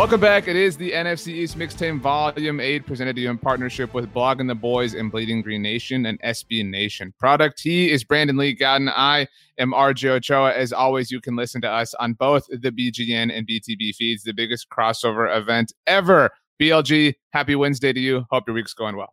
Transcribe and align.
Welcome 0.00 0.22
back. 0.22 0.48
It 0.48 0.56
is 0.56 0.78
the 0.78 0.92
NFC 0.92 1.28
East 1.28 1.58
Mixtape 1.58 2.00
Volume 2.00 2.58
8 2.58 2.86
presented 2.86 3.16
to 3.16 3.20
you 3.20 3.28
in 3.28 3.36
partnership 3.36 3.92
with 3.92 4.10
Blogging 4.14 4.48
the 4.48 4.54
Boys 4.54 4.94
and 4.94 5.12
Bleeding 5.12 5.42
Green 5.42 5.60
Nation 5.60 6.06
and 6.06 6.18
SB 6.22 6.66
Nation 6.66 7.12
product. 7.18 7.60
He 7.60 7.90
is 7.90 8.02
Brandon 8.02 8.38
Lee 8.38 8.56
Gowton. 8.56 8.90
I 8.96 9.28
am 9.58 9.72
RJ 9.72 10.08
Ochoa. 10.08 10.54
As 10.54 10.72
always, 10.72 11.10
you 11.10 11.20
can 11.20 11.36
listen 11.36 11.60
to 11.60 11.68
us 11.68 11.92
on 12.00 12.14
both 12.14 12.46
the 12.46 12.72
BGN 12.72 13.30
and 13.30 13.46
BTB 13.46 13.94
feeds, 13.94 14.22
the 14.22 14.32
biggest 14.32 14.70
crossover 14.70 15.36
event 15.36 15.74
ever. 15.86 16.30
BLG, 16.58 17.12
happy 17.34 17.54
Wednesday 17.54 17.92
to 17.92 18.00
you. 18.00 18.24
Hope 18.30 18.44
your 18.46 18.54
week's 18.54 18.72
going 18.72 18.96
well. 18.96 19.12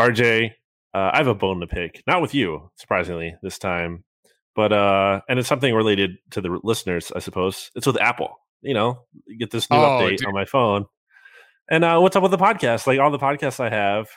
RJ, 0.00 0.52
uh, 0.94 1.10
I 1.12 1.18
have 1.18 1.26
a 1.26 1.34
bone 1.34 1.60
to 1.60 1.66
pick. 1.66 2.02
Not 2.06 2.22
with 2.22 2.34
you, 2.34 2.70
surprisingly, 2.76 3.36
this 3.42 3.58
time. 3.58 4.04
But 4.54 4.72
uh 4.72 5.20
and 5.28 5.38
it's 5.38 5.48
something 5.48 5.74
related 5.74 6.16
to 6.30 6.40
the 6.40 6.60
listeners, 6.62 7.12
I 7.14 7.18
suppose. 7.18 7.70
It's 7.74 7.86
with 7.86 8.00
Apple 8.00 8.38
you 8.62 8.74
know, 8.74 9.00
get 9.38 9.50
this 9.50 9.70
new 9.70 9.76
oh, 9.76 10.00
update 10.00 10.18
dude. 10.18 10.26
on 10.26 10.34
my 10.34 10.44
phone. 10.44 10.86
And 11.70 11.84
uh, 11.84 11.98
what's 12.00 12.16
up 12.16 12.22
with 12.22 12.32
the 12.32 12.38
podcast? 12.38 12.86
Like 12.86 12.98
all 12.98 13.10
the 13.10 13.18
podcasts 13.18 13.60
I 13.60 13.70
have. 13.70 14.08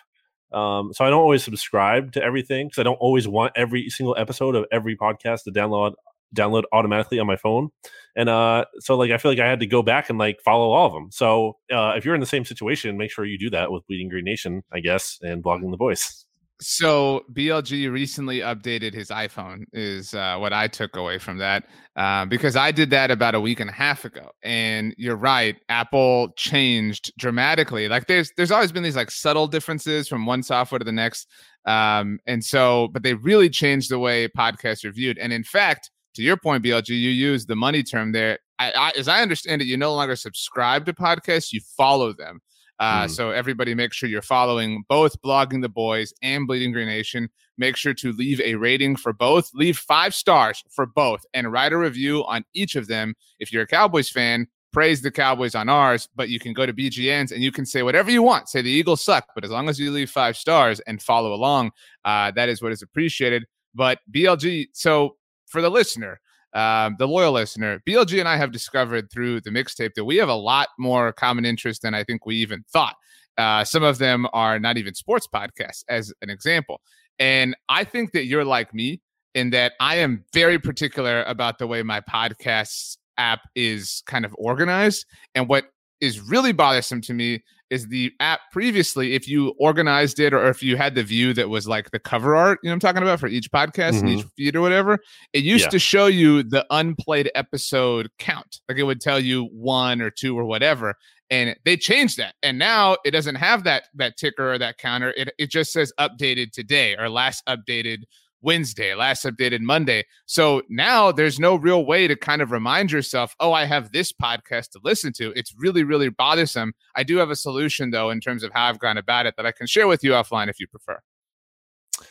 Um, 0.52 0.94
so 0.94 1.04
I 1.04 1.10
don't 1.10 1.22
always 1.22 1.44
subscribe 1.44 2.14
to 2.14 2.24
everything 2.24 2.68
because 2.68 2.80
I 2.80 2.84
don't 2.84 2.96
always 2.96 3.28
want 3.28 3.54
every 3.56 3.90
single 3.90 4.16
episode 4.18 4.56
of 4.56 4.66
every 4.72 4.96
podcast 4.96 5.44
to 5.44 5.52
download 5.52 5.94
download 6.36 6.64
automatically 6.72 7.20
on 7.20 7.28
my 7.28 7.38
phone. 7.38 7.70
And 8.16 8.30
uh, 8.30 8.66
so 8.80 8.96
like 8.96 9.12
I 9.12 9.18
feel 9.18 9.32
like 9.32 9.40
I 9.40 9.48
had 9.48 9.60
to 9.62 9.66
go 9.66 9.82
back 9.82 10.10
and 10.10 10.20
like 10.20 10.42
follow 10.42 10.72
all 10.72 10.88
of 10.88 10.94
them. 10.94 11.10
So 11.12 11.58
uh, 11.72 11.94
if 11.96 12.06
you're 12.06 12.16
in 12.16 12.22
the 12.22 12.28
same 12.28 12.46
situation, 12.46 12.98
make 12.98 13.12
sure 13.12 13.26
you 13.26 13.38
do 13.38 13.50
that 13.52 13.72
with 13.72 13.86
Bleeding 13.88 14.10
Green 14.10 14.26
Nation, 14.26 14.64
I 14.72 14.80
guess, 14.80 15.20
and 15.22 15.44
blogging 15.44 15.72
the 15.72 15.78
Boys. 15.78 16.26
So 16.62 17.26
BLG 17.34 17.92
recently 17.92 18.40
updated 18.40 18.94
his 18.94 19.10
iPhone, 19.10 19.66
is 19.74 20.14
uh, 20.14 20.38
what 20.38 20.54
I 20.54 20.70
took 20.70 20.96
away 20.96 21.18
from 21.18 21.38
that, 21.40 21.66
uh, 21.98 22.26
because 22.26 22.56
I 22.56 22.72
did 22.72 22.90
that 22.92 23.12
about 23.12 23.36
a 23.36 23.42
week 23.42 23.60
and 23.60 23.70
a 23.70 23.74
half 23.74 24.06
ago. 24.06 24.32
And 24.42 24.96
you're 24.98 25.18
right, 25.18 25.58
Apple 25.68 26.30
changed 26.38 27.12
dramatically. 27.18 27.90
Like 27.90 28.08
there's 28.08 28.32
there's 28.38 28.52
always 28.52 28.72
been 28.72 28.84
these 28.84 28.96
like 28.96 29.12
subtle 29.12 29.48
differences 29.48 30.08
from 30.08 30.26
one 30.26 30.44
software 30.44 30.80
to 30.80 30.86
the 30.86 30.94
next, 30.94 31.28
um, 31.66 32.20
and 32.26 32.44
so 32.44 32.88
but 32.94 33.04
they 33.04 33.16
really 33.16 33.50
changed 33.50 33.92
the 33.92 34.00
way 34.00 34.30
podcasts 34.30 34.86
are 34.86 34.92
viewed. 34.92 35.18
And 35.18 35.34
in 35.34 35.44
fact, 35.44 35.92
to 36.14 36.24
your 36.24 36.38
point, 36.38 36.64
BLG, 36.64 36.90
you 36.90 37.10
use 37.10 37.46
the 37.46 37.58
money 37.58 37.84
term 37.84 38.14
there. 38.14 38.40
I, 38.60 38.72
I, 38.72 38.92
as 38.98 39.10
I 39.10 39.22
understand 39.22 39.62
it, 39.62 39.66
you 39.66 39.76
no 39.76 39.94
longer 39.94 40.16
subscribe 40.16 40.86
to 40.86 40.94
podcasts; 40.94 41.52
you 41.52 41.60
follow 41.76 42.14
them. 42.14 42.40
Uh, 42.80 43.06
mm. 43.06 43.10
So 43.10 43.32
everybody, 43.32 43.74
make 43.74 43.94
sure 43.94 44.10
you're 44.10 44.22
following 44.22 44.84
both 44.90 45.22
Blogging 45.22 45.62
the 45.62 45.70
Boys 45.70 46.14
and 46.22 46.48
Bleeding 46.48 46.72
Green 46.72 46.88
Nation. 46.88 47.30
Make 47.58 47.78
sure 47.78 47.94
to 47.96 48.12
leave 48.12 48.42
a 48.42 48.56
rating 48.56 48.98
for 48.98 49.14
both. 49.14 49.50
Leave 49.54 49.78
five 49.78 50.14
stars 50.14 50.64
for 50.70 50.86
both, 50.86 51.26
and 51.34 51.52
write 51.52 51.72
a 51.72 51.78
review 51.78 52.26
on 52.26 52.44
each 52.54 52.76
of 52.76 52.88
them. 52.88 53.16
If 53.40 53.54
you're 53.54 53.64
a 53.64 53.68
Cowboys 53.68 54.10
fan, 54.10 54.48
praise 54.74 55.02
the 55.02 55.12
Cowboys 55.12 55.56
on 55.56 55.70
ours. 55.70 56.10
But 56.16 56.28
you 56.28 56.40
can 56.40 56.52
go 56.52 56.66
to 56.66 56.74
BGN's 56.74 57.32
and 57.32 57.42
you 57.42 57.52
can 57.52 57.66
say 57.66 57.82
whatever 57.82 58.12
you 58.12 58.22
want. 58.22 58.50
Say 58.50 58.62
the 58.62 58.70
Eagles 58.70 59.02
suck, 59.02 59.28
but 59.34 59.46
as 59.46 59.52
long 59.52 59.70
as 59.70 59.80
you 59.80 59.92
leave 59.92 60.10
five 60.10 60.36
stars 60.36 60.82
and 60.82 61.02
follow 61.02 61.34
along, 61.34 61.72
uh, 62.04 62.32
that 62.32 62.50
is 62.50 62.62
what 62.62 62.74
is 62.74 62.82
appreciated. 62.82 63.46
But 63.74 64.00
BLG, 64.12 64.68
so 64.74 65.16
for 65.46 65.62
the 65.62 65.70
listener, 65.70 66.20
um, 66.56 66.96
the 66.98 67.08
loyal 67.08 67.34
listener, 67.34 67.82
BLG 67.86 68.20
and 68.20 68.30
I 68.30 68.38
have 68.38 68.52
discovered 68.52 69.12
through 69.12 69.42
the 69.42 69.50
mixtape 69.50 69.94
that 69.96 70.06
we 70.06 70.16
have 70.18 70.30
a 70.30 70.36
lot 70.36 70.70
more 70.80 71.12
common 71.12 71.46
interest 71.46 71.82
than 71.82 71.94
I 71.94 72.04
think 72.04 72.26
we 72.26 72.38
even 72.38 72.64
thought. 72.72 72.96
Uh, 73.38 73.66
some 73.66 73.84
of 73.84 73.98
them 73.98 74.26
are 74.32 74.58
not 74.58 74.78
even 74.78 74.96
sports 74.96 75.28
podcasts, 75.28 75.84
as 75.90 76.14
an 76.22 76.30
example. 76.30 76.80
And 77.20 77.56
I 77.68 77.84
think 77.84 78.14
that 78.14 78.26
you're 78.26 78.46
like 78.46 78.74
me 78.74 79.02
in 79.34 79.50
that 79.50 79.74
I 79.82 79.98
am 79.98 80.24
very 80.34 80.58
particular 80.58 81.24
about 81.24 81.60
the 81.60 81.68
way 81.68 81.84
my 81.84 82.00
podcast 82.00 82.98
app 83.18 83.42
is 83.56 84.02
kind 84.06 84.24
of 84.24 84.34
organized. 84.38 85.06
And 85.36 85.50
what 85.50 85.66
is 86.00 86.22
really 86.22 86.54
bothersome 86.54 87.02
to 87.02 87.14
me 87.14 87.44
is 87.70 87.88
the 87.88 88.12
app 88.20 88.40
previously, 88.52 89.14
if 89.14 89.28
you 89.28 89.54
organized 89.60 90.20
it 90.20 90.34
or 90.34 90.48
if 90.48 90.62
you 90.62 90.78
had 90.78 90.96
the 90.96 91.04
view 91.04 91.34
that 91.34 91.50
was 91.50 91.68
like 91.68 91.92
the 91.92 92.00
cover 92.00 92.36
art, 92.36 92.60
you 92.62 92.70
know 92.70 92.74
I'm 92.74 92.80
talking 92.80 93.02
about 93.02 93.20
for 93.20 93.28
each 93.28 93.52
podcast 93.52 93.94
mm-hmm. 93.94 94.08
and 94.08 94.20
each 94.20 94.26
feed 94.38 94.56
or 94.56 94.62
whatever, 94.62 95.00
it 95.34 95.44
used 95.44 95.66
yeah. 95.66 95.70
to 95.70 95.80
show 95.80 96.06
you 96.08 96.44
the 96.44 96.66
unplayed 96.70 97.32
episode 97.36 98.10
count. 98.20 98.62
Like 98.70 98.78
it 98.78 98.84
would 98.84 99.02
tell 99.02 99.20
you 99.20 99.46
one 99.46 100.02
or 100.02 100.10
two 100.10 100.38
or 100.38 100.46
whatever. 100.46 100.96
And 101.32 101.56
they 101.66 101.76
changed 101.76 102.18
that. 102.18 102.36
And 102.44 102.60
now 102.60 102.98
it 103.04 103.12
doesn't 103.12 103.36
have 103.36 103.64
that 103.64 103.88
that 103.96 104.16
ticker 104.16 104.54
or 104.54 104.58
that 104.60 104.78
counter. 104.78 105.12
It 105.18 105.34
it 105.40 105.50
just 105.50 105.72
says 105.72 105.92
updated 106.00 106.52
today 106.52 106.96
or 106.96 107.10
last 107.10 107.44
updated 107.48 108.04
Wednesday, 108.42 108.94
last 108.94 109.26
updated 109.26 109.62
Monday. 109.62 110.06
So 110.26 110.62
now 110.70 111.12
there's 111.12 111.40
no 111.40 111.56
real 111.56 111.86
way 111.86 112.08
to 112.08 112.16
kind 112.16 112.42
of 112.42 112.52
remind 112.52 112.92
yourself, 112.92 113.36
oh, 113.40 113.54
I 113.54 113.66
have 113.66 113.92
this 113.92 114.12
podcast 114.12 114.72
to 114.72 114.80
listen 114.84 115.14
to. 115.14 115.32
It's 115.36 115.54
really, 115.58 115.84
really 115.84 116.10
bothersome. 116.10 116.74
I 116.96 117.04
do 117.04 117.18
have 117.18 117.30
a 117.30 117.36
solution, 117.36 117.92
though, 117.92 118.10
in 118.10 118.20
terms 118.20 118.44
of 118.44 118.52
how 118.54 118.66
I've 118.66 118.80
gone 118.80 118.98
about 118.98 119.26
it 119.26 119.36
that 119.38 119.46
I 119.46 119.52
can 119.52 119.68
share 119.68 119.88
with 119.88 120.04
you 120.04 120.12
offline 120.12 120.50
if 120.50 120.60
you 120.60 120.68
prefer. 120.68 121.00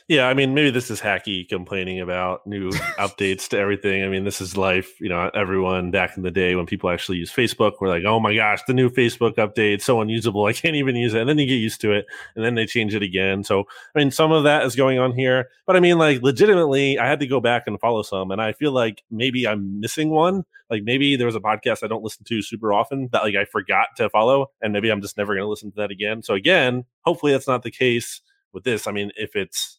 Yeah, 0.06 0.28
I 0.28 0.34
mean, 0.34 0.52
maybe 0.52 0.70
this 0.70 0.90
is 0.90 1.00
hacky 1.00 1.48
complaining 1.48 1.98
about 1.98 2.46
new 2.46 2.68
updates 2.98 3.48
to 3.48 3.58
everything. 3.58 4.04
I 4.04 4.08
mean, 4.08 4.24
this 4.24 4.38
is 4.38 4.54
life. 4.54 5.00
You 5.00 5.08
know, 5.08 5.30
everyone 5.32 5.90
back 5.90 6.18
in 6.18 6.22
the 6.22 6.30
day 6.30 6.54
when 6.54 6.66
people 6.66 6.90
actually 6.90 7.16
use 7.16 7.32
Facebook 7.32 7.80
were 7.80 7.88
like, 7.88 8.04
oh 8.04 8.20
my 8.20 8.34
gosh, 8.34 8.60
the 8.66 8.74
new 8.74 8.90
Facebook 8.90 9.36
update, 9.36 9.80
so 9.80 10.02
unusable. 10.02 10.44
I 10.46 10.52
can't 10.52 10.76
even 10.76 10.94
use 10.94 11.14
it. 11.14 11.20
And 11.20 11.28
then 11.30 11.38
you 11.38 11.46
get 11.46 11.54
used 11.54 11.80
to 11.80 11.92
it 11.92 12.04
and 12.36 12.44
then 12.44 12.54
they 12.54 12.66
change 12.66 12.94
it 12.94 13.02
again. 13.02 13.44
So, 13.44 13.64
I 13.94 13.98
mean, 13.98 14.10
some 14.10 14.30
of 14.30 14.44
that 14.44 14.66
is 14.66 14.76
going 14.76 14.98
on 14.98 15.12
here. 15.12 15.48
But 15.66 15.74
I 15.74 15.80
mean, 15.80 15.96
like, 15.96 16.20
legitimately, 16.20 16.98
I 16.98 17.08
had 17.08 17.20
to 17.20 17.26
go 17.26 17.40
back 17.40 17.62
and 17.66 17.80
follow 17.80 18.02
some. 18.02 18.30
And 18.30 18.42
I 18.42 18.52
feel 18.52 18.72
like 18.72 19.02
maybe 19.10 19.48
I'm 19.48 19.80
missing 19.80 20.10
one. 20.10 20.44
Like, 20.68 20.82
maybe 20.84 21.16
there 21.16 21.26
was 21.26 21.36
a 21.36 21.40
podcast 21.40 21.82
I 21.82 21.88
don't 21.88 22.04
listen 22.04 22.24
to 22.24 22.42
super 22.42 22.74
often 22.74 23.08
that, 23.12 23.22
like, 23.22 23.36
I 23.36 23.46
forgot 23.46 23.88
to 23.96 24.10
follow. 24.10 24.50
And 24.60 24.74
maybe 24.74 24.90
I'm 24.92 25.00
just 25.00 25.16
never 25.16 25.32
going 25.32 25.44
to 25.44 25.48
listen 25.48 25.70
to 25.70 25.76
that 25.76 25.90
again. 25.90 26.22
So, 26.22 26.34
again, 26.34 26.84
hopefully 27.06 27.32
that's 27.32 27.48
not 27.48 27.62
the 27.62 27.70
case 27.70 28.20
with 28.52 28.64
this. 28.64 28.86
I 28.86 28.92
mean, 28.92 29.10
if 29.16 29.34
it's 29.34 29.78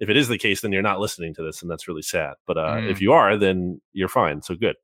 if 0.00 0.08
it 0.08 0.16
is 0.16 0.28
the 0.28 0.38
case, 0.38 0.60
then 0.60 0.72
you're 0.72 0.82
not 0.82 1.00
listening 1.00 1.34
to 1.34 1.42
this, 1.42 1.62
and 1.62 1.70
that's 1.70 1.88
really 1.88 2.02
sad. 2.02 2.34
But 2.46 2.58
uh, 2.58 2.76
mm. 2.76 2.90
if 2.90 3.00
you 3.00 3.12
are, 3.12 3.36
then 3.36 3.80
you're 3.92 4.08
fine. 4.08 4.42
So 4.42 4.54
good 4.54 4.76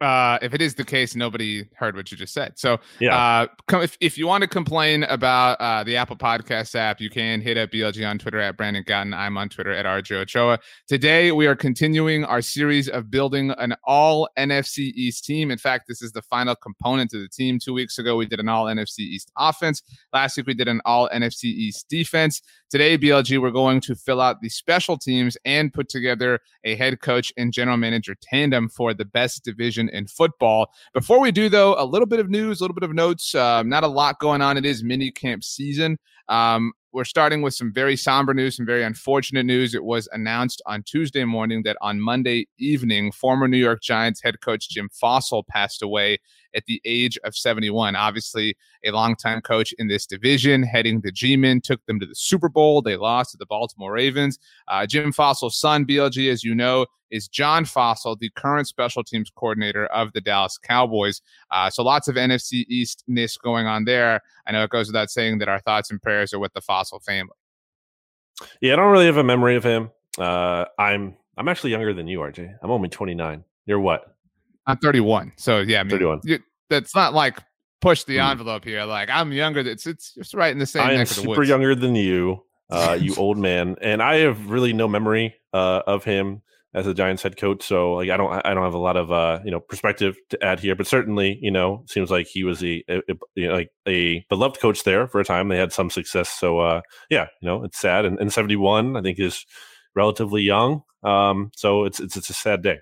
uh, 0.00 0.38
if 0.42 0.52
it 0.54 0.60
is 0.60 0.74
the 0.74 0.84
case, 0.84 1.14
nobody 1.14 1.64
heard 1.76 1.94
what 1.94 2.10
you 2.10 2.16
just 2.16 2.34
said. 2.34 2.58
So, 2.58 2.78
yeah. 3.00 3.16
Uh, 3.16 3.46
come, 3.68 3.82
if, 3.82 3.96
if 4.00 4.18
you 4.18 4.26
want 4.26 4.42
to 4.42 4.48
complain 4.48 5.04
about 5.04 5.60
uh, 5.60 5.84
the 5.84 5.96
Apple 5.96 6.16
Podcast 6.16 6.74
app, 6.74 7.00
you 7.00 7.08
can 7.08 7.40
hit 7.40 7.56
up 7.56 7.70
BLG 7.70 8.08
on 8.08 8.18
Twitter 8.18 8.40
at 8.40 8.56
Brandon 8.56 8.82
Gowton. 8.84 9.14
I'm 9.14 9.38
on 9.38 9.48
Twitter 9.48 9.72
at 9.72 9.86
RJ 9.86 10.16
Ochoa. 10.16 10.58
Today, 10.88 11.30
we 11.32 11.46
are 11.46 11.54
continuing 11.54 12.24
our 12.24 12.42
series 12.42 12.88
of 12.88 13.10
building 13.10 13.52
an 13.52 13.74
all 13.84 14.28
NFC 14.36 14.92
East 14.94 15.24
team. 15.24 15.50
In 15.50 15.58
fact, 15.58 15.84
this 15.86 16.02
is 16.02 16.12
the 16.12 16.22
final 16.22 16.56
component 16.56 17.14
of 17.14 17.20
the 17.20 17.28
team. 17.28 17.58
Two 17.58 17.72
weeks 17.72 17.98
ago, 17.98 18.16
we 18.16 18.26
did 18.26 18.40
an 18.40 18.48
all 18.48 18.66
NFC 18.66 19.00
East 19.00 19.30
offense. 19.38 19.82
Last 20.12 20.36
week, 20.36 20.46
we 20.46 20.54
did 20.54 20.68
an 20.68 20.80
all 20.84 21.08
NFC 21.10 21.44
East 21.44 21.88
defense. 21.88 22.42
Today, 22.68 22.98
BLG, 22.98 23.40
we're 23.40 23.52
going 23.52 23.80
to 23.82 23.94
fill 23.94 24.20
out 24.20 24.40
the 24.40 24.48
special 24.48 24.98
teams 24.98 25.36
and 25.44 25.72
put 25.72 25.88
together 25.88 26.40
a 26.64 26.74
head 26.74 27.00
coach 27.00 27.32
and 27.36 27.52
general 27.52 27.76
manager 27.76 28.16
tandem 28.20 28.68
for 28.68 28.92
the 28.92 29.04
best 29.04 29.44
division 29.44 29.83
in 29.90 30.06
football. 30.06 30.70
Before 30.92 31.20
we 31.20 31.32
do, 31.32 31.48
though, 31.48 31.74
a 31.78 31.84
little 31.84 32.06
bit 32.06 32.20
of 32.20 32.30
news, 32.30 32.60
a 32.60 32.64
little 32.64 32.74
bit 32.74 32.88
of 32.88 32.94
notes. 32.94 33.34
Um, 33.34 33.68
not 33.68 33.84
a 33.84 33.88
lot 33.88 34.18
going 34.18 34.42
on. 34.42 34.56
It 34.56 34.64
is 34.64 34.82
mini 34.82 35.10
camp 35.10 35.44
season. 35.44 35.98
Um, 36.28 36.72
we're 36.92 37.04
starting 37.04 37.42
with 37.42 37.54
some 37.54 37.72
very 37.72 37.96
somber 37.96 38.32
news, 38.32 38.56
some 38.56 38.66
very 38.66 38.84
unfortunate 38.84 39.44
news. 39.44 39.74
It 39.74 39.84
was 39.84 40.08
announced 40.12 40.62
on 40.64 40.84
Tuesday 40.84 41.24
morning 41.24 41.62
that 41.64 41.76
on 41.80 42.00
Monday 42.00 42.46
evening, 42.58 43.10
former 43.10 43.48
New 43.48 43.58
York 43.58 43.82
Giants 43.82 44.22
head 44.22 44.40
coach 44.40 44.68
Jim 44.70 44.88
Fassel 45.02 45.44
passed 45.46 45.82
away 45.82 46.18
at 46.54 46.64
the 46.66 46.80
age 46.84 47.18
of 47.24 47.36
71. 47.36 47.96
Obviously, 47.96 48.56
a 48.84 48.90
longtime 48.90 49.40
coach 49.40 49.72
in 49.78 49.88
this 49.88 50.06
division, 50.06 50.62
heading 50.62 51.00
the 51.00 51.12
G-Men, 51.12 51.60
took 51.60 51.84
them 51.86 52.00
to 52.00 52.06
the 52.06 52.14
Super 52.14 52.48
Bowl. 52.48 52.82
They 52.82 52.96
lost 52.96 53.32
to 53.32 53.36
the 53.36 53.46
Baltimore 53.46 53.92
Ravens. 53.92 54.38
Uh, 54.68 54.86
Jim 54.86 55.12
Fassel's 55.12 55.56
son, 55.56 55.84
BLG, 55.84 56.30
as 56.30 56.42
you 56.42 56.54
know, 56.54 56.86
is 57.10 57.28
John 57.28 57.64
Fassel, 57.64 58.18
the 58.18 58.30
current 58.30 58.66
special 58.66 59.04
teams 59.04 59.30
coordinator 59.34 59.86
of 59.86 60.12
the 60.12 60.20
Dallas 60.20 60.58
Cowboys. 60.58 61.22
Uh, 61.50 61.70
so 61.70 61.82
lots 61.82 62.08
of 62.08 62.16
NFC 62.16 62.64
East 62.68 62.94
Eastness 62.94 63.36
going 63.36 63.66
on 63.66 63.84
there. 63.84 64.20
I 64.46 64.52
know 64.52 64.62
it 64.62 64.70
goes 64.70 64.88
without 64.88 65.10
saying 65.10 65.38
that 65.38 65.48
our 65.48 65.60
thoughts 65.60 65.90
and 65.90 66.00
prayers 66.00 66.32
are 66.34 66.38
with 66.38 66.52
the 66.52 66.60
Fassel 66.60 67.02
family. 67.02 67.32
Yeah, 68.60 68.74
I 68.74 68.76
don't 68.76 68.90
really 68.90 69.06
have 69.06 69.16
a 69.16 69.24
memory 69.24 69.56
of 69.56 69.64
him. 69.64 69.90
Uh, 70.18 70.64
I'm 70.78 71.16
I'm 71.36 71.48
actually 71.48 71.70
younger 71.70 71.94
than 71.94 72.06
you, 72.06 72.18
RJ. 72.20 72.56
I'm 72.62 72.70
only 72.70 72.88
29. 72.88 73.44
You're 73.66 73.80
what? 73.80 74.13
I'm 74.66 74.78
31. 74.78 75.32
So 75.36 75.60
yeah, 75.60 75.80
I 75.80 75.82
mean, 75.84 75.90
31. 75.90 76.20
You, 76.24 76.38
that's 76.70 76.94
not 76.94 77.14
like 77.14 77.38
push 77.80 78.04
the 78.04 78.16
hmm. 78.16 78.30
envelope 78.30 78.64
here. 78.64 78.84
Like 78.84 79.10
I'm 79.10 79.32
younger. 79.32 79.60
It's 79.60 79.86
it's 79.86 80.14
just 80.14 80.34
right 80.34 80.52
in 80.52 80.58
the 80.58 80.66
same. 80.66 80.82
I 80.82 80.92
am 80.92 81.06
super 81.06 81.28
woods. 81.30 81.48
younger 81.48 81.74
than 81.74 81.94
you, 81.94 82.42
uh, 82.70 82.96
you 83.00 83.14
old 83.18 83.38
man, 83.38 83.76
and 83.80 84.02
I 84.02 84.16
have 84.18 84.50
really 84.50 84.72
no 84.72 84.88
memory 84.88 85.34
uh, 85.52 85.82
of 85.86 86.04
him 86.04 86.42
as 86.74 86.88
a 86.88 86.94
Giants 86.94 87.22
head 87.22 87.36
coach. 87.36 87.62
So 87.62 87.94
like 87.94 88.10
I 88.10 88.16
don't 88.16 88.32
I 88.44 88.54
don't 88.54 88.64
have 88.64 88.74
a 88.74 88.78
lot 88.78 88.96
of 88.96 89.12
uh, 89.12 89.40
you 89.44 89.50
know 89.50 89.60
perspective 89.60 90.16
to 90.30 90.44
add 90.44 90.60
here, 90.60 90.74
but 90.74 90.86
certainly 90.86 91.38
you 91.40 91.50
know 91.50 91.84
seems 91.86 92.10
like 92.10 92.26
he 92.26 92.42
was 92.42 92.62
a, 92.64 92.82
a, 92.88 92.98
a 92.98 93.14
you 93.34 93.48
know, 93.48 93.54
like 93.54 93.70
a 93.86 94.24
beloved 94.28 94.60
coach 94.60 94.82
there 94.84 95.06
for 95.06 95.20
a 95.20 95.24
time. 95.24 95.48
They 95.48 95.58
had 95.58 95.72
some 95.72 95.90
success. 95.90 96.28
So 96.30 96.58
uh, 96.58 96.80
yeah, 97.10 97.26
you 97.40 97.46
know 97.46 97.62
it's 97.64 97.78
sad. 97.78 98.04
And, 98.04 98.18
and 98.18 98.32
71 98.32 98.96
I 98.96 99.02
think 99.02 99.18
is 99.20 99.44
relatively 99.94 100.42
young. 100.42 100.82
Um, 101.02 101.50
so 101.54 101.84
it's 101.84 102.00
it's 102.00 102.16
it's 102.16 102.30
a 102.30 102.34
sad 102.34 102.62
day. 102.62 102.78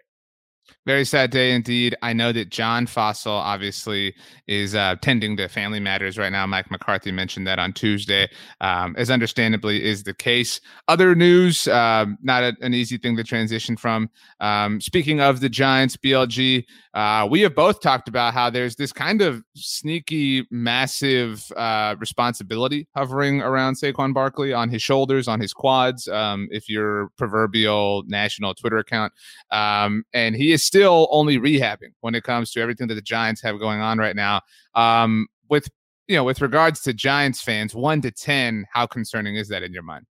Very 0.84 1.04
sad 1.04 1.30
day 1.30 1.52
indeed. 1.52 1.94
I 2.02 2.12
know 2.12 2.32
that 2.32 2.50
John 2.50 2.86
Fassel 2.86 3.30
obviously 3.30 4.14
is 4.48 4.74
uh, 4.74 4.96
tending 5.00 5.36
to 5.36 5.48
family 5.48 5.78
matters 5.78 6.18
right 6.18 6.32
now. 6.32 6.44
Mike 6.44 6.72
McCarthy 6.72 7.12
mentioned 7.12 7.46
that 7.46 7.60
on 7.60 7.72
Tuesday, 7.72 8.28
um, 8.60 8.96
as 8.98 9.08
understandably 9.08 9.84
is 9.84 10.02
the 10.02 10.12
case. 10.12 10.60
Other 10.88 11.14
news, 11.14 11.68
um, 11.68 12.18
not 12.20 12.42
a, 12.42 12.56
an 12.62 12.74
easy 12.74 12.96
thing 12.96 13.16
to 13.16 13.22
transition 13.22 13.76
from. 13.76 14.10
Um, 14.40 14.80
speaking 14.80 15.20
of 15.20 15.38
the 15.38 15.48
Giants, 15.48 15.96
BLG, 15.96 16.64
uh, 16.94 17.28
we 17.30 17.40
have 17.42 17.54
both 17.54 17.80
talked 17.80 18.08
about 18.08 18.34
how 18.34 18.50
there's 18.50 18.74
this 18.74 18.92
kind 18.92 19.22
of 19.22 19.42
sneaky, 19.54 20.46
massive 20.50 21.50
uh, 21.56 21.94
responsibility 22.00 22.88
hovering 22.96 23.40
around 23.40 23.74
Saquon 23.74 24.12
Barkley 24.12 24.52
on 24.52 24.68
his 24.68 24.82
shoulders, 24.82 25.28
on 25.28 25.40
his 25.40 25.54
quads, 25.54 26.08
um, 26.08 26.48
if 26.50 26.68
your 26.68 27.10
proverbial 27.16 28.02
national 28.08 28.52
Twitter 28.54 28.78
account. 28.78 29.12
Um, 29.52 30.02
and 30.12 30.34
he 30.34 30.52
is 30.52 30.66
still 30.72 31.06
only 31.10 31.38
rehabbing 31.38 31.92
when 32.00 32.14
it 32.14 32.24
comes 32.24 32.50
to 32.50 32.58
everything 32.58 32.88
that 32.88 32.94
the 32.94 33.02
Giants 33.02 33.42
have 33.42 33.58
going 33.58 33.82
on 33.82 33.98
right 33.98 34.16
now. 34.16 34.40
Um, 34.74 35.26
with 35.50 35.68
you 36.08 36.16
know, 36.16 36.24
with 36.24 36.40
regards 36.40 36.80
to 36.82 36.94
Giants 36.94 37.42
fans, 37.42 37.74
one 37.74 38.00
to 38.00 38.10
ten, 38.10 38.64
how 38.72 38.86
concerning 38.86 39.36
is 39.36 39.48
that 39.48 39.62
in 39.62 39.74
your 39.74 39.82
mind? 39.82 40.06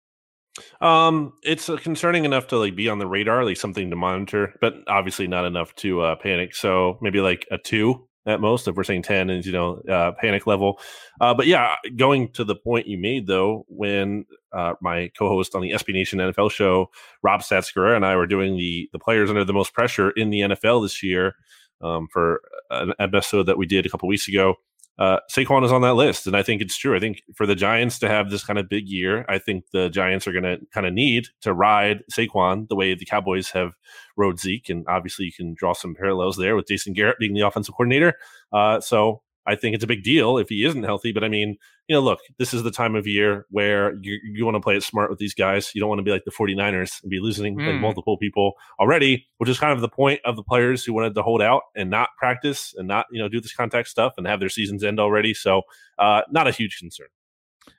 Um, 0.81 1.31
it's 1.43 1.69
uh, 1.69 1.77
concerning 1.77 2.25
enough 2.25 2.47
to 2.47 2.57
like 2.57 2.75
be 2.75 2.89
on 2.89 2.99
the 2.99 3.07
radar, 3.07 3.45
like 3.45 3.55
something 3.55 3.89
to 3.89 3.95
monitor, 3.95 4.53
but 4.59 4.73
obviously 4.87 5.27
not 5.27 5.45
enough 5.45 5.73
to 5.75 6.01
uh, 6.01 6.15
panic. 6.17 6.53
So 6.53 6.97
maybe 7.01 7.21
like 7.21 7.47
a 7.51 7.57
two 7.57 8.08
at 8.29 8.41
most. 8.41 8.67
If 8.67 8.75
we're 8.75 8.83
saying 8.83 9.03
ten 9.03 9.29
is 9.29 9.45
you 9.45 9.51
know 9.51 9.81
uh, 9.89 10.11
panic 10.19 10.47
level, 10.47 10.79
uh, 11.19 11.33
but 11.33 11.47
yeah, 11.47 11.75
going 11.95 12.31
to 12.33 12.43
the 12.43 12.55
point 12.55 12.87
you 12.87 12.97
made 12.97 13.27
though, 13.27 13.65
when 13.67 14.25
uh, 14.53 14.73
my 14.81 15.11
co-host 15.17 15.55
on 15.55 15.61
the 15.61 15.71
SB 15.71 15.93
Nation 15.93 16.19
NFL 16.19 16.51
show, 16.51 16.89
Rob 17.23 17.41
Statsguerrera, 17.41 17.95
and 17.95 18.05
I 18.05 18.15
were 18.15 18.27
doing 18.27 18.55
the 18.57 18.89
the 18.93 18.99
players 18.99 19.29
under 19.29 19.43
the 19.43 19.53
most 19.53 19.73
pressure 19.73 20.11
in 20.11 20.29
the 20.29 20.41
NFL 20.41 20.83
this 20.83 21.03
year 21.03 21.35
um, 21.81 22.07
for 22.11 22.41
an 22.69 22.93
episode 22.99 23.43
that 23.43 23.57
we 23.57 23.65
did 23.65 23.85
a 23.85 23.89
couple 23.89 24.07
weeks 24.07 24.27
ago 24.27 24.55
uh, 24.99 25.19
Saquon 25.31 25.63
is 25.63 25.71
on 25.71 25.81
that 25.81 25.93
list, 25.93 26.27
and 26.27 26.35
I 26.35 26.43
think 26.43 26.61
it's 26.61 26.77
true. 26.77 26.93
I 26.93 26.99
think 26.99 27.23
for 27.33 27.45
the 27.45 27.55
Giants 27.55 27.99
to 27.99 28.09
have 28.09 28.29
this 28.29 28.43
kind 28.43 28.59
of 28.59 28.67
big 28.67 28.89
year, 28.89 29.25
I 29.29 29.37
think 29.37 29.63
the 29.71 29.89
Giants 29.89 30.27
are 30.27 30.33
going 30.33 30.43
to 30.43 30.59
kind 30.73 30.85
of 30.85 30.93
need 30.93 31.27
to 31.41 31.53
ride 31.53 32.03
Saquon 32.11 32.67
the 32.67 32.75
way 32.75 32.93
the 32.93 33.05
Cowboys 33.05 33.49
have 33.51 33.71
rode 34.17 34.39
Zeke, 34.39 34.67
and 34.67 34.85
obviously 34.89 35.25
you 35.25 35.31
can 35.31 35.55
draw 35.57 35.71
some 35.73 35.95
parallels 35.95 36.35
there 36.35 36.53
with 36.53 36.67
Jason 36.67 36.91
Garrett 36.91 37.17
being 37.17 37.33
the 37.33 37.47
offensive 37.47 37.73
coordinator. 37.75 38.13
Uh, 38.51 38.81
so 38.81 39.21
I 39.49 39.55
think 39.55 39.73
it's 39.73 39.83
a 39.83 39.87
big 39.87 40.03
deal 40.03 40.37
if 40.37 40.49
he 40.49 40.63
isn't 40.63 40.83
healthy. 40.83 41.11
But 41.11 41.23
I 41.23 41.27
mean, 41.27 41.57
you 41.87 41.95
know, 41.95 42.01
look, 42.01 42.19
this 42.37 42.53
is 42.53 42.61
the 42.61 42.71
time 42.71 42.95
of 42.95 43.07
year 43.07 43.47
where 43.49 43.95
you, 44.01 44.19
you 44.23 44.45
want 44.45 44.55
to 44.55 44.61
play 44.61 44.77
it 44.77 44.83
smart 44.83 45.09
with 45.09 45.17
these 45.17 45.33
guys. 45.33 45.73
You 45.73 45.81
don't 45.81 45.89
want 45.89 45.99
to 45.99 46.03
be 46.03 46.11
like 46.11 46.23
the 46.23 46.31
49ers 46.31 47.01
and 47.01 47.09
be 47.09 47.19
losing 47.19 47.57
mm. 47.57 47.65
like 47.65 47.75
hmm. 47.75 47.81
multiple 47.81 48.17
people 48.17 48.53
already, 48.79 49.27
which 49.37 49.49
is 49.49 49.59
kind 49.59 49.73
of 49.73 49.81
the 49.81 49.89
point 49.89 50.21
of 50.23 50.35
the 50.35 50.43
players 50.43 50.85
who 50.85 50.93
wanted 50.93 51.15
to 51.15 51.23
hold 51.23 51.41
out 51.41 51.63
and 51.75 51.89
not 51.89 52.09
practice 52.17 52.75
and 52.77 52.87
not, 52.87 53.07
you 53.11 53.19
know, 53.19 53.27
do 53.27 53.41
this 53.41 53.55
contact 53.55 53.87
stuff 53.87 54.13
and 54.17 54.27
have 54.27 54.39
their 54.39 54.49
seasons 54.49 54.83
end 54.83 54.99
already. 54.99 55.33
So, 55.33 55.63
uh, 55.97 56.21
not 56.29 56.47
a 56.47 56.51
huge 56.51 56.77
concern. 56.77 57.07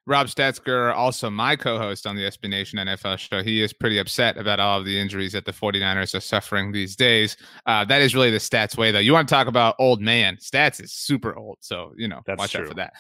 Rob 0.07 0.27
Statzker, 0.27 0.95
also 0.95 1.31
my 1.31 1.57
co 1.57 1.79
host 1.79 2.07
on 2.07 2.17
the 2.17 2.23
SB 2.23 2.49
Nation 2.49 2.79
NFL 2.79 3.19
show, 3.19 3.43
he 3.43 3.63
is 3.63 3.73
pretty 3.73 3.99
upset 3.99 4.37
about 4.37 4.61
all 4.61 4.79
of 4.79 4.85
the 4.85 4.99
injuries 4.99 5.33
that 5.33 5.45
the 5.45 5.53
49ers 5.53 6.15
are 6.15 6.21
suffering 6.21 6.73
these 6.73 6.97
days. 6.97 7.37
Uh, 7.67 7.85
that 7.85 8.03
is 8.03 8.15
really 8.15 8.31
the 8.31 8.39
stats 8.39 8.77
way, 8.77 8.91
though. 8.91 8.99
You 8.99 9.13
want 9.13 9.29
to 9.29 9.35
talk 9.35 9.47
about 9.47 9.75
old 9.79 10.01
man. 10.01 10.37
Stats 10.37 10.83
is 10.83 10.93
super 10.93 11.37
old. 11.37 11.59
So, 11.61 11.93
you 11.97 12.09
know, 12.09 12.21
That's 12.27 12.39
watch 12.39 12.53
true. 12.53 12.63
out 12.63 12.69
for 12.69 12.75
that. 12.75 12.93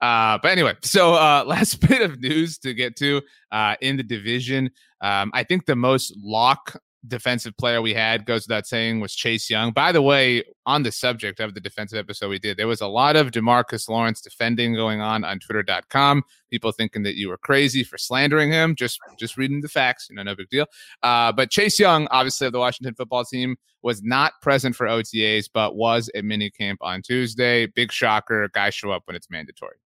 Uh, 0.00 0.38
but 0.42 0.50
anyway, 0.50 0.74
so 0.82 1.14
uh, 1.14 1.44
last 1.46 1.86
bit 1.86 2.02
of 2.02 2.20
news 2.20 2.58
to 2.58 2.74
get 2.74 2.96
to 2.96 3.22
uh, 3.52 3.76
in 3.80 3.96
the 3.96 4.02
division. 4.02 4.70
Um, 5.00 5.30
I 5.34 5.44
think 5.44 5.66
the 5.66 5.76
most 5.76 6.14
lock 6.16 6.80
defensive 7.06 7.56
player 7.56 7.80
we 7.80 7.94
had 7.94 8.26
goes 8.26 8.46
without 8.46 8.66
saying 8.66 9.00
was 9.00 9.14
Chase 9.14 9.48
Young. 9.48 9.72
By 9.72 9.92
the 9.92 10.02
way, 10.02 10.42
on 10.66 10.82
the 10.82 10.90
subject 10.90 11.40
of 11.40 11.54
the 11.54 11.60
defensive 11.60 11.98
episode 11.98 12.28
we 12.28 12.38
did, 12.38 12.56
there 12.56 12.66
was 12.66 12.80
a 12.80 12.86
lot 12.86 13.16
of 13.16 13.30
Demarcus 13.30 13.88
Lawrence 13.88 14.20
defending 14.20 14.74
going 14.74 15.00
on 15.00 15.24
on 15.24 15.38
twitter.com. 15.38 16.22
People 16.50 16.72
thinking 16.72 17.02
that 17.04 17.16
you 17.16 17.28
were 17.28 17.38
crazy 17.38 17.84
for 17.84 17.98
slandering 17.98 18.50
him. 18.50 18.74
Just 18.74 18.98
just 19.18 19.36
reading 19.36 19.60
the 19.60 19.68
facts, 19.68 20.08
you 20.10 20.16
know, 20.16 20.22
no 20.22 20.34
big 20.34 20.48
deal. 20.48 20.66
Uh, 21.02 21.30
but 21.32 21.50
Chase 21.50 21.78
Young, 21.78 22.08
obviously 22.10 22.46
of 22.46 22.52
the 22.52 22.58
Washington 22.58 22.94
football 22.94 23.24
team, 23.24 23.56
was 23.82 24.02
not 24.02 24.32
present 24.42 24.74
for 24.74 24.86
OTAs, 24.86 25.48
but 25.52 25.76
was 25.76 26.10
at 26.14 26.24
minicamp 26.24 26.76
on 26.80 27.02
Tuesday. 27.02 27.66
Big 27.66 27.92
shocker. 27.92 28.48
Guys 28.52 28.74
show 28.74 28.90
up 28.90 29.02
when 29.06 29.14
it's 29.14 29.30
mandatory. 29.30 29.76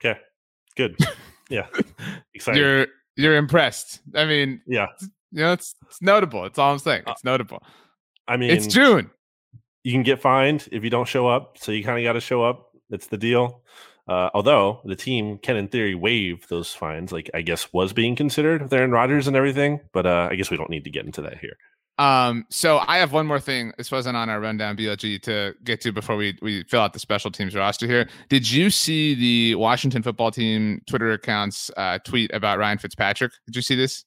Okay. 0.00 0.18
Good. 0.76 0.96
Yeah. 1.50 1.66
Excited. 2.34 2.58
You're 2.58 2.86
you're 3.16 3.36
impressed. 3.36 4.00
I 4.14 4.26
mean, 4.26 4.60
yeah. 4.66 4.88
You 5.30 5.42
know, 5.42 5.52
it's, 5.52 5.74
it's 5.86 6.00
notable. 6.00 6.44
It's 6.44 6.58
all 6.58 6.72
I'm 6.72 6.78
saying. 6.78 7.02
Uh, 7.06 7.12
it's 7.12 7.24
notable. 7.24 7.62
I 8.26 8.36
mean, 8.36 8.50
it's 8.50 8.66
June. 8.66 9.10
You 9.84 9.92
can 9.92 10.02
get 10.02 10.20
fined 10.20 10.68
if 10.72 10.84
you 10.84 10.90
don't 10.90 11.08
show 11.08 11.26
up. 11.26 11.58
So 11.58 11.72
you 11.72 11.84
kind 11.84 11.98
of 11.98 12.04
got 12.04 12.14
to 12.14 12.20
show 12.20 12.42
up. 12.42 12.70
That's 12.90 13.06
the 13.06 13.16
deal. 13.16 13.62
Uh, 14.08 14.30
although 14.32 14.80
the 14.84 14.96
team 14.96 15.38
can, 15.38 15.56
in 15.56 15.68
theory, 15.68 15.94
waive 15.94 16.48
those 16.48 16.72
fines, 16.72 17.12
like 17.12 17.30
I 17.34 17.42
guess 17.42 17.72
was 17.72 17.92
being 17.92 18.16
considered 18.16 18.62
with 18.62 18.72
Aaron 18.72 18.90
Rodgers 18.90 19.26
and 19.26 19.36
everything. 19.36 19.80
But 19.92 20.06
uh, 20.06 20.28
I 20.30 20.34
guess 20.34 20.50
we 20.50 20.56
don't 20.56 20.70
need 20.70 20.84
to 20.84 20.90
get 20.90 21.04
into 21.04 21.20
that 21.22 21.38
here. 21.38 21.56
Um, 21.98 22.46
so 22.48 22.78
I 22.86 22.98
have 22.98 23.12
one 23.12 23.26
more 23.26 23.40
thing. 23.40 23.72
This 23.76 23.90
wasn't 23.90 24.16
on 24.16 24.30
our 24.30 24.40
rundown 24.40 24.76
BLG 24.76 25.20
to 25.22 25.54
get 25.64 25.80
to 25.82 25.92
before 25.92 26.16
we 26.16 26.38
we 26.40 26.62
fill 26.64 26.80
out 26.80 26.92
the 26.92 27.00
special 27.00 27.30
teams 27.30 27.54
roster 27.54 27.86
here. 27.86 28.08
Did 28.28 28.50
you 28.50 28.70
see 28.70 29.14
the 29.14 29.56
Washington 29.56 30.02
football 30.02 30.30
team 30.30 30.80
Twitter 30.86 31.12
accounts 31.12 31.70
uh, 31.76 31.98
tweet 31.98 32.32
about 32.32 32.58
Ryan 32.58 32.78
Fitzpatrick? 32.78 33.32
Did 33.46 33.56
you 33.56 33.62
see 33.62 33.74
this? 33.74 34.04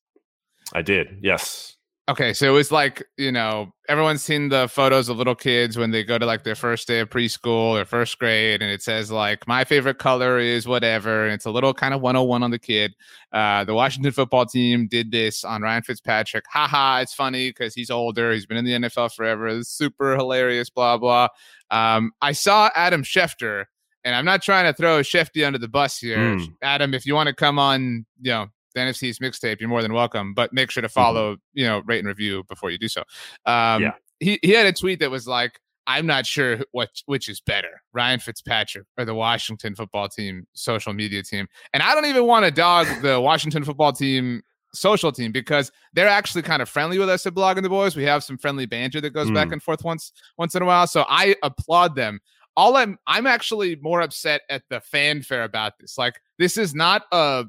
I 0.74 0.82
did. 0.82 1.20
Yes. 1.22 1.76
Okay, 2.10 2.34
so 2.34 2.46
it 2.46 2.54
was 2.54 2.72
like 2.72 3.08
you 3.18 3.32
know 3.32 3.72
everyone's 3.88 4.24
seen 4.24 4.50
the 4.50 4.68
photos 4.68 5.08
of 5.08 5.18
little 5.18 5.36
kids 5.36 5.78
when 5.78 5.92
they 5.92 6.04
go 6.04 6.18
to 6.18 6.26
like 6.26 6.44
their 6.44 6.56
first 6.56 6.88
day 6.88 7.00
of 7.00 7.10
preschool 7.10 7.80
or 7.80 7.86
first 7.86 8.18
grade, 8.18 8.62
and 8.62 8.72
it 8.72 8.82
says 8.82 9.12
like 9.12 9.48
my 9.48 9.64
favorite 9.64 10.00
color 10.00 10.40
is 10.40 10.68
whatever, 10.68 11.26
and 11.26 11.34
it's 11.34 11.46
a 11.46 11.52
little 11.52 11.74
kind 11.76 11.94
of 11.94 12.02
101 12.02 12.42
on 12.42 12.52
the 12.52 12.60
kid. 12.60 12.94
Uh, 13.32 13.64
the 13.64 13.76
Washington 13.76 14.12
football 14.12 14.48
team 14.48 14.88
did 14.88 15.12
this 15.12 15.46
on 15.46 15.62
Ryan 15.62 15.84
Fitzpatrick. 15.84 16.44
Haha, 16.52 17.02
it's 17.02 17.14
funny 17.14 17.50
because 17.50 17.76
he's 17.76 17.92
older, 17.92 18.34
he's 18.34 18.48
been 18.48 18.58
in 18.58 18.66
the 18.66 18.90
NFL 18.90 19.14
forever. 19.14 19.48
It's 19.48 19.70
super 19.70 20.16
hilarious, 20.18 20.70
blah 20.70 20.98
blah. 20.98 21.28
Um, 21.70 22.12
I 22.20 22.32
saw 22.32 22.72
Adam 22.76 23.04
Schefter, 23.04 23.66
and 24.04 24.16
I'm 24.16 24.26
not 24.26 24.42
trying 24.42 24.66
to 24.66 24.74
throw 24.74 25.00
Shefty 25.02 25.46
under 25.46 25.60
the 25.60 25.70
bus 25.70 26.00
here, 26.00 26.18
mm. 26.18 26.48
Adam. 26.64 26.96
If 26.96 27.06
you 27.06 27.14
want 27.14 27.28
to 27.28 27.36
come 27.36 27.60
on, 27.60 28.06
you 28.22 28.32
know 28.32 28.48
the 28.74 28.82
NFC's 28.82 29.20
mixtape, 29.20 29.60
you're 29.60 29.70
more 29.70 29.82
than 29.82 29.94
welcome. 29.94 30.34
But 30.34 30.54
make 30.54 30.72
sure 30.72 30.82
to 30.82 30.88
mm-hmm. 30.88 30.94
follow, 30.94 31.34
mm-hmm. 31.34 31.60
you 31.60 31.66
know, 31.66 31.82
rate 31.86 32.00
and 32.00 32.08
review 32.08 32.44
before 32.48 32.70
you 32.70 32.78
do 32.78 32.88
so. 32.88 33.02
Um, 33.46 33.84
yeah. 33.84 33.92
He 34.20 34.40
he 34.44 34.52
had 34.52 34.68
a 34.68 34.74
tweet 34.74 35.00
that 35.00 35.10
was 35.10 35.28
like, 35.28 35.60
"I'm 35.88 36.06
not 36.06 36.26
sure 36.26 36.60
what 36.72 36.90
which 37.06 37.28
is 37.28 37.42
better, 37.42 37.82
Ryan 37.92 38.20
Fitzpatrick 38.20 38.86
or 38.98 39.06
the 39.06 39.16
Washington 39.16 39.76
Football 39.76 40.10
Team 40.10 40.46
social 40.54 40.94
media 40.94 41.24
team." 41.24 41.48
And 41.74 41.82
I 41.82 41.96
don't 41.96 42.06
even 42.06 42.28
want 42.28 42.46
to 42.46 42.52
dog 42.52 42.88
the 43.02 43.20
Washington 43.20 43.64
Football 43.64 43.94
Team 43.94 44.44
social 44.74 45.12
team 45.12 45.32
because 45.32 45.72
they're 45.94 46.08
actually 46.08 46.42
kind 46.42 46.62
of 46.62 46.70
friendly 46.70 46.98
with 46.98 47.10
us 47.10 47.26
at 47.26 47.34
Blogging 47.34 47.64
the 47.64 47.70
Boys. 47.70 47.96
We 47.96 48.04
have 48.04 48.24
some 48.24 48.38
friendly 48.38 48.66
banter 48.66 49.02
that 49.02 49.12
goes 49.12 49.30
mm. 49.30 49.34
back 49.34 49.52
and 49.52 49.62
forth 49.62 49.84
once 49.84 50.12
once 50.38 50.56
in 50.56 50.62
a 50.62 50.66
while. 50.66 50.88
So 50.88 51.06
I 51.08 51.36
applaud 51.44 51.96
them. 51.96 52.20
All 52.58 52.76
I'm 52.76 52.98
I'm 53.08 53.28
actually 53.28 53.76
more 53.78 54.02
upset 54.02 54.42
at 54.50 54.64
the 54.70 54.82
fanfare 54.82 55.44
about 55.44 55.80
this. 55.80 55.98
Like 55.98 56.22
this 56.38 56.58
is 56.58 56.76
not 56.76 57.04
a 57.12 57.46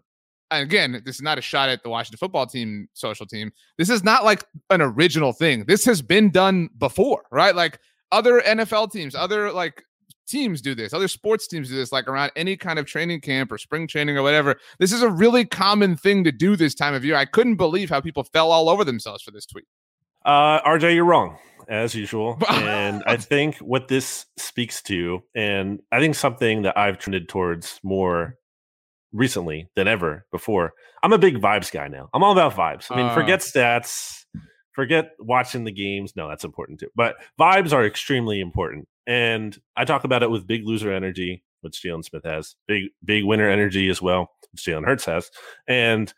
again, 0.60 1.02
this 1.04 1.16
is 1.16 1.22
not 1.22 1.38
a 1.38 1.42
shot 1.42 1.68
at 1.68 1.82
the 1.82 1.88
Washington 1.88 2.18
football 2.18 2.46
team 2.46 2.88
social 2.94 3.26
team. 3.26 3.52
This 3.78 3.90
is 3.90 4.02
not 4.04 4.24
like 4.24 4.44
an 4.70 4.80
original 4.80 5.32
thing. 5.32 5.64
This 5.64 5.84
has 5.84 6.02
been 6.02 6.30
done 6.30 6.68
before, 6.78 7.24
right? 7.30 7.54
Like 7.54 7.78
other 8.10 8.40
NFL 8.40 8.92
teams, 8.92 9.14
other 9.14 9.52
like 9.52 9.82
teams 10.26 10.62
do 10.62 10.74
this. 10.74 10.92
Other 10.92 11.08
sports 11.08 11.46
teams 11.46 11.68
do 11.68 11.76
this, 11.76 11.92
like 11.92 12.08
around 12.08 12.32
any 12.36 12.56
kind 12.56 12.78
of 12.78 12.86
training 12.86 13.20
camp 13.20 13.52
or 13.52 13.58
spring 13.58 13.86
training 13.86 14.16
or 14.16 14.22
whatever. 14.22 14.56
This 14.78 14.92
is 14.92 15.02
a 15.02 15.10
really 15.10 15.44
common 15.44 15.96
thing 15.96 16.24
to 16.24 16.32
do 16.32 16.56
this 16.56 16.74
time 16.74 16.94
of 16.94 17.04
year. 17.04 17.16
I 17.16 17.24
couldn't 17.24 17.56
believe 17.56 17.90
how 17.90 18.00
people 18.00 18.24
fell 18.24 18.50
all 18.50 18.68
over 18.68 18.84
themselves 18.84 19.22
for 19.22 19.30
this 19.30 19.46
tweet. 19.46 19.66
Uh, 20.24 20.60
RJ, 20.62 20.94
you're 20.94 21.04
wrong 21.04 21.38
as 21.68 21.94
usual. 21.94 22.38
and 22.48 23.02
I 23.06 23.16
think 23.16 23.58
what 23.58 23.88
this 23.88 24.26
speaks 24.36 24.82
to, 24.82 25.22
and 25.34 25.80
I 25.92 26.00
think 26.00 26.14
something 26.14 26.62
that 26.62 26.76
I've 26.78 26.98
trended 26.98 27.28
towards 27.28 27.80
more 27.82 28.36
recently 29.12 29.68
than 29.76 29.88
ever 29.88 30.26
before. 30.30 30.72
I'm 31.02 31.12
a 31.12 31.18
big 31.18 31.36
vibes 31.40 31.72
guy 31.72 31.88
now. 31.88 32.08
I'm 32.14 32.22
all 32.22 32.32
about 32.32 32.54
vibes. 32.54 32.86
I 32.90 32.96
mean, 32.96 33.06
uh, 33.06 33.14
forget 33.14 33.40
stats, 33.40 34.24
forget 34.72 35.12
watching 35.18 35.64
the 35.64 35.72
games. 35.72 36.14
No, 36.16 36.28
that's 36.28 36.44
important 36.44 36.80
too. 36.80 36.90
But 36.94 37.16
vibes 37.38 37.72
are 37.72 37.84
extremely 37.84 38.40
important. 38.40 38.88
And 39.06 39.56
I 39.76 39.84
talk 39.84 40.04
about 40.04 40.22
it 40.22 40.30
with 40.30 40.46
big 40.46 40.66
loser 40.66 40.92
energy, 40.92 41.42
which 41.60 41.82
Jaylon 41.82 42.04
Smith 42.04 42.24
has, 42.24 42.56
big, 42.66 42.90
big 43.04 43.24
winner 43.24 43.48
energy 43.48 43.88
as 43.88 44.00
well, 44.00 44.30
which 44.52 44.62
Jalen 44.62 44.84
Hurts 44.84 45.04
has. 45.06 45.30
And 45.66 46.12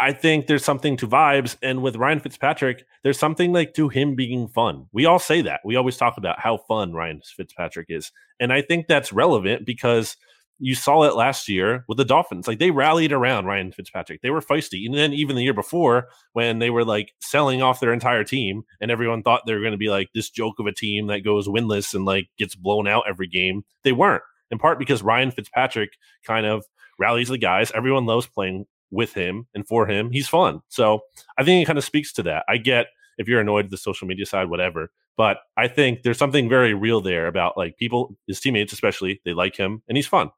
I 0.00 0.12
think 0.12 0.46
there's 0.46 0.64
something 0.64 0.96
to 0.98 1.06
vibes. 1.06 1.56
And 1.62 1.82
with 1.82 1.96
Ryan 1.96 2.20
Fitzpatrick, 2.20 2.84
there's 3.02 3.18
something 3.18 3.52
like 3.52 3.74
to 3.74 3.88
him 3.88 4.14
being 4.14 4.48
fun. 4.48 4.86
We 4.92 5.06
all 5.06 5.18
say 5.18 5.42
that. 5.42 5.60
We 5.64 5.76
always 5.76 5.96
talk 5.96 6.16
about 6.16 6.40
how 6.40 6.56
fun 6.56 6.92
Ryan 6.92 7.20
Fitzpatrick 7.36 7.86
is. 7.90 8.10
And 8.40 8.52
I 8.52 8.62
think 8.62 8.86
that's 8.86 9.12
relevant 9.12 9.64
because 9.64 10.16
you 10.64 10.74
saw 10.74 11.02
it 11.02 11.14
last 11.14 11.46
year 11.46 11.84
with 11.88 11.98
the 11.98 12.06
Dolphins. 12.06 12.48
Like 12.48 12.58
they 12.58 12.70
rallied 12.70 13.12
around 13.12 13.44
Ryan 13.44 13.70
Fitzpatrick. 13.70 14.22
They 14.22 14.30
were 14.30 14.40
feisty. 14.40 14.86
And 14.86 14.94
then 14.94 15.12
even 15.12 15.36
the 15.36 15.42
year 15.42 15.52
before, 15.52 16.08
when 16.32 16.58
they 16.58 16.70
were 16.70 16.86
like 16.86 17.12
selling 17.20 17.60
off 17.60 17.80
their 17.80 17.92
entire 17.92 18.24
team 18.24 18.62
and 18.80 18.90
everyone 18.90 19.22
thought 19.22 19.42
they 19.46 19.52
were 19.52 19.60
going 19.60 19.72
to 19.72 19.78
be 19.78 19.90
like 19.90 20.08
this 20.14 20.30
joke 20.30 20.58
of 20.58 20.66
a 20.66 20.72
team 20.72 21.08
that 21.08 21.20
goes 21.20 21.48
winless 21.48 21.92
and 21.92 22.06
like 22.06 22.28
gets 22.38 22.54
blown 22.54 22.88
out 22.88 23.04
every 23.06 23.26
game, 23.26 23.62
they 23.82 23.92
weren't. 23.92 24.22
In 24.50 24.58
part 24.58 24.78
because 24.78 25.02
Ryan 25.02 25.30
Fitzpatrick 25.30 25.90
kind 26.26 26.46
of 26.46 26.64
rallies 26.98 27.28
the 27.28 27.36
guys. 27.36 27.70
Everyone 27.74 28.06
loves 28.06 28.26
playing 28.26 28.64
with 28.90 29.12
him 29.12 29.46
and 29.54 29.68
for 29.68 29.86
him. 29.86 30.10
He's 30.12 30.28
fun. 30.28 30.60
So 30.68 31.00
I 31.36 31.44
think 31.44 31.62
it 31.62 31.66
kind 31.66 31.78
of 31.78 31.84
speaks 31.84 32.10
to 32.14 32.22
that. 32.22 32.42
I 32.48 32.56
get 32.56 32.86
if 33.18 33.28
you're 33.28 33.40
annoyed 33.40 33.66
with 33.66 33.70
the 33.70 33.76
social 33.76 34.08
media 34.08 34.24
side, 34.24 34.48
whatever. 34.48 34.90
But 35.18 35.40
I 35.58 35.68
think 35.68 36.04
there's 36.04 36.18
something 36.18 36.48
very 36.48 36.72
real 36.72 37.02
there 37.02 37.26
about 37.26 37.58
like 37.58 37.76
people, 37.76 38.16
his 38.26 38.40
teammates 38.40 38.72
especially, 38.72 39.20
they 39.26 39.34
like 39.34 39.56
him 39.56 39.82
and 39.88 39.98
he's 39.98 40.06
fun. 40.06 40.30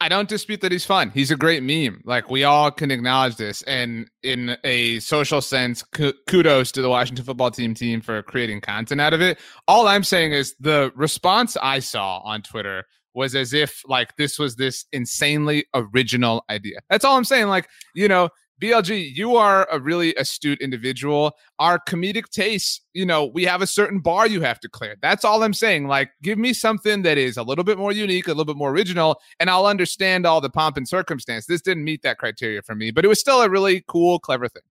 I 0.00 0.08
don't 0.08 0.28
dispute 0.28 0.60
that 0.60 0.72
he's 0.72 0.84
fun. 0.84 1.10
He's 1.14 1.30
a 1.30 1.36
great 1.36 1.62
meme. 1.62 2.02
Like 2.04 2.28
we 2.28 2.44
all 2.44 2.70
can 2.70 2.90
acknowledge 2.90 3.36
this. 3.36 3.62
And 3.62 4.10
in 4.22 4.56
a 4.64 5.00
social 5.00 5.40
sense, 5.40 5.82
kudos 6.26 6.72
to 6.72 6.82
the 6.82 6.90
Washington 6.90 7.24
football 7.24 7.50
team 7.50 7.74
team 7.74 8.00
for 8.00 8.22
creating 8.22 8.60
content 8.60 9.00
out 9.00 9.14
of 9.14 9.22
it. 9.22 9.38
All 9.68 9.86
I'm 9.86 10.04
saying 10.04 10.32
is 10.32 10.54
the 10.60 10.92
response 10.94 11.56
I 11.56 11.78
saw 11.78 12.18
on 12.18 12.42
Twitter 12.42 12.84
was 13.14 13.34
as 13.36 13.52
if 13.52 13.82
like 13.86 14.16
this 14.16 14.38
was 14.38 14.56
this 14.56 14.84
insanely 14.92 15.64
original 15.72 16.44
idea. 16.50 16.80
That's 16.90 17.04
all 17.04 17.16
I'm 17.16 17.24
saying. 17.24 17.46
Like, 17.46 17.68
you 17.94 18.08
know, 18.08 18.28
BLG, 18.60 19.14
you 19.14 19.36
are 19.36 19.68
a 19.70 19.80
really 19.80 20.14
astute 20.14 20.60
individual. 20.60 21.32
Our 21.58 21.78
comedic 21.78 22.28
tastes, 22.30 22.80
you 22.92 23.04
know, 23.04 23.26
we 23.26 23.44
have 23.44 23.62
a 23.62 23.66
certain 23.66 23.98
bar 23.98 24.26
you 24.26 24.40
have 24.42 24.60
to 24.60 24.68
clear. 24.68 24.96
That's 25.02 25.24
all 25.24 25.42
I'm 25.42 25.52
saying. 25.52 25.88
Like, 25.88 26.10
give 26.22 26.38
me 26.38 26.52
something 26.52 27.02
that 27.02 27.18
is 27.18 27.36
a 27.36 27.42
little 27.42 27.64
bit 27.64 27.78
more 27.78 27.92
unique, 27.92 28.26
a 28.26 28.30
little 28.30 28.44
bit 28.44 28.56
more 28.56 28.70
original, 28.70 29.20
and 29.40 29.50
I'll 29.50 29.66
understand 29.66 30.24
all 30.24 30.40
the 30.40 30.50
pomp 30.50 30.76
and 30.76 30.88
circumstance. 30.88 31.46
This 31.46 31.62
didn't 31.62 31.84
meet 31.84 32.02
that 32.02 32.18
criteria 32.18 32.62
for 32.62 32.74
me, 32.74 32.90
but 32.90 33.04
it 33.04 33.08
was 33.08 33.20
still 33.20 33.42
a 33.42 33.48
really 33.48 33.84
cool, 33.88 34.18
clever 34.18 34.48
thing. 34.48 34.62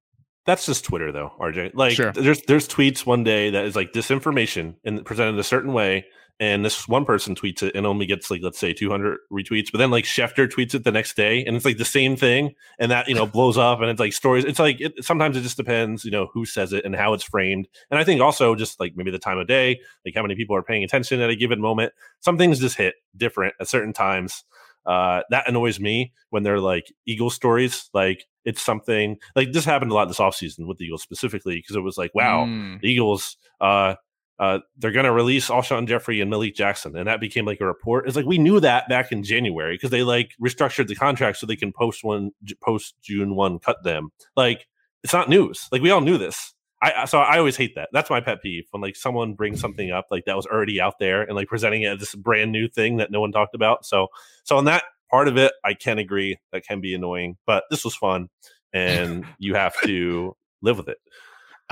That's 0.45 0.65
just 0.65 0.83
Twitter, 0.83 1.11
though, 1.11 1.31
RJ. 1.39 1.71
Like, 1.73 1.93
sure. 1.93 2.11
there's 2.11 2.41
there's 2.43 2.67
tweets 2.67 3.05
one 3.05 3.23
day 3.23 3.49
that 3.49 3.63
is 3.65 3.75
like 3.75 3.93
disinformation 3.93 4.75
and 4.83 5.05
presented 5.05 5.39
a 5.39 5.43
certain 5.43 5.71
way, 5.71 6.05
and 6.39 6.65
this 6.65 6.87
one 6.87 7.05
person 7.05 7.35
tweets 7.35 7.61
it 7.61 7.75
and 7.75 7.85
only 7.85 8.05
gets 8.05 8.31
like 8.31 8.41
let's 8.41 8.57
say 8.57 8.73
200 8.73 9.19
retweets 9.31 9.71
but 9.71 9.77
then 9.77 9.91
like 9.91 10.03
schefter 10.03 10.47
tweets 10.47 10.73
it 10.73 10.83
the 10.83 10.91
next 10.91 11.15
day 11.15 11.45
and 11.45 11.55
it's 11.55 11.65
like 11.65 11.77
the 11.77 11.85
same 11.85 12.15
thing 12.15 12.53
and 12.79 12.91
that 12.91 13.07
you 13.07 13.15
know 13.15 13.25
blows 13.25 13.57
up 13.57 13.81
and 13.81 13.89
it's 13.89 13.99
like 13.99 14.13
stories 14.13 14.43
it's 14.43 14.59
like 14.59 14.81
it, 14.81 14.93
sometimes 15.03 15.37
it 15.37 15.41
just 15.41 15.57
depends 15.57 16.03
you 16.03 16.11
know 16.11 16.29
who 16.33 16.45
says 16.45 16.73
it 16.73 16.85
and 16.85 16.95
how 16.95 17.13
it's 17.13 17.23
framed. 17.23 17.67
And 17.91 17.99
i 17.99 18.03
think 18.03 18.21
also 18.21 18.55
just 18.55 18.79
like 18.79 18.93
maybe 18.95 19.11
the 19.11 19.19
time 19.19 19.37
of 19.37 19.47
day 19.47 19.79
like 20.05 20.15
how 20.15 20.21
many 20.21 20.35
people 20.35 20.55
are 20.55 20.63
paying 20.63 20.83
attention 20.83 21.21
at 21.21 21.29
a 21.29 21.35
given 21.35 21.61
moment. 21.61 21.93
Some 22.19 22.37
things 22.37 22.59
just 22.59 22.77
hit 22.77 22.95
different 23.15 23.55
at 23.59 23.67
certain 23.67 23.93
times. 23.93 24.43
Uh, 24.85 25.21
that 25.29 25.47
annoys 25.47 25.79
me 25.79 26.11
when 26.29 26.43
they're 26.43 26.59
like 26.59 26.91
eagle 27.05 27.29
stories 27.29 27.89
like 27.93 28.25
it's 28.43 28.61
something 28.61 29.17
like 29.33 29.53
this 29.53 29.63
happened 29.63 29.91
a 29.91 29.93
lot 29.93 30.09
this 30.09 30.17
offseason 30.17 30.67
with 30.67 30.77
the 30.77 30.83
eagles 30.83 31.01
specifically 31.01 31.55
because 31.55 31.77
it 31.77 31.79
was 31.79 31.97
like 31.97 32.13
wow 32.13 32.43
mm. 32.43 32.77
the 32.81 32.89
eagles 32.89 33.37
uh 33.61 33.95
uh, 34.39 34.59
they're 34.77 34.91
going 34.91 35.05
to 35.05 35.11
release 35.11 35.49
Alshon 35.49 35.87
Jeffery 35.87 36.19
and 36.19 36.29
Malik 36.29 36.55
Jackson. 36.55 36.95
And 36.95 37.07
that 37.07 37.19
became 37.19 37.45
like 37.45 37.61
a 37.61 37.65
report. 37.65 38.07
It's 38.07 38.15
like 38.15 38.25
we 38.25 38.37
knew 38.37 38.59
that 38.59 38.89
back 38.89 39.11
in 39.11 39.23
January 39.23 39.75
because 39.75 39.91
they 39.91 40.03
like 40.03 40.31
restructured 40.43 40.87
the 40.87 40.95
contract 40.95 41.37
so 41.37 41.45
they 41.45 41.55
can 41.55 41.71
post 41.71 42.03
one, 42.03 42.31
post 42.63 42.95
June 43.01 43.35
1, 43.35 43.59
cut 43.59 43.83
them. 43.83 44.09
Like 44.35 44.67
it's 45.03 45.13
not 45.13 45.29
news. 45.29 45.67
Like 45.71 45.81
we 45.81 45.91
all 45.91 46.01
knew 46.01 46.17
this. 46.17 46.53
I, 46.81 47.05
so 47.05 47.19
I 47.19 47.37
always 47.37 47.55
hate 47.55 47.75
that. 47.75 47.89
That's 47.93 48.09
my 48.09 48.19
pet 48.19 48.41
peeve 48.41 48.65
when 48.71 48.81
like 48.81 48.97
someone 48.97 49.35
brings 49.35 49.61
something 49.61 49.91
up 49.91 50.07
like 50.11 50.25
that 50.25 50.35
was 50.35 50.45
already 50.45 50.81
out 50.81 50.99
there 50.99 51.21
and 51.21 51.33
like 51.33 51.47
presenting 51.47 51.83
it 51.83 51.93
as 51.93 51.99
this 51.99 52.13
brand 52.13 52.51
new 52.51 52.67
thing 52.67 52.97
that 52.97 53.09
no 53.09 53.21
one 53.21 53.31
talked 53.31 53.55
about. 53.55 53.85
So, 53.85 54.07
so 54.43 54.57
on 54.57 54.65
that 54.65 54.83
part 55.09 55.29
of 55.29 55.37
it, 55.37 55.53
I 55.63 55.75
can 55.75 55.97
agree 55.97 56.39
that 56.51 56.65
can 56.65 56.81
be 56.81 56.93
annoying, 56.93 57.37
but 57.45 57.63
this 57.71 57.85
was 57.85 57.95
fun 57.95 58.27
and 58.73 59.25
you 59.37 59.55
have 59.55 59.79
to 59.85 60.35
live 60.61 60.77
with 60.77 60.89
it. 60.89 60.97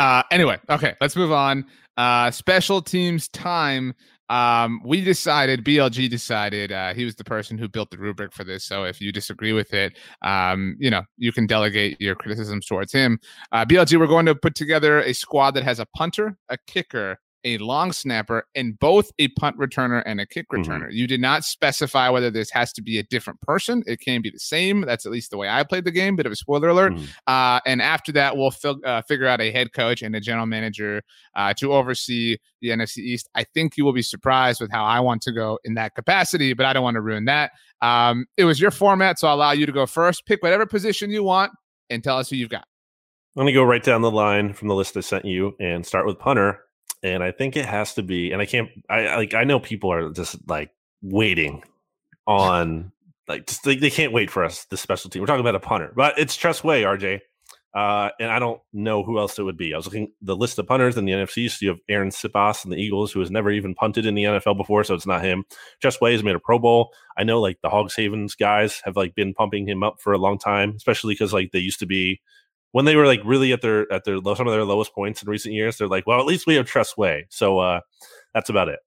Uh, 0.02 0.24
anyway, 0.32 0.58
okay, 0.68 0.96
let's 1.00 1.16
move 1.16 1.32
on. 1.32 1.64
Uh, 1.96 2.32
special 2.32 2.82
teams 2.82 3.28
time. 3.28 3.94
Um, 4.30 4.82
we 4.84 5.02
decided, 5.02 5.64
BLG 5.64 6.10
decided, 6.10 6.72
uh, 6.72 6.96
he 6.96 7.06
was 7.06 7.16
the 7.16 7.24
person 7.24 7.56
who 7.56 7.70
built 7.70 7.92
the 7.92 8.00
rubric 8.00 8.34
for 8.34 8.44
this. 8.44 8.64
So 8.64 8.84
if 8.86 9.00
you 9.00 9.12
disagree 9.12 9.54
with 9.54 9.76
it, 9.76 9.96
um, 10.24 10.76
you 10.80 10.90
know, 10.90 11.04
you 11.18 11.32
can 11.32 11.46
delegate 11.46 12.02
your 12.02 12.16
criticisms 12.16 12.66
towards 12.66 12.92
him. 12.92 13.20
Uh, 13.52 13.64
BLG, 13.64 14.00
we're 14.00 14.08
going 14.08 14.26
to 14.26 14.34
put 14.34 14.56
together 14.56 15.02
a 15.02 15.14
squad 15.14 15.52
that 15.52 15.64
has 15.64 15.78
a 15.78 15.86
punter, 15.96 16.36
a 16.50 16.58
kicker, 16.66 17.20
a 17.44 17.58
long 17.58 17.92
snapper, 17.92 18.46
and 18.56 18.78
both 18.80 19.12
a 19.20 19.28
punt 19.30 19.58
returner 19.58 20.04
and 20.06 20.20
a 20.20 20.26
kick 20.26 20.48
mm-hmm. 20.50 20.62
returner. 20.62 20.86
Mm-hmm. 20.86 20.96
You 20.96 21.08
did 21.08 21.22
not 21.22 21.44
specify 21.44 22.10
whether 22.10 22.30
this 22.30 22.50
has 22.52 22.72
to 22.74 22.82
be 22.82 22.98
a 23.00 23.04
different 23.04 23.42
person. 23.42 23.84
It 23.88 24.00
can 24.00 24.22
be 24.22 24.30
the 24.30 24.40
same. 24.40 24.82
That's 24.82 25.06
at 25.06 25.12
least 25.12 25.32
the 25.32 25.38
way 25.38 25.50
I 25.50 25.64
played 25.64 25.86
the 25.86 25.92
game. 25.92 26.16
Bit 26.16 26.26
of 26.26 26.32
a 26.32 26.36
spoiler 26.36 26.70
alert. 26.70 26.94
Mm-hmm. 26.94 27.06
Uh, 27.28 27.60
and 27.66 27.82
after 27.82 28.12
that, 28.14 28.38
we'll 28.38 28.54
uh, 28.86 29.02
figure 29.04 29.28
out 29.28 29.42
a 29.42 29.52
head 29.52 29.74
coach 29.74 30.02
and 30.02 30.16
a 30.16 30.20
general 30.20 30.46
manager 30.46 31.02
uh, 31.36 31.54
to 31.56 31.74
oversee 31.74 32.38
the 32.62 32.70
NFC 32.70 32.98
East. 32.98 33.30
I 33.36 33.44
think 33.44 33.78
you 33.78 33.86
will 33.86 33.94
be 33.94 34.02
surprised 34.02 34.62
with 34.62 34.72
how 34.72 34.84
I 34.84 35.00
want 35.00 35.22
to 35.24 35.32
go 35.32 35.60
in 35.64 35.74
that 35.76 35.96
capacity, 35.96 36.54
but 36.54 36.66
I 36.66 36.74
don't 36.74 36.84
want 36.84 36.96
to 36.96 37.02
ruin 37.02 37.26
that. 37.26 37.52
Um, 37.82 38.26
it 38.38 38.46
was 38.46 38.62
your 38.62 38.72
format, 38.72 39.20
so 39.20 39.28
I'll 39.28 39.36
allow 39.36 39.52
you 39.52 39.66
to 39.66 39.72
go 39.72 39.86
first. 39.86 40.26
Pick 40.26 40.44
whatever 40.44 40.66
position 40.66 41.10
you 41.10 41.24
want 41.24 41.52
and 41.90 42.04
tell 42.04 42.18
us 42.18 42.30
who 42.30 42.36
you've 42.36 42.50
got. 42.50 42.66
I'm 43.36 43.44
going 43.44 43.48
to 43.48 43.54
go 43.54 43.64
right 43.64 43.82
down 43.82 44.02
the 44.02 44.12
line 44.12 44.54
from 44.54 44.68
the 44.68 44.76
list 44.76 44.98
I 44.98 45.00
sent 45.00 45.24
you 45.24 45.56
and 45.60 45.86
start 45.86 46.06
with 46.06 46.20
punter 46.20 46.60
and 47.04 47.24
I 47.24 47.32
think 47.32 47.56
it 47.56 47.66
has 47.66 47.96
to 47.96 48.04
be. 48.04 48.32
And 48.32 48.42
I 48.42 48.46
can't. 48.46 48.70
I 48.90 49.16
like. 49.16 49.34
I 49.34 49.44
know 49.44 49.60
people 49.60 49.92
are 49.92 50.12
just 50.12 50.38
like 50.48 50.72
waiting 51.02 51.64
on 52.28 52.92
like 53.28 53.48
just 53.48 53.64
they, 53.64 53.76
they 53.76 53.90
can't 53.90 54.14
wait 54.14 54.30
for 54.30 54.44
us. 54.44 54.66
The 54.66 54.78
special 54.78 55.10
team. 55.10 55.22
We're 55.22 55.28
talking 55.28 55.42
about 55.42 55.56
a 55.56 55.60
punter, 55.60 55.92
but 55.96 56.18
it's 56.18 56.36
Tress 56.36 56.64
Way, 56.64 56.84
RJ. 56.84 57.22
Uh, 57.74 58.10
and 58.20 58.30
I 58.30 58.40
don't 58.40 58.60
know 58.74 59.02
who 59.02 59.18
else 59.18 59.40
it 59.40 59.44
would 59.44 59.56
be. 59.56 59.74
I 59.74 59.78
was 59.78 59.86
looking 59.86 60.12
the 60.22 60.36
list 60.36 60.60
of 60.60 60.68
punters 60.68 60.98
in 60.98 61.06
the 61.06 61.14
NFC. 61.14 61.50
So 61.50 61.60
you 61.62 61.70
have 61.70 61.80
Arryn 61.90 62.12
Siposs 62.12 62.66
and 62.66 62.74
the 62.74 62.78
Eagles, 62.78 63.14
who 63.14 63.22
has 63.22 63.32
never 63.32 63.50
even 63.50 63.74
punted 63.74 64.06
in 64.06 64.14
the 64.14 64.26
NFL 64.26 64.58
before, 64.58 64.84
so 64.84 64.94
it's 64.94 65.08
not 65.08 65.24
him. 65.24 65.46
Tress 65.80 66.02
Way 66.02 66.12
has 66.12 66.24
made 66.24 66.36
a 66.36 66.40
Pro 66.40 66.60
Bowl. 66.60 66.92
I 67.18 67.24
know 67.24 67.40
like 67.40 67.60
the 67.64 67.70
Hogs 67.70 67.96
Havens 67.96 68.36
guys 68.36 68.82
have 68.84 68.98
like 68.98 69.16
been 69.16 69.34
pumping 69.34 69.68
him 69.68 69.84
up 69.84 70.02
for 70.02 70.12
a 70.12 70.18
long 70.18 70.38
time, 70.38 70.74
especially 70.76 71.14
because 71.14 71.32
like 71.32 71.52
they 71.52 71.60
used 71.60 71.80
to 71.80 71.86
be 71.86 72.20
when 72.72 72.86
they 72.86 72.96
were 72.96 73.06
like 73.06 73.22
really 73.26 73.52
at 73.52 73.62
their 73.62 73.92
at 73.92 74.04
their 74.04 74.20
low, 74.20 74.36
some 74.36 74.48
of 74.48 74.54
their 74.54 74.66
lowest 74.66 74.94
points 74.94 75.22
in 75.22 75.30
recent 75.30 75.54
years, 75.54 75.78
they're 75.78 75.88
like, 75.88 76.08
well, 76.08 76.20
at 76.20 76.26
least 76.26 76.48
we 76.48 76.56
have 76.56 76.66
Tress 76.66 76.98
Way. 76.98 77.28
So 77.30 77.60
uh, 77.60 77.82
that's 78.34 78.50
about 78.50 78.70
it. 78.70 78.80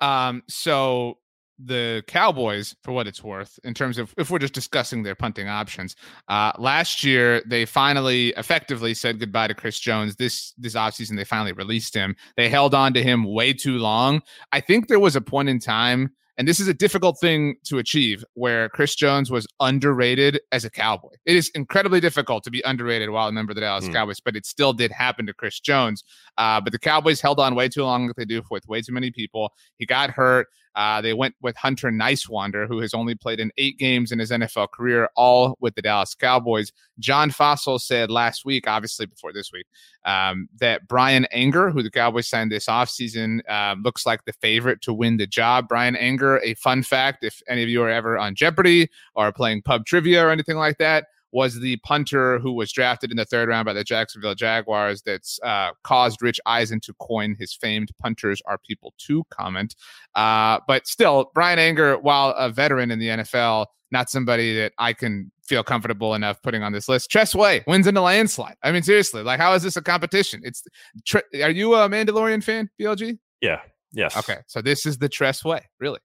Um, 0.00 0.42
so 0.48 1.18
the 1.58 2.04
Cowboys, 2.06 2.76
for 2.84 2.92
what 2.92 3.08
it's 3.08 3.22
worth, 3.22 3.58
in 3.64 3.74
terms 3.74 3.98
of 3.98 4.14
if 4.16 4.30
we're 4.30 4.38
just 4.38 4.54
discussing 4.54 5.02
their 5.02 5.16
punting 5.16 5.48
options, 5.48 5.96
uh, 6.28 6.52
last 6.58 7.02
year 7.02 7.42
they 7.46 7.64
finally 7.64 8.28
effectively 8.36 8.94
said 8.94 9.18
goodbye 9.18 9.48
to 9.48 9.54
Chris 9.54 9.78
Jones. 9.78 10.16
This 10.16 10.52
this 10.56 10.74
offseason 10.74 11.16
they 11.16 11.24
finally 11.24 11.52
released 11.52 11.94
him. 11.94 12.14
They 12.36 12.48
held 12.48 12.74
on 12.74 12.94
to 12.94 13.02
him 13.02 13.24
way 13.24 13.52
too 13.52 13.78
long. 13.78 14.22
I 14.52 14.60
think 14.60 14.88
there 14.88 15.00
was 15.00 15.16
a 15.16 15.20
point 15.20 15.48
in 15.48 15.58
time 15.58 16.10
and 16.38 16.46
this 16.46 16.60
is 16.60 16.68
a 16.68 16.74
difficult 16.74 17.18
thing 17.18 17.56
to 17.64 17.78
achieve 17.78 18.24
where 18.34 18.68
Chris 18.68 18.94
Jones 18.94 19.28
was 19.28 19.44
underrated 19.58 20.40
as 20.52 20.64
a 20.64 20.70
Cowboy. 20.70 21.10
It 21.26 21.36
is 21.36 21.50
incredibly 21.56 22.00
difficult 22.00 22.44
to 22.44 22.50
be 22.50 22.62
underrated 22.64 23.10
while 23.10 23.26
a 23.26 23.32
member 23.32 23.50
of 23.50 23.56
the 23.56 23.62
Dallas 23.62 23.88
mm. 23.88 23.92
Cowboys, 23.92 24.20
but 24.20 24.36
it 24.36 24.46
still 24.46 24.72
did 24.72 24.92
happen 24.92 25.26
to 25.26 25.34
Chris 25.34 25.58
Jones. 25.58 26.04
Uh, 26.38 26.60
but 26.60 26.72
the 26.72 26.78
Cowboys 26.78 27.20
held 27.20 27.40
on 27.40 27.56
way 27.56 27.68
too 27.68 27.82
long, 27.82 28.06
like 28.06 28.14
they 28.14 28.24
do 28.24 28.40
with 28.52 28.66
way 28.68 28.80
too 28.80 28.92
many 28.92 29.10
people. 29.10 29.52
He 29.78 29.84
got 29.84 30.10
hurt. 30.10 30.46
Uh, 30.78 31.00
they 31.00 31.12
went 31.12 31.34
with 31.42 31.56
Hunter 31.56 31.90
Niswander, 31.90 32.68
who 32.68 32.78
has 32.78 32.94
only 32.94 33.16
played 33.16 33.40
in 33.40 33.50
eight 33.58 33.78
games 33.78 34.12
in 34.12 34.20
his 34.20 34.30
NFL 34.30 34.70
career, 34.70 35.10
all 35.16 35.56
with 35.58 35.74
the 35.74 35.82
Dallas 35.82 36.14
Cowboys. 36.14 36.70
John 37.00 37.32
Fassel 37.32 37.80
said 37.80 38.12
last 38.12 38.44
week, 38.44 38.68
obviously 38.68 39.06
before 39.06 39.32
this 39.32 39.50
week, 39.52 39.66
um, 40.04 40.48
that 40.60 40.86
Brian 40.86 41.26
Anger, 41.32 41.70
who 41.70 41.82
the 41.82 41.90
Cowboys 41.90 42.28
signed 42.28 42.52
this 42.52 42.66
offseason, 42.66 43.40
uh, 43.48 43.74
looks 43.82 44.06
like 44.06 44.24
the 44.24 44.32
favorite 44.34 44.80
to 44.82 44.94
win 44.94 45.16
the 45.16 45.26
job. 45.26 45.66
Brian 45.66 45.96
Anger, 45.96 46.38
a 46.44 46.54
fun 46.54 46.84
fact 46.84 47.24
if 47.24 47.42
any 47.48 47.64
of 47.64 47.68
you 47.68 47.82
are 47.82 47.90
ever 47.90 48.16
on 48.16 48.36
Jeopardy 48.36 48.88
or 49.16 49.32
playing 49.32 49.62
pub 49.62 49.84
trivia 49.84 50.24
or 50.24 50.30
anything 50.30 50.58
like 50.58 50.78
that, 50.78 51.06
was 51.32 51.60
the 51.60 51.76
punter 51.78 52.38
who 52.38 52.52
was 52.52 52.72
drafted 52.72 53.10
in 53.10 53.16
the 53.16 53.24
third 53.24 53.48
round 53.48 53.66
by 53.66 53.72
the 53.72 53.84
Jacksonville 53.84 54.34
Jaguars 54.34 55.02
that's 55.02 55.38
uh, 55.42 55.70
caused 55.84 56.22
Rich 56.22 56.40
Eisen 56.46 56.80
to 56.80 56.94
coin 57.00 57.36
his 57.38 57.54
famed 57.54 57.90
punters 58.00 58.40
are 58.46 58.58
people 58.66 58.94
to 58.98 59.24
comment. 59.30 59.74
Uh, 60.14 60.60
but 60.66 60.86
still, 60.86 61.30
Brian 61.34 61.58
Anger, 61.58 61.98
while 61.98 62.30
a 62.30 62.50
veteran 62.50 62.90
in 62.90 62.98
the 62.98 63.08
NFL, 63.08 63.66
not 63.90 64.10
somebody 64.10 64.54
that 64.56 64.72
I 64.78 64.92
can 64.92 65.30
feel 65.46 65.64
comfortable 65.64 66.14
enough 66.14 66.40
putting 66.42 66.62
on 66.62 66.72
this 66.72 66.88
list. 66.88 67.10
Tress 67.10 67.34
Way 67.34 67.64
wins 67.66 67.86
in 67.86 67.96
a 67.96 68.02
landslide. 68.02 68.56
I 68.62 68.70
mean, 68.70 68.82
seriously, 68.82 69.22
like, 69.22 69.40
how 69.40 69.54
is 69.54 69.62
this 69.62 69.76
a 69.76 69.82
competition? 69.82 70.42
It's, 70.44 70.62
tre- 71.06 71.22
are 71.42 71.50
you 71.50 71.74
a 71.74 71.88
Mandalorian 71.88 72.44
fan, 72.44 72.68
BLG? 72.80 73.18
Yeah. 73.40 73.60
Yes. 73.92 74.16
Okay. 74.16 74.38
So 74.46 74.60
this 74.60 74.84
is 74.84 74.98
the 74.98 75.08
Tress 75.08 75.44
Way, 75.44 75.62
really. 75.80 76.00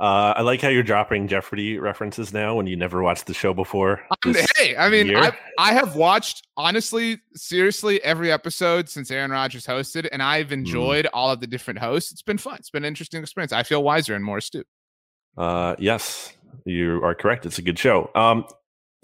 Uh, 0.00 0.32
I 0.34 0.40
like 0.40 0.62
how 0.62 0.68
you're 0.68 0.82
dropping 0.82 1.28
Jeopardy 1.28 1.78
references 1.78 2.32
now 2.32 2.54
when 2.54 2.66
you 2.66 2.74
never 2.74 3.02
watched 3.02 3.26
the 3.26 3.34
show 3.34 3.52
before. 3.52 4.00
Hey, 4.56 4.74
I 4.74 4.88
mean, 4.88 5.14
I, 5.14 5.30
I 5.58 5.74
have 5.74 5.94
watched 5.94 6.48
honestly, 6.56 7.18
seriously, 7.34 8.02
every 8.02 8.32
episode 8.32 8.88
since 8.88 9.10
Aaron 9.10 9.30
Rodgers 9.30 9.66
hosted, 9.66 10.08
and 10.10 10.22
I've 10.22 10.48
hmm. 10.48 10.54
enjoyed 10.54 11.04
mm. 11.04 11.10
all 11.12 11.30
of 11.30 11.40
the 11.40 11.46
different 11.46 11.80
hosts. 11.80 12.12
It's 12.12 12.22
been 12.22 12.38
fun. 12.38 12.56
It's 12.56 12.70
been 12.70 12.84
an 12.84 12.88
interesting 12.88 13.20
experience. 13.20 13.52
I 13.52 13.62
feel 13.62 13.82
wiser 13.82 14.14
and 14.14 14.24
more 14.24 14.38
astute. 14.38 14.66
Uh, 15.36 15.76
yes, 15.78 16.32
you 16.64 17.04
are 17.04 17.14
correct. 17.14 17.44
It's 17.44 17.58
a 17.58 17.62
good 17.62 17.78
show. 17.78 18.10
Um, 18.14 18.46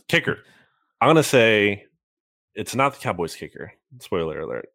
kicker. 0.09 0.39
I'm 1.03 1.11
gonna 1.11 1.23
say 1.23 1.85
it's 2.55 2.75
not 2.75 2.95
the 2.95 3.01
Cowboys 3.01 3.37
kicker. 3.37 3.71
Spoiler 4.01 4.41
alert. 4.41 4.69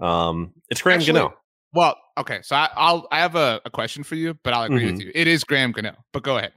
Um, 0.00 0.54
it's 0.70 0.82
Graham 0.82 0.98
Actually, 0.98 1.20
Gano. 1.20 1.34
Well, 1.72 1.96
okay. 2.16 2.40
So 2.42 2.56
I, 2.56 2.92
will 2.92 3.08
I 3.12 3.18
have 3.18 3.34
a, 3.34 3.60
a, 3.64 3.70
question 3.70 4.02
for 4.02 4.14
you, 4.14 4.34
but 4.42 4.54
I'll 4.54 4.64
agree 4.64 4.84
mm-hmm. 4.84 4.96
with 4.96 5.04
you. 5.06 5.12
It 5.14 5.26
is 5.26 5.44
Graham 5.44 5.72
Gano, 5.72 5.96
but 6.12 6.22
go 6.22 6.38
ahead. 6.38 6.52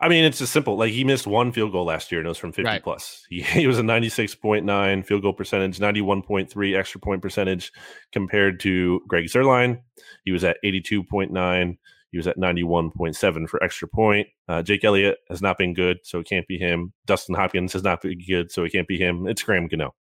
I 0.00 0.08
mean, 0.08 0.24
it's 0.24 0.38
just 0.38 0.52
simple. 0.52 0.76
Like 0.76 0.92
he 0.92 1.02
missed 1.02 1.26
one 1.26 1.50
field 1.50 1.72
goal 1.72 1.84
last 1.84 2.12
year 2.12 2.20
and 2.20 2.26
it 2.26 2.28
was 2.28 2.38
from 2.38 2.52
50 2.52 2.64
right. 2.64 2.82
plus. 2.82 3.26
He, 3.30 3.42
he 3.42 3.66
was 3.66 3.78
a 3.78 3.82
96.9 3.82 5.04
field 5.04 5.22
goal 5.22 5.32
percentage, 5.32 5.78
91.3 5.78 6.78
extra 6.78 7.00
point 7.00 7.20
percentage 7.20 7.72
compared 8.12 8.60
to 8.60 9.00
Greg 9.08 9.24
Zuerlein. 9.24 9.80
He 10.24 10.30
was 10.30 10.44
at 10.44 10.58
82.9. 10.64 11.78
He 12.10 12.16
was 12.16 12.26
at 12.26 12.38
91.7 12.38 13.48
for 13.48 13.62
extra 13.62 13.88
point. 13.88 14.28
Uh, 14.48 14.62
Jake 14.62 14.84
Elliott 14.84 15.18
has 15.28 15.42
not 15.42 15.58
been 15.58 15.74
good, 15.74 15.98
so 16.04 16.20
it 16.20 16.28
can't 16.28 16.46
be 16.46 16.58
him. 16.58 16.92
Dustin 17.04 17.34
Hopkins 17.34 17.74
has 17.74 17.82
not 17.82 18.00
been 18.00 18.18
good, 18.26 18.50
so 18.50 18.64
it 18.64 18.72
can't 18.72 18.88
be 18.88 18.96
him. 18.96 19.26
It's 19.26 19.42
Graham 19.42 19.66
Gano. 19.66 19.94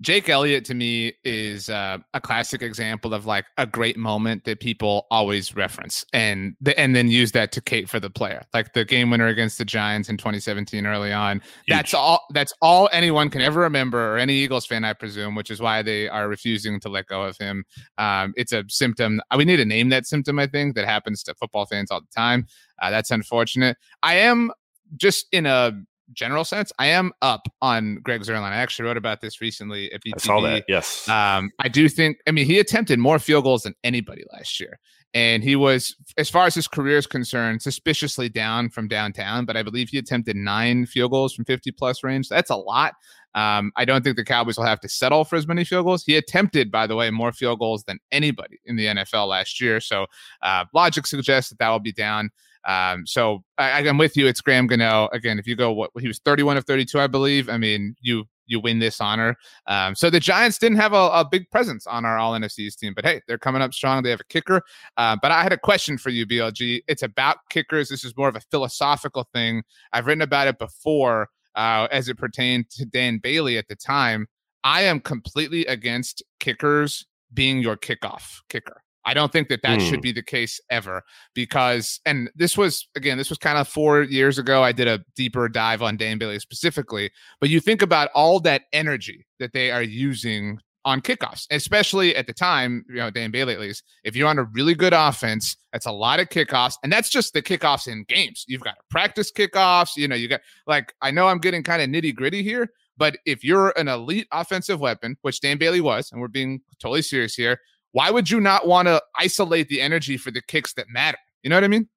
Jake 0.00 0.28
Elliott 0.28 0.64
to 0.66 0.74
me 0.74 1.12
is 1.24 1.68
uh, 1.68 1.98
a 2.14 2.20
classic 2.20 2.62
example 2.62 3.14
of 3.14 3.26
like 3.26 3.46
a 3.56 3.66
great 3.66 3.96
moment 3.96 4.44
that 4.44 4.60
people 4.60 5.06
always 5.10 5.56
reference 5.56 6.04
and 6.12 6.54
the, 6.60 6.78
and 6.78 6.94
then 6.94 7.08
use 7.08 7.32
that 7.32 7.50
to 7.52 7.60
cape 7.60 7.88
for 7.88 7.98
the 7.98 8.10
player. 8.10 8.44
Like 8.54 8.72
the 8.74 8.84
game 8.84 9.10
winner 9.10 9.26
against 9.26 9.58
the 9.58 9.64
Giants 9.64 10.08
in 10.08 10.16
2017 10.16 10.86
early 10.86 11.12
on. 11.12 11.38
Huge. 11.38 11.44
That's 11.68 11.94
all 11.94 12.20
that's 12.32 12.52
all 12.62 12.88
anyone 12.92 13.28
can 13.28 13.40
ever 13.40 13.60
remember 13.60 14.14
or 14.14 14.18
any 14.18 14.34
Eagles 14.34 14.66
fan 14.66 14.84
I 14.84 14.92
presume, 14.92 15.34
which 15.34 15.50
is 15.50 15.60
why 15.60 15.82
they 15.82 16.08
are 16.08 16.28
refusing 16.28 16.78
to 16.80 16.88
let 16.88 17.06
go 17.06 17.22
of 17.22 17.36
him. 17.36 17.64
Um, 17.98 18.34
it's 18.36 18.52
a 18.52 18.64
symptom. 18.68 19.20
We 19.36 19.44
need 19.44 19.56
to 19.56 19.64
name 19.64 19.88
that 19.88 20.06
symptom 20.06 20.38
I 20.38 20.46
think 20.46 20.76
that 20.76 20.86
happens 20.86 21.22
to 21.24 21.34
football 21.34 21.66
fans 21.66 21.90
all 21.90 22.00
the 22.00 22.06
time. 22.14 22.46
Uh, 22.80 22.90
that's 22.90 23.10
unfortunate. 23.10 23.76
I 24.02 24.16
am 24.16 24.52
just 24.96 25.26
in 25.32 25.46
a 25.46 25.72
general 26.12 26.44
sense, 26.44 26.72
I 26.78 26.86
am 26.86 27.12
up 27.22 27.48
on 27.62 27.98
Greg 28.02 28.22
Zuerlein. 28.22 28.52
I 28.52 28.56
actually 28.56 28.86
wrote 28.86 28.96
about 28.96 29.20
this 29.20 29.40
recently 29.40 29.92
at 29.92 30.02
BTB. 30.02 30.12
I 30.14 30.18
saw 30.18 30.40
that. 30.42 30.64
Yes. 30.68 31.08
Um, 31.08 31.50
I 31.58 31.68
do 31.68 31.88
think. 31.88 32.18
I 32.26 32.30
mean, 32.30 32.46
he 32.46 32.58
attempted 32.58 32.98
more 32.98 33.18
field 33.18 33.44
goals 33.44 33.62
than 33.62 33.74
anybody 33.84 34.24
last 34.32 34.60
year, 34.60 34.78
and 35.14 35.42
he 35.42 35.56
was, 35.56 35.96
as 36.16 36.28
far 36.28 36.46
as 36.46 36.54
his 36.54 36.68
career 36.68 36.98
is 36.98 37.06
concerned, 37.06 37.62
suspiciously 37.62 38.28
down 38.28 38.68
from 38.70 38.88
downtown. 38.88 39.44
But 39.44 39.56
I 39.56 39.62
believe 39.62 39.88
he 39.90 39.98
attempted 39.98 40.36
nine 40.36 40.86
field 40.86 41.12
goals 41.12 41.34
from 41.34 41.44
50 41.44 41.72
plus 41.72 42.02
range. 42.04 42.28
That's 42.28 42.50
a 42.50 42.56
lot. 42.56 42.94
Um, 43.34 43.72
I 43.76 43.84
don't 43.84 44.02
think 44.02 44.16
the 44.16 44.24
Cowboys 44.24 44.56
will 44.56 44.64
have 44.64 44.80
to 44.80 44.88
settle 44.88 45.24
for 45.24 45.36
as 45.36 45.46
many 45.46 45.64
field 45.64 45.86
goals. 45.86 46.04
He 46.04 46.16
attempted, 46.16 46.70
by 46.70 46.86
the 46.86 46.96
way, 46.96 47.10
more 47.10 47.32
field 47.32 47.58
goals 47.58 47.84
than 47.84 47.98
anybody 48.10 48.58
in 48.64 48.76
the 48.76 48.86
NFL 48.86 49.28
last 49.28 49.60
year. 49.60 49.80
So 49.80 50.06
uh, 50.42 50.64
logic 50.74 51.06
suggests 51.06 51.50
that 51.50 51.58
that 51.58 51.68
will 51.68 51.78
be 51.78 51.92
down. 51.92 52.30
Um, 52.68 53.06
so 53.06 53.42
I, 53.56 53.80
am 53.80 53.96
with 53.96 54.16
you. 54.16 54.26
It's 54.26 54.42
Graham 54.42 54.66
Gano. 54.66 55.08
Again, 55.12 55.38
if 55.38 55.46
you 55.46 55.56
go, 55.56 55.72
what 55.72 55.90
he 55.98 56.06
was 56.06 56.18
31 56.18 56.58
of 56.58 56.66
32, 56.66 57.00
I 57.00 57.06
believe. 57.06 57.48
I 57.48 57.56
mean, 57.56 57.96
you 58.00 58.26
you 58.46 58.60
win 58.60 58.78
this 58.78 59.00
honor. 59.00 59.36
Um, 59.66 59.94
so 59.94 60.10
the 60.10 60.20
Giants 60.20 60.58
didn't 60.58 60.78
have 60.78 60.92
a, 60.92 61.10
a, 61.12 61.28
big 61.30 61.50
presence 61.50 61.86
on 61.86 62.04
our 62.04 62.18
All 62.18 62.32
NFC's 62.32 62.76
team, 62.76 62.94
but 62.94 63.04
hey, 63.04 63.20
they're 63.28 63.38
coming 63.38 63.60
up 63.60 63.74
strong. 63.74 64.02
They 64.02 64.10
have 64.10 64.20
a 64.20 64.24
kicker. 64.24 64.62
Uh, 64.96 65.16
but 65.20 65.30
I 65.30 65.42
had 65.42 65.52
a 65.52 65.58
question 65.58 65.98
for 65.98 66.08
you, 66.10 66.26
BLG. 66.26 66.82
It's 66.88 67.02
about 67.02 67.38
kickers. 67.50 67.90
This 67.90 68.04
is 68.04 68.16
more 68.16 68.28
of 68.28 68.36
a 68.36 68.40
philosophical 68.50 69.28
thing. 69.34 69.62
I've 69.92 70.06
written 70.06 70.22
about 70.22 70.48
it 70.48 70.58
before 70.58 71.28
uh, 71.54 71.88
as 71.90 72.08
it 72.08 72.16
pertained 72.16 72.70
to 72.70 72.86
Dan 72.86 73.18
Bailey 73.18 73.58
at 73.58 73.68
the 73.68 73.76
time. 73.76 74.26
I 74.64 74.82
am 74.82 75.00
completely 75.00 75.66
against 75.66 76.22
kickers 76.40 77.06
being 77.32 77.60
your 77.60 77.76
kickoff 77.76 78.40
kicker. 78.48 78.82
I 79.08 79.14
don't 79.14 79.32
think 79.32 79.48
that 79.48 79.62
that 79.62 79.78
mm. 79.78 79.88
should 79.88 80.00
hmm. 80.00 80.02
be 80.02 80.12
the 80.12 80.22
case 80.22 80.60
ever 80.68 81.02
because, 81.34 81.98
and 82.04 82.30
this 82.34 82.58
was, 82.58 82.86
again, 82.94 83.16
this 83.16 83.30
was 83.30 83.38
kind 83.38 83.56
of 83.56 83.66
four 83.66 84.02
years 84.02 84.38
ago. 84.38 84.62
I 84.62 84.72
did 84.72 84.86
a 84.86 85.02
deeper 85.16 85.48
dive 85.48 85.80
on 85.80 85.96
Dan 85.96 86.18
Bailey 86.18 86.38
specifically, 86.40 87.10
but 87.40 87.48
you 87.48 87.58
think 87.58 87.80
about 87.80 88.10
all 88.14 88.38
that 88.40 88.64
energy 88.70 89.26
that 89.38 89.54
they 89.54 89.70
are 89.70 89.82
using 89.82 90.58
on 90.84 91.00
kickoffs, 91.00 91.46
especially 91.50 92.14
at 92.16 92.26
the 92.26 92.34
time, 92.34 92.84
you 92.86 92.96
know, 92.96 93.10
Dan 93.10 93.30
Bailey 93.30 93.54
at 93.54 93.60
least. 93.60 93.82
If 94.04 94.14
you're 94.14 94.28
on 94.28 94.38
a 94.38 94.44
really 94.44 94.74
good 94.74 94.92
offense, 94.92 95.56
that's 95.72 95.86
a 95.86 95.92
lot 95.92 96.20
of 96.20 96.28
kickoffs, 96.28 96.74
and 96.82 96.92
that's 96.92 97.08
just 97.08 97.32
the 97.32 97.40
kickoffs 97.40 97.88
in 97.88 98.04
games. 98.08 98.44
You've 98.46 98.60
got 98.60 98.76
to 98.76 98.82
practice 98.90 99.32
kickoffs, 99.32 99.96
you 99.96 100.06
know, 100.06 100.16
you 100.16 100.28
got 100.28 100.40
like 100.66 100.92
I 101.00 101.10
know 101.12 101.28
I'm 101.28 101.38
getting 101.38 101.62
kind 101.62 101.80
of 101.80 101.88
nitty 101.88 102.14
gritty 102.14 102.42
here, 102.42 102.68
but 102.98 103.16
if 103.24 103.42
you're 103.42 103.72
an 103.78 103.88
elite 103.88 104.28
offensive 104.32 104.80
weapon, 104.80 105.16
which 105.22 105.40
Dan 105.40 105.56
Bailey 105.56 105.80
was, 105.80 106.12
and 106.12 106.20
we're 106.20 106.28
being 106.28 106.60
totally 106.78 107.02
serious 107.02 107.34
here, 107.34 107.58
why 107.98 108.12
would 108.12 108.30
you 108.30 108.40
not 108.40 108.64
want 108.64 108.86
to 108.86 109.02
isolate 109.16 109.68
the 109.68 109.80
energy 109.80 110.16
for 110.16 110.30
the 110.30 110.40
kicks 110.40 110.72
that 110.74 110.88
matter? 110.88 111.18
You 111.42 111.50
know 111.50 111.56
what 111.56 111.64
I 111.64 111.68
mean? 111.68 111.88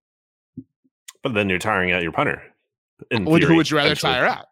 But 1.21 1.35
then 1.35 1.47
you're 1.47 1.59
tiring 1.59 1.91
out 1.91 2.01
your 2.01 2.11
punter. 2.11 2.41
Would, 3.11 3.43
who 3.43 3.55
would 3.55 3.69
you 3.69 3.77
rather 3.77 3.93
tire 3.93 4.25
out? 4.25 4.47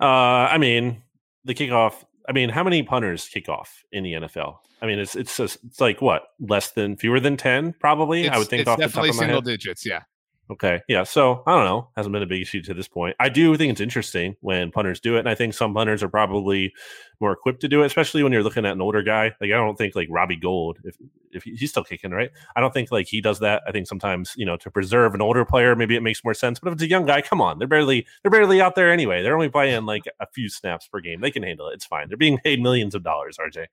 Uh, 0.00 0.50
I 0.50 0.58
mean, 0.58 1.00
the 1.44 1.54
kickoff. 1.54 2.04
I 2.28 2.32
mean, 2.32 2.48
how 2.48 2.64
many 2.64 2.82
punters 2.82 3.28
kick 3.28 3.48
off 3.48 3.84
in 3.92 4.02
the 4.02 4.14
NFL? 4.14 4.56
I 4.80 4.86
mean, 4.86 4.98
it's 4.98 5.14
it's 5.14 5.36
just, 5.36 5.58
it's 5.64 5.80
like 5.80 6.02
what 6.02 6.24
less 6.40 6.72
than 6.72 6.96
fewer 6.96 7.20
than 7.20 7.36
ten, 7.36 7.72
probably. 7.78 8.24
It's, 8.24 8.34
I 8.34 8.38
would 8.38 8.48
think 8.48 8.66
off 8.66 8.78
the 8.78 8.88
top 8.88 8.96
of 8.96 8.96
my 8.96 9.10
single 9.12 9.36
head. 9.36 9.44
digits. 9.44 9.86
Yeah. 9.86 10.02
Okay. 10.50 10.80
Yeah. 10.88 11.04
So 11.04 11.42
I 11.46 11.52
don't 11.54 11.64
know. 11.64 11.88
Hasn't 11.96 12.12
been 12.12 12.22
a 12.22 12.26
big 12.26 12.42
issue 12.42 12.62
to 12.62 12.74
this 12.74 12.88
point. 12.88 13.16
I 13.20 13.28
do 13.28 13.56
think 13.56 13.70
it's 13.72 13.80
interesting 13.80 14.36
when 14.40 14.70
punters 14.70 15.00
do 15.00 15.16
it. 15.16 15.20
And 15.20 15.28
I 15.28 15.34
think 15.34 15.54
some 15.54 15.72
punters 15.72 16.02
are 16.02 16.08
probably 16.08 16.74
more 17.20 17.32
equipped 17.32 17.60
to 17.60 17.68
do 17.68 17.82
it, 17.82 17.86
especially 17.86 18.22
when 18.22 18.32
you're 18.32 18.42
looking 18.42 18.66
at 18.66 18.72
an 18.72 18.82
older 18.82 19.02
guy. 19.02 19.26
Like 19.40 19.50
I 19.50 19.56
don't 19.56 19.78
think 19.78 19.94
like 19.94 20.08
Robbie 20.10 20.36
Gould, 20.36 20.78
if 20.84 20.96
if 21.30 21.44
he's 21.44 21.70
still 21.70 21.84
kicking, 21.84 22.10
right? 22.10 22.30
I 22.56 22.60
don't 22.60 22.74
think 22.74 22.90
like 22.90 23.06
he 23.06 23.20
does 23.20 23.38
that. 23.38 23.62
I 23.66 23.72
think 23.72 23.86
sometimes, 23.86 24.34
you 24.36 24.44
know, 24.44 24.56
to 24.58 24.70
preserve 24.70 25.14
an 25.14 25.22
older 25.22 25.44
player, 25.44 25.74
maybe 25.76 25.96
it 25.96 26.02
makes 26.02 26.22
more 26.24 26.34
sense. 26.34 26.58
But 26.58 26.68
if 26.68 26.74
it's 26.74 26.82
a 26.82 26.88
young 26.88 27.06
guy, 27.06 27.22
come 27.22 27.40
on. 27.40 27.58
They're 27.58 27.68
barely 27.68 28.06
they're 28.22 28.30
barely 28.30 28.60
out 28.60 28.74
there 28.74 28.92
anyway. 28.92 29.22
They're 29.22 29.34
only 29.36 29.48
playing 29.48 29.86
like 29.86 30.04
a 30.20 30.26
few 30.26 30.48
snaps 30.48 30.88
per 30.88 31.00
game. 31.00 31.20
They 31.20 31.30
can 31.30 31.44
handle 31.44 31.68
it. 31.68 31.74
It's 31.74 31.86
fine. 31.86 32.08
They're 32.08 32.16
being 32.18 32.38
paid 32.38 32.60
millions 32.60 32.94
of 32.94 33.04
dollars, 33.04 33.38
RJ. 33.38 33.66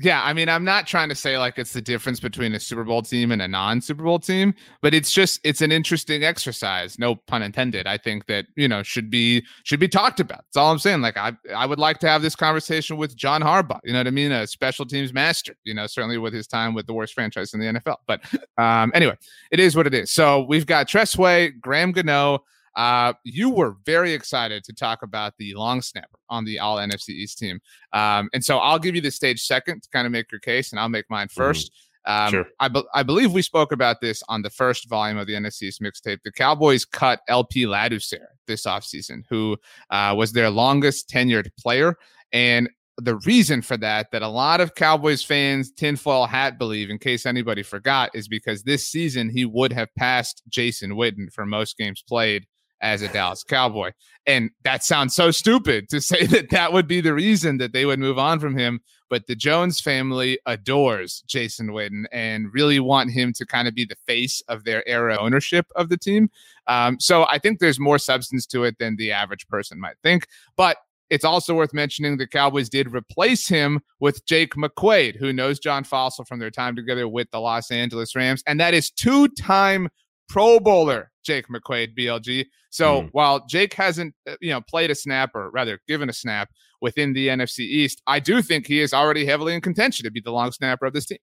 Yeah, 0.00 0.22
I 0.22 0.32
mean, 0.32 0.48
I'm 0.48 0.64
not 0.64 0.86
trying 0.86 1.08
to 1.08 1.14
say 1.14 1.38
like 1.38 1.58
it's 1.58 1.72
the 1.72 1.80
difference 1.80 2.20
between 2.20 2.54
a 2.54 2.60
Super 2.60 2.84
Bowl 2.84 3.02
team 3.02 3.32
and 3.32 3.42
a 3.42 3.48
non-Super 3.48 4.02
Bowl 4.02 4.18
team, 4.18 4.54
but 4.80 4.94
it's 4.94 5.10
just 5.10 5.40
it's 5.44 5.60
an 5.60 5.72
interesting 5.72 6.24
exercise. 6.24 6.98
No 6.98 7.16
pun 7.16 7.42
intended. 7.42 7.86
I 7.86 7.96
think 7.96 8.26
that 8.26 8.46
you 8.54 8.68
know 8.68 8.82
should 8.82 9.10
be 9.10 9.44
should 9.64 9.80
be 9.80 9.88
talked 9.88 10.20
about. 10.20 10.44
That's 10.44 10.56
all 10.56 10.70
I'm 10.70 10.78
saying. 10.78 11.00
Like 11.00 11.16
I 11.16 11.32
I 11.54 11.66
would 11.66 11.78
like 11.78 11.98
to 12.00 12.08
have 12.08 12.22
this 12.22 12.36
conversation 12.36 12.96
with 12.96 13.16
John 13.16 13.42
Harbaugh. 13.42 13.80
You 13.82 13.92
know 13.92 14.00
what 14.00 14.06
I 14.06 14.10
mean? 14.10 14.30
A 14.30 14.46
special 14.46 14.86
teams 14.86 15.12
master. 15.12 15.56
You 15.64 15.74
know, 15.74 15.86
certainly 15.86 16.18
with 16.18 16.32
his 16.32 16.46
time 16.46 16.74
with 16.74 16.86
the 16.86 16.94
worst 16.94 17.14
franchise 17.14 17.54
in 17.54 17.60
the 17.60 17.66
NFL. 17.66 17.96
But 18.06 18.20
um, 18.56 18.92
anyway, 18.94 19.16
it 19.50 19.58
is 19.58 19.74
what 19.74 19.86
it 19.86 19.94
is. 19.94 20.12
So 20.12 20.44
we've 20.44 20.66
got 20.66 20.86
Tress 20.86 21.16
Way, 21.16 21.50
Graham 21.50 21.92
Gano. 21.92 22.44
Uh, 22.76 23.12
you 23.24 23.50
were 23.50 23.76
very 23.84 24.12
excited 24.12 24.64
to 24.64 24.72
talk 24.72 25.02
about 25.02 25.34
the 25.38 25.54
long 25.54 25.82
snapper 25.82 26.18
on 26.28 26.44
the 26.44 26.58
All 26.58 26.76
NFC 26.76 27.10
East 27.10 27.38
team, 27.38 27.60
um, 27.92 28.28
and 28.32 28.44
so 28.44 28.58
I'll 28.58 28.78
give 28.78 28.94
you 28.94 29.00
the 29.00 29.10
stage 29.10 29.42
second 29.42 29.82
to 29.82 29.88
kind 29.90 30.06
of 30.06 30.12
make 30.12 30.30
your 30.30 30.40
case, 30.40 30.72
and 30.72 30.80
I'll 30.80 30.88
make 30.88 31.06
mine 31.10 31.28
1st 31.28 31.70
mm-hmm. 32.06 32.12
um, 32.12 32.30
sure. 32.30 32.46
I, 32.60 32.68
be- 32.68 32.84
I 32.94 33.02
believe 33.02 33.32
we 33.32 33.42
spoke 33.42 33.72
about 33.72 34.00
this 34.00 34.22
on 34.28 34.42
the 34.42 34.50
first 34.50 34.88
volume 34.88 35.18
of 35.18 35.26
the 35.26 35.34
NFC 35.34 35.64
East 35.64 35.80
mixtape. 35.80 36.22
The 36.24 36.32
Cowboys 36.32 36.84
cut 36.84 37.20
LP 37.28 37.64
Ladouceur 37.64 38.26
this 38.46 38.66
offseason, 38.66 39.22
who 39.28 39.56
uh, 39.90 40.14
was 40.16 40.32
their 40.32 40.50
longest 40.50 41.08
tenured 41.08 41.50
player. 41.58 41.96
And 42.32 42.68
the 42.98 43.16
reason 43.18 43.62
for 43.62 43.76
that, 43.76 44.10
that 44.10 44.22
a 44.22 44.28
lot 44.28 44.60
of 44.60 44.74
Cowboys 44.74 45.22
fans, 45.22 45.70
tinfoil 45.70 46.26
hat 46.26 46.58
believe, 46.58 46.90
in 46.90 46.98
case 46.98 47.26
anybody 47.26 47.62
forgot, 47.62 48.10
is 48.12 48.26
because 48.26 48.64
this 48.64 48.88
season 48.88 49.28
he 49.28 49.44
would 49.44 49.72
have 49.72 49.88
passed 49.96 50.42
Jason 50.48 50.92
Witten 50.92 51.32
for 51.32 51.46
most 51.46 51.76
games 51.76 52.02
played 52.02 52.44
as 52.80 53.02
a 53.02 53.08
Dallas 53.08 53.42
Cowboy. 53.44 53.92
And 54.26 54.50
that 54.64 54.84
sounds 54.84 55.14
so 55.14 55.30
stupid 55.30 55.88
to 55.88 56.00
say 56.00 56.26
that 56.26 56.50
that 56.50 56.72
would 56.72 56.86
be 56.86 57.00
the 57.00 57.14
reason 57.14 57.58
that 57.58 57.72
they 57.72 57.84
would 57.84 57.98
move 57.98 58.18
on 58.18 58.40
from 58.40 58.56
him. 58.56 58.80
But 59.10 59.26
the 59.26 59.34
Jones 59.34 59.80
family 59.80 60.38
adores 60.44 61.22
Jason 61.26 61.68
Witten 61.68 62.04
and 62.12 62.52
really 62.52 62.78
want 62.78 63.10
him 63.10 63.32
to 63.34 63.46
kind 63.46 63.66
of 63.66 63.74
be 63.74 63.86
the 63.86 63.96
face 64.06 64.42
of 64.48 64.64
their 64.64 64.86
era 64.86 65.16
ownership 65.18 65.66
of 65.76 65.88
the 65.88 65.96
team. 65.96 66.28
Um, 66.66 67.00
so 67.00 67.26
I 67.30 67.38
think 67.38 67.58
there's 67.58 67.80
more 67.80 67.98
substance 67.98 68.44
to 68.48 68.64
it 68.64 68.76
than 68.78 68.96
the 68.96 69.12
average 69.12 69.48
person 69.48 69.80
might 69.80 69.96
think. 70.02 70.26
But 70.58 70.76
it's 71.10 71.24
also 71.24 71.54
worth 71.54 71.72
mentioning 71.72 72.16
the 72.16 72.26
Cowboys 72.26 72.68
did 72.68 72.92
replace 72.92 73.48
him 73.48 73.80
with 73.98 74.24
Jake 74.26 74.54
McQuaide, 74.54 75.16
who 75.16 75.32
knows 75.32 75.58
John 75.58 75.84
Fassel 75.84 76.26
from 76.26 76.38
their 76.38 76.50
time 76.50 76.76
together 76.76 77.08
with 77.08 77.30
the 77.30 77.40
Los 77.40 77.70
Angeles 77.70 78.14
Rams. 78.14 78.42
And 78.46 78.60
that 78.60 78.74
is 78.74 78.90
two 78.90 79.28
time 79.28 79.88
Pro 80.28 80.60
Bowler 80.60 81.10
Jake 81.28 81.48
McQuaide, 81.48 81.94
BLG. 81.96 82.46
So 82.70 83.02
mm. 83.02 83.08
while 83.12 83.46
Jake 83.46 83.74
hasn't, 83.74 84.14
uh, 84.26 84.36
you 84.40 84.50
know, 84.50 84.62
played 84.62 84.90
a 84.90 84.94
snap 84.94 85.30
or 85.34 85.50
rather 85.50 85.78
given 85.86 86.08
a 86.08 86.12
snap 86.12 86.48
within 86.80 87.12
the 87.12 87.28
NFC 87.28 87.60
East, 87.60 88.00
I 88.06 88.18
do 88.18 88.40
think 88.40 88.66
he 88.66 88.80
is 88.80 88.94
already 88.94 89.26
heavily 89.26 89.54
in 89.54 89.60
contention 89.60 90.04
to 90.04 90.10
be 90.10 90.20
the 90.20 90.32
long 90.32 90.52
snapper 90.52 90.86
of 90.86 90.94
this 90.94 91.04
team. 91.04 91.18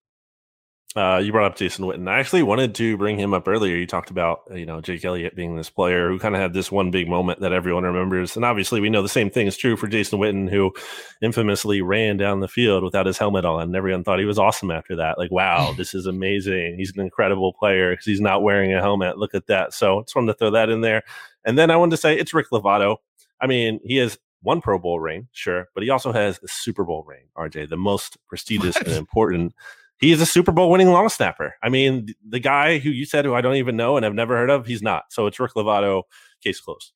Uh, 0.94 1.18
you 1.18 1.30
brought 1.30 1.50
up 1.50 1.58
Jason 1.58 1.84
Witten. 1.84 2.08
I 2.08 2.18
actually 2.18 2.42
wanted 2.42 2.74
to 2.76 2.96
bring 2.96 3.18
him 3.18 3.34
up 3.34 3.46
earlier. 3.46 3.76
You 3.76 3.86
talked 3.86 4.10
about 4.10 4.42
you 4.54 4.64
know 4.64 4.80
Jake 4.80 5.04
Elliott 5.04 5.36
being 5.36 5.54
this 5.54 5.68
player 5.68 6.08
who 6.08 6.18
kind 6.18 6.34
of 6.34 6.40
had 6.40 6.54
this 6.54 6.72
one 6.72 6.90
big 6.90 7.06
moment 7.06 7.40
that 7.40 7.52
everyone 7.52 7.84
remembers, 7.84 8.34
and 8.34 8.46
obviously 8.46 8.80
we 8.80 8.88
know 8.88 9.02
the 9.02 9.08
same 9.08 9.28
thing 9.28 9.46
is 9.46 9.58
true 9.58 9.76
for 9.76 9.88
Jason 9.88 10.18
Witten, 10.18 10.48
who 10.48 10.72
infamously 11.20 11.82
ran 11.82 12.16
down 12.16 12.40
the 12.40 12.48
field 12.48 12.82
without 12.82 13.04
his 13.04 13.18
helmet 13.18 13.44
on. 13.44 13.62
And 13.62 13.76
everyone 13.76 14.04
thought 14.04 14.20
he 14.20 14.24
was 14.24 14.38
awesome 14.38 14.70
after 14.70 14.96
that. 14.96 15.18
Like, 15.18 15.30
wow, 15.30 15.72
this 15.76 15.92
is 15.92 16.06
amazing. 16.06 16.76
He's 16.78 16.94
an 16.94 17.00
incredible 17.00 17.52
player 17.52 17.90
because 17.90 18.06
he's 18.06 18.20
not 18.20 18.42
wearing 18.42 18.72
a 18.72 18.80
helmet. 18.80 19.18
Look 19.18 19.34
at 19.34 19.48
that. 19.48 19.74
So 19.74 20.02
just 20.02 20.16
wanted 20.16 20.32
to 20.32 20.38
throw 20.38 20.50
that 20.52 20.70
in 20.70 20.80
there. 20.80 21.02
And 21.44 21.58
then 21.58 21.70
I 21.70 21.76
wanted 21.76 21.90
to 21.90 21.98
say 21.98 22.16
it's 22.16 22.32
Rick 22.32 22.46
Lovato. 22.52 22.96
I 23.38 23.46
mean, 23.46 23.80
he 23.84 23.96
has 23.96 24.18
one 24.40 24.62
Pro 24.62 24.78
Bowl 24.78 24.98
ring, 24.98 25.28
sure, 25.32 25.68
but 25.74 25.82
he 25.82 25.90
also 25.90 26.12
has 26.12 26.40
a 26.42 26.48
Super 26.48 26.84
Bowl 26.84 27.04
ring. 27.06 27.24
RJ, 27.36 27.68
the 27.68 27.76
most 27.76 28.16
prestigious 28.28 28.76
and 28.76 28.88
important 28.88 29.54
he 29.98 30.12
is 30.12 30.20
a 30.20 30.26
Super 30.26 30.52
Bowl 30.52 30.70
winning 30.70 30.90
long 30.90 31.08
snapper. 31.08 31.54
I 31.62 31.68
mean, 31.68 32.14
the 32.28 32.38
guy 32.38 32.78
who 32.78 32.90
you 32.90 33.04
said 33.04 33.24
who 33.24 33.34
I 33.34 33.40
don't 33.40 33.56
even 33.56 33.76
know 33.76 33.96
and 33.96 34.04
I've 34.04 34.14
never 34.14 34.36
heard 34.36 34.50
of, 34.50 34.66
he's 34.66 34.82
not. 34.82 35.04
So 35.10 35.26
it's 35.26 35.40
Rick 35.40 35.54
Lovato. 35.54 36.02
Case 36.42 36.60
closed. 36.60 36.92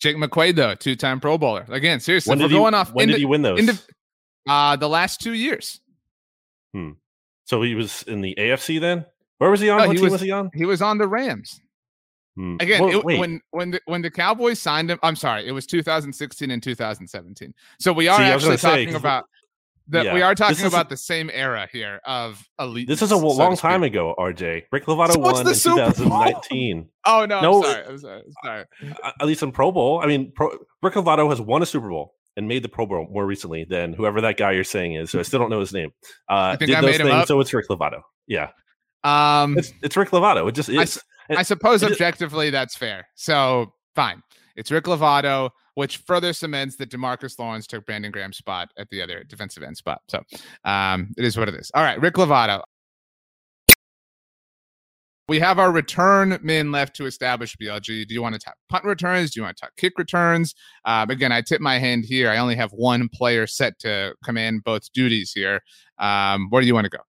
Jake 0.00 0.16
McQuaide, 0.16 0.56
though, 0.56 0.74
two 0.74 0.96
time 0.96 1.20
Pro 1.20 1.38
Bowler. 1.38 1.66
Again, 1.68 2.00
seriously, 2.00 2.30
when 2.30 2.40
we're 2.40 2.48
he, 2.48 2.54
going 2.54 2.74
off. 2.74 2.92
When 2.92 3.08
did 3.08 3.18
he 3.18 3.26
win 3.26 3.42
those? 3.42 3.64
The, 3.64 3.80
uh, 4.50 4.76
the 4.76 4.88
last 4.88 5.20
two 5.20 5.34
years. 5.34 5.80
Hmm. 6.72 6.92
So 7.44 7.62
he 7.62 7.74
was 7.74 8.02
in 8.04 8.20
the 8.20 8.34
AFC 8.36 8.80
then. 8.80 9.04
Where 9.38 9.50
was 9.50 9.60
he 9.60 9.68
on? 9.68 9.78
No, 9.78 9.86
what 9.88 9.96
he 9.96 9.98
team 9.98 10.04
was, 10.04 10.12
was, 10.12 10.20
he 10.22 10.30
on? 10.30 10.50
He 10.54 10.64
was 10.64 10.82
on 10.82 10.98
the 10.98 11.06
Rams. 11.06 11.60
Hmm. 12.36 12.56
Again, 12.60 12.82
well, 12.82 12.98
it, 12.98 13.04
when 13.04 13.40
when 13.50 13.70
the 13.72 13.80
when 13.84 14.02
the 14.02 14.10
Cowboys 14.10 14.58
signed 14.58 14.90
him, 14.90 14.98
I'm 15.02 15.16
sorry, 15.16 15.46
it 15.46 15.52
was 15.52 15.66
2016 15.66 16.50
and 16.50 16.62
2017. 16.62 17.54
So 17.78 17.92
we 17.92 18.08
are 18.08 18.16
See, 18.16 18.24
actually 18.24 18.56
talking 18.56 18.90
say, 18.90 18.96
about 18.96 19.26
that 19.92 20.06
yeah. 20.06 20.14
we 20.14 20.22
are 20.22 20.34
talking 20.34 20.66
about 20.66 20.88
the 20.88 20.96
same 20.96 21.30
era 21.32 21.68
here 21.70 22.00
of 22.04 22.42
elite. 22.58 22.88
This 22.88 23.02
is 23.02 23.12
a 23.12 23.16
so 23.16 23.26
long 23.26 23.56
time 23.56 23.82
ago, 23.82 24.14
RJ. 24.18 24.64
Rick 24.72 24.86
Lovato 24.86 25.12
so 25.12 25.20
won 25.20 25.46
in 25.46 25.54
2019. 25.54 26.88
Oh 27.06 27.26
no, 27.26 27.40
no, 27.40 27.56
I'm 27.58 27.62
sorry. 27.62 27.84
I'm 27.86 27.98
sorry. 27.98 28.22
I'm 28.26 28.44
sorry. 28.44 28.94
At 29.20 29.26
least 29.26 29.42
in 29.42 29.52
Pro 29.52 29.70
Bowl. 29.70 30.00
I 30.02 30.06
mean, 30.06 30.32
Pro, 30.34 30.50
Rick 30.82 30.94
Lovato 30.94 31.28
has 31.30 31.40
won 31.40 31.62
a 31.62 31.66
Super 31.66 31.88
Bowl 31.88 32.14
and 32.36 32.48
made 32.48 32.62
the 32.62 32.68
Pro 32.68 32.86
Bowl 32.86 33.06
more 33.10 33.26
recently 33.26 33.64
than 33.64 33.92
whoever 33.92 34.20
that 34.22 34.36
guy 34.36 34.52
you're 34.52 34.64
saying 34.64 34.94
is. 34.94 35.10
So 35.10 35.18
I 35.18 35.22
still 35.22 35.38
don't 35.38 35.50
know 35.50 35.60
his 35.60 35.72
name. 35.72 35.92
Uh, 36.28 36.56
did 36.56 36.70
I 36.70 36.80
those 36.80 36.96
things, 36.96 37.28
so 37.28 37.40
it's 37.40 37.52
Rick 37.52 37.68
Lovato. 37.68 38.02
Yeah. 38.26 38.50
Um, 39.04 39.58
it's, 39.58 39.72
it's 39.82 39.96
Rick 39.96 40.10
Lovato. 40.10 40.48
It 40.48 40.54
just 40.54 40.68
is. 40.68 41.02
I, 41.30 41.36
I 41.36 41.42
suppose 41.42 41.82
objectively 41.82 42.50
that's 42.50 42.76
fair. 42.76 43.08
So 43.14 43.72
fine. 43.94 44.22
It's 44.56 44.70
Rick 44.70 44.84
Lovato 44.84 45.50
which 45.74 45.98
further 45.98 46.32
cements 46.32 46.76
that 46.76 46.90
Demarcus 46.90 47.38
Lawrence 47.38 47.66
took 47.66 47.86
Brandon 47.86 48.10
Graham's 48.10 48.36
spot 48.36 48.70
at 48.76 48.88
the 48.90 49.00
other 49.02 49.24
defensive 49.24 49.62
end 49.62 49.76
spot. 49.76 50.02
So 50.08 50.22
um, 50.64 51.12
it 51.16 51.24
is 51.24 51.36
what 51.36 51.48
it 51.48 51.54
is. 51.54 51.70
All 51.74 51.82
right, 51.82 52.00
Rick 52.00 52.14
Lovato. 52.14 52.62
We 55.28 55.38
have 55.38 55.58
our 55.58 55.72
return 55.72 56.38
men 56.42 56.72
left 56.72 56.94
to 56.96 57.06
establish 57.06 57.56
BLG. 57.56 58.06
Do 58.06 58.12
you 58.12 58.20
want 58.20 58.34
to 58.34 58.40
talk 58.40 58.56
punt 58.68 58.84
returns? 58.84 59.30
Do 59.30 59.40
you 59.40 59.44
want 59.44 59.56
to 59.56 59.60
talk 59.62 59.72
kick 59.76 59.94
returns? 59.96 60.54
Um, 60.84 61.10
again, 61.10 61.32
I 61.32 61.40
tip 61.40 61.60
my 61.60 61.78
hand 61.78 62.04
here. 62.04 62.28
I 62.28 62.38
only 62.38 62.56
have 62.56 62.72
one 62.72 63.08
player 63.08 63.46
set 63.46 63.78
to 63.78 64.14
command 64.24 64.64
both 64.64 64.92
duties 64.92 65.32
here. 65.32 65.60
Um, 65.98 66.48
where 66.50 66.60
do 66.60 66.66
you 66.66 66.74
want 66.74 66.84
to 66.84 66.90
go? 66.90 67.02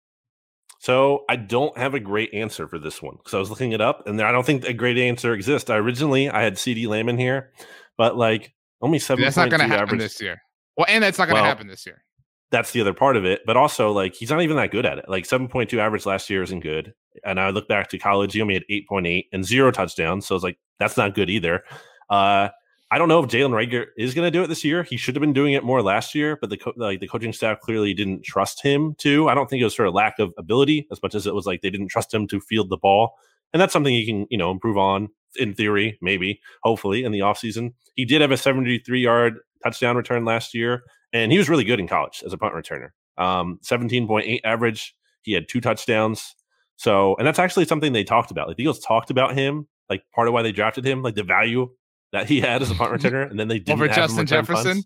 So 0.82 1.24
I 1.28 1.36
don't 1.36 1.78
have 1.78 1.94
a 1.94 2.00
great 2.00 2.34
answer 2.34 2.66
for 2.66 2.76
this 2.76 3.00
one 3.00 3.14
because 3.16 3.34
I 3.34 3.38
was 3.38 3.50
looking 3.50 3.70
it 3.70 3.80
up, 3.80 4.08
and 4.08 4.20
I 4.20 4.32
don't 4.32 4.44
think 4.44 4.64
a 4.64 4.72
great 4.72 4.98
answer 4.98 5.32
exists. 5.32 5.70
I 5.70 5.76
originally 5.76 6.28
I 6.28 6.42
had 6.42 6.54
CeeDee 6.54 6.88
Lamb 6.88 7.08
in 7.08 7.18
here, 7.18 7.52
but 7.96 8.16
like 8.16 8.52
only 8.80 8.98
seven. 8.98 9.22
That's 9.22 9.36
not 9.36 9.48
going 9.48 9.60
to 9.60 9.68
happen 9.68 9.84
average. 9.84 10.00
this 10.00 10.20
year. 10.20 10.42
Well, 10.76 10.86
and 10.88 11.04
that's 11.04 11.18
not 11.18 11.26
going 11.26 11.36
to 11.36 11.42
well, 11.42 11.48
happen 11.48 11.68
this 11.68 11.86
year. 11.86 12.02
That's 12.50 12.72
the 12.72 12.80
other 12.80 12.94
part 12.94 13.16
of 13.16 13.24
it. 13.24 13.42
But 13.46 13.56
also, 13.56 13.92
like 13.92 14.16
he's 14.16 14.30
not 14.30 14.42
even 14.42 14.56
that 14.56 14.72
good 14.72 14.84
at 14.84 14.98
it. 14.98 15.04
Like 15.08 15.24
seven 15.24 15.46
point 15.46 15.70
two 15.70 15.78
average 15.78 16.04
last 16.04 16.28
year 16.28 16.42
isn't 16.42 16.64
good. 16.64 16.92
And 17.24 17.38
I 17.38 17.50
look 17.50 17.68
back 17.68 17.88
to 17.90 17.98
college, 17.98 18.32
he 18.32 18.42
only 18.42 18.54
had 18.54 18.64
eight 18.68 18.88
point 18.88 19.06
eight 19.06 19.26
and 19.32 19.44
zero 19.44 19.70
touchdowns. 19.70 20.26
So 20.26 20.34
it's 20.34 20.42
like 20.42 20.58
that's 20.80 20.96
not 20.96 21.14
good 21.14 21.30
either. 21.30 21.62
Uh, 22.10 22.48
I 22.92 22.98
don't 22.98 23.08
know 23.08 23.24
if 23.24 23.30
Jalen 23.30 23.52
Reagor 23.52 23.86
is 23.96 24.12
going 24.12 24.26
to 24.26 24.30
do 24.30 24.42
it 24.42 24.48
this 24.48 24.62
year. 24.62 24.82
He 24.82 24.98
should 24.98 25.16
have 25.16 25.22
been 25.22 25.32
doing 25.32 25.54
it 25.54 25.64
more 25.64 25.80
last 25.80 26.14
year, 26.14 26.36
but 26.38 26.50
the 26.50 26.58
co- 26.58 26.74
like 26.76 27.00
the 27.00 27.08
coaching 27.08 27.32
staff 27.32 27.58
clearly 27.58 27.94
didn't 27.94 28.22
trust 28.22 28.62
him 28.62 28.94
to. 28.98 29.30
I 29.30 29.34
don't 29.34 29.48
think 29.48 29.62
it 29.62 29.64
was 29.64 29.74
for 29.74 29.86
a 29.86 29.90
lack 29.90 30.18
of 30.18 30.34
ability 30.36 30.86
as 30.92 31.02
much 31.02 31.14
as 31.14 31.26
it 31.26 31.34
was 31.34 31.46
like 31.46 31.62
they 31.62 31.70
didn't 31.70 31.88
trust 31.88 32.12
him 32.12 32.28
to 32.28 32.38
field 32.38 32.68
the 32.68 32.76
ball, 32.76 33.14
and 33.54 33.62
that's 33.62 33.72
something 33.72 33.94
he 33.94 34.04
can 34.04 34.26
you 34.28 34.36
know 34.36 34.50
improve 34.50 34.76
on 34.76 35.08
in 35.36 35.54
theory, 35.54 35.98
maybe, 36.02 36.38
hopefully, 36.62 37.02
in 37.02 37.12
the 37.12 37.20
offseason. 37.20 37.72
He 37.94 38.04
did 38.04 38.20
have 38.20 38.30
a 38.30 38.36
73 38.36 39.00
yard 39.00 39.38
touchdown 39.64 39.96
return 39.96 40.26
last 40.26 40.52
year, 40.52 40.82
and 41.14 41.32
he 41.32 41.38
was 41.38 41.48
really 41.48 41.64
good 41.64 41.80
in 41.80 41.88
college 41.88 42.22
as 42.26 42.34
a 42.34 42.36
punt 42.36 42.52
returner. 42.52 42.90
Um, 43.16 43.58
17.8 43.64 44.40
average. 44.44 44.94
He 45.22 45.32
had 45.32 45.48
two 45.48 45.62
touchdowns. 45.62 46.34
So, 46.76 47.16
and 47.16 47.26
that's 47.26 47.38
actually 47.38 47.64
something 47.64 47.94
they 47.94 48.04
talked 48.04 48.30
about. 48.30 48.48
Like 48.48 48.58
the 48.58 48.64
Eagles 48.64 48.80
talked 48.80 49.08
about 49.08 49.34
him, 49.34 49.66
like 49.88 50.02
part 50.14 50.28
of 50.28 50.34
why 50.34 50.42
they 50.42 50.52
drafted 50.52 50.84
him, 50.84 51.00
like 51.02 51.14
the 51.14 51.22
value 51.22 51.70
that 52.12 52.28
he 52.28 52.40
had 52.40 52.62
as 52.62 52.70
a 52.70 52.74
punt 52.74 52.92
returner, 52.92 53.28
and 53.30 53.38
then 53.38 53.48
they 53.48 53.58
didn't 53.58 53.80
over 53.80 53.88
Justin 53.88 54.26
Jefferson. 54.26 54.82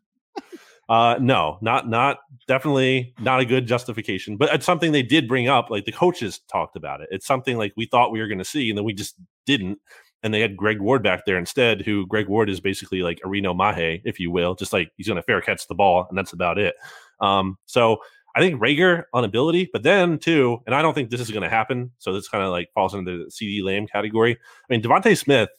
Uh, 0.89 1.17
no, 1.21 1.59
not 1.61 1.89
not 1.89 2.19
definitely 2.47 3.13
not 3.21 3.41
a 3.41 3.45
good 3.45 3.67
justification, 3.67 4.37
but 4.37 4.53
it's 4.55 4.65
something 4.65 4.93
they 4.93 5.03
did 5.03 5.27
bring 5.27 5.49
up. 5.49 5.69
Like 5.69 5.85
the 5.85 5.93
coaches 5.93 6.41
talked 6.51 6.77
about 6.77 7.01
it. 7.01 7.09
It's 7.11 7.27
something 7.27 7.57
like 7.57 7.73
we 7.77 7.87
thought 7.87 8.13
we 8.13 8.21
were 8.21 8.29
going 8.29 8.39
to 8.39 8.45
see, 8.45 8.69
and 8.69 8.79
then 8.79 8.85
we 8.85 8.95
just 8.95 9.17
didn't 9.47 9.81
and 10.23 10.35
they 10.35 10.41
had 10.41 10.57
Greg 10.57 10.81
Ward 10.81 11.03
back 11.03 11.25
there 11.25 11.39
instead, 11.39 11.83
who 11.83 12.07
Greg 12.07 12.29
Ward 12.29 12.51
is 12.51 12.61
basically 12.61 13.01
like 13.01 13.21
a 13.25 13.29
Reno 13.29 13.55
Mahe, 13.55 14.01
if 14.05 14.19
you 14.19 14.31
will, 14.31 14.55
just 14.55 14.73
like 14.73 14.91
he's 14.97 15.07
going 15.07 15.17
to 15.17 15.23
fair 15.23 15.41
catch 15.41 15.69
the 15.69 15.75
ball, 15.75 16.07
and 16.09 16.19
that's 16.19 16.33
about 16.33 16.59
it. 16.59 16.75
Um, 17.21 17.59
so 17.67 17.99
I 18.35 18.41
think 18.41 18.61
Reagor 18.61 19.05
on 19.13 19.25
ability, 19.25 19.71
but 19.73 19.83
then 19.83 20.19
too, 20.19 20.59
and 20.67 20.75
I 20.75 20.83
don't 20.83 20.95
think 20.95 21.11
this 21.11 21.21
is 21.21 21.31
going 21.31 21.43
to 21.45 21.49
happen. 21.49 21.93
So 21.99 22.13
this 22.13 22.29
kind 22.29 22.43
of 22.43 22.51
like 22.51 22.71
falls 22.75 22.93
into 22.93 23.25
the 23.25 23.31
CeeDee 23.31 23.63
Lamb 23.63 23.87
category. 23.87 24.33
I 24.33 24.73
mean, 24.73 24.83
DeVonta 24.83 25.17
Smith 25.17 25.51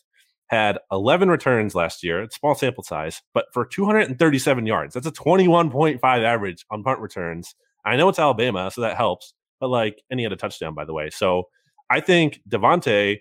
had 0.48 0.80
11 0.92 1.30
returns 1.30 1.76
last 1.76 2.04
year. 2.04 2.22
It's 2.22 2.38
small 2.38 2.56
sample 2.56 2.84
size, 2.84 3.22
but 3.34 3.46
for 3.54 3.66
237 3.66 4.66
yards, 4.66 4.94
that's 4.94 5.08
a 5.08 5.12
21.5 5.12 6.02
average 6.04 6.66
on 6.70 6.84
punt 6.84 7.00
returns. 7.00 7.56
I 7.86 7.96
know 7.96 8.10
it's 8.10 8.20
Alabama, 8.20 8.72
so 8.72 8.82
that 8.82 8.98
helps. 8.98 9.34
But 9.60 9.70
like, 9.70 10.02
and 10.10 10.20
he 10.20 10.24
had 10.24 10.34
a 10.34 10.38
touchdown, 10.38 10.74
by 10.74 10.86
the 10.86 10.94
way. 10.94 11.10
So 11.10 11.50
I 11.90 12.00
think 12.00 12.42
DeVonta 12.50 13.20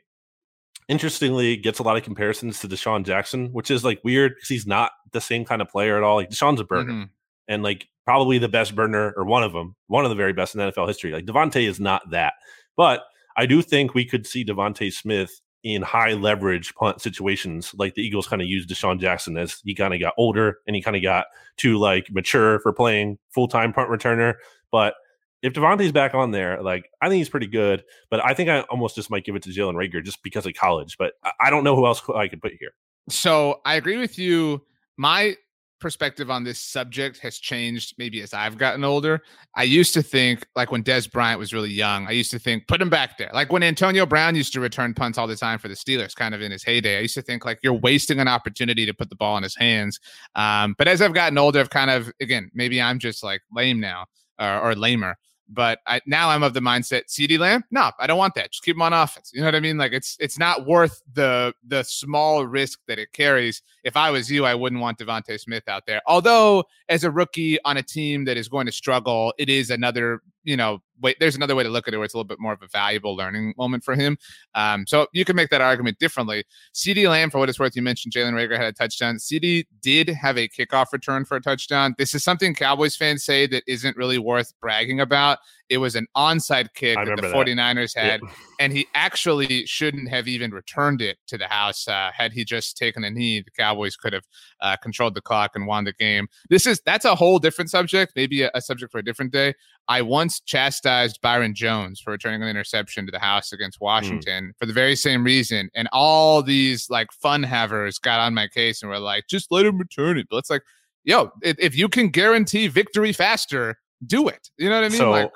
interestingly 0.88 1.56
gets 1.56 1.78
a 1.78 1.82
lot 1.82 1.96
of 1.96 2.02
comparisons 2.04 2.60
to 2.60 2.68
DeSean 2.68 3.04
Jackson, 3.04 3.48
which 3.52 3.70
is 3.70 3.84
like 3.84 4.00
weird 4.04 4.34
because 4.34 4.48
he's 4.48 4.66
not 4.66 4.92
the 5.12 5.20
same 5.20 5.44
kind 5.44 5.60
of 5.60 5.68
player 5.68 5.96
at 5.96 6.02
all. 6.02 6.16
Like 6.16 6.30
DeSean's 6.30 6.60
a 6.60 6.64
burner 6.64 6.92
mm-hmm. 6.92 7.04
and 7.48 7.62
like 7.62 7.88
probably 8.04 8.38
the 8.38 8.48
best 8.48 8.74
burner 8.74 9.12
or 9.16 9.24
one 9.24 9.42
of 9.42 9.52
them, 9.52 9.74
one 9.88 10.04
of 10.04 10.10
the 10.10 10.14
very 10.14 10.32
best 10.32 10.54
in 10.54 10.60
NFL 10.60 10.86
history. 10.86 11.12
Like 11.12 11.26
DeVonta 11.26 11.66
is 11.66 11.80
not 11.80 12.10
that. 12.10 12.34
But 12.76 13.04
I 13.36 13.46
do 13.46 13.62
think 13.62 13.94
we 13.94 14.04
could 14.04 14.26
see 14.26 14.44
DeVonta 14.44 14.92
Smith 14.92 15.40
in 15.66 15.82
high 15.82 16.12
leverage 16.12 16.72
punt 16.76 17.00
situations 17.00 17.74
like 17.76 17.96
the 17.96 18.00
Eagles 18.00 18.28
kind 18.28 18.40
of 18.40 18.46
used 18.46 18.70
DeSean 18.70 19.00
Jackson 19.00 19.36
as 19.36 19.60
he 19.64 19.74
kind 19.74 19.92
of 19.92 19.98
got 19.98 20.14
older 20.16 20.60
and 20.64 20.76
he 20.76 20.80
kind 20.80 20.94
of 20.94 21.02
got 21.02 21.26
too 21.56 21.76
like 21.76 22.08
mature 22.12 22.60
for 22.60 22.72
playing 22.72 23.18
full 23.30 23.48
time 23.48 23.72
punt 23.72 23.90
returner. 23.90 24.34
But 24.70 24.94
if 25.42 25.54
DeVonta's 25.54 25.90
back 25.90 26.14
on 26.14 26.30
there, 26.30 26.62
like 26.62 26.88
I 27.00 27.08
think 27.08 27.18
he's 27.18 27.28
pretty 27.28 27.48
good, 27.48 27.82
but 28.10 28.24
I 28.24 28.32
think 28.32 28.48
I 28.48 28.60
almost 28.62 28.94
just 28.94 29.10
might 29.10 29.24
give 29.24 29.34
it 29.34 29.42
to 29.42 29.50
Jalen 29.50 29.74
Reagor 29.74 30.04
just 30.04 30.22
because 30.22 30.46
of 30.46 30.54
college. 30.54 30.96
But 30.98 31.14
I 31.40 31.50
don't 31.50 31.64
know 31.64 31.74
who 31.74 31.84
else 31.84 32.00
I 32.14 32.28
could 32.28 32.40
put 32.40 32.52
here. 32.60 32.70
So 33.08 33.60
I 33.64 33.74
agree 33.74 33.96
with 33.96 34.20
you. 34.20 34.64
My 34.96 35.34
perspective 35.80 36.30
on 36.30 36.44
this 36.44 36.60
subject 36.60 37.18
has 37.18 37.38
changed 37.38 37.94
maybe 37.98 38.20
as 38.22 38.32
I've 38.32 38.58
gotten 38.58 38.84
older. 38.84 39.22
I 39.54 39.64
used 39.64 39.94
to 39.94 40.02
think 40.02 40.46
like 40.56 40.70
when 40.70 40.82
Dez 40.82 41.10
Bryant 41.10 41.38
was 41.38 41.52
really 41.52 41.70
young, 41.70 42.06
I 42.06 42.12
used 42.12 42.30
to 42.32 42.38
think 42.38 42.66
put 42.66 42.80
him 42.80 42.88
back 42.88 43.18
there. 43.18 43.30
Like 43.32 43.52
when 43.52 43.62
Antonio 43.62 44.06
Brown 44.06 44.34
used 44.34 44.52
to 44.54 44.60
return 44.60 44.94
punts 44.94 45.18
all 45.18 45.26
the 45.26 45.36
time 45.36 45.58
for 45.58 45.68
the 45.68 45.74
Steelers, 45.74 46.14
kind 46.14 46.34
of 46.34 46.42
in 46.42 46.52
his 46.52 46.62
heyday. 46.62 46.98
I 46.98 47.00
used 47.00 47.14
to 47.14 47.22
think 47.22 47.44
like 47.44 47.58
you're 47.62 47.72
wasting 47.72 48.20
an 48.20 48.28
opportunity 48.28 48.86
to 48.86 48.94
put 48.94 49.10
the 49.10 49.16
ball 49.16 49.36
in 49.36 49.42
his 49.42 49.56
hands. 49.56 50.00
Um, 50.34 50.74
but 50.78 50.88
as 50.88 51.02
I've 51.02 51.14
gotten 51.14 51.38
older, 51.38 51.60
I've 51.60 51.70
kind 51.70 51.90
of 51.90 52.10
again 52.20 52.50
maybe 52.54 52.80
I'm 52.80 52.98
just 52.98 53.22
like 53.22 53.42
lame 53.52 53.80
now 53.80 54.06
or, 54.38 54.60
or 54.60 54.74
lamer. 54.74 55.16
But 55.48 55.78
I, 55.86 56.00
now 56.06 56.30
I'm 56.30 56.42
of 56.42 56.54
the 56.54 56.60
mindset, 56.60 57.04
CeeDee 57.08 57.38
Lamb, 57.38 57.64
no, 57.70 57.90
I 57.98 58.06
don't 58.06 58.18
want 58.18 58.34
that. 58.34 58.50
Just 58.50 58.64
keep 58.64 58.74
him 58.76 58.82
on 58.82 58.92
offense. 58.92 59.30
You 59.32 59.40
know 59.40 59.46
what 59.46 59.54
I 59.54 59.60
mean? 59.60 59.78
Like 59.78 59.92
it's 59.92 60.16
it's 60.18 60.38
not 60.38 60.66
worth 60.66 61.02
the 61.12 61.54
the 61.66 61.84
small 61.84 62.44
risk 62.46 62.80
that 62.88 62.98
it 62.98 63.12
carries. 63.12 63.62
If 63.84 63.96
I 63.96 64.10
was 64.10 64.30
you, 64.30 64.44
I 64.44 64.54
wouldn't 64.54 64.82
want 64.82 64.98
DeVonta 64.98 65.38
Smith 65.38 65.68
out 65.68 65.86
there. 65.86 66.02
Although 66.06 66.64
as 66.88 67.04
a 67.04 67.10
rookie 67.10 67.58
on 67.64 67.76
a 67.76 67.82
team 67.82 68.24
that 68.24 68.36
is 68.36 68.48
going 68.48 68.66
to 68.66 68.72
struggle, 68.72 69.32
it 69.38 69.48
is 69.48 69.70
another 69.70 70.20
you 70.46 70.56
know, 70.56 70.78
wait, 71.02 71.16
there's 71.20 71.36
another 71.36 71.54
way 71.54 71.62
to 71.62 71.68
look 71.68 71.86
at 71.88 71.92
it 71.92 71.98
where 71.98 72.04
it's 72.04 72.14
a 72.14 72.16
little 72.16 72.26
bit 72.26 72.40
more 72.40 72.52
of 72.52 72.62
a 72.62 72.68
valuable 72.68 73.14
learning 73.14 73.52
moment 73.58 73.84
for 73.84 73.94
him. 73.94 74.16
Um, 74.54 74.86
so 74.86 75.08
you 75.12 75.24
can 75.24 75.36
make 75.36 75.50
that 75.50 75.60
argument 75.60 75.98
differently. 75.98 76.44
CeeDee 76.72 77.08
Lamb, 77.08 77.30
for 77.30 77.38
what 77.38 77.48
it's 77.48 77.58
worth, 77.58 77.76
you 77.76 77.82
mentioned 77.82 78.14
Jalen 78.14 78.32
Reagor 78.32 78.56
had 78.56 78.66
a 78.66 78.72
touchdown. 78.72 79.16
CeeDee 79.16 79.66
did 79.82 80.08
have 80.08 80.38
a 80.38 80.48
kickoff 80.48 80.86
return 80.92 81.24
for 81.24 81.36
a 81.36 81.40
touchdown. 81.40 81.94
This 81.98 82.14
is 82.14 82.24
something 82.24 82.54
Cowboys 82.54 82.96
fans 82.96 83.24
say 83.24 83.46
that 83.48 83.64
isn't 83.66 83.96
really 83.96 84.18
worth 84.18 84.52
bragging 84.60 85.00
about. 85.00 85.38
It 85.68 85.78
was 85.78 85.96
an 85.96 86.06
onside 86.16 86.68
kick 86.74 86.96
that 86.96 87.16
the 87.16 87.22
49ers 87.22 87.94
that. 87.94 88.04
had, 88.04 88.20
yeah. 88.22 88.30
and 88.60 88.72
he 88.72 88.86
actually 88.94 89.66
shouldn't 89.66 90.08
have 90.08 90.28
even 90.28 90.52
returned 90.52 91.02
it 91.02 91.18
to 91.26 91.36
the 91.36 91.48
house. 91.48 91.88
Uh, 91.88 92.10
had 92.16 92.32
he 92.32 92.44
just 92.44 92.76
taken 92.76 93.02
a 93.02 93.10
knee, 93.10 93.40
the 93.40 93.50
Cowboys 93.50 93.96
could 93.96 94.12
have 94.12 94.22
uh, 94.60 94.76
controlled 94.76 95.14
the 95.14 95.20
clock 95.20 95.52
and 95.56 95.66
won 95.66 95.82
the 95.82 95.92
game. 95.92 96.28
This 96.48 96.68
is 96.68 96.80
that's 96.86 97.04
a 97.04 97.16
whole 97.16 97.40
different 97.40 97.70
subject, 97.70 98.12
maybe 98.14 98.42
a, 98.42 98.50
a 98.54 98.60
subject 98.60 98.92
for 98.92 98.98
a 98.98 99.04
different 99.04 99.32
day. 99.32 99.54
I 99.88 100.02
once 100.02 100.40
chastised 100.40 101.20
Byron 101.22 101.54
Jones 101.54 102.00
for 102.00 102.10
returning 102.10 102.42
an 102.42 102.48
interception 102.48 103.06
to 103.06 103.12
the 103.12 103.18
house 103.18 103.52
against 103.52 103.78
hmm. 103.78 103.84
Washington 103.84 104.48
mm. 104.48 104.58
for 104.58 104.66
the 104.66 104.72
very 104.72 104.96
same 104.96 105.22
reason. 105.24 105.70
And 105.74 105.88
all 105.92 106.42
these 106.42 106.90
like 106.90 107.08
fun 107.12 107.42
havers 107.42 107.98
got 107.98 108.20
on 108.20 108.34
my 108.34 108.48
case 108.48 108.82
and 108.82 108.90
were 108.90 108.98
like, 108.98 109.24
just 109.28 109.50
let 109.50 109.66
him 109.66 109.78
return 109.78 110.18
it. 110.18 110.26
But 110.28 110.38
it's 110.38 110.50
like, 110.50 110.62
yo, 111.04 111.30
if, 111.42 111.56
if 111.58 111.76
you 111.76 111.88
can 111.88 112.08
guarantee 112.08 112.66
victory 112.68 113.12
faster, 113.12 113.76
do 114.06 114.28
it. 114.28 114.50
You 114.58 114.68
know 114.68 114.76
what 114.76 114.84
I 114.84 114.88
mean? 114.88 114.98
So, 114.98 115.10
like, 115.10 115.32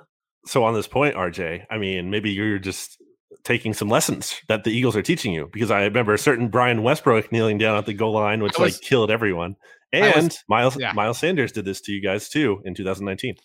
so 0.46 0.64
on 0.64 0.74
this 0.74 0.88
point, 0.88 1.14
RJ, 1.14 1.64
I 1.70 1.78
mean, 1.78 2.10
maybe 2.10 2.30
you're 2.30 2.58
just 2.58 3.00
taking 3.44 3.72
some 3.72 3.88
lessons 3.88 4.40
that 4.48 4.64
the 4.64 4.70
Eagles 4.70 4.96
are 4.96 5.02
teaching 5.02 5.32
you 5.32 5.48
because 5.52 5.70
I 5.70 5.84
remember 5.84 6.12
a 6.12 6.18
certain 6.18 6.48
Brian 6.48 6.82
Westbrook 6.82 7.32
kneeling 7.32 7.58
down 7.58 7.76
at 7.76 7.86
the 7.86 7.94
goal 7.94 8.14
line, 8.14 8.42
which 8.42 8.58
was, 8.58 8.74
like 8.74 8.82
killed 8.82 9.10
everyone. 9.10 9.56
And 9.92 10.24
was, 10.24 10.44
Miles 10.48 10.76
yeah. 10.78 10.92
Miles 10.92 11.18
Sanders 11.18 11.52
did 11.52 11.64
this 11.64 11.80
to 11.82 11.92
you 11.92 12.02
guys 12.02 12.28
too 12.28 12.60
in 12.64 12.74
2019. 12.74 13.36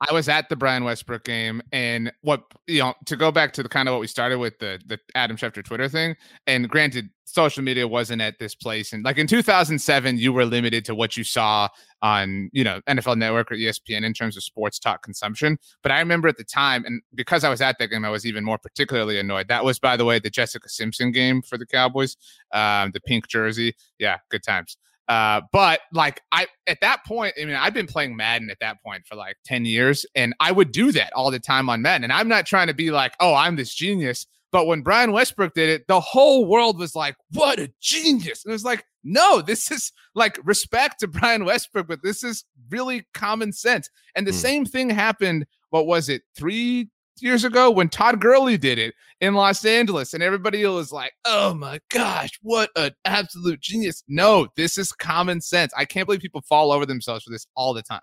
I 0.00 0.12
was 0.12 0.28
at 0.28 0.48
the 0.48 0.54
Brian 0.54 0.84
Westbrook 0.84 1.24
game, 1.24 1.60
and 1.72 2.12
what 2.20 2.44
you 2.66 2.80
know 2.80 2.94
to 3.06 3.16
go 3.16 3.32
back 3.32 3.52
to 3.54 3.62
the 3.62 3.68
kind 3.68 3.88
of 3.88 3.92
what 3.92 4.00
we 4.00 4.06
started 4.06 4.38
with 4.38 4.58
the 4.58 4.80
the 4.86 4.98
Adam 5.14 5.36
Schefter 5.36 5.64
Twitter 5.64 5.88
thing. 5.88 6.14
And 6.46 6.68
granted, 6.68 7.10
social 7.24 7.64
media 7.64 7.88
wasn't 7.88 8.22
at 8.22 8.38
this 8.38 8.54
place, 8.54 8.92
and 8.92 9.04
like 9.04 9.18
in 9.18 9.26
2007, 9.26 10.18
you 10.18 10.32
were 10.32 10.44
limited 10.44 10.84
to 10.84 10.94
what 10.94 11.16
you 11.16 11.24
saw 11.24 11.68
on 12.00 12.48
you 12.52 12.62
know 12.62 12.80
NFL 12.86 13.16
Network 13.16 13.50
or 13.50 13.56
ESPN 13.56 14.04
in 14.04 14.14
terms 14.14 14.36
of 14.36 14.44
sports 14.44 14.78
talk 14.78 15.02
consumption. 15.02 15.58
But 15.82 15.90
I 15.90 15.98
remember 15.98 16.28
at 16.28 16.36
the 16.36 16.44
time, 16.44 16.84
and 16.84 17.02
because 17.14 17.42
I 17.42 17.48
was 17.48 17.60
at 17.60 17.78
that 17.80 17.88
game, 17.88 18.04
I 18.04 18.10
was 18.10 18.24
even 18.24 18.44
more 18.44 18.58
particularly 18.58 19.18
annoyed. 19.18 19.48
That 19.48 19.64
was, 19.64 19.80
by 19.80 19.96
the 19.96 20.04
way, 20.04 20.20
the 20.20 20.30
Jessica 20.30 20.68
Simpson 20.68 21.10
game 21.10 21.42
for 21.42 21.58
the 21.58 21.66
Cowboys, 21.66 22.16
um, 22.52 22.92
the 22.92 23.00
pink 23.00 23.26
jersey. 23.26 23.74
Yeah, 23.98 24.18
good 24.30 24.44
times. 24.44 24.76
Uh, 25.08 25.40
but 25.52 25.80
like 25.92 26.20
I 26.32 26.46
at 26.66 26.80
that 26.82 27.04
point, 27.06 27.34
I 27.40 27.44
mean, 27.44 27.54
I've 27.54 27.72
been 27.72 27.86
playing 27.86 28.16
Madden 28.16 28.50
at 28.50 28.58
that 28.60 28.82
point 28.82 29.06
for 29.06 29.14
like 29.14 29.36
10 29.46 29.64
years, 29.64 30.04
and 30.14 30.34
I 30.38 30.52
would 30.52 30.70
do 30.70 30.92
that 30.92 31.12
all 31.14 31.30
the 31.30 31.38
time 31.38 31.70
on 31.70 31.80
Madden. 31.80 32.04
And 32.04 32.12
I'm 32.12 32.28
not 32.28 32.46
trying 32.46 32.66
to 32.66 32.74
be 32.74 32.90
like, 32.90 33.14
oh, 33.20 33.34
I'm 33.34 33.56
this 33.56 33.74
genius. 33.74 34.26
But 34.50 34.66
when 34.66 34.82
Brian 34.82 35.12
Westbrook 35.12 35.54
did 35.54 35.68
it, 35.68 35.86
the 35.88 36.00
whole 36.00 36.46
world 36.46 36.78
was 36.78 36.94
like, 36.94 37.16
what 37.32 37.58
a 37.58 37.70
genius. 37.80 38.44
And 38.44 38.52
it 38.52 38.54
was 38.54 38.64
like, 38.64 38.84
no, 39.04 39.42
this 39.42 39.70
is 39.70 39.92
like 40.14 40.38
respect 40.44 41.00
to 41.00 41.08
Brian 41.08 41.44
Westbrook, 41.44 41.88
but 41.88 42.02
this 42.02 42.24
is 42.24 42.44
really 42.70 43.06
common 43.14 43.52
sense. 43.52 43.88
And 44.14 44.26
the 44.26 44.32
mm. 44.32 44.36
same 44.36 44.64
thing 44.64 44.90
happened, 44.90 45.46
what 45.70 45.86
was 45.86 46.08
it, 46.08 46.22
three, 46.36 46.88
years 47.22 47.44
ago 47.44 47.70
when 47.70 47.88
Todd 47.88 48.20
Gurley 48.20 48.56
did 48.56 48.78
it 48.78 48.94
in 49.20 49.34
Los 49.34 49.64
Angeles, 49.64 50.14
and 50.14 50.22
everybody 50.22 50.64
was 50.66 50.92
like, 50.92 51.12
"Oh 51.24 51.54
my 51.54 51.80
gosh, 51.90 52.30
what 52.42 52.70
an 52.76 52.92
absolute 53.04 53.60
genius!" 53.60 54.02
No, 54.08 54.48
this 54.56 54.78
is 54.78 54.92
common 54.92 55.40
sense. 55.40 55.72
I 55.76 55.84
can't 55.84 56.06
believe 56.06 56.20
people 56.20 56.42
fall 56.42 56.72
over 56.72 56.86
themselves 56.86 57.24
for 57.24 57.30
this 57.30 57.46
all 57.56 57.74
the 57.74 57.82
time. 57.82 58.00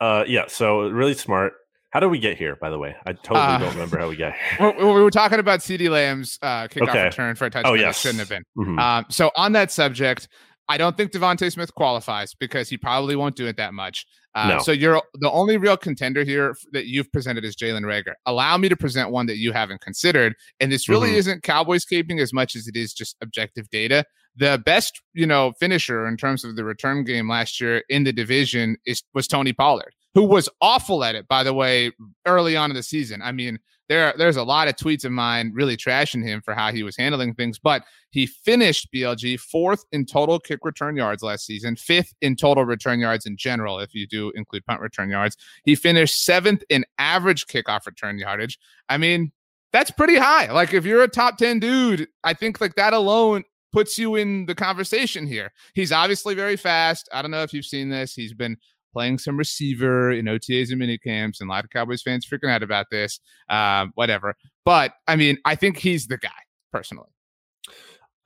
Uh, 0.00 0.24
yeah. 0.26 0.44
So 0.48 0.88
really 0.88 1.14
smart. 1.14 1.54
How 1.90 1.98
did 1.98 2.06
we 2.06 2.20
get 2.20 2.38
here? 2.38 2.54
By 2.54 2.70
the 2.70 2.78
way, 2.78 2.94
I 3.04 3.12
totally 3.14 3.40
uh, 3.40 3.58
don't 3.58 3.72
remember 3.72 3.98
how 3.98 4.08
we 4.08 4.16
got 4.16 4.32
here. 4.58 4.74
we 4.78 4.84
were 4.84 5.10
talking 5.10 5.40
about 5.40 5.58
CeeDee 5.58 5.90
Lamb's 5.90 6.38
uh, 6.40 6.68
kickoff 6.68 6.88
okay. 6.88 7.04
return 7.04 7.34
for 7.34 7.46
a 7.46 7.50
touchdown. 7.50 7.72
Oh, 7.72 7.74
yes. 7.74 8.00
shouldn't 8.00 8.20
have 8.20 8.28
been. 8.28 8.44
Mm-hmm. 8.56 8.78
Um, 8.78 9.06
so 9.08 9.32
on 9.36 9.52
that 9.52 9.72
subject, 9.72 10.28
I 10.70 10.76
don't 10.76 10.96
think 10.96 11.10
DeVonta 11.10 11.50
Smith 11.50 11.74
qualifies 11.74 12.32
because 12.32 12.68
he 12.68 12.76
probably 12.76 13.16
won't 13.16 13.34
do 13.34 13.48
it 13.48 13.56
that 13.56 13.74
much. 13.74 14.06
Uh, 14.36 14.48
no. 14.50 14.58
So 14.60 14.70
you're 14.70 15.02
the 15.14 15.28
only 15.28 15.56
real 15.56 15.76
contender 15.76 16.22
here 16.22 16.54
that 16.70 16.86
you've 16.86 17.10
presented 17.10 17.44
is 17.44 17.56
Jalen 17.56 17.82
Reagor. 17.82 18.12
Allow 18.24 18.56
me 18.56 18.68
to 18.68 18.76
present 18.76 19.10
one 19.10 19.26
that 19.26 19.38
you 19.38 19.50
haven't 19.50 19.80
considered, 19.80 20.36
and 20.60 20.70
this 20.70 20.88
really 20.88 21.08
mm-hmm. 21.08 21.18
isn't 21.18 21.42
Cowboys 21.42 21.84
caping 21.84 22.20
as 22.20 22.32
much 22.32 22.54
as 22.54 22.68
it 22.68 22.76
is 22.76 22.94
just 22.94 23.16
objective 23.20 23.68
data. 23.70 24.04
The 24.36 24.62
best, 24.64 25.02
you 25.12 25.26
know, 25.26 25.54
finisher 25.58 26.06
in 26.06 26.16
terms 26.16 26.44
of 26.44 26.54
the 26.54 26.62
return 26.62 27.02
game 27.02 27.28
last 27.28 27.60
year 27.60 27.82
in 27.88 28.04
the 28.04 28.12
division 28.12 28.76
is 28.86 29.02
was 29.12 29.26
Tony 29.26 29.52
Pollard, 29.52 29.92
who 30.14 30.22
was 30.22 30.48
awful 30.60 31.02
at 31.02 31.16
it, 31.16 31.26
by 31.26 31.42
the 31.42 31.52
way, 31.52 31.90
early 32.26 32.56
on 32.56 32.70
in 32.70 32.76
the 32.76 32.84
season. 32.84 33.22
I 33.22 33.32
mean, 33.32 33.58
there 33.90 34.14
there's 34.16 34.36
a 34.36 34.44
lot 34.44 34.68
of 34.68 34.76
tweets 34.76 35.04
of 35.04 35.10
mine 35.10 35.50
really 35.52 35.76
trashing 35.76 36.22
him 36.22 36.40
for 36.40 36.54
how 36.54 36.70
he 36.70 36.84
was 36.84 36.96
handling 36.96 37.34
things, 37.34 37.58
but 37.58 37.82
he 38.10 38.24
finished 38.24 38.88
BLG 38.94 39.38
fourth 39.38 39.84
in 39.90 40.06
total 40.06 40.38
kick 40.38 40.60
return 40.62 40.96
yards 40.96 41.24
last 41.24 41.44
season, 41.44 41.74
fifth 41.74 42.14
in 42.22 42.36
total 42.36 42.64
return 42.64 43.00
yards 43.00 43.26
in 43.26 43.36
general, 43.36 43.80
if 43.80 43.92
you 43.92 44.06
do 44.06 44.30
include 44.36 44.64
punt 44.64 44.80
return 44.80 45.10
yards. 45.10 45.36
He 45.64 45.74
finished 45.74 46.24
seventh 46.24 46.62
in 46.70 46.84
average 46.98 47.46
kickoff 47.48 47.84
return 47.84 48.16
yardage. 48.16 48.60
I 48.88 48.96
mean, 48.96 49.32
that's 49.72 49.90
pretty 49.90 50.16
high. 50.16 50.52
Like 50.52 50.72
if 50.72 50.84
you're 50.84 51.02
a 51.02 51.08
top 51.08 51.36
10 51.36 51.58
dude, 51.58 52.06
I 52.22 52.32
think 52.32 52.60
like 52.60 52.76
that 52.76 52.92
alone 52.92 53.42
puts 53.72 53.98
you 53.98 54.14
in 54.14 54.46
the 54.46 54.54
conversation 54.54 55.26
here. 55.26 55.52
He's 55.74 55.90
obviously 55.90 56.36
very 56.36 56.56
fast. 56.56 57.08
I 57.12 57.22
don't 57.22 57.32
know 57.32 57.42
if 57.42 57.52
you've 57.52 57.66
seen 57.66 57.88
this. 57.88 58.14
He's 58.14 58.34
been 58.34 58.56
playing 58.92 59.18
some 59.18 59.36
receiver 59.36 60.10
in 60.10 60.26
OTAs 60.26 60.70
and 60.70 60.78
mini 60.78 60.98
camps, 60.98 61.40
and 61.40 61.48
a 61.48 61.52
lot 61.52 61.64
of 61.64 61.70
Cowboys 61.70 62.02
fans 62.02 62.26
freaking 62.26 62.50
out 62.50 62.62
about 62.62 62.86
this. 62.90 63.20
Um, 63.48 63.92
whatever. 63.94 64.34
But 64.64 64.92
I 65.06 65.16
mean, 65.16 65.38
I 65.44 65.54
think 65.54 65.78
he's 65.78 66.06
the 66.06 66.18
guy 66.18 66.30
personally. 66.72 67.08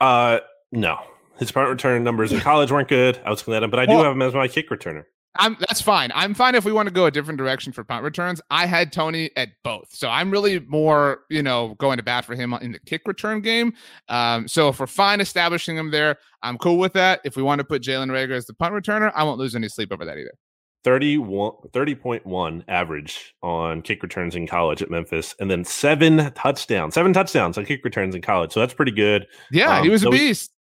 Uh, 0.01 0.41
no, 0.73 0.99
his 1.39 1.53
punt 1.53 1.69
return 1.69 2.03
numbers 2.05 2.33
in 2.33 2.41
college 2.41 2.71
weren't 2.71 2.89
good. 2.89 3.19
I 3.25 3.31
was 3.31 3.41
looking 3.41 3.55
at 3.55 3.63
him, 3.63 3.71
but 3.71 3.81
I 3.81 3.87
do 3.87 3.93
well, 3.93 4.05
have 4.05 4.13
him 4.13 4.23
as 4.23 4.35
my 4.35 4.49
kick 4.49 4.71
returner. 4.71 5.05
I'm 5.37 5.57
that's 5.59 5.81
fine. 5.81 6.13
I'm 6.15 6.33
fine 6.33 6.55
if 6.55 6.65
we 6.65 6.73
want 6.73 6.89
to 6.89 6.95
go 6.95 7.07
a 7.07 7.11
different 7.11 7.39
direction 7.39 7.73
for 7.73 7.83
punt 7.83 8.05
returns. 8.05 8.41
I 8.51 8.67
had 8.67 8.93
Tony 8.93 9.31
at 9.37 9.49
both, 9.65 9.89
so 9.91 10.09
I'm 10.09 10.31
really 10.31 10.61
more, 10.61 11.23
you 11.29 11.43
know, 11.43 11.75
going 11.79 11.97
to 11.97 12.05
bat 12.05 12.25
for 12.25 12.37
him 12.37 12.53
in 12.55 12.73
the 12.73 12.79
kick 12.79 13.03
return 13.07 13.41
game. 13.41 13.75
Um, 14.09 14.47
so 14.47 14.69
if 14.69 14.79
we're 14.79 14.87
fine 14.87 15.21
establishing 15.21 15.77
him 15.77 15.91
there, 15.91 16.19
I'm 16.43 16.57
cool 16.59 16.79
with 16.79 16.93
that. 16.93 17.21
If 17.25 17.37
we 17.37 17.43
want 17.43 17.59
to 17.59 17.65
put 17.65 17.83
Jalen 17.83 18.11
Reagor 18.11 18.37
as 18.37 18.47
the 18.47 18.55
punt 18.55 18.75
returner, 18.75 19.11
I 19.15 19.25
won't 19.25 19.39
lose 19.39 19.57
any 19.57 19.69
sleep 19.69 19.93
over 19.93 20.05
that 20.05 20.19
either. 20.19 20.35
30.1 20.85 22.65
average 22.69 23.35
on 23.43 23.83
kick 23.83 24.03
returns 24.03 24.37
in 24.37 24.47
college 24.47 24.83
at 24.83 24.91
Memphis, 24.91 25.35
and 25.41 25.51
then 25.51 25.65
seven 25.65 26.31
touchdowns, 26.35 26.95
seven 26.95 27.13
touchdowns 27.13 27.57
on 27.59 27.65
kick 27.65 27.85
returns 27.85 28.15
in 28.15 28.23
college. 28.23 28.53
So 28.53 28.61
that's 28.61 28.75
pretty 28.75 28.93
good. 28.93 29.27
Yeah, 29.51 29.79
um, 29.79 29.85
he 29.85 29.91
was 29.91 30.05
a 30.05 30.11
beast. 30.11 30.53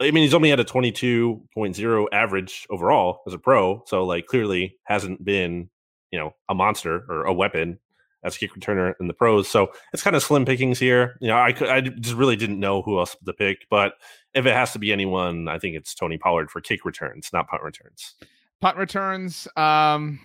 I 0.00 0.10
mean, 0.10 0.22
he's 0.22 0.34
only 0.34 0.48
had 0.48 0.60
a 0.60 0.64
22.0 0.64 2.06
average 2.12 2.66
overall 2.70 3.20
as 3.26 3.34
a 3.34 3.38
pro. 3.38 3.82
So, 3.86 4.04
like, 4.04 4.26
clearly 4.26 4.76
hasn't 4.84 5.24
been, 5.24 5.68
you 6.12 6.18
know, 6.18 6.34
a 6.48 6.54
monster 6.54 7.04
or 7.08 7.24
a 7.24 7.32
weapon 7.32 7.80
as 8.22 8.36
a 8.36 8.38
kick 8.38 8.54
returner 8.54 8.94
in 9.00 9.08
the 9.08 9.12
pros. 9.12 9.48
So 9.48 9.72
it's 9.92 10.02
kind 10.02 10.14
of 10.14 10.22
slim 10.22 10.44
pickings 10.44 10.78
here. 10.78 11.16
You 11.20 11.28
know, 11.28 11.36
I, 11.36 11.54
I 11.62 11.80
just 11.80 12.14
really 12.14 12.36
didn't 12.36 12.60
know 12.60 12.80
who 12.82 12.98
else 12.98 13.16
to 13.26 13.32
pick. 13.32 13.66
But 13.70 13.94
if 14.34 14.46
it 14.46 14.54
has 14.54 14.72
to 14.72 14.78
be 14.78 14.92
anyone, 14.92 15.48
I 15.48 15.58
think 15.58 15.76
it's 15.76 15.94
Tony 15.94 16.16
Pollard 16.16 16.50
for 16.50 16.60
kick 16.60 16.84
returns, 16.84 17.30
not 17.32 17.48
punt 17.48 17.64
returns 17.64 18.14
punt 18.60 18.76
returns. 18.76 19.48
Um, 19.56 20.20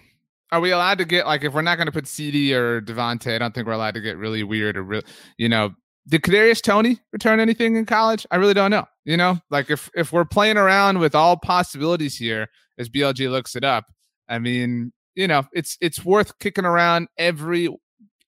are 0.52 0.60
we 0.60 0.72
allowed 0.72 1.00
to 1.00 1.06
get 1.06 1.26
like 1.26 1.44
if 1.44 1.54
we're 1.54 1.62
not 1.62 1.78
going 1.78 1.88
to 1.88 1.92
put 1.92 2.06
CeeDee 2.06 2.52
or 2.52 2.82
DeVonta? 2.82 3.36
I 3.36 3.38
don't 3.40 3.54
think 3.56 3.66
we're 3.66 3.74
allowed 3.74 3.96
to 3.96 4.02
get 4.02 4.18
really 4.18 4.44
weird 4.44 4.78
or 4.78 4.84
real. 4.84 5.02
You 5.38 5.50
know, 5.50 5.74
did 6.08 6.22
Kadarius 6.22 6.62
Toney 6.62 7.00
return 7.12 7.40
anything 7.40 7.76
in 7.76 7.86
college? 7.86 8.26
I 8.30 8.36
really 8.36 8.54
don't 8.54 8.72
know. 8.72 8.86
You 9.06 9.18
know, 9.18 9.40
like 9.50 9.70
if 9.70 9.90
if 9.96 10.14
we're 10.14 10.26
playing 10.26 10.58
around 10.58 11.00
with 11.00 11.16
all 11.16 11.38
possibilities 11.38 12.16
here, 12.16 12.50
as 12.78 12.90
BLG 12.90 13.30
looks 13.30 13.56
it 13.56 13.64
up, 13.64 13.86
I 14.30 14.40
mean, 14.40 14.94
you 15.16 15.28
know, 15.28 15.44
it's 15.54 15.78
it's 15.82 16.06
worth 16.06 16.38
kicking 16.40 16.66
around 16.66 17.08
every 17.18 17.70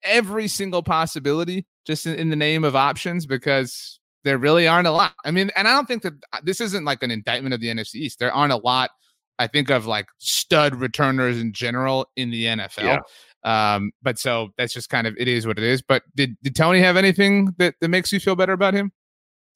every 0.03 0.47
single 0.47 0.83
possibility 0.83 1.65
just 1.85 2.05
in, 2.05 2.15
in 2.15 2.29
the 2.29 2.35
name 2.35 2.63
of 2.63 2.75
options 2.75 3.25
because 3.25 3.99
there 4.23 4.37
really 4.37 4.67
aren't 4.67 4.87
a 4.87 4.91
lot. 4.91 5.13
I 5.23 5.31
mean, 5.31 5.51
and 5.55 5.67
I 5.67 5.73
don't 5.73 5.87
think 5.87 6.01
that 6.03 6.13
uh, 6.33 6.39
this 6.43 6.59
isn't 6.59 6.85
like 6.85 7.03
an 7.03 7.11
indictment 7.11 7.53
of 7.53 7.61
the 7.61 7.67
NFC 7.67 7.95
East. 7.95 8.19
There 8.19 8.33
aren't 8.33 8.53
a 8.53 8.57
lot 8.57 8.89
I 9.39 9.47
think 9.47 9.69
of 9.69 9.85
like 9.85 10.07
stud 10.17 10.75
returners 10.75 11.39
in 11.39 11.53
general 11.53 12.07
in 12.15 12.31
the 12.31 12.45
NFL. 12.45 12.83
Yeah. 12.83 12.99
Um, 13.45 13.91
but 14.01 14.17
so 14.17 14.49
that's 14.57 14.73
just 14.73 14.89
kind 14.89 15.05
of 15.05 15.15
it 15.17 15.27
is 15.27 15.45
what 15.45 15.57
it 15.57 15.63
is. 15.63 15.81
But 15.81 16.03
did 16.15 16.35
did 16.41 16.55
Toney 16.55 16.79
have 16.79 16.97
anything 16.97 17.53
that, 17.57 17.75
that 17.79 17.89
makes 17.89 18.11
you 18.11 18.19
feel 18.19 18.35
better 18.35 18.53
about 18.53 18.73
him? 18.73 18.91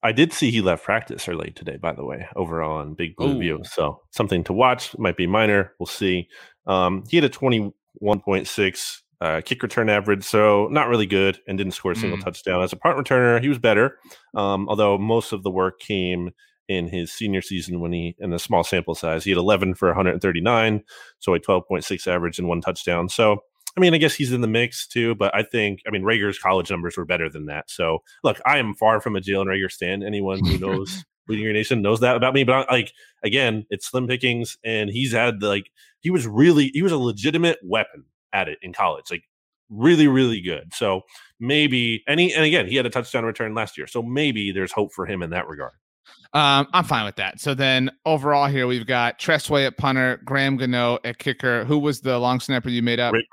I 0.02 0.12
did 0.12 0.32
see 0.32 0.50
he 0.50 0.62
left 0.62 0.86
practice 0.86 1.28
early 1.28 1.52
today, 1.52 1.78
by 1.78 1.94
the 1.94 2.06
way, 2.06 2.26
over 2.36 2.62
on 2.64 2.94
Big 2.94 3.16
Blue 3.18 3.36
Ooh. 3.36 3.40
View. 3.40 3.62
So 3.66 4.02
something 4.12 4.44
to 4.46 4.54
watch. 4.54 4.98
Might 4.98 5.18
be 5.18 5.28
minor. 5.28 5.74
We'll 5.80 5.88
see. 5.88 6.30
Um, 6.68 7.04
he 7.10 7.18
had 7.18 7.26
a 7.26 7.30
21.6 7.30 9.02
uh, 9.22 9.42
kick 9.44 9.62
return 9.62 9.90
average, 9.90 10.24
so 10.24 10.70
not 10.72 10.88
really 10.88 11.06
good, 11.06 11.40
and 11.48 11.58
didn't 11.58 11.74
score 11.74 11.92
a 11.92 11.96
single 11.96 12.18
mm. 12.18 12.24
touchdown. 12.24 12.64
As 12.64 12.72
a 12.72 12.78
punt 12.78 12.98
returner, 12.98 13.42
he 13.42 13.50
was 13.50 13.60
better, 13.60 14.00
um, 14.36 14.70
although 14.70 14.98
most 14.98 15.34
of 15.34 15.44
the 15.44 15.52
work 15.52 15.80
came 15.80 16.32
in 16.70 16.88
his 16.88 17.12
senior 17.12 17.42
season 17.42 17.82
when 17.82 17.92
he, 17.92 18.16
in 18.20 18.32
a 18.32 18.40
small 18.40 18.64
sample 18.64 18.96
size, 18.96 19.26
he 19.26 19.32
had 19.32 19.38
11 19.38 19.76
for 19.76 19.90
139, 19.90 20.84
so 21.20 21.34
a 21.34 21.40
12.6 21.40 22.08
average 22.08 22.40
and 22.40 22.48
one 22.48 22.62
touchdown. 22.62 23.10
So 23.10 23.44
I 23.78 23.82
mean, 23.82 23.94
I 23.94 23.98
guess 23.98 24.16
he's 24.16 24.32
in 24.32 24.42
the 24.42 24.48
mix 24.48 24.88
too, 24.88 25.16
but 25.16 25.34
I 25.36 25.44
think, 25.44 25.82
I 25.88 25.92
mean, 25.92 26.02
Reagor's 26.02 26.40
college 26.40 26.72
numbers 26.72 26.98
were 26.98 27.06
better 27.06 27.30
than 27.30 27.46
that. 27.46 27.70
So, 27.70 28.00
look, 28.24 28.42
I 28.46 28.58
am 28.58 28.74
far 28.74 29.00
from 29.00 29.16
a 29.16 29.22
Jalen 29.22 29.46
Reagor 29.46 29.72
stand. 29.72 30.04
Anyone 30.04 30.44
who 30.44 30.58
knows 30.58 31.06
Bleeding 31.28 31.46
Green 31.46 31.54
Nation 31.54 31.82
knows 31.82 32.00
that 32.00 32.16
about 32.16 32.34
me. 32.34 32.44
But 32.44 32.68
I, 32.68 32.74
like, 32.74 32.94
again, 33.24 33.66
it's 33.70 33.88
slim 33.88 34.08
pickings, 34.08 34.58
and 34.64 34.90
he's 34.90 35.14
had 35.14 35.44
like 35.44 35.72
he 36.00 36.10
was 36.10 36.26
really 36.26 36.72
he 36.74 36.82
was 36.82 36.92
a 36.92 36.98
legitimate 36.98 37.60
weapon 37.64 38.06
at 38.34 38.50
it 38.50 38.58
in 38.64 38.74
college, 38.74 39.12
like 39.12 39.24
really, 39.70 40.08
really 40.08 40.42
good. 40.42 40.74
So 40.74 41.02
maybe, 41.40 42.04
and 42.08 42.20
he, 42.20 42.34
and 42.34 42.44
again, 42.44 42.68
he 42.68 42.76
had 42.76 42.88
a 42.88 42.90
touchdown 42.90 43.26
return 43.26 43.54
last 43.54 43.78
year, 43.78 43.86
so 43.86 44.02
maybe 44.02 44.52
there's 44.52 44.72
hope 44.72 44.92
for 44.92 45.06
him 45.06 45.22
in 45.22 45.30
that 45.30 45.48
regard. 45.48 45.74
Um, 46.32 46.68
I'm 46.74 46.84
fine 46.84 47.06
with 47.06 47.16
that. 47.16 47.40
So 47.40 47.56
then 47.56 47.90
overall 48.06 48.48
here 48.48 48.68
we've 48.68 48.86
got 48.86 49.18
Tress 49.18 49.50
Way 49.50 49.66
at 49.66 49.78
punter, 49.78 50.22
Graham 50.26 50.58
Gano 50.58 51.00
at 51.04 51.18
kicker. 51.18 51.66
Who 51.66 51.80
was 51.80 52.02
the 52.02 52.20
long 52.20 52.40
snapper 52.40 52.70
you 52.70 52.84
made 52.84 53.00
up? 53.00 53.14
Rick, 53.14 53.26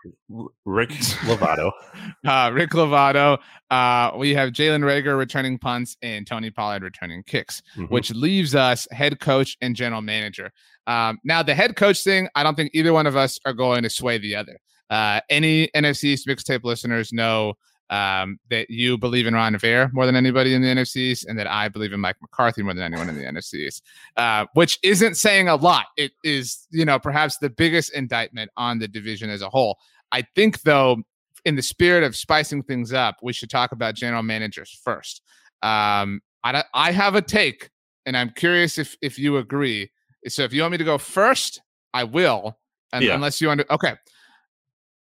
Rick 0.65 0.91
Lovato. 1.25 1.71
uh, 2.27 2.51
Rick 2.55 2.71
Lovato. 2.71 3.39
Uh, 3.71 4.17
we 4.17 4.35
have 4.35 4.51
Jalen 4.51 4.83
Reagor 4.83 5.19
returning 5.19 5.59
punts 5.59 5.99
and 6.01 6.27
Tony 6.27 6.51
Pollard 6.51 6.83
returning 6.83 7.23
kicks, 7.25 7.61
mm-hmm. 7.77 7.93
which 7.93 8.12
leaves 8.12 8.55
us 8.55 8.89
head 8.93 9.21
coach 9.21 9.59
and 9.61 9.77
general 9.77 10.01
manager. 10.01 10.51
Um, 10.87 11.19
now 11.23 11.43
the 11.43 11.55
head 11.55 11.77
coach 11.77 12.03
thing, 12.03 12.29
I 12.35 12.43
don't 12.43 12.55
think 12.55 12.71
either 12.73 12.95
one 12.95 13.07
of 13.07 13.15
us 13.15 13.39
are 13.45 13.53
going 13.53 13.83
to 13.83 13.91
sway 13.91 14.17
the 14.17 14.37
other. 14.37 14.59
Uh, 14.89 15.21
any 15.29 15.69
NFC 15.75 16.19
mixtape 16.27 16.65
listeners 16.65 17.12
know 17.12 17.55
um, 17.90 18.38
that 18.51 18.68
you 18.68 18.99
believe 18.99 19.27
in 19.27 19.35
Ron 19.35 19.53
Rivera 19.53 19.90
more 19.92 20.07
than 20.07 20.16
anybody 20.16 20.55
in 20.55 20.62
the 20.62 20.68
NFCs, 20.68 21.27
and 21.27 21.38
that 21.38 21.46
I 21.46 21.68
believe 21.68 21.92
in 21.92 22.01
Mike 22.01 22.16
McCarthy 22.20 22.62
more 22.62 22.75
than 22.75 22.83
anyone 22.83 23.09
in 23.09 23.16
the 23.16 23.25
NFCs, 23.25 23.81
uh, 24.16 24.46
which 24.55 24.79
isn't 24.83 25.16
saying 25.16 25.49
a 25.49 25.57
lot. 25.57 25.87
It 25.96 26.12
is, 26.25 26.66
you 26.70 26.85
know, 26.85 26.99
perhaps 26.99 27.38
the 27.38 27.51
biggest 27.51 27.92
indictment 27.94 28.51
on 28.57 28.79
the 28.79 28.88
division 28.88 29.31
as 29.31 29.42
a 29.42 29.49
whole. 29.49 29.79
I 30.12 30.22
think, 30.35 30.62
though, 30.62 30.99
in 31.44 31.55
the 31.55 31.62
spirit 31.62 32.03
of 32.03 32.16
spicing 32.16 32.62
things 32.62 32.92
up, 32.92 33.16
we 33.22 33.33
should 33.33 33.51
talk 33.51 33.72
about 33.72 33.94
general 33.94 34.22
managers 34.22 34.79
first. 34.83 35.22
Um, 35.62 36.20
I, 36.42 36.64
I 36.75 36.92
have 36.92 37.14
a 37.14 37.22
take, 37.22 37.70
and 38.05 38.16
I'm 38.16 38.31
curious 38.31 38.79
if 38.79 38.96
if 39.01 39.18
you 39.18 39.37
agree. 39.37 39.90
So, 40.29 40.42
if 40.42 40.53
you 40.53 40.62
want 40.62 40.72
me 40.72 40.79
to 40.79 40.85
go 40.85 40.99
first, 40.99 41.61
I 41.94 42.05
will, 42.05 42.59
and 42.92 43.05
yeah. 43.05 43.14
unless 43.14 43.40
you 43.40 43.51
under 43.51 43.64
okay. 43.70 43.94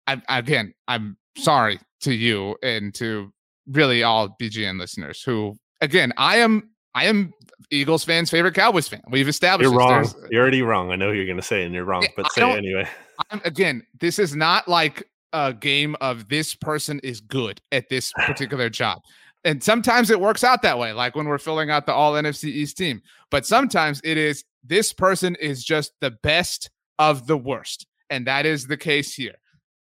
I, 0.06 0.22
again, 0.30 0.72
I'm 0.86 1.18
sorry 1.38 1.78
to 2.00 2.12
you 2.12 2.56
and 2.62 2.94
to 2.94 3.32
really 3.68 4.02
all 4.02 4.36
BGN 4.40 4.78
listeners 4.78 5.22
who, 5.22 5.56
again, 5.80 6.12
I 6.16 6.38
am 6.38 6.70
I 6.94 7.04
am 7.04 7.32
Eagles 7.70 8.04
fans' 8.04 8.30
favorite 8.30 8.54
Cowboys 8.54 8.88
fan. 8.88 9.02
We've 9.10 9.28
established 9.28 9.70
you're 9.70 9.78
wrong. 9.78 10.06
You're 10.30 10.42
already 10.42 10.62
wrong. 10.62 10.90
I 10.90 10.96
know 10.96 11.12
you're 11.12 11.26
going 11.26 11.36
to 11.36 11.42
say, 11.42 11.64
and 11.64 11.74
you're 11.74 11.84
wrong, 11.84 12.06
but 12.16 12.30
say 12.32 12.50
it 12.50 12.56
anyway. 12.56 12.88
I'm, 13.30 13.40
again, 13.44 13.86
this 14.00 14.18
is 14.18 14.34
not 14.34 14.68
like 14.68 15.08
a 15.32 15.52
game 15.52 15.94
of 16.00 16.28
this 16.28 16.54
person 16.54 16.98
is 17.00 17.20
good 17.20 17.60
at 17.72 17.88
this 17.88 18.12
particular 18.12 18.70
job. 18.70 19.02
And 19.44 19.62
sometimes 19.62 20.10
it 20.10 20.18
works 20.18 20.42
out 20.42 20.62
that 20.62 20.78
way, 20.78 20.92
like 20.92 21.14
when 21.14 21.28
we're 21.28 21.38
filling 21.38 21.70
out 21.70 21.86
the 21.86 21.92
all 21.92 22.14
NFC 22.14 22.44
East 22.44 22.76
team. 22.76 23.02
But 23.30 23.46
sometimes 23.46 24.00
it 24.02 24.16
is 24.16 24.44
this 24.64 24.92
person 24.92 25.36
is 25.36 25.62
just 25.62 25.92
the 26.00 26.10
best 26.10 26.70
of 26.98 27.26
the 27.26 27.36
worst. 27.36 27.86
And 28.10 28.26
that 28.26 28.46
is 28.46 28.66
the 28.66 28.76
case 28.76 29.14
here 29.14 29.36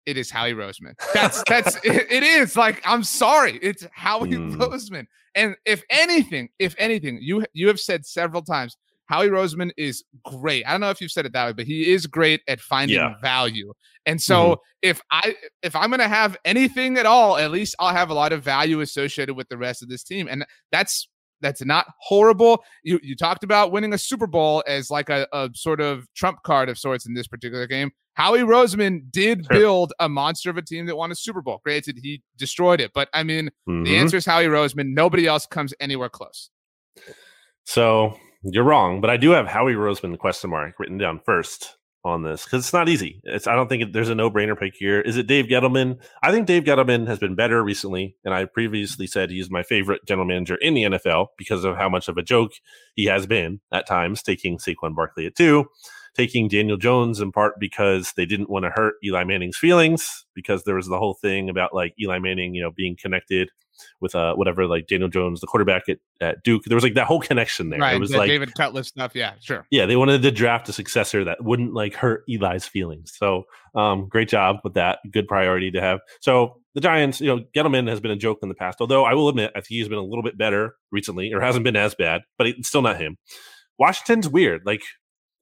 it 0.05 0.17
is 0.17 0.29
Howie 0.29 0.53
Roseman. 0.53 0.93
That's 1.13 1.43
that's 1.47 1.75
it, 1.77 2.11
it 2.11 2.23
is 2.23 2.55
like 2.55 2.81
I'm 2.85 3.03
sorry, 3.03 3.59
it's 3.61 3.85
Howie 3.93 4.31
mm. 4.31 4.55
Roseman. 4.55 5.05
And 5.35 5.55
if 5.65 5.83
anything, 5.89 6.49
if 6.59 6.75
anything, 6.77 7.19
you 7.21 7.45
you 7.53 7.67
have 7.67 7.79
said 7.79 8.05
several 8.05 8.41
times, 8.41 8.77
Howie 9.07 9.27
Roseman 9.27 9.71
is 9.77 10.03
great. 10.23 10.65
I 10.65 10.71
don't 10.71 10.81
know 10.81 10.89
if 10.89 11.01
you've 11.01 11.11
said 11.11 11.25
it 11.25 11.33
that 11.33 11.45
way, 11.45 11.53
but 11.53 11.65
he 11.65 11.91
is 11.91 12.07
great 12.07 12.41
at 12.47 12.59
finding 12.59 12.97
yeah. 12.97 13.15
value. 13.21 13.73
And 14.05 14.21
so 14.21 14.43
mm-hmm. 14.43 14.59
if 14.81 15.01
I 15.11 15.35
if 15.61 15.75
I'm 15.75 15.89
gonna 15.89 16.07
have 16.07 16.37
anything 16.45 16.97
at 16.97 17.05
all, 17.05 17.37
at 17.37 17.51
least 17.51 17.75
I'll 17.79 17.93
have 17.93 18.09
a 18.09 18.13
lot 18.13 18.33
of 18.33 18.43
value 18.43 18.81
associated 18.81 19.35
with 19.35 19.49
the 19.49 19.57
rest 19.57 19.83
of 19.83 19.89
this 19.89 20.03
team. 20.03 20.27
And 20.29 20.45
that's 20.71 21.07
that's 21.41 21.63
not 21.63 21.85
horrible. 21.99 22.63
You 22.83 22.99
you 23.03 23.15
talked 23.15 23.43
about 23.43 23.71
winning 23.71 23.93
a 23.93 23.97
Super 23.97 24.27
Bowl 24.27 24.63
as 24.67 24.89
like 24.89 25.09
a, 25.09 25.27
a 25.33 25.49
sort 25.53 25.81
of 25.81 26.07
trump 26.15 26.39
card 26.43 26.69
of 26.69 26.77
sorts 26.77 27.05
in 27.05 27.13
this 27.13 27.27
particular 27.27 27.67
game. 27.67 27.91
Howie 28.15 28.39
Roseman 28.39 29.11
did 29.11 29.45
sure. 29.45 29.59
build 29.59 29.93
a 29.99 30.09
monster 30.09 30.49
of 30.49 30.57
a 30.57 30.61
team 30.61 30.85
that 30.87 30.95
won 30.95 31.11
a 31.11 31.15
Super 31.15 31.41
Bowl. 31.41 31.61
Granted, 31.63 31.99
he 32.01 32.23
destroyed 32.37 32.81
it, 32.81 32.91
but 32.93 33.09
I 33.13 33.23
mean, 33.23 33.51
mm-hmm. 33.67 33.83
the 33.83 33.97
answer 33.97 34.17
is 34.17 34.25
Howie 34.25 34.45
Roseman. 34.45 34.93
Nobody 34.93 35.27
else 35.27 35.45
comes 35.45 35.73
anywhere 35.79 36.09
close. 36.09 36.49
So 37.65 38.17
you're 38.43 38.63
wrong, 38.63 39.01
but 39.01 39.09
I 39.09 39.17
do 39.17 39.31
have 39.31 39.47
Howie 39.47 39.73
Roseman 39.73 40.17
question 40.17 40.49
mark 40.49 40.79
written 40.79 40.97
down 40.97 41.19
first 41.25 41.75
on 42.05 42.21
this 42.23 42.45
because 42.45 42.63
it's 42.63 42.73
not 42.73 42.87
easy. 42.87 43.19
It's 43.23 43.47
I 43.47 43.55
don't 43.55 43.67
think 43.67 43.83
it, 43.83 43.93
there's 43.93 44.09
a 44.09 44.15
no 44.15 44.31
brainer 44.31 44.57
pick 44.57 44.75
here. 44.75 45.01
Is 45.01 45.17
it 45.17 45.27
Dave 45.27 45.47
Gettleman? 45.47 45.99
I 46.23 46.31
think 46.31 46.47
Dave 46.47 46.63
Gettleman 46.63 47.07
has 47.07 47.19
been 47.19 47.35
better 47.35 47.61
recently, 47.63 48.15
and 48.23 48.33
I 48.33 48.45
previously 48.45 49.07
said 49.07 49.29
he's 49.29 49.49
my 49.49 49.63
favorite 49.63 50.05
general 50.05 50.27
manager 50.27 50.55
in 50.55 50.73
the 50.73 50.83
NFL 50.83 51.27
because 51.37 51.65
of 51.65 51.75
how 51.75 51.89
much 51.89 52.07
of 52.07 52.17
a 52.17 52.23
joke 52.23 52.51
he 52.95 53.05
has 53.05 53.25
been 53.25 53.59
at 53.73 53.87
times, 53.87 54.23
taking 54.23 54.57
Saquon 54.57 54.95
Barkley 54.95 55.25
at 55.25 55.35
two 55.35 55.65
taking 56.15 56.47
Daniel 56.47 56.77
Jones 56.77 57.19
in 57.19 57.31
part 57.31 57.59
because 57.59 58.13
they 58.15 58.25
didn't 58.25 58.49
want 58.49 58.63
to 58.63 58.69
hurt 58.69 58.95
Eli 59.03 59.23
Manning's 59.23 59.57
feelings 59.57 60.25
because 60.33 60.63
there 60.63 60.75
was 60.75 60.87
the 60.87 60.97
whole 60.97 61.13
thing 61.13 61.49
about 61.49 61.73
like 61.73 61.93
Eli 61.99 62.19
Manning, 62.19 62.55
you 62.55 62.61
know, 62.61 62.71
being 62.71 62.95
connected 62.95 63.49
with 63.99 64.15
uh 64.15 64.33
whatever 64.35 64.67
like 64.67 64.87
Daniel 64.87 65.09
Jones, 65.09 65.41
the 65.41 65.47
quarterback 65.47 65.89
at, 65.89 65.97
at 66.21 66.43
Duke. 66.43 66.63
There 66.63 66.75
was 66.75 66.83
like 66.83 66.93
that 66.93 67.07
whole 67.07 67.19
connection 67.19 67.69
there. 67.69 67.79
Right, 67.79 67.95
it 67.95 67.99
was 67.99 68.11
the 68.11 68.17
like 68.17 68.29
David 68.29 68.55
Cutcliffe 68.55 68.85
stuff. 68.85 69.11
Yeah, 69.13 69.33
sure. 69.41 69.67
Yeah, 69.69 69.85
they 69.85 69.97
wanted 69.97 70.21
to 70.21 70.31
draft 70.31 70.69
a 70.69 70.73
successor 70.73 71.25
that 71.25 71.43
wouldn't 71.43 71.73
like 71.73 71.93
hurt 71.93 72.23
Eli's 72.29 72.65
feelings. 72.65 73.13
So 73.15 73.43
um 73.75 74.07
great 74.07 74.29
job 74.29 74.57
with 74.63 74.75
that. 74.75 74.99
Good 75.11 75.27
priority 75.27 75.71
to 75.71 75.81
have. 75.81 75.99
So 76.21 76.61
the 76.73 76.81
Giants, 76.81 77.21
you 77.21 77.27
know, 77.27 77.43
Gettleman 77.55 77.89
has 77.89 77.99
been 77.99 78.11
a 78.11 78.17
joke 78.17 78.39
in 78.43 78.49
the 78.49 78.55
past, 78.55 78.79
although 78.81 79.05
I 79.05 79.13
will 79.13 79.29
admit 79.29 79.51
I 79.55 79.59
think 79.59 79.67
he's 79.67 79.89
been 79.89 79.97
a 79.97 80.03
little 80.03 80.23
bit 80.23 80.37
better 80.37 80.75
recently, 80.91 81.33
or 81.33 81.41
hasn't 81.41 81.63
been 81.63 81.75
as 81.75 81.95
bad, 81.95 82.21
but 82.37 82.47
it's 82.47 82.67
still 82.67 82.81
not 82.81 82.99
him. 82.99 83.17
Washington's 83.77 84.29
weird. 84.29 84.61
Like 84.65 84.83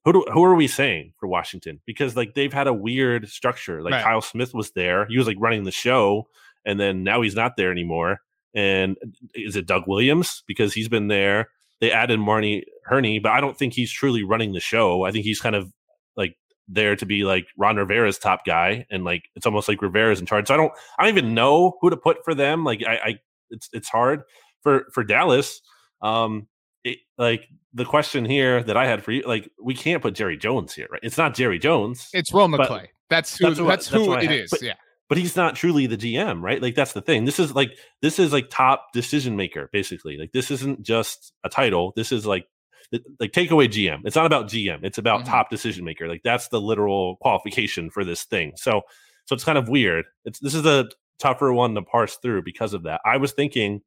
who 0.05 0.13
do, 0.13 0.25
who 0.33 0.43
are 0.43 0.55
we 0.55 0.67
saying 0.67 1.13
for 1.17 1.27
Washington? 1.27 1.79
Because 1.85 2.15
like 2.15 2.33
they've 2.33 2.53
had 2.53 2.67
a 2.67 2.73
weird 2.73 3.29
structure. 3.29 3.81
Like 3.81 3.93
right. 3.93 4.03
Kyle 4.03 4.21
Smith 4.21 4.53
was 4.53 4.71
there, 4.71 5.05
he 5.07 5.17
was 5.17 5.27
like 5.27 5.37
running 5.39 5.63
the 5.63 5.71
show, 5.71 6.27
and 6.65 6.79
then 6.79 7.03
now 7.03 7.21
he's 7.21 7.35
not 7.35 7.55
there 7.57 7.71
anymore. 7.71 8.19
And 8.53 8.97
is 9.33 9.55
it 9.55 9.65
Doug 9.65 9.83
Williams 9.87 10.43
because 10.47 10.73
he's 10.73 10.89
been 10.89 11.07
there? 11.07 11.49
They 11.81 11.91
added 11.91 12.19
Marty 12.19 12.65
Hurney, 12.85 13.19
but 13.19 13.31
I 13.31 13.41
don't 13.41 13.57
think 13.57 13.73
he's 13.73 13.91
truly 13.91 14.23
running 14.23 14.53
the 14.53 14.59
show. 14.59 15.03
I 15.03 15.11
think 15.11 15.25
he's 15.25 15.41
kind 15.41 15.55
of 15.55 15.71
like 16.15 16.35
there 16.67 16.95
to 16.95 17.05
be 17.05 17.23
like 17.23 17.47
Ron 17.57 17.77
Rivera's 17.77 18.17
top 18.17 18.45
guy, 18.45 18.85
and 18.89 19.03
like 19.03 19.29
it's 19.35 19.45
almost 19.45 19.67
like 19.67 19.81
Rivera's 19.81 20.19
in 20.19 20.25
charge. 20.25 20.47
So 20.47 20.53
I 20.53 20.57
don't 20.57 20.71
I 20.97 21.03
don't 21.03 21.17
even 21.17 21.33
know 21.33 21.77
who 21.81 21.89
to 21.89 21.97
put 21.97 22.23
for 22.23 22.35
them. 22.35 22.63
Like 22.63 22.83
I, 22.87 22.95
I 22.95 23.19
it's 23.49 23.69
it's 23.73 23.89
hard 23.89 24.23
for 24.61 24.85
for 24.93 25.03
Dallas. 25.03 25.61
Um, 26.01 26.47
it, 26.83 26.99
like 27.17 27.47
the 27.73 27.85
question 27.85 28.25
here 28.25 28.63
that 28.63 28.77
I 28.77 28.85
had 28.85 29.03
for 29.03 29.11
you, 29.11 29.23
like 29.23 29.49
we 29.61 29.73
can't 29.73 30.01
put 30.01 30.13
Jerry 30.13 30.37
Jones 30.37 30.73
here, 30.73 30.87
right? 30.91 31.01
It's 31.03 31.17
not 31.17 31.33
Jerry 31.33 31.59
Jones. 31.59 32.09
It's 32.13 32.31
Will 32.31 32.47
McClay. 32.47 32.87
That's 33.09 33.37
who. 33.37 33.47
That's, 33.47 33.59
what, 33.59 33.67
that's 33.67 33.87
who 33.87 34.13
it 34.13 34.31
is. 34.31 34.49
But, 34.49 34.61
yeah. 34.61 34.73
But 35.09 35.17
he's 35.17 35.35
not 35.35 35.55
truly 35.55 35.85
the 35.85 35.97
GM, 35.97 36.41
right? 36.41 36.61
Like 36.61 36.75
that's 36.75 36.93
the 36.93 37.01
thing. 37.01 37.25
This 37.25 37.39
is 37.39 37.53
like 37.53 37.77
this 38.01 38.19
is 38.19 38.31
like 38.31 38.49
top 38.49 38.87
decision 38.93 39.35
maker, 39.35 39.69
basically. 39.71 40.17
Like 40.17 40.31
this 40.31 40.49
isn't 40.49 40.81
just 40.81 41.33
a 41.43 41.49
title. 41.49 41.93
This 41.95 42.11
is 42.11 42.25
like 42.25 42.47
like 43.19 43.31
take 43.31 43.51
away 43.51 43.67
GM. 43.67 44.01
It's 44.05 44.15
not 44.15 44.25
about 44.25 44.47
GM. 44.47 44.79
It's 44.83 44.97
about 44.97 45.21
mm-hmm. 45.21 45.31
top 45.31 45.49
decision 45.49 45.83
maker. 45.83 46.07
Like 46.07 46.21
that's 46.23 46.47
the 46.47 46.61
literal 46.61 47.17
qualification 47.17 47.89
for 47.89 48.03
this 48.03 48.23
thing. 48.23 48.53
So 48.55 48.81
so 49.25 49.35
it's 49.35 49.43
kind 49.43 49.57
of 49.57 49.69
weird. 49.69 50.05
It's 50.25 50.39
this 50.39 50.55
is 50.55 50.65
a 50.65 50.87
tougher 51.19 51.53
one 51.53 51.75
to 51.75 51.81
parse 51.81 52.17
through 52.17 52.43
because 52.43 52.73
of 52.73 52.83
that. 52.83 53.01
I 53.05 53.17
was 53.17 53.33
thinking 53.33 53.81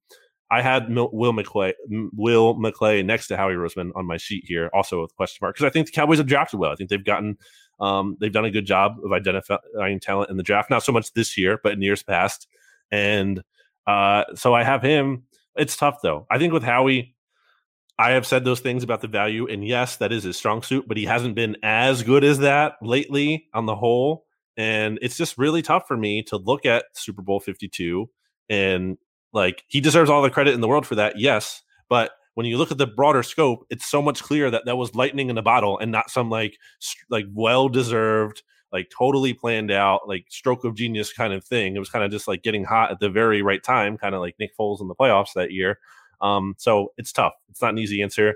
I 0.50 0.62
had 0.62 0.88
Will 0.88 1.32
McClay, 1.32 1.72
Will 2.14 2.54
McClay 2.54 3.04
next 3.04 3.26
to 3.28 3.36
Howie 3.36 3.54
Roseman 3.54 3.90
on 3.96 4.06
my 4.06 4.16
sheet 4.16 4.44
here, 4.46 4.70
also 4.72 5.02
with 5.02 5.10
a 5.10 5.14
question 5.14 5.38
mark, 5.42 5.56
because 5.56 5.66
I 5.66 5.70
think 5.70 5.86
the 5.86 5.92
Cowboys 5.92 6.18
have 6.18 6.26
drafted 6.26 6.60
well. 6.60 6.70
I 6.70 6.76
think 6.76 6.88
they've 6.88 7.04
gotten, 7.04 7.36
um, 7.80 8.16
they've 8.20 8.32
done 8.32 8.44
a 8.44 8.50
good 8.50 8.66
job 8.66 8.96
of 9.04 9.12
identifying 9.12 9.98
talent 10.00 10.30
in 10.30 10.36
the 10.36 10.44
draft. 10.44 10.70
Not 10.70 10.84
so 10.84 10.92
much 10.92 11.12
this 11.14 11.36
year, 11.36 11.58
but 11.62 11.72
in 11.72 11.82
years 11.82 12.02
past. 12.02 12.46
And 12.92 13.42
uh, 13.86 14.24
so 14.34 14.54
I 14.54 14.62
have 14.62 14.82
him. 14.82 15.24
It's 15.56 15.76
tough 15.76 15.98
though. 16.02 16.26
I 16.30 16.38
think 16.38 16.52
with 16.52 16.62
Howie, 16.62 17.16
I 17.98 18.10
have 18.10 18.26
said 18.26 18.44
those 18.44 18.60
things 18.60 18.84
about 18.84 19.00
the 19.00 19.08
value, 19.08 19.48
and 19.48 19.66
yes, 19.66 19.96
that 19.96 20.12
is 20.12 20.24
his 20.24 20.36
strong 20.36 20.62
suit, 20.62 20.86
but 20.86 20.98
he 20.98 21.06
hasn't 21.06 21.34
been 21.34 21.56
as 21.62 22.02
good 22.02 22.24
as 22.24 22.40
that 22.40 22.74
lately 22.82 23.48
on 23.54 23.66
the 23.66 23.74
whole. 23.74 24.26
And 24.56 24.98
it's 25.02 25.16
just 25.16 25.38
really 25.38 25.62
tough 25.62 25.88
for 25.88 25.96
me 25.96 26.22
to 26.24 26.36
look 26.36 26.66
at 26.66 26.84
Super 26.94 27.22
Bowl 27.22 27.40
52 27.40 28.08
and 28.48 28.96
like 29.36 29.64
he 29.68 29.82
deserves 29.82 30.08
all 30.08 30.22
the 30.22 30.30
credit 30.30 30.54
in 30.54 30.62
the 30.62 30.66
world 30.66 30.86
for 30.86 30.94
that, 30.94 31.20
yes. 31.20 31.62
But 31.90 32.12
when 32.34 32.46
you 32.46 32.56
look 32.56 32.72
at 32.72 32.78
the 32.78 32.86
broader 32.86 33.22
scope, 33.22 33.66
it's 33.68 33.86
so 33.86 34.00
much 34.00 34.22
clearer 34.22 34.50
that 34.50 34.64
that 34.64 34.76
was 34.76 34.94
lightning 34.94 35.28
in 35.28 35.36
a 35.36 35.42
bottle 35.42 35.78
and 35.78 35.92
not 35.92 36.10
some 36.10 36.30
like 36.30 36.56
like 37.10 37.26
well 37.34 37.68
deserved, 37.68 38.42
like 38.72 38.90
totally 38.96 39.34
planned 39.34 39.70
out, 39.70 40.08
like 40.08 40.24
stroke 40.30 40.64
of 40.64 40.74
genius 40.74 41.12
kind 41.12 41.34
of 41.34 41.44
thing. 41.44 41.76
It 41.76 41.78
was 41.78 41.90
kind 41.90 42.04
of 42.04 42.10
just 42.10 42.26
like 42.26 42.42
getting 42.42 42.64
hot 42.64 42.90
at 42.90 42.98
the 42.98 43.10
very 43.10 43.42
right 43.42 43.62
time, 43.62 43.98
kind 43.98 44.14
of 44.14 44.22
like 44.22 44.36
Nick 44.40 44.56
Foles 44.58 44.80
in 44.80 44.88
the 44.88 44.94
playoffs 44.94 45.34
that 45.34 45.52
year. 45.52 45.78
Um, 46.22 46.54
so 46.56 46.92
it's 46.96 47.12
tough. 47.12 47.34
It's 47.50 47.60
not 47.60 47.72
an 47.72 47.78
easy 47.78 48.00
answer. 48.00 48.34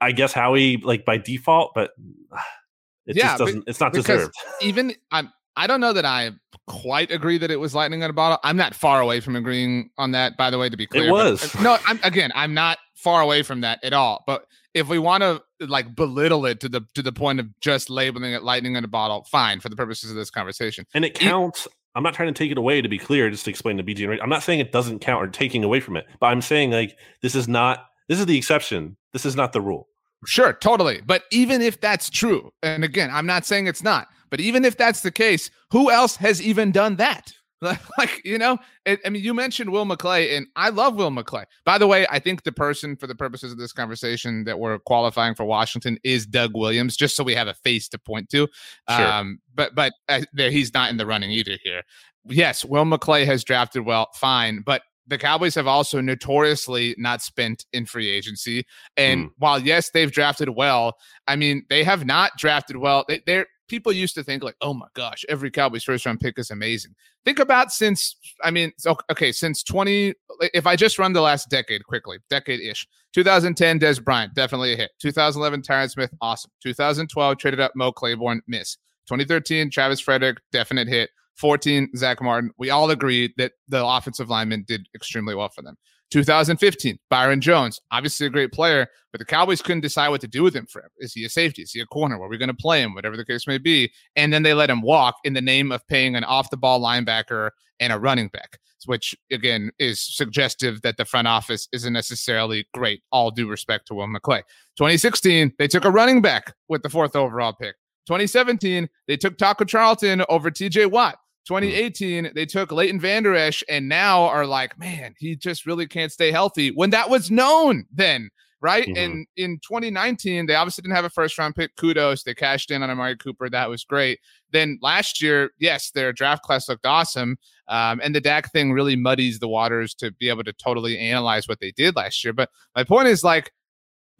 I 0.00 0.10
guess 0.10 0.32
Howie 0.32 0.78
like 0.78 1.04
by 1.04 1.18
default, 1.18 1.70
but 1.72 1.92
it 3.06 3.16
yeah, 3.16 3.28
just 3.28 3.38
doesn't. 3.38 3.64
It's 3.68 3.80
not 3.80 3.92
deserved. 3.92 4.34
Even 4.60 4.92
I'm 5.12 5.32
I 5.56 5.66
don't 5.66 5.80
know 5.80 5.92
that 5.92 6.04
I 6.04 6.32
quite 6.66 7.10
agree 7.10 7.38
that 7.38 7.50
it 7.50 7.60
was 7.60 7.74
lightning 7.74 8.02
in 8.02 8.10
a 8.10 8.12
bottle. 8.12 8.38
I'm 8.42 8.56
not 8.56 8.74
far 8.74 9.00
away 9.00 9.20
from 9.20 9.36
agreeing 9.36 9.90
on 9.98 10.12
that, 10.12 10.36
by 10.36 10.50
the 10.50 10.58
way, 10.58 10.68
to 10.68 10.76
be 10.76 10.86
clear. 10.86 11.08
It 11.08 11.10
was. 11.10 11.52
But, 11.52 11.62
no, 11.62 11.78
I'm 11.86 12.00
again, 12.02 12.30
I'm 12.34 12.54
not 12.54 12.78
far 12.94 13.20
away 13.20 13.42
from 13.42 13.60
that 13.62 13.82
at 13.84 13.92
all. 13.92 14.24
But 14.26 14.46
if 14.74 14.88
we 14.88 14.98
want 14.98 15.22
to 15.22 15.42
like 15.60 15.94
belittle 15.94 16.46
it 16.46 16.60
to 16.60 16.68
the 16.68 16.82
to 16.94 17.02
the 17.02 17.12
point 17.12 17.40
of 17.40 17.48
just 17.60 17.90
labeling 17.90 18.32
it 18.32 18.42
lightning 18.42 18.76
in 18.76 18.84
a 18.84 18.88
bottle, 18.88 19.26
fine 19.30 19.60
for 19.60 19.68
the 19.68 19.76
purposes 19.76 20.10
of 20.10 20.16
this 20.16 20.30
conversation. 20.30 20.86
And 20.94 21.04
it 21.04 21.14
counts. 21.14 21.66
It, 21.66 21.72
I'm 21.94 22.02
not 22.02 22.14
trying 22.14 22.32
to 22.32 22.38
take 22.38 22.50
it 22.50 22.56
away 22.56 22.80
to 22.80 22.88
be 22.88 22.98
clear, 22.98 23.28
just 23.28 23.44
to 23.44 23.50
explain 23.50 23.76
the 23.76 23.82
BG. 23.82 24.18
I'm 24.22 24.30
not 24.30 24.42
saying 24.42 24.60
it 24.60 24.72
doesn't 24.72 25.00
count 25.00 25.22
or 25.22 25.28
taking 25.28 25.62
away 25.62 25.80
from 25.80 25.96
it, 25.96 26.06
but 26.20 26.28
I'm 26.28 26.40
saying 26.40 26.70
like 26.70 26.96
this 27.20 27.34
is 27.34 27.48
not 27.48 27.86
this 28.08 28.18
is 28.18 28.26
the 28.26 28.38
exception. 28.38 28.96
This 29.12 29.26
is 29.26 29.36
not 29.36 29.52
the 29.52 29.60
rule. 29.60 29.88
Sure, 30.24 30.52
totally. 30.52 31.00
But 31.04 31.24
even 31.32 31.60
if 31.60 31.80
that's 31.80 32.08
true, 32.08 32.52
and 32.62 32.84
again, 32.84 33.10
I'm 33.12 33.26
not 33.26 33.44
saying 33.44 33.66
it's 33.66 33.82
not, 33.82 34.08
but 34.32 34.40
even 34.40 34.64
if 34.64 34.78
that's 34.78 35.02
the 35.02 35.10
case, 35.10 35.50
who 35.70 35.90
else 35.90 36.16
has 36.16 36.40
even 36.40 36.72
done 36.72 36.96
that? 36.96 37.34
like 37.98 38.20
you 38.24 38.36
know 38.36 38.58
it, 38.86 38.98
i 39.06 39.08
mean 39.08 39.22
you 39.22 39.32
mentioned 39.32 39.70
will 39.70 39.86
mcclay 39.86 40.36
and 40.36 40.48
i 40.56 40.68
love 40.68 40.96
will 40.96 41.12
mcclay 41.12 41.44
by 41.64 41.78
the 41.78 41.86
way 41.86 42.04
i 42.10 42.18
think 42.18 42.42
the 42.42 42.50
person 42.50 42.96
for 42.96 43.06
the 43.06 43.14
purposes 43.14 43.52
of 43.52 43.58
this 43.58 43.72
conversation 43.72 44.42
that 44.42 44.58
we're 44.58 44.80
qualifying 44.80 45.32
for 45.32 45.44
washington 45.44 45.96
is 46.02 46.26
doug 46.26 46.50
williams 46.56 46.96
just 46.96 47.14
so 47.14 47.22
we 47.22 47.36
have 47.36 47.46
a 47.46 47.54
face 47.54 47.88
to 47.88 48.00
point 48.00 48.28
to 48.28 48.48
sure. 48.90 49.06
um 49.06 49.38
but 49.54 49.76
but 49.76 49.92
uh, 50.08 50.22
there, 50.32 50.50
he's 50.50 50.74
not 50.74 50.90
in 50.90 50.96
the 50.96 51.06
running 51.06 51.30
either 51.30 51.56
here 51.62 51.82
yes 52.24 52.64
will 52.64 52.84
mcclay 52.84 53.24
has 53.24 53.44
drafted 53.44 53.86
well 53.86 54.08
fine 54.16 54.60
but 54.66 54.82
the 55.06 55.18
Cowboys 55.18 55.54
have 55.56 55.66
also 55.66 56.00
notoriously 56.00 56.94
not 56.96 57.22
spent 57.22 57.66
in 57.72 57.86
free 57.86 58.08
agency. 58.08 58.64
And 58.96 59.26
mm. 59.26 59.30
while 59.38 59.58
yes, 59.58 59.90
they've 59.90 60.10
drafted 60.10 60.50
well, 60.50 60.96
I 61.26 61.36
mean, 61.36 61.66
they 61.68 61.84
have 61.84 62.06
not 62.06 62.32
drafted 62.38 62.76
well. 62.76 63.04
They, 63.08 63.20
they're 63.26 63.46
people 63.72 63.90
used 63.90 64.14
to 64.14 64.22
think 64.22 64.44
like, 64.44 64.54
oh 64.60 64.74
my 64.74 64.86
gosh, 64.92 65.24
every 65.30 65.50
Cowboys 65.50 65.82
first 65.82 66.04
round 66.04 66.20
pick 66.20 66.38
is 66.38 66.50
amazing. 66.50 66.94
Think 67.24 67.38
about 67.38 67.72
since, 67.72 68.16
I 68.44 68.50
mean, 68.50 68.70
okay, 69.10 69.32
since 69.32 69.62
20, 69.62 70.12
if 70.52 70.66
I 70.66 70.76
just 70.76 70.98
run 70.98 71.14
the 71.14 71.22
last 71.22 71.48
decade 71.48 71.82
quickly, 71.86 72.18
decade 72.28 72.60
ish, 72.60 72.86
2010, 73.14 73.80
Dez 73.80 74.04
Bryant, 74.04 74.34
definitely 74.34 74.74
a 74.74 74.76
hit. 74.76 74.90
2011, 75.00 75.62
Tyron 75.62 75.90
Smith, 75.90 76.12
awesome. 76.20 76.50
2012, 76.62 77.38
traded 77.38 77.60
up 77.60 77.72
Mo 77.74 77.92
Claiborne, 77.92 78.42
miss. 78.46 78.76
2013, 79.08 79.70
Travis 79.70 80.00
Frederick, 80.00 80.36
definite 80.52 80.86
hit. 80.86 81.08
14, 81.36 81.96
Zack 81.96 82.20
Martin. 82.20 82.50
We 82.58 82.68
all 82.68 82.90
agreed 82.90 83.32
that 83.38 83.52
the 83.68 83.82
offensive 83.82 84.28
lineman 84.28 84.66
did 84.68 84.86
extremely 84.94 85.34
well 85.34 85.48
for 85.48 85.62
them. 85.62 85.78
2015, 86.12 86.98
Byron 87.08 87.40
Jones, 87.40 87.80
obviously 87.90 88.26
a 88.26 88.30
great 88.30 88.52
player, 88.52 88.86
but 89.12 89.18
the 89.18 89.24
Cowboys 89.24 89.62
couldn't 89.62 89.80
decide 89.80 90.10
what 90.10 90.20
to 90.20 90.28
do 90.28 90.42
with 90.42 90.54
him 90.54 90.66
forever. 90.66 90.92
Is 90.98 91.14
he 91.14 91.24
a 91.24 91.30
safety? 91.30 91.62
Is 91.62 91.72
he 91.72 91.80
a 91.80 91.86
corner? 91.86 92.18
Where 92.18 92.26
are 92.26 92.30
we 92.30 92.36
going 92.36 92.48
to 92.48 92.54
play 92.54 92.82
him? 92.82 92.94
Whatever 92.94 93.16
the 93.16 93.24
case 93.24 93.46
may 93.46 93.56
be. 93.56 93.90
And 94.14 94.30
then 94.30 94.42
they 94.42 94.52
let 94.52 94.68
him 94.68 94.82
walk 94.82 95.14
in 95.24 95.32
the 95.32 95.40
name 95.40 95.72
of 95.72 95.86
paying 95.88 96.14
an 96.14 96.24
off 96.24 96.50
the 96.50 96.58
ball 96.58 96.80
linebacker 96.80 97.50
and 97.80 97.94
a 97.94 97.98
running 97.98 98.28
back, 98.28 98.58
which 98.84 99.16
again 99.30 99.70
is 99.78 100.00
suggestive 100.00 100.82
that 100.82 100.98
the 100.98 101.06
front 101.06 101.28
office 101.28 101.66
isn't 101.72 101.94
necessarily 101.94 102.68
great. 102.74 103.02
All 103.10 103.30
due 103.30 103.48
respect 103.48 103.86
to 103.86 103.94
Will 103.94 104.06
McClay. 104.06 104.42
2016, 104.76 105.54
they 105.58 105.66
took 105.66 105.86
a 105.86 105.90
running 105.90 106.20
back 106.20 106.54
with 106.68 106.82
the 106.82 106.90
fourth 106.90 107.16
overall 107.16 107.54
pick. 107.54 107.76
2017, 108.06 108.86
they 109.08 109.16
took 109.16 109.38
Taco 109.38 109.64
Charlton 109.64 110.22
over 110.28 110.50
TJ 110.50 110.90
Watt. 110.90 111.16
2018, 111.46 112.30
they 112.34 112.46
took 112.46 112.70
Leighton 112.70 113.00
Vander 113.00 113.34
Esch 113.34 113.64
and 113.68 113.88
now 113.88 114.22
are 114.22 114.46
like, 114.46 114.78
man, 114.78 115.14
he 115.18 115.36
just 115.36 115.66
really 115.66 115.86
can't 115.86 116.12
stay 116.12 116.30
healthy 116.30 116.70
when 116.70 116.90
that 116.90 117.10
was 117.10 117.30
known 117.30 117.84
then, 117.92 118.30
right? 118.60 118.86
Mm-hmm. 118.86 118.96
And 118.96 119.26
in 119.36 119.58
2019, 119.66 120.46
they 120.46 120.54
obviously 120.54 120.82
didn't 120.82 120.94
have 120.94 121.04
a 121.04 121.10
first 121.10 121.36
round 121.38 121.54
pick. 121.56 121.74
Kudos. 121.76 122.22
They 122.22 122.34
cashed 122.34 122.70
in 122.70 122.82
on 122.82 122.90
Amari 122.90 123.16
Cooper. 123.16 123.50
That 123.50 123.68
was 123.68 123.84
great. 123.84 124.20
Then 124.52 124.78
last 124.80 125.20
year, 125.20 125.50
yes, 125.58 125.90
their 125.90 126.12
draft 126.12 126.44
class 126.44 126.68
looked 126.68 126.86
awesome. 126.86 127.36
Um, 127.68 128.00
and 128.02 128.14
the 128.14 128.20
Dak 128.20 128.52
thing 128.52 128.72
really 128.72 128.96
muddies 128.96 129.38
the 129.38 129.48
waters 129.48 129.94
to 129.94 130.12
be 130.12 130.28
able 130.28 130.44
to 130.44 130.52
totally 130.52 130.98
analyze 130.98 131.48
what 131.48 131.60
they 131.60 131.72
did 131.72 131.96
last 131.96 132.22
year. 132.22 132.32
But 132.32 132.50
my 132.76 132.84
point 132.84 133.08
is 133.08 133.24
like, 133.24 133.50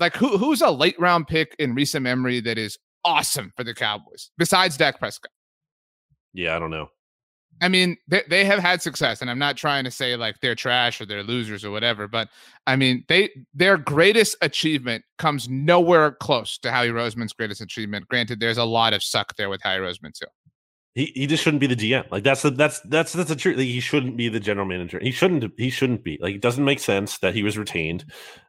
like 0.00 0.16
who 0.16 0.36
who's 0.38 0.62
a 0.62 0.70
late 0.70 0.98
round 0.98 1.28
pick 1.28 1.54
in 1.58 1.74
recent 1.74 2.02
memory 2.02 2.40
that 2.40 2.58
is 2.58 2.78
awesome 3.04 3.52
for 3.56 3.62
the 3.62 3.74
Cowboys 3.74 4.30
besides 4.38 4.76
Dak 4.76 4.98
Prescott? 4.98 5.30
Yeah, 6.32 6.56
I 6.56 6.58
don't 6.58 6.70
know. 6.70 6.88
I 7.62 7.68
mean, 7.68 7.96
they, 8.08 8.22
they 8.28 8.44
have 8.44 8.58
had 8.58 8.82
success, 8.82 9.22
and 9.22 9.30
I'm 9.30 9.38
not 9.38 9.56
trying 9.56 9.84
to 9.84 9.90
say 9.90 10.16
like 10.16 10.40
they're 10.40 10.56
trash 10.56 11.00
or 11.00 11.06
they're 11.06 11.22
losers 11.22 11.64
or 11.64 11.70
whatever, 11.70 12.08
but 12.08 12.28
I 12.66 12.74
mean, 12.74 13.04
they 13.08 13.30
their 13.54 13.78
greatest 13.78 14.36
achievement 14.42 15.04
comes 15.16 15.48
nowhere 15.48 16.10
close 16.10 16.58
to 16.58 16.72
Howie 16.72 16.88
Roseman's 16.88 17.32
greatest 17.32 17.60
achievement. 17.60 18.08
Granted, 18.08 18.40
there's 18.40 18.58
a 18.58 18.64
lot 18.64 18.94
of 18.94 19.02
suck 19.02 19.36
there 19.36 19.48
with 19.48 19.62
Howie 19.62 19.78
Roseman 19.78 20.12
too. 20.12 20.26
He, 20.94 21.12
he 21.14 21.26
just 21.26 21.42
shouldn't 21.42 21.60
be 21.60 21.68
the 21.68 21.76
GM. 21.76 22.10
Like 22.10 22.24
that's 22.24 22.42
the 22.42 22.50
that's 22.50 22.80
that's 22.80 23.12
that's 23.12 23.28
the 23.28 23.36
truth. 23.36 23.56
Like, 23.56 23.66
he 23.66 23.80
shouldn't 23.80 24.16
be 24.16 24.28
the 24.28 24.40
general 24.40 24.66
manager. 24.66 24.98
He 25.00 25.12
shouldn't 25.12 25.50
he 25.56 25.70
shouldn't 25.70 26.02
be. 26.02 26.18
Like 26.20 26.34
it 26.34 26.42
doesn't 26.42 26.64
make 26.64 26.80
sense 26.80 27.18
that 27.18 27.32
he 27.34 27.44
was 27.44 27.56
retained. 27.56 28.04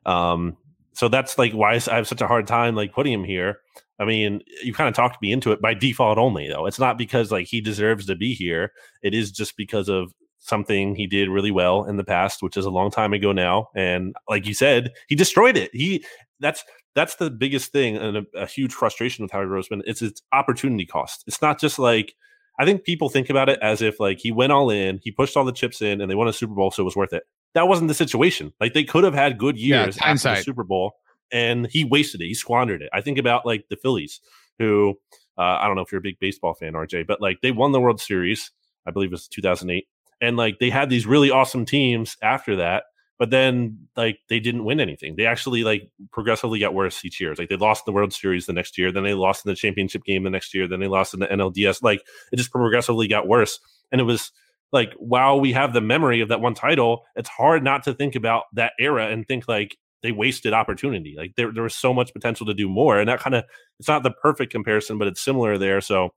Um, 0.08 0.58
so 0.94 1.08
that's 1.08 1.38
like 1.38 1.54
why 1.54 1.74
I 1.74 1.96
have 1.96 2.08
such 2.08 2.22
a 2.22 2.28
hard 2.28 2.48
time 2.48 2.76
like 2.76 2.94
putting 2.94 3.14
him 3.14 3.24
here. 3.24 3.60
I 4.00 4.06
mean, 4.06 4.42
you 4.64 4.74
kind 4.74 4.90
of 4.90 4.96
talked 4.96 5.22
me 5.22 5.32
into 5.32 5.52
it 5.52 5.62
by 5.62 5.74
default 5.74 6.18
only, 6.18 6.48
though. 6.48 6.66
It's 6.66 6.80
not 6.80 6.98
because 6.98 7.32
like 7.32 7.48
he 7.48 7.62
deserves 7.62 8.06
to 8.08 8.16
be 8.16 8.34
here. 8.34 8.72
It 9.02 9.14
is 9.14 9.32
just 9.32 9.56
because 9.56 9.88
of 9.88 10.14
something 10.40 10.96
he 10.96 11.08
did 11.08 11.30
really 11.30 11.52
well 11.52 11.86
in 11.86 11.98
the 11.98 12.04
past, 12.04 12.42
which 12.42 12.58
is 12.58 12.66
a 12.66 12.72
long 12.72 12.92
time 12.92 13.14
ago 13.14 13.32
now. 13.32 13.70
And 13.76 14.16
like 14.30 14.46
you 14.46 14.54
said, 14.54 14.92
he 15.08 15.16
destroyed 15.16 15.58
it. 15.58 15.72
He 15.74 16.04
that's 16.40 16.64
that's 16.96 17.16
the 17.16 17.32
biggest 17.32 17.72
thing 17.72 17.98
and 17.98 18.18
a, 18.18 18.26
a 18.36 18.46
huge 18.46 18.74
frustration 18.74 19.24
with 19.24 19.32
Howie 19.32 19.46
Roseman. 19.46 19.82
It's 19.86 20.02
its 20.02 20.22
opportunity 20.32 20.86
cost. 20.86 21.24
It's 21.28 21.42
not 21.42 21.60
just 21.60 21.80
like 21.80 22.14
I 22.60 22.66
think 22.66 22.84
people 22.84 23.10
think 23.10 23.30
about 23.30 23.50
it 23.50 23.60
as 23.62 23.82
if 23.82 24.00
like 24.00 24.20
he 24.20 24.32
went 24.32 24.52
all 24.52 24.70
in, 24.70 25.00
he 25.02 25.12
pushed 25.12 25.36
all 25.36 25.46
the 25.46 25.52
chips 25.52 25.82
in, 25.82 26.02
and 26.02 26.12
they 26.12 26.16
won 26.16 26.28
a 26.28 26.34
Super 26.34 26.54
Bowl, 26.54 26.72
so 26.72 26.84
it 26.84 26.86
was 26.86 26.96
worth 26.96 27.14
it. 27.14 27.24
That 27.54 27.68
wasn't 27.68 27.88
the 27.88 27.94
situation. 27.94 28.54
Like 28.60 28.74
they 28.74 28.84
could 28.84 29.04
have 29.04 29.14
had 29.14 29.38
good 29.38 29.58
years 29.58 29.98
yeah, 29.98 30.10
after 30.10 30.36
the 30.36 30.42
Super 30.42 30.64
Bowl 30.64 30.96
and 31.34 31.68
he 31.70 31.84
wasted 31.84 32.22
it. 32.22 32.28
He 32.28 32.36
squandered 32.36 32.82
it. 32.82 32.90
I 32.94 33.02
think 33.02 33.18
about 33.18 33.46
like 33.46 33.66
the 33.70 33.76
Phillies, 33.76 34.22
who 34.60 34.94
uh, 35.38 35.58
I 35.60 35.66
don't 35.66 35.76
know 35.76 35.82
if 35.82 35.92
you're 35.92 36.00
a 36.00 36.04
big 36.04 36.20
baseball 36.20 36.54
fan, 36.54 36.74
RJ, 36.74 37.08
but 37.08 37.20
like 37.20 37.42
they 37.42 37.52
won 37.52 37.72
the 37.72 37.82
World 37.82 38.00
Series. 38.00 38.52
I 38.86 38.92
believe 38.92 39.10
it 39.10 39.12
was 39.12 39.28
2008, 39.28 39.88
and 40.22 40.38
like 40.38 40.60
they 40.60 40.70
had 40.70 40.90
these 40.90 41.08
really 41.08 41.32
awesome 41.32 41.66
teams 41.66 42.16
after 42.22 42.56
that. 42.58 42.84
But 43.20 43.30
then, 43.30 43.88
like 43.96 44.20
they 44.28 44.40
didn't 44.40 44.66
win 44.66 44.80
anything. 44.80 45.16
They 45.16 45.26
actually 45.26 45.64
like 45.64 45.90
progressively 46.12 46.60
got 46.60 46.74
worse 46.74 47.04
each 47.06 47.20
year. 47.20 47.34
Like 47.38 47.50
they 47.50 47.56
lost 47.56 47.86
the 47.86 47.92
World 47.92 48.14
Series 48.14 48.46
the 48.46 48.54
next 48.54 48.78
year, 48.78 48.92
then 48.92 49.04
they 49.04 49.14
lost 49.14 49.46
in 49.46 49.52
the 49.52 49.56
championship 49.56 50.04
game 50.04 50.24
the 50.24 50.30
next 50.30 50.54
year, 50.54 50.68
then 50.68 50.80
they 50.80 50.88
lost 50.88 51.14
in 51.14 51.20
the 51.22 51.28
NLDS. 51.28 51.82
Like 51.82 52.04
it 52.32 52.38
just 52.38 52.52
progressively 52.52 53.08
got 53.08 53.28
worse. 53.28 53.60
And 53.92 54.02
it 54.02 54.06
was 54.06 54.32
like 54.74 54.94
while 54.98 55.40
we 55.40 55.54
have 55.54 55.72
the 55.72 55.82
memory 55.82 56.20
of 56.20 56.30
that 56.30 56.42
one 56.42 56.56
title, 56.56 57.04
it's 57.16 57.30
hard 57.30 57.64
not 57.64 57.84
to 57.84 57.94
think 57.94 58.16
about 58.16 58.46
that 58.54 58.74
era 58.80 59.08
and 59.08 59.26
think 59.28 59.48
like 59.48 59.78
they 60.02 60.12
wasted 60.12 60.52
opportunity. 60.52 61.16
Like 61.18 61.36
there, 61.38 61.54
there 61.54 61.64
was 61.64 61.76
so 61.76 61.94
much 61.94 62.12
potential 62.12 62.46
to 62.48 62.54
do 62.54 62.68
more, 62.68 63.00
and 63.00 63.08
that 63.08 63.20
kind 63.20 63.36
of 63.36 63.46
it's 63.80 63.88
not 63.88 64.04
the 64.04 64.12
perfect 64.12 64.52
comparison, 64.52 64.98
but 64.98 65.08
it's 65.08 65.22
similar 65.22 65.58
there. 65.58 65.80
So 65.80 66.10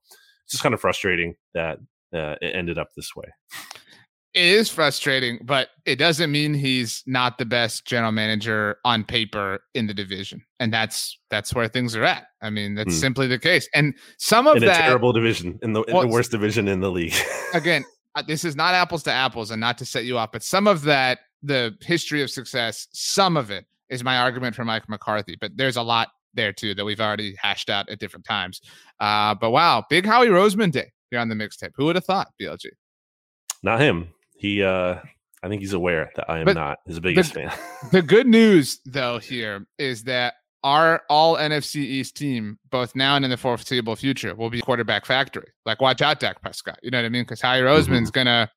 it's 0.44 0.52
just 0.52 0.62
kind 0.62 0.74
of 0.74 0.80
frustrating 0.80 1.36
that 1.54 1.78
uh, 2.14 2.36
it 2.40 2.56
ended 2.56 2.78
up 2.78 2.88
this 2.96 3.14
way. 3.14 3.26
It 4.34 4.44
is 4.44 4.68
frustrating, 4.68 5.38
but 5.42 5.68
it 5.86 5.96
doesn't 5.96 6.30
mean 6.30 6.52
he's 6.52 7.02
not 7.06 7.38
the 7.38 7.46
best 7.46 7.86
general 7.86 8.12
manager 8.12 8.76
on 8.84 9.02
paper 9.02 9.60
in 9.74 9.86
the 9.86 9.94
division, 9.94 10.44
and 10.60 10.72
that's 10.72 11.18
that's 11.30 11.54
where 11.54 11.68
things 11.68 11.96
are 11.96 12.04
at. 12.04 12.26
I 12.42 12.50
mean, 12.50 12.74
that's 12.74 12.94
hmm. 12.94 13.00
simply 13.00 13.28
the 13.28 13.38
case. 13.38 13.68
And 13.74 13.94
some 14.18 14.46
of 14.46 14.56
in 14.56 14.64
that 14.64 14.80
terrible 14.80 15.12
division 15.12 15.58
in 15.62 15.72
the, 15.72 15.82
in 15.84 15.94
well, 15.94 16.02
the 16.02 16.08
worst 16.08 16.32
division 16.32 16.68
in 16.68 16.80
the 16.80 16.90
league. 16.90 17.14
again, 17.54 17.84
this 18.22 18.44
is 18.44 18.56
not 18.56 18.74
apples 18.74 19.02
to 19.04 19.12
apples, 19.12 19.50
and 19.50 19.60
not 19.60 19.78
to 19.78 19.84
set 19.84 20.04
you 20.04 20.18
up, 20.18 20.32
but 20.32 20.42
some 20.42 20.66
of 20.66 20.82
that 20.82 21.20
the 21.42 21.76
history 21.82 22.22
of 22.22 22.30
success, 22.30 22.88
some 22.92 23.36
of 23.36 23.50
it 23.50 23.66
is 23.88 24.02
my 24.02 24.18
argument 24.18 24.56
for 24.56 24.64
Mike 24.64 24.88
McCarthy. 24.88 25.36
But 25.40 25.56
there's 25.56 25.76
a 25.76 25.82
lot 25.82 26.08
there 26.34 26.52
too 26.52 26.74
that 26.74 26.84
we've 26.84 27.00
already 27.00 27.34
hashed 27.40 27.70
out 27.70 27.88
at 27.88 27.98
different 27.98 28.24
times. 28.24 28.60
Uh, 29.00 29.34
but 29.34 29.50
wow, 29.50 29.84
big 29.88 30.04
Howie 30.04 30.28
Roseman 30.28 30.70
day 30.70 30.92
here 31.10 31.20
on 31.20 31.28
the 31.28 31.34
mixtape. 31.34 31.72
Who 31.76 31.84
would 31.86 31.96
have 31.96 32.04
thought, 32.04 32.28
BLG? 32.40 32.66
Not 33.62 33.80
him. 33.80 34.08
He 34.36 34.62
uh 34.62 34.96
I 35.42 35.48
think 35.48 35.60
he's 35.60 35.74
aware 35.74 36.10
that 36.16 36.28
I 36.28 36.38
am 36.40 36.44
but 36.44 36.54
not 36.54 36.78
his 36.86 36.98
biggest 36.98 37.34
the, 37.34 37.42
fan. 37.42 37.58
the 37.92 38.02
good 38.02 38.26
news, 38.38 38.80
though, 38.84 39.18
here 39.18 39.66
is 39.78 40.04
that 40.04 40.34
our 40.64 41.02
all 41.08 41.36
NFC 41.36 41.76
East 41.76 42.16
team, 42.16 42.58
both 42.70 42.94
now 42.96 43.16
and 43.16 43.24
in 43.24 43.30
the 43.30 43.36
foreseeable 43.36 43.96
future, 43.96 44.34
will 44.34 44.50
be 44.50 44.60
quarterback 44.60 45.06
factory. 45.06 45.48
Like, 45.64 45.80
watch 45.80 46.02
out, 46.02 46.20
Dak 46.20 46.40
Prescott. 46.42 46.78
You 46.82 46.90
know 46.90 46.98
what 46.98 47.04
I 47.04 47.08
mean? 47.08 47.22
Because 47.22 47.40
Howie 47.40 47.60
Roseman's 47.60 48.10
mm-hmm. 48.10 48.24
gonna 48.24 48.50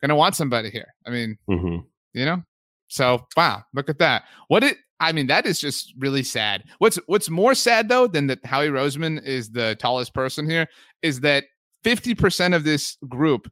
gonna 0.00 0.16
want 0.16 0.34
somebody 0.34 0.70
here. 0.70 0.92
I 1.06 1.10
mean, 1.10 1.36
mm-hmm. 1.48 1.78
you 2.12 2.24
know. 2.24 2.42
So 2.88 3.26
wow, 3.36 3.62
look 3.74 3.88
at 3.88 3.98
that. 3.98 4.24
What 4.48 4.64
it? 4.64 4.76
I 5.00 5.12
mean, 5.12 5.26
that 5.26 5.46
is 5.46 5.60
just 5.60 5.92
really 5.98 6.22
sad. 6.22 6.64
What's 6.78 6.96
what's 7.06 7.28
more 7.28 7.54
sad 7.54 7.88
though 7.88 8.06
than 8.06 8.26
that 8.28 8.44
Howie 8.44 8.68
Roseman 8.68 9.22
is 9.24 9.50
the 9.50 9.76
tallest 9.78 10.14
person 10.14 10.48
here 10.48 10.68
is 11.02 11.20
that 11.20 11.44
fifty 11.82 12.14
percent 12.14 12.54
of 12.54 12.64
this 12.64 12.96
group 13.08 13.50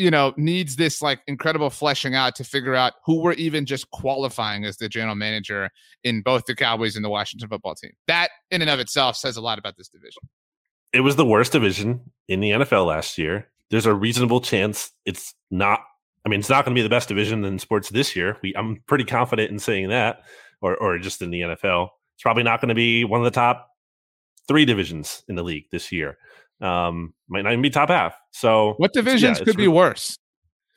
you 0.00 0.10
know, 0.10 0.32
needs 0.38 0.76
this 0.76 1.02
like 1.02 1.20
incredible 1.26 1.68
fleshing 1.68 2.14
out 2.14 2.34
to 2.34 2.42
figure 2.42 2.74
out 2.74 2.94
who 3.04 3.20
we're 3.20 3.34
even 3.34 3.66
just 3.66 3.90
qualifying 3.90 4.64
as 4.64 4.78
the 4.78 4.88
general 4.88 5.14
manager 5.14 5.68
in 6.04 6.22
both 6.22 6.46
the 6.46 6.54
Cowboys 6.54 6.96
and 6.96 7.04
the 7.04 7.10
Washington 7.10 7.50
football 7.50 7.74
team. 7.74 7.92
That 8.08 8.30
in 8.50 8.62
and 8.62 8.70
of 8.70 8.80
itself 8.80 9.14
says 9.16 9.36
a 9.36 9.42
lot 9.42 9.58
about 9.58 9.76
this 9.76 9.88
division. 9.88 10.22
It 10.94 11.00
was 11.00 11.16
the 11.16 11.26
worst 11.26 11.52
division 11.52 12.00
in 12.28 12.40
the 12.40 12.50
NFL 12.52 12.86
last 12.86 13.18
year. 13.18 13.48
There's 13.68 13.84
a 13.84 13.92
reasonable 13.92 14.40
chance 14.40 14.90
it's 15.04 15.34
not 15.50 15.80
I 16.24 16.28
mean, 16.28 16.40
it's 16.40 16.50
not 16.50 16.64
going 16.64 16.74
to 16.74 16.78
be 16.78 16.82
the 16.82 16.90
best 16.90 17.08
division 17.08 17.44
in 17.44 17.58
sports 17.58 17.90
this 17.90 18.16
year. 18.16 18.38
We 18.42 18.54
I'm 18.56 18.82
pretty 18.86 19.04
confident 19.04 19.50
in 19.50 19.58
saying 19.58 19.90
that 19.90 20.22
or 20.62 20.78
or 20.78 20.98
just 20.98 21.20
in 21.20 21.30
the 21.30 21.42
NFL. 21.42 21.88
It's 22.14 22.22
probably 22.22 22.42
not 22.42 22.62
going 22.62 22.70
to 22.70 22.74
be 22.74 23.04
one 23.04 23.20
of 23.20 23.24
the 23.24 23.30
top 23.30 23.68
3 24.48 24.64
divisions 24.64 25.22
in 25.28 25.34
the 25.36 25.42
league 25.42 25.66
this 25.70 25.92
year 25.92 26.16
um, 26.60 27.14
might 27.28 27.42
not 27.42 27.52
even 27.52 27.62
be 27.62 27.70
top 27.70 27.88
half. 27.88 28.14
So 28.32 28.74
what 28.76 28.92
divisions 28.92 29.38
yeah, 29.38 29.44
could 29.44 29.56
be 29.56 29.68
worse? 29.68 30.18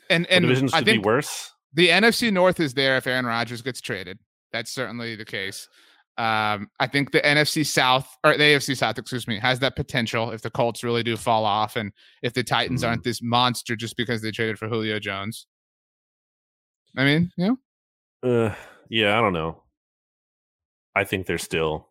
And 0.09 0.25
and 0.27 0.43
divisions 0.43 0.73
could 0.73 0.86
be 0.86 0.97
worse. 0.97 1.51
The 1.73 1.89
NFC 1.89 2.31
North 2.31 2.59
is 2.59 2.73
there 2.73 2.97
if 2.97 3.07
Aaron 3.07 3.25
Rodgers 3.25 3.61
gets 3.61 3.81
traded. 3.81 4.19
That's 4.51 4.71
certainly 4.71 5.15
the 5.15 5.25
case. 5.25 5.67
Um, 6.15 6.69
I 6.79 6.86
think 6.86 7.11
the 7.11 7.21
NFC 7.21 7.65
South 7.65 8.07
or 8.23 8.38
the 8.38 8.43
AFC 8.43 8.77
South, 8.77 8.99
excuse 8.99 9.27
me, 9.27 9.39
has 9.39 9.59
that 9.59 9.75
potential 9.75 10.29
if 10.29 10.43
the 10.43 10.51
Colts 10.51 10.84
really 10.84 11.01
do 11.01 11.17
fall 11.17 11.43
off 11.43 11.75
and 11.75 11.91
if 12.21 12.34
the 12.34 12.43
Titans 12.43 12.81
mm-hmm. 12.81 12.89
aren't 12.89 13.03
this 13.03 13.21
monster 13.23 13.75
just 13.75 13.97
because 13.97 14.21
they 14.21 14.29
traded 14.29 14.59
for 14.59 14.67
Julio 14.67 14.99
Jones. 14.99 15.47
I 16.95 17.03
mean, 17.03 17.31
you 17.36 17.57
know? 18.23 18.45
Uh, 18.45 18.55
yeah, 18.89 19.17
I 19.17 19.21
don't 19.21 19.34
know. 19.34 19.63
I 20.95 21.03
think 21.03 21.25
they're 21.25 21.39
still 21.39 21.88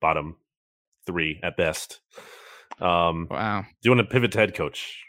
bottom 0.00 0.36
three 1.04 1.40
at 1.42 1.56
best. 1.56 2.00
Um, 2.80 3.28
wow. 3.30 3.62
Do 3.62 3.88
you 3.88 3.94
want 3.94 4.08
to 4.08 4.12
pivot 4.12 4.32
to 4.32 4.38
head 4.38 4.54
coach? 4.54 5.02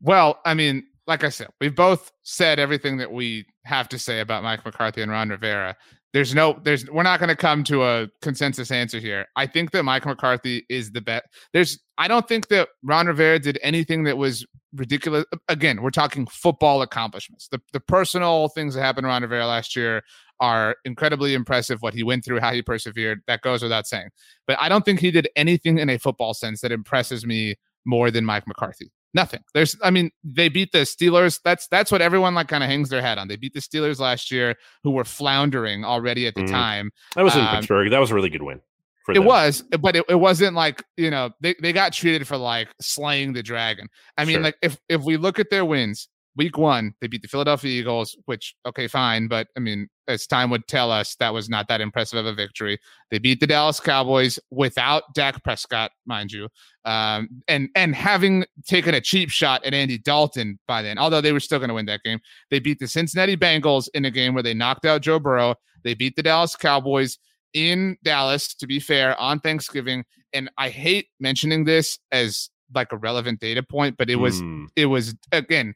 Well, 0.00 0.40
I 0.44 0.54
mean, 0.54 0.86
like 1.06 1.24
I 1.24 1.28
said, 1.28 1.48
we've 1.60 1.74
both 1.74 2.12
said 2.22 2.58
everything 2.58 2.96
that 2.98 3.12
we 3.12 3.46
have 3.64 3.88
to 3.90 3.98
say 3.98 4.20
about 4.20 4.42
Mike 4.42 4.64
McCarthy 4.64 5.02
and 5.02 5.10
Ron 5.10 5.28
Rivera. 5.28 5.76
There's 6.12 6.34
no, 6.34 6.58
there's, 6.64 6.88
we're 6.90 7.02
not 7.02 7.20
going 7.20 7.28
to 7.28 7.36
come 7.36 7.62
to 7.64 7.84
a 7.84 8.08
consensus 8.22 8.70
answer 8.70 8.98
here. 8.98 9.26
I 9.36 9.46
think 9.46 9.70
that 9.72 9.82
Mike 9.82 10.06
McCarthy 10.06 10.64
is 10.68 10.90
the 10.92 11.00
best. 11.00 11.26
There's, 11.52 11.78
I 11.98 12.08
don't 12.08 12.26
think 12.26 12.48
that 12.48 12.68
Ron 12.82 13.06
Rivera 13.06 13.38
did 13.38 13.58
anything 13.62 14.04
that 14.04 14.16
was 14.16 14.46
ridiculous. 14.74 15.24
Again, 15.48 15.82
we're 15.82 15.90
talking 15.90 16.26
football 16.26 16.82
accomplishments. 16.82 17.48
The 17.48 17.60
the 17.72 17.80
personal 17.80 18.48
things 18.48 18.74
that 18.74 18.82
happened 18.82 19.04
to 19.04 19.08
Ron 19.08 19.22
Rivera 19.22 19.46
last 19.46 19.76
year 19.76 20.02
are 20.40 20.76
incredibly 20.84 21.34
impressive. 21.34 21.82
What 21.82 21.94
he 21.94 22.02
went 22.02 22.24
through, 22.24 22.40
how 22.40 22.52
he 22.52 22.62
persevered, 22.62 23.22
that 23.26 23.42
goes 23.42 23.62
without 23.62 23.86
saying. 23.86 24.08
But 24.46 24.58
I 24.60 24.68
don't 24.68 24.84
think 24.84 25.00
he 25.00 25.10
did 25.10 25.28
anything 25.36 25.78
in 25.78 25.90
a 25.90 25.98
football 25.98 26.34
sense 26.34 26.60
that 26.60 26.72
impresses 26.72 27.24
me 27.26 27.56
more 27.84 28.10
than 28.10 28.24
Mike 28.24 28.46
McCarthy. 28.46 28.90
Nothing. 29.14 29.40
There's, 29.54 29.74
I 29.82 29.90
mean, 29.90 30.10
they 30.22 30.50
beat 30.50 30.72
the 30.72 30.80
Steelers. 30.80 31.40
That's 31.42 31.68
that's 31.68 31.90
what 31.90 32.02
everyone 32.02 32.34
like 32.34 32.48
kind 32.48 32.62
of 32.62 32.68
hangs 32.68 32.90
their 32.90 33.00
hat 33.00 33.16
on. 33.16 33.28
They 33.28 33.36
beat 33.36 33.54
the 33.54 33.60
Steelers 33.60 33.98
last 33.98 34.30
year, 34.30 34.56
who 34.82 34.90
were 34.90 35.04
floundering 35.04 35.84
already 35.84 36.26
at 36.26 36.34
the 36.34 36.42
mm. 36.42 36.50
time. 36.50 36.90
That 37.14 37.22
was 37.22 37.34
in 37.34 37.40
um, 37.40 37.56
Pittsburgh. 37.56 37.90
That 37.90 37.98
was 37.98 38.10
a 38.10 38.14
really 38.14 38.28
good 38.28 38.42
win. 38.42 38.60
it 39.08 39.14
them. 39.14 39.24
was, 39.24 39.62
but 39.80 39.96
it, 39.96 40.04
it 40.10 40.16
wasn't 40.16 40.54
like 40.54 40.84
you 40.98 41.10
know 41.10 41.30
they, 41.40 41.54
they 41.62 41.72
got 41.72 41.94
treated 41.94 42.28
for 42.28 42.36
like 42.36 42.68
slaying 42.80 43.32
the 43.32 43.42
dragon. 43.42 43.88
I 44.18 44.26
mean, 44.26 44.34
sure. 44.34 44.42
like 44.42 44.56
if 44.60 44.78
if 44.90 45.02
we 45.02 45.16
look 45.16 45.38
at 45.38 45.48
their 45.48 45.64
wins, 45.64 46.08
week 46.36 46.58
one, 46.58 46.94
they 47.00 47.06
beat 47.06 47.22
the 47.22 47.28
Philadelphia 47.28 47.80
Eagles, 47.80 48.16
which, 48.26 48.54
okay, 48.66 48.86
fine. 48.86 49.26
But 49.26 49.48
I 49.56 49.60
mean, 49.60 49.88
as 50.08 50.26
time 50.26 50.50
would 50.50 50.66
tell 50.68 50.90
us, 50.92 51.16
that 51.16 51.32
was 51.32 51.48
not 51.48 51.66
that 51.68 51.80
impressive 51.80 52.18
of 52.18 52.26
a 52.26 52.34
victory. 52.34 52.78
They 53.10 53.18
beat 53.18 53.40
the 53.40 53.46
Dallas 53.46 53.80
Cowboys 53.80 54.38
without 54.50 55.02
Dak 55.14 55.42
Prescott, 55.42 55.90
mind 56.06 56.32
you. 56.32 56.48
Um, 56.84 57.28
and, 57.48 57.68
and 57.74 57.94
having 57.94 58.44
taken 58.66 58.94
a 58.94 59.00
cheap 59.00 59.30
shot 59.30 59.64
at 59.64 59.74
Andy 59.74 59.98
Dalton 59.98 60.58
by 60.68 60.82
then, 60.82 60.98
although 60.98 61.20
they 61.20 61.32
were 61.32 61.40
still 61.40 61.58
going 61.58 61.68
to 61.68 61.74
win 61.74 61.86
that 61.86 62.02
game, 62.04 62.20
they 62.50 62.60
beat 62.60 62.78
the 62.78 62.86
Cincinnati 62.86 63.36
Bengals 63.36 63.88
in 63.94 64.04
a 64.04 64.10
game 64.10 64.34
where 64.34 64.42
they 64.42 64.54
knocked 64.54 64.84
out 64.84 65.02
Joe 65.02 65.18
Burrow. 65.18 65.56
They 65.82 65.94
beat 65.94 66.16
the 66.16 66.22
Dallas 66.22 66.54
Cowboys 66.54 67.18
in 67.54 67.96
Dallas, 68.04 68.54
to 68.54 68.66
be 68.66 68.78
fair, 68.78 69.18
on 69.18 69.40
Thanksgiving. 69.40 70.04
And 70.32 70.50
I 70.58 70.68
hate 70.68 71.08
mentioning 71.18 71.64
this 71.64 71.98
as 72.12 72.50
like 72.74 72.92
a 72.92 72.96
relevant 72.96 73.40
data 73.40 73.62
point, 73.62 73.96
but 73.96 74.10
it 74.10 74.16
was, 74.16 74.42
mm. 74.42 74.66
it 74.76 74.86
was 74.86 75.14
again, 75.32 75.74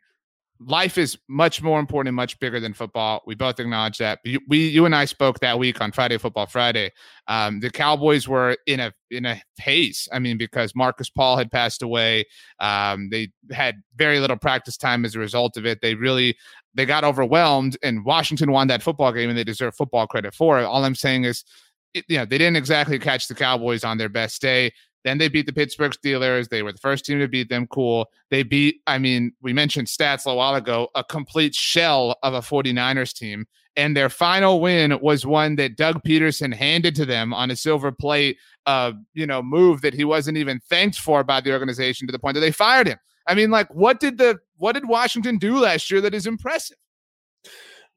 life 0.67 0.99
is 0.99 1.19
much 1.29 1.63
more 1.63 1.81
important 1.81 2.09
and 2.09 2.17
much 2.17 2.39
bigger 2.39 2.61
than 2.61 2.75
football. 2.75 3.23
We 3.27 3.35
both 3.35 3.59
acknowledge 3.59 3.99
that. 3.99 4.21
We, 4.47 4.69
you 4.69 4.85
and 4.85 4.95
I 4.95 5.07
spoke 5.07 5.41
that 5.41 5.59
week 5.59 5.81
on 5.81 5.91
Friday 5.91 6.19
Football 6.19 6.47
Friday. 6.47 6.93
Um, 7.29 7.61
the 7.61 7.71
Cowboys 7.71 8.29
were 8.29 8.57
in 8.67 8.81
a 8.81 8.93
in 9.11 9.25
a 9.25 9.41
haze. 9.59 10.07
I 10.13 10.19
mean, 10.19 10.37
because 10.37 10.75
Marcus 10.75 11.09
Paul 11.09 11.37
had 11.39 11.51
passed 11.51 11.83
away. 11.83 12.27
Um, 12.61 13.09
they 13.11 13.31
had 13.51 13.77
very 13.97 14.21
little 14.21 14.37
practice 14.37 14.77
time 14.77 15.05
as 15.05 15.15
a 15.15 15.19
result 15.19 15.57
of 15.57 15.65
it. 15.65 15.81
They 15.81 15.95
really 15.95 16.37
they 16.75 16.85
got 16.85 17.05
overwhelmed, 17.05 17.79
and 17.83 18.05
Washington 18.05 18.53
won 18.53 18.69
that 18.69 18.83
football 18.83 19.13
game, 19.13 19.31
and 19.31 19.39
they 19.39 19.45
deserve 19.45 19.75
football 19.75 20.07
credit 20.07 20.35
for 20.35 20.61
it. 20.61 20.65
All 20.65 20.85
I'm 20.85 20.95
saying 20.95 21.25
is. 21.25 21.45
It, 21.93 22.05
you 22.07 22.19
know, 22.19 22.25
they 22.25 22.39
didn't 22.39 22.55
exactly 22.55 23.01
catch 23.01 23.27
the 23.27 23.35
Cowboys 23.35 23.83
on 23.83 23.99
their 23.99 24.09
best 24.09 24.41
day. 24.41 24.71
Then 25.05 25.19
they 25.19 25.29
beat 25.29 25.47
the 25.47 25.53
Pittsburgh 25.53 25.93
Steelers. 25.93 26.49
They 26.49 26.63
were 26.63 26.73
the 26.73 26.79
first 26.79 27.05
team 27.05 27.19
to 27.21 27.29
beat 27.29 27.49
them. 27.49 27.67
Cool. 27.67 28.07
They 28.31 28.43
beat, 28.43 28.81
I 28.87 28.99
mean, 28.99 29.33
we 29.41 29.53
mentioned 29.53 29.87
stats 29.87 30.31
a 30.31 30.35
while 30.35 30.55
ago, 30.55 30.89
a 30.95 31.03
complete 31.03 31.55
shell 31.55 32.17
of 32.23 32.35
a 32.35 32.41
49ers 32.41 33.15
team. 33.15 33.47
And 33.77 33.97
their 33.97 34.11
final 34.11 34.61
win 34.61 34.99
was 35.01 35.25
one 35.25 35.57
that 35.57 35.77
Doug 35.77 36.03
Pederson 36.03 36.53
handed 36.53 36.95
to 36.97 37.07
them 37.07 37.33
on 37.33 37.51
a 37.51 37.57
silver 37.57 37.93
plate, 37.93 38.37
uh, 38.67 38.93
you 39.15 39.27
know, 39.27 39.43
move 39.43 39.81
that 39.83 39.95
he 39.95 40.05
wasn't 40.05 40.37
even 40.37 40.61
thanked 40.69 40.99
for 40.99 41.25
by 41.25 41.41
the 41.41 41.53
organization 41.53 42.07
to 42.07 42.13
the 42.13 42.19
point 42.19 42.35
that 42.35 42.41
they 42.41 42.51
fired 42.51 42.89
him. 42.89 42.99
I 43.27 43.35
mean, 43.35 43.51
like, 43.51 43.73
what 43.73 44.01
did 44.01 44.19
the 44.19 44.39
what 44.57 44.73
did 44.73 44.89
Washington 44.89 45.39
do 45.39 45.59
last 45.59 45.91
year 45.91 46.01
that 46.01 46.15
is 46.15 46.27
impressive? 46.27 46.77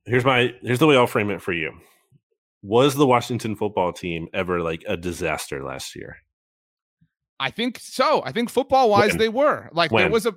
Here's 0.06 0.24
my 0.24 0.54
here's 0.62 0.80
the 0.80 0.88
way 0.88 0.96
I'll 0.96 1.08
frame 1.08 1.32
it 1.32 1.42
for 1.42 1.54
you. 1.54 1.72
Was 2.62 2.96
the 2.96 3.08
Washington 3.08 3.56
football 3.56 3.92
team 3.92 4.28
ever 4.34 4.62
like 4.62 4.84
a 4.88 4.96
disaster 4.96 5.64
last 5.64 5.96
year? 5.96 6.18
I 7.44 7.52
think 7.52 7.78
so. 7.82 8.24
I 8.24 8.32
think 8.32 8.50
football 8.50 8.90
wise, 8.90 9.18
they 9.18 9.28
were 9.28 9.70
like 9.74 9.92
when? 9.92 10.04
there 10.04 10.12
was 10.12 10.26
a. 10.26 10.34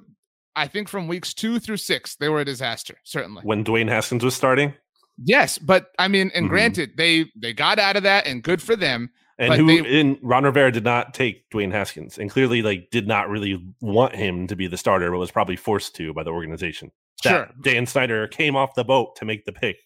I 0.56 0.66
think 0.66 0.88
from 0.88 1.06
weeks 1.06 1.34
two 1.34 1.60
through 1.60 1.76
six, 1.76 2.16
they 2.16 2.28
were 2.28 2.40
a 2.40 2.44
disaster. 2.44 2.96
Certainly 3.04 3.42
when 3.44 3.62
Dwayne 3.62 3.88
Haskins 3.88 4.24
was 4.24 4.34
starting. 4.34 4.74
Yes, 5.16 5.56
but 5.56 5.92
I 6.00 6.08
mean, 6.08 6.32
and 6.34 6.46
mm-hmm. 6.46 6.48
granted, 6.48 6.96
they 6.96 7.30
they 7.36 7.52
got 7.52 7.78
out 7.78 7.94
of 7.94 8.02
that, 8.02 8.26
and 8.26 8.42
good 8.42 8.60
for 8.60 8.74
them. 8.74 9.10
And 9.38 9.54
who 9.54 9.66
they, 9.66 10.00
in 10.00 10.18
Ron 10.20 10.42
Rivera 10.42 10.72
did 10.72 10.82
not 10.82 11.14
take 11.14 11.48
Dwayne 11.50 11.70
Haskins, 11.70 12.18
and 12.18 12.28
clearly, 12.28 12.60
like, 12.60 12.90
did 12.90 13.06
not 13.06 13.28
really 13.28 13.62
want 13.80 14.16
him 14.16 14.48
to 14.48 14.56
be 14.56 14.66
the 14.66 14.76
starter, 14.76 15.08
but 15.12 15.18
was 15.18 15.30
probably 15.30 15.56
forced 15.56 15.94
to 15.96 16.12
by 16.12 16.24
the 16.24 16.30
organization. 16.30 16.90
That 17.22 17.30
sure. 17.30 17.48
Dan 17.62 17.86
Snyder 17.86 18.26
came 18.26 18.56
off 18.56 18.74
the 18.74 18.84
boat 18.84 19.14
to 19.16 19.24
make 19.24 19.44
the 19.44 19.52
pick 19.52 19.76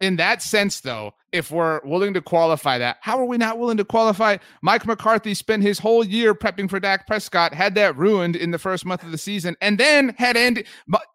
in 0.00 0.16
that 0.16 0.42
sense, 0.42 0.80
though, 0.80 1.12
if 1.32 1.50
we're 1.50 1.80
willing 1.84 2.14
to 2.14 2.20
qualify 2.20 2.78
that, 2.78 2.98
how 3.00 3.18
are 3.18 3.24
we 3.24 3.36
not 3.36 3.58
willing 3.58 3.76
to 3.78 3.84
qualify? 3.84 4.36
Mike 4.62 4.86
McCarthy 4.86 5.34
spent 5.34 5.62
his 5.62 5.78
whole 5.78 6.04
year 6.04 6.34
prepping 6.34 6.70
for 6.70 6.78
Dak 6.78 7.06
Prescott, 7.06 7.52
had 7.52 7.74
that 7.74 7.96
ruined 7.96 8.36
in 8.36 8.50
the 8.50 8.58
first 8.58 8.86
month 8.86 9.02
of 9.02 9.10
the 9.10 9.18
season, 9.18 9.56
and 9.60 9.78
then 9.78 10.14
had 10.16 10.36
Andy. 10.36 10.64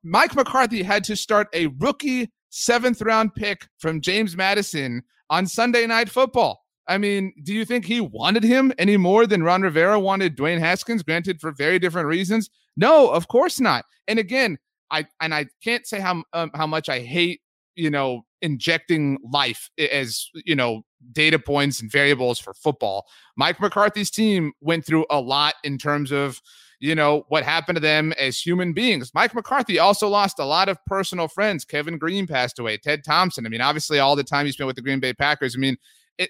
Mike 0.03 0.35
McCarthy 0.35 0.83
had 0.83 1.03
to 1.05 1.15
start 1.15 1.47
a 1.53 1.67
rookie 1.79 2.31
seventh 2.49 3.01
round 3.01 3.33
pick 3.35 3.67
from 3.79 4.01
James 4.01 4.35
Madison 4.35 5.01
on 5.29 5.47
Sunday 5.47 5.87
Night 5.87 6.09
Football. 6.09 6.61
I 6.87 6.97
mean, 6.97 7.33
do 7.43 7.53
you 7.53 7.63
think 7.63 7.85
he 7.85 8.01
wanted 8.01 8.43
him 8.43 8.73
any 8.77 8.97
more 8.97 9.25
than 9.25 9.43
Ron 9.43 9.61
Rivera 9.61 9.97
wanted 9.97 10.35
Dwayne 10.35 10.59
Haskins? 10.59 11.01
Granted, 11.01 11.39
for 11.39 11.51
very 11.51 11.79
different 11.79 12.07
reasons. 12.07 12.49
No, 12.75 13.09
of 13.09 13.29
course 13.29 13.61
not. 13.61 13.85
And 14.09 14.19
again, 14.19 14.57
I 14.91 15.05
and 15.21 15.33
I 15.33 15.45
can't 15.63 15.87
say 15.87 16.01
how 16.01 16.23
um, 16.33 16.51
how 16.53 16.67
much 16.67 16.89
I 16.89 16.99
hate 16.99 17.39
you 17.75 17.89
know, 17.89 18.23
injecting 18.43 19.17
life 19.23 19.71
as, 19.79 20.29
you 20.45 20.55
know, 20.55 20.83
data 21.11 21.39
points 21.39 21.81
and 21.81 21.91
variables 21.91 22.37
for 22.37 22.53
football. 22.53 23.07
Mike 23.35 23.59
McCarthy's 23.59 24.11
team 24.11 24.53
went 24.61 24.85
through 24.85 25.05
a 25.09 25.19
lot 25.19 25.55
in 25.63 25.79
terms 25.79 26.11
of, 26.11 26.39
you 26.79 26.93
know, 26.93 27.23
what 27.29 27.43
happened 27.43 27.77
to 27.77 27.81
them 27.81 28.13
as 28.19 28.37
human 28.37 28.73
beings. 28.73 29.11
Mike 29.15 29.33
McCarthy 29.33 29.79
also 29.79 30.07
lost 30.07 30.37
a 30.37 30.45
lot 30.45 30.69
of 30.69 30.77
personal 30.85 31.27
friends. 31.27 31.65
Kevin 31.65 31.97
Greene 31.97 32.27
passed 32.27 32.59
away, 32.59 32.77
Ted 32.77 33.03
Thompson. 33.03 33.45
I 33.45 33.49
mean, 33.49 33.61
obviously, 33.61 33.99
all 33.99 34.15
the 34.15 34.23
time 34.23 34.45
he 34.45 34.51
spent 34.51 34.67
with 34.67 34.75
the 34.75 34.81
Green 34.81 34.99
Bay 34.99 35.13
Packers. 35.13 35.55
I 35.55 35.59
mean, 35.59 35.77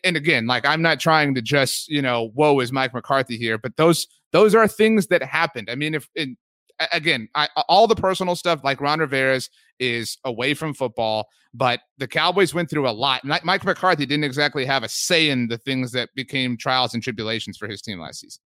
and 0.03 0.16
again, 0.16 0.47
like 0.47 0.66
I'm 0.66 0.82
not 0.82 0.99
trying 0.99 1.34
to 1.36 1.41
just, 1.41 1.89
you 1.89 2.01
know, 2.01 2.32
woe 2.36 2.59
is 2.59 2.72
Mike 2.72 2.93
McCarthy 2.93 3.38
here, 3.38 3.57
but 3.57 3.76
those 3.76 4.07
those 4.32 4.55
are 4.55 4.68
things 4.68 5.07
that 5.07 5.24
happened. 5.24 5.70
I 5.70 5.76
mean, 5.76 5.95
if 5.95 6.07
in, 6.16 6.38
again, 6.91 7.30
I, 7.36 7.49
all 7.68 7.88
the 7.88 7.95
personal 7.95 8.36
stuff 8.36 8.64
like 8.64 8.82
Ron 8.82 8.99
Rivera's 8.99 9.49
is 9.84 10.17
away 10.23 10.53
from 10.53 10.73
football. 10.73 11.27
But 11.53 11.81
the 11.97 12.07
Cowboys 12.07 12.53
went 12.53 12.69
through 12.69 12.89
a 12.89 12.91
lot. 12.91 13.23
Mike 13.23 13.63
McCarthy 13.63 14.05
didn't 14.05 14.23
exactly 14.23 14.65
have 14.65 14.84
a 14.84 14.89
say 14.89 15.29
in 15.29 15.47
the 15.47 15.57
things 15.57 15.91
that 15.91 16.09
became 16.15 16.57
trials 16.57 16.93
and 16.93 17.03
tribulations 17.03 17.57
for 17.57 17.67
his 17.67 17.81
team 17.81 17.99
last 17.99 18.21
season. 18.21 18.41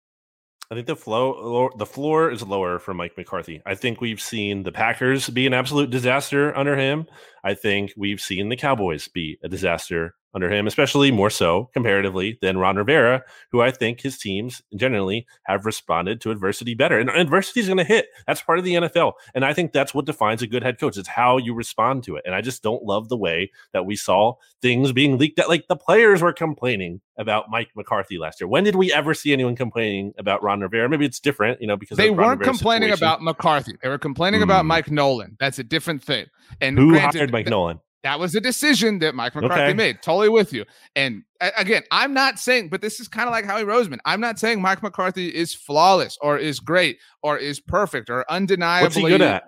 I 0.69 0.75
think 0.75 0.87
the 0.87 0.97
flow, 0.97 1.69
the 1.77 1.85
floor 1.85 2.29
is 2.29 2.43
lower 2.43 2.77
for 2.79 2.93
Mike 2.93 3.15
McCarthy. 3.15 3.61
I 3.65 3.73
think 3.75 4.01
we've 4.01 4.19
seen 4.19 4.63
the 4.63 4.71
Packers 4.73 5.29
be 5.29 5.47
an 5.47 5.53
absolute 5.53 5.89
disaster 5.89 6.53
under 6.57 6.75
him. 6.75 7.07
I 7.47 7.53
think 7.53 7.93
we've 7.95 8.19
seen 8.19 8.49
the 8.49 8.57
Cowboys 8.57 9.07
be 9.07 9.39
a 9.41 9.47
disaster 9.47 10.15
under 10.33 10.51
him, 10.51 10.67
especially 10.67 11.11
more 11.11 11.29
so 11.29 11.69
comparatively 11.73 12.37
than 12.41 12.57
Ron 12.57 12.75
Rivera, 12.75 13.23
who 13.51 13.61
I 13.61 13.71
think 13.71 14.01
his 14.01 14.17
teams 14.17 14.61
generally 14.75 15.25
have 15.45 15.65
responded 15.65 16.19
to 16.21 16.31
adversity 16.31 16.73
better. 16.73 16.99
And 16.99 17.09
adversity 17.09 17.61
is 17.61 17.67
going 17.67 17.77
to 17.77 17.85
hit. 17.85 18.09
That's 18.27 18.41
part 18.41 18.59
of 18.59 18.65
the 18.65 18.73
NFL. 18.73 19.13
And 19.33 19.45
I 19.45 19.53
think 19.53 19.71
that's 19.71 19.93
what 19.93 20.05
defines 20.05 20.41
a 20.41 20.47
good 20.47 20.61
head 20.61 20.77
coach. 20.79 20.97
It's 20.97 21.07
how 21.07 21.37
you 21.37 21.53
respond 21.53 22.03
to 22.03 22.17
it. 22.17 22.23
And 22.25 22.35
I 22.35 22.41
just 22.41 22.61
don't 22.61 22.83
love 22.83 23.07
the 23.07 23.17
way 23.17 23.51
that 23.71 23.85
we 23.85 23.95
saw 23.95 24.35
things 24.61 24.91
being 24.91 25.17
leaked 25.17 25.39
out. 25.39 25.49
Like 25.49 25.67
the 25.69 25.77
players 25.77 26.21
were 26.21 26.33
complaining 26.33 27.01
about 27.17 27.49
Mike 27.49 27.69
McCarthy 27.75 28.17
last 28.17 28.39
year. 28.39 28.47
When 28.47 28.63
did 28.63 28.75
we 28.75 28.93
ever 28.93 29.13
see 29.13 29.33
anyone 29.33 29.55
complaining 29.55 30.13
about 30.19 30.43
Ron 30.43 30.61
Rivera? 30.61 30.87
Maybe 30.87 31.05
it's 31.05 31.19
different, 31.19 31.61
you 31.61 31.67
know, 31.67 31.77
because 31.77 31.97
they 31.97 32.11
weren't 32.11 32.43
complaining 32.43 32.89
situation. 32.89 33.03
about 33.03 33.23
McCarthy. 33.23 33.73
They 33.81 33.89
were 33.89 33.97
complaining 33.97 34.41
mm. 34.41 34.43
about 34.43 34.61
hmm. 34.61 34.67
Mike 34.67 34.91
Nolan. 34.91 35.35
That's 35.39 35.57
a 35.57 35.63
different 35.63 36.03
thing. 36.03 36.27
And 36.61 36.77
who 36.77 36.91
granted, 36.91 37.17
hired 37.17 37.31
Mike 37.37 37.49
Nolan? 37.49 37.79
That 38.03 38.19
was 38.19 38.35
a 38.35 38.39
decision 38.39 38.99
that 38.99 39.15
Mike 39.15 39.35
McCarthy 39.35 39.63
okay. 39.63 39.73
made. 39.73 40.01
Totally 40.01 40.29
with 40.29 40.53
you. 40.53 40.65
And 40.95 41.23
again, 41.57 41.83
I'm 41.91 42.13
not 42.13 42.39
saying, 42.39 42.69
but 42.69 42.81
this 42.81 42.99
is 42.99 43.07
kind 43.07 43.27
of 43.27 43.31
like 43.31 43.43
Howie 43.43 43.63
Roseman. 43.63 43.97
I'm 44.05 44.21
not 44.21 44.39
saying 44.39 44.61
Mike 44.61 44.81
McCarthy 44.81 45.27
is 45.27 45.53
flawless 45.53 46.17
or 46.21 46.37
is 46.37 46.59
great 46.59 46.99
or 47.21 47.37
is 47.37 47.59
perfect 47.59 48.09
or 48.09 48.23
undeniably. 48.31 48.85
What's 48.85 48.95
he 48.95 49.03
good 49.03 49.21
at? 49.21 49.43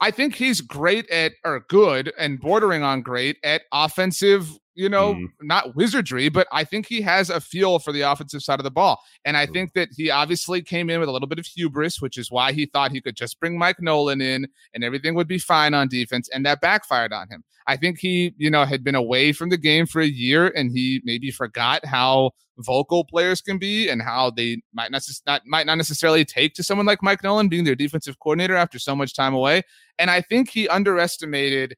I 0.00 0.10
think 0.10 0.34
he's 0.34 0.60
great 0.60 1.10
at 1.10 1.32
or 1.44 1.64
good 1.68 2.12
and 2.18 2.40
bordering 2.40 2.82
on 2.82 3.02
great 3.02 3.38
at 3.42 3.62
offensive 3.72 4.50
you 4.74 4.88
know, 4.88 5.14
mm. 5.14 5.26
not 5.42 5.74
wizardry, 5.74 6.28
but 6.28 6.46
I 6.52 6.64
think 6.64 6.86
he 6.86 7.02
has 7.02 7.30
a 7.30 7.40
feel 7.40 7.78
for 7.78 7.92
the 7.92 8.02
offensive 8.02 8.42
side 8.42 8.60
of 8.60 8.64
the 8.64 8.70
ball. 8.70 9.00
And 9.24 9.36
I 9.36 9.46
think 9.46 9.72
that 9.74 9.88
he 9.96 10.10
obviously 10.10 10.62
came 10.62 10.88
in 10.90 11.00
with 11.00 11.08
a 11.08 11.12
little 11.12 11.28
bit 11.28 11.38
of 11.38 11.46
hubris, 11.46 12.00
which 12.00 12.16
is 12.16 12.30
why 12.30 12.52
he 12.52 12.66
thought 12.66 12.92
he 12.92 13.00
could 13.00 13.16
just 13.16 13.40
bring 13.40 13.58
Mike 13.58 13.80
Nolan 13.80 14.20
in 14.20 14.46
and 14.74 14.84
everything 14.84 15.14
would 15.14 15.28
be 15.28 15.38
fine 15.38 15.74
on 15.74 15.88
defense. 15.88 16.28
And 16.32 16.46
that 16.46 16.60
backfired 16.60 17.12
on 17.12 17.28
him. 17.28 17.42
I 17.66 17.76
think 17.76 17.98
he, 17.98 18.34
you 18.36 18.50
know, 18.50 18.64
had 18.64 18.82
been 18.82 18.94
away 18.94 19.32
from 19.32 19.50
the 19.50 19.58
game 19.58 19.86
for 19.86 20.00
a 20.00 20.06
year 20.06 20.48
and 20.48 20.70
he 20.72 21.00
maybe 21.04 21.30
forgot 21.30 21.84
how 21.84 22.30
vocal 22.58 23.04
players 23.04 23.40
can 23.40 23.58
be 23.58 23.88
and 23.88 24.02
how 24.02 24.30
they 24.30 24.62
might 24.72 24.90
not, 24.90 25.02
not 25.26 25.42
might 25.46 25.66
not 25.66 25.76
necessarily 25.76 26.24
take 26.24 26.54
to 26.54 26.62
someone 26.62 26.86
like 26.86 27.02
Mike 27.02 27.22
Nolan 27.22 27.48
being 27.48 27.64
their 27.64 27.74
defensive 27.74 28.18
coordinator 28.18 28.56
after 28.56 28.78
so 28.78 28.94
much 28.94 29.14
time 29.14 29.34
away. 29.34 29.62
And 29.98 30.10
I 30.10 30.20
think 30.20 30.50
he 30.50 30.68
underestimated 30.68 31.76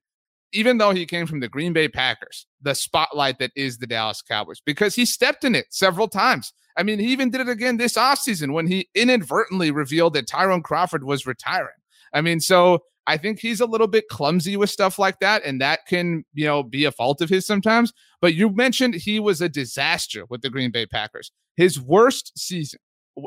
even 0.52 0.78
though 0.78 0.90
he 0.90 1.06
came 1.06 1.26
from 1.26 1.40
the 1.40 1.48
Green 1.48 1.72
Bay 1.72 1.88
Packers, 1.88 2.46
the 2.60 2.74
spotlight 2.74 3.38
that 3.38 3.52
is 3.56 3.78
the 3.78 3.86
Dallas 3.86 4.22
Cowboys, 4.22 4.60
because 4.64 4.94
he 4.94 5.04
stepped 5.04 5.44
in 5.44 5.54
it 5.54 5.66
several 5.70 6.08
times. 6.08 6.52
I 6.76 6.82
mean, 6.82 6.98
he 6.98 7.12
even 7.12 7.30
did 7.30 7.42
it 7.42 7.48
again 7.48 7.76
this 7.76 7.94
offseason 7.94 8.52
when 8.52 8.66
he 8.66 8.88
inadvertently 8.94 9.70
revealed 9.70 10.14
that 10.14 10.26
Tyrone 10.26 10.62
Crawford 10.62 11.04
was 11.04 11.26
retiring. 11.26 11.74
I 12.14 12.20
mean, 12.20 12.40
so 12.40 12.80
I 13.06 13.16
think 13.16 13.40
he's 13.40 13.60
a 13.60 13.66
little 13.66 13.88
bit 13.88 14.08
clumsy 14.08 14.56
with 14.56 14.70
stuff 14.70 14.98
like 14.98 15.18
that, 15.20 15.44
and 15.44 15.60
that 15.60 15.80
can, 15.86 16.24
you 16.34 16.46
know, 16.46 16.62
be 16.62 16.84
a 16.84 16.92
fault 16.92 17.20
of 17.20 17.28
his 17.28 17.46
sometimes. 17.46 17.92
But 18.20 18.34
you 18.34 18.48
mentioned 18.50 18.94
he 18.94 19.20
was 19.20 19.40
a 19.40 19.48
disaster 19.48 20.24
with 20.28 20.42
the 20.42 20.50
Green 20.50 20.70
Bay 20.70 20.86
Packers. 20.86 21.32
His 21.56 21.80
worst 21.80 22.32
season 22.38 22.80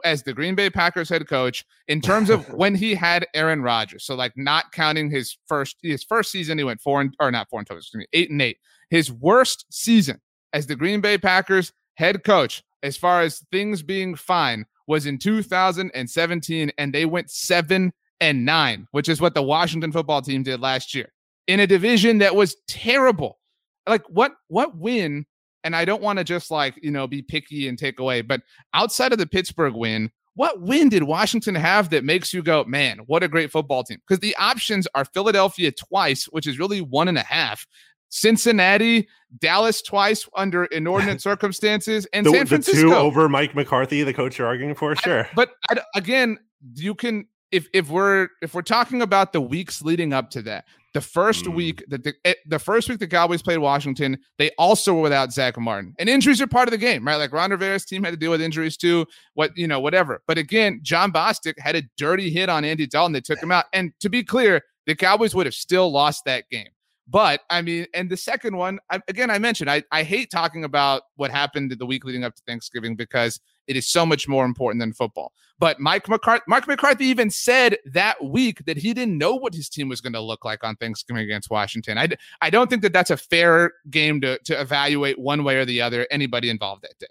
as 0.03 0.23
the 0.23 0.33
Green 0.33 0.55
Bay 0.55 0.69
Packers 0.69 1.09
head 1.09 1.27
coach 1.27 1.65
in 1.87 2.01
terms 2.01 2.29
of 2.29 2.47
when 2.53 2.75
he 2.75 2.95
had 2.95 3.25
Aaron 3.33 3.61
Rodgers. 3.61 4.03
So 4.05 4.15
like 4.15 4.33
not 4.35 4.71
counting 4.71 5.09
his 5.09 5.37
first 5.47 5.77
his 5.81 6.03
first 6.03 6.31
season, 6.31 6.57
he 6.57 6.63
went 6.63 6.81
four 6.81 7.01
and 7.01 7.15
or 7.19 7.31
not 7.31 7.49
four 7.49 7.59
and 7.59 7.67
total, 7.67 7.79
excuse 7.79 7.99
me, 8.01 8.07
eight 8.13 8.29
and 8.29 8.41
eight. 8.41 8.57
His 8.89 9.11
worst 9.11 9.65
season 9.69 10.21
as 10.53 10.67
the 10.67 10.75
Green 10.75 11.01
Bay 11.01 11.17
Packers 11.17 11.73
head 11.95 12.23
coach, 12.23 12.63
as 12.83 12.97
far 12.97 13.21
as 13.21 13.43
things 13.51 13.81
being 13.81 14.15
fine, 14.15 14.65
was 14.87 15.05
in 15.05 15.17
2017, 15.17 16.71
and 16.77 16.93
they 16.93 17.05
went 17.05 17.31
seven 17.31 17.91
and 18.21 18.45
nine, 18.45 18.87
which 18.91 19.09
is 19.09 19.19
what 19.19 19.33
the 19.33 19.43
Washington 19.43 19.91
football 19.91 20.21
team 20.21 20.43
did 20.43 20.61
last 20.61 20.93
year 20.93 21.11
in 21.47 21.59
a 21.59 21.67
division 21.67 22.19
that 22.19 22.35
was 22.35 22.55
terrible. 22.67 23.39
Like 23.87 24.03
what 24.09 24.33
what 24.47 24.77
win 24.77 25.25
and 25.65 25.75
I 25.75 25.83
don't 25.83 26.01
want 26.01 26.19
to 26.19 26.23
just 26.23 26.51
like, 26.51 26.79
you 26.81 26.91
know, 26.91 27.07
be 27.07 27.21
picky 27.21 27.67
and 27.67 27.77
take 27.77 27.99
away, 27.99 28.21
but 28.21 28.41
outside 28.73 29.11
of 29.11 29.17
the 29.17 29.25
Pittsburgh 29.25 29.73
win, 29.73 30.11
what 30.35 30.61
win 30.61 30.89
did 30.89 31.03
Washington 31.03 31.55
have 31.55 31.89
that 31.89 32.03
makes 32.03 32.33
you 32.33 32.43
go, 32.43 32.63
man, 32.65 32.99
what 33.07 33.23
a 33.23 33.27
great 33.27 33.51
football 33.51 33.83
team? 33.83 33.99
Because 34.07 34.19
the 34.19 34.35
options 34.35 34.87
are 34.93 35.05
Philadelphia 35.05 35.71
twice, 35.71 36.25
which 36.25 36.45
is 36.45 36.59
really 36.59 36.81
one 36.81 37.07
and 37.07 37.17
a 37.17 37.23
half. 37.23 37.65
Cincinnati, 38.09 39.07
Dallas 39.39 39.81
twice 39.81 40.29
under 40.35 40.65
inordinate 40.65 41.21
circumstances, 41.29 42.05
and 42.13 42.25
the, 42.25 42.31
San 42.31 42.45
Francisco. 42.45 42.81
The 42.81 42.93
two 42.93 42.95
over 42.95 43.27
Mike 43.27 43.55
McCarthy, 43.55 44.03
the 44.03 44.13
coach 44.13 44.37
you're 44.37 44.47
arguing 44.47 44.75
for, 44.75 44.95
sure. 44.95 45.25
I, 45.25 45.29
but 45.35 45.49
I, 45.69 45.81
again, 45.95 46.37
you 46.75 46.93
can 46.93 47.25
if 47.51 47.67
if 47.73 47.89
we're 47.89 48.27
if 48.41 48.53
we're 48.53 48.61
talking 48.61 49.01
about 49.01 49.33
the 49.33 49.41
weeks 49.41 49.81
leading 49.81 50.13
up 50.13 50.29
to 50.31 50.41
that, 50.43 50.65
the 50.95 51.01
first 51.01 51.43
mm. 51.43 51.53
week 51.53 51.83
that 51.89 52.05
the 52.05 52.13
eh, 52.23 52.33
the 52.47 52.57
first 52.57 52.87
week 52.87 52.99
the 52.99 53.07
Cowboys 53.07 53.41
played 53.41 53.57
Washington, 53.57 54.17
they 54.37 54.49
also 54.57 54.93
were 54.93 55.01
without 55.01 55.33
Zack 55.33 55.59
Martin. 55.59 55.93
And 55.99 56.07
injuries 56.07 56.41
are 56.41 56.47
part 56.47 56.69
of 56.69 56.71
the 56.71 56.77
game, 56.77 57.05
right? 57.05 57.17
Like 57.17 57.33
Ron 57.33 57.51
Rivera's 57.51 57.83
team 57.83 58.01
had 58.01 58.11
to 58.11 58.17
deal 58.17 58.31
with 58.31 58.41
injuries 58.41 58.77
too. 58.77 59.05
What 59.33 59.51
you 59.57 59.67
know, 59.67 59.81
whatever. 59.81 60.21
But 60.25 60.37
again, 60.37 60.79
Jon 60.83 61.11
Bostic 61.11 61.59
had 61.59 61.75
a 61.75 61.83
dirty 61.97 62.29
hit 62.29 62.47
on 62.47 62.63
Andy 62.63 62.87
Dalton. 62.87 63.11
They 63.11 63.19
took 63.19 63.43
him 63.43 63.51
out. 63.51 63.65
And 63.73 63.91
to 63.99 64.09
be 64.09 64.23
clear, 64.23 64.61
the 64.87 64.95
Cowboys 64.95 65.35
would 65.35 65.45
have 65.45 65.53
still 65.53 65.91
lost 65.91 66.23
that 66.25 66.45
game. 66.49 66.69
But 67.09 67.41
I 67.49 67.61
mean, 67.61 67.87
and 67.93 68.09
the 68.09 68.17
second 68.17 68.55
one, 68.55 68.79
I, 68.89 69.01
again, 69.09 69.29
I 69.29 69.37
mentioned 69.37 69.69
I, 69.69 69.83
I 69.91 70.03
hate 70.03 70.31
talking 70.31 70.63
about 70.63 71.01
what 71.17 71.29
happened 71.29 71.75
the 71.77 71.85
week 71.85 72.05
leading 72.05 72.23
up 72.23 72.35
to 72.35 72.41
Thanksgiving 72.47 72.95
because 72.95 73.41
it 73.67 73.75
is 73.75 73.87
so 73.87 74.05
much 74.05 74.27
more 74.27 74.45
important 74.45 74.81
than 74.81 74.93
football. 74.93 75.33
But 75.57 75.79
Mike 75.79 76.09
McCarthy, 76.09 76.43
McCarthy 76.47 77.05
even 77.05 77.29
said 77.29 77.77
that 77.85 78.23
week 78.23 78.65
that 78.65 78.77
he 78.77 78.93
didn't 78.93 79.17
know 79.17 79.35
what 79.35 79.53
his 79.53 79.69
team 79.69 79.87
was 79.87 80.01
going 80.01 80.13
to 80.13 80.21
look 80.21 80.43
like 80.43 80.63
on 80.63 80.75
Thanksgiving 80.75 81.23
against 81.23 81.49
Washington. 81.49 81.97
I, 81.97 82.09
I 82.41 82.49
don't 82.49 82.69
think 82.69 82.81
that 82.81 82.93
that's 82.93 83.09
a 83.09 83.17
fair 83.17 83.73
game 83.89 84.19
to, 84.21 84.37
to 84.39 84.59
evaluate 84.59 85.17
one 85.17 85.43
way 85.43 85.55
or 85.57 85.65
the 85.65 85.81
other 85.81 86.07
anybody 86.11 86.49
involved 86.49 86.83
that 86.83 86.99
day. 86.99 87.07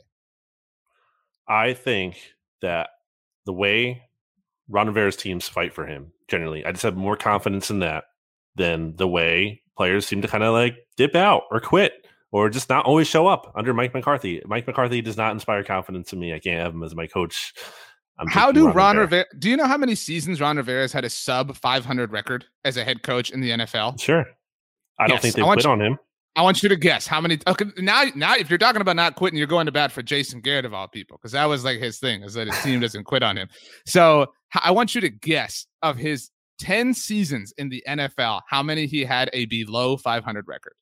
I 1.48 1.74
think 1.74 2.18
that 2.60 2.90
the 3.46 3.52
way 3.52 4.02
Ron 4.68 4.88
Rivera's 4.88 5.16
teams 5.16 5.48
fight 5.48 5.74
for 5.74 5.86
him, 5.86 6.12
generally, 6.28 6.64
I 6.64 6.72
just 6.72 6.82
have 6.82 6.96
more 6.96 7.16
confidence 7.16 7.70
in 7.70 7.80
that 7.80 8.04
than 8.56 8.96
the 8.96 9.08
way 9.08 9.62
players 9.76 10.06
seem 10.06 10.22
to 10.22 10.28
kind 10.28 10.44
of 10.44 10.52
like 10.52 10.76
dip 10.96 11.14
out 11.14 11.42
or 11.50 11.60
quit 11.60 12.03
or 12.34 12.50
just 12.50 12.68
not 12.68 12.84
always 12.84 13.06
show 13.06 13.28
up 13.28 13.52
under 13.54 13.72
Mike 13.72 13.94
McCarthy. 13.94 14.42
Mike 14.44 14.66
McCarthy 14.66 15.00
does 15.00 15.16
not 15.16 15.30
inspire 15.30 15.62
confidence 15.62 16.12
in 16.12 16.18
me. 16.18 16.34
I 16.34 16.40
can't 16.40 16.60
have 16.60 16.74
him 16.74 16.82
as 16.82 16.92
my 16.92 17.06
coach. 17.06 17.54
I'm 18.18 18.26
how 18.26 18.50
do 18.50 18.66
Ron, 18.66 18.74
Ron 18.74 18.96
Rivera. 18.96 19.24
Do 19.38 19.48
you 19.48 19.56
know 19.56 19.68
how 19.68 19.76
many 19.76 19.94
seasons 19.94 20.40
Ron 20.40 20.56
Rivera 20.56 20.82
has 20.82 20.92
had 20.92 21.04
a 21.04 21.10
sub 21.10 21.56
500 21.56 22.10
record 22.10 22.44
as 22.64 22.76
a 22.76 22.82
head 22.82 23.04
coach 23.04 23.30
in 23.30 23.40
the 23.40 23.50
NFL? 23.50 24.00
Sure. 24.00 24.26
I 24.98 25.06
don't 25.06 25.22
think 25.22 25.36
they 25.36 25.42
quit 25.42 25.62
you, 25.62 25.70
on 25.70 25.80
him. 25.80 25.96
I 26.34 26.42
want 26.42 26.60
you 26.60 26.68
to 26.70 26.74
guess 26.74 27.06
how 27.06 27.20
many. 27.20 27.38
Okay, 27.46 27.66
now, 27.78 28.02
now, 28.16 28.34
if 28.34 28.50
you're 28.50 28.58
talking 28.58 28.80
about 28.80 28.96
not 28.96 29.14
quitting, 29.14 29.38
you're 29.38 29.46
going 29.46 29.66
to 29.66 29.72
bat 29.72 29.92
for 29.92 30.02
Jason 30.02 30.40
Garrett 30.40 30.64
of 30.64 30.74
all 30.74 30.88
people, 30.88 31.16
because 31.18 31.30
that 31.32 31.44
was 31.44 31.64
like 31.64 31.78
his 31.78 32.00
thing, 32.00 32.24
is 32.24 32.34
that 32.34 32.48
his 32.48 32.60
team 32.64 32.80
doesn't 32.80 33.04
quit 33.04 33.22
on 33.22 33.36
him. 33.36 33.48
So 33.86 34.26
I 34.60 34.72
want 34.72 34.96
you 34.96 35.00
to 35.02 35.08
guess 35.08 35.66
of 35.82 35.98
his 35.98 36.30
10 36.58 36.94
seasons 36.94 37.54
in 37.58 37.68
the 37.68 37.84
NFL, 37.86 38.40
how 38.48 38.64
many 38.64 38.86
he 38.86 39.04
had 39.04 39.30
a 39.32 39.44
below 39.44 39.96
500 39.96 40.48
record? 40.48 40.74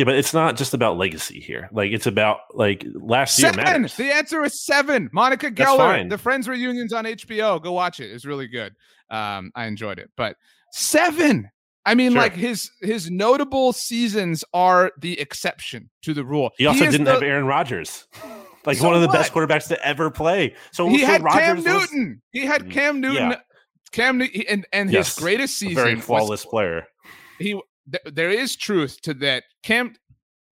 Yeah, 0.00 0.04
but 0.04 0.14
it's 0.14 0.32
not 0.32 0.56
just 0.56 0.72
about 0.72 0.96
legacy 0.96 1.40
here. 1.40 1.68
Like 1.72 1.92
it's 1.92 2.06
about 2.06 2.38
like 2.54 2.86
last 2.94 3.36
seven. 3.36 3.58
year 3.58 3.66
matters. 3.66 3.96
The 3.96 4.10
answer 4.10 4.42
is 4.44 4.64
seven. 4.64 5.10
Monica 5.12 5.50
Geller, 5.50 6.08
the 6.08 6.16
Friends 6.16 6.48
reunions 6.48 6.94
on 6.94 7.04
HBO. 7.04 7.62
Go 7.62 7.72
watch 7.72 8.00
it. 8.00 8.10
It's 8.10 8.24
really 8.24 8.48
good. 8.48 8.74
Um, 9.10 9.52
I 9.54 9.66
enjoyed 9.66 9.98
it. 9.98 10.10
But 10.16 10.36
seven. 10.72 11.50
I 11.84 11.94
mean, 11.94 12.12
sure. 12.12 12.22
like 12.22 12.32
his 12.32 12.70
his 12.80 13.10
notable 13.10 13.74
seasons 13.74 14.42
are 14.54 14.90
the 14.98 15.20
exception 15.20 15.90
to 16.00 16.14
the 16.14 16.24
rule. 16.24 16.52
He 16.56 16.64
also 16.64 16.82
he 16.82 16.90
didn't 16.90 17.04
the, 17.04 17.12
have 17.12 17.22
Aaron 17.22 17.44
Rodgers, 17.44 18.06
like 18.64 18.78
so 18.78 18.86
one 18.86 18.94
of 18.94 19.02
the 19.02 19.08
what? 19.08 19.16
best 19.16 19.34
quarterbacks 19.34 19.68
to 19.68 19.86
ever 19.86 20.10
play. 20.10 20.54
So 20.72 20.88
he 20.88 21.02
had 21.02 21.22
Rodgers 21.22 21.42
Cam 21.42 21.56
Newton. 21.62 22.08
Was, 22.08 22.40
he 22.40 22.46
had 22.46 22.70
Cam 22.70 23.02
Newton. 23.02 23.32
Yeah. 23.32 23.40
Cam 23.92 24.16
Newton, 24.16 24.44
and 24.48 24.66
and 24.72 24.90
yes, 24.90 25.14
his 25.14 25.22
greatest 25.22 25.58
season, 25.58 25.74
very 25.74 26.00
flawless 26.00 26.46
was, 26.46 26.50
player. 26.50 26.86
He 27.38 27.60
th- 27.92 28.14
there 28.14 28.30
is 28.30 28.56
truth 28.56 29.00
to 29.02 29.14
that. 29.14 29.44
Cam, 29.62 29.94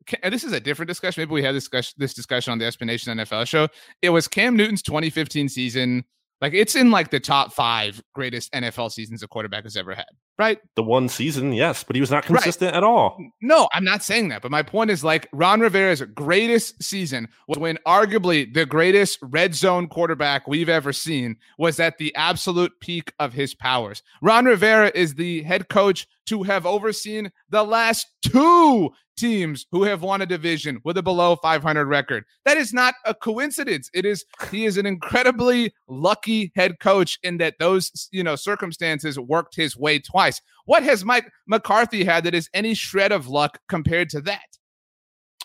Cam, 0.07 0.30
this 0.30 0.45
is 0.45 0.53
a 0.53 0.61
different 0.61 0.89
discussion. 0.89 1.20
Maybe 1.20 1.32
we 1.32 1.43
had 1.43 1.55
this 1.55 1.64
discussion, 1.64 1.95
this 1.99 2.14
discussion 2.14 2.53
on 2.53 2.59
the 2.59 2.64
Explanation 2.64 3.16
NFL 3.18 3.47
show. 3.47 3.68
It 4.03 4.11
was 4.11 4.28
Cam 4.28 4.57
Newton's 4.57 4.82
2015 4.82 5.49
season 5.49 6.05
Like 6.41 6.55
it's 6.55 6.76
in 6.76 6.91
like 6.91 7.11
the 7.11 7.20
top 7.20 7.53
five 7.53 8.03
greatest 8.14 8.53
NFL 8.53 8.93
seasons 8.93 9.22
a 9.22 9.28
quarterback 9.28 9.64
has 9.64 9.76
ever 9.76 9.95
had, 9.95 10.07
right? 10.39 10.59
The 10.76 10.82
one 10.84 11.09
season, 11.09 11.53
yes, 11.53 11.82
but 11.82 11.97
he 11.97 12.01
was 12.01 12.11
not 12.11 12.24
consistent 12.24 12.72
right. 12.72 12.76
at 12.76 12.84
all. 12.84 13.18
No, 13.43 13.68
I'm 13.72 13.84
not 13.84 14.05
saying 14.05 14.28
that. 14.28 14.43
But 14.43 14.53
my 14.53 14.62
point 14.62 14.91
is 14.91 15.03
like 15.03 15.28
Ron 15.32 15.61
Rivera's 15.61 16.03
greatest 16.14 16.80
season 16.82 17.28
was 17.49 17.59
when 17.59 17.76
arguably 17.86 18.53
the 18.53 18.66
greatest 18.66 19.18
red 19.22 19.55
zone 19.55 19.89
quarterback 19.89 20.47
we've 20.47 20.68
ever 20.68 20.93
seen 20.93 21.36
was 21.59 21.80
at 21.80 21.99
the 21.99 22.14
absolute 22.14 22.72
peak 22.80 23.12
of 23.18 23.32
his 23.32 23.55
powers. 23.55 24.03
Ron 24.22 24.45
Rivera 24.45 24.93
is 24.95 25.14
the 25.14 25.43
head 25.43 25.68
coach 25.68 26.07
to 26.26 26.43
have 26.45 26.66
overseen 26.66 27.32
the 27.49 27.64
last 27.64 28.07
two 28.22 28.91
teams 29.19 29.66
who 29.71 29.83
have 29.85 30.03
won 30.03 30.23
a 30.23 30.27
division 30.27 30.81
with 30.85 30.97
a 30.97 31.03
below 31.03 31.37
500 31.37 31.87
record. 31.87 32.25
That 32.45 32.57
is 32.57 32.73
not 32.73 32.95
a 33.05 33.14
coincidence. 33.14 33.91
It 33.93 34.05
is 34.05 34.25
he 34.51 34.64
is 34.64 34.77
an 34.77 34.87
incredibly 34.87 35.73
lucky 35.89 36.53
head 36.55 36.81
coach 36.81 37.19
in 37.23 37.39
that 37.39 37.55
those, 37.59 38.09
you 38.12 38.23
know, 38.23 38.37
circumstances 38.37 39.19
worked 39.19 39.57
his 39.57 39.77
way 39.77 39.99
twice. 39.99 40.41
What 40.64 40.83
has 40.83 41.05
Mike 41.05 41.31
McCarthy 41.47 42.05
had 42.05 42.25
that 42.25 42.35
is 42.35 42.49
any 42.55 42.75
shred 42.75 43.12
of 43.12 43.29
luck 43.29 43.59
compared 43.69 44.09
to 44.11 44.21
that? 44.23 44.47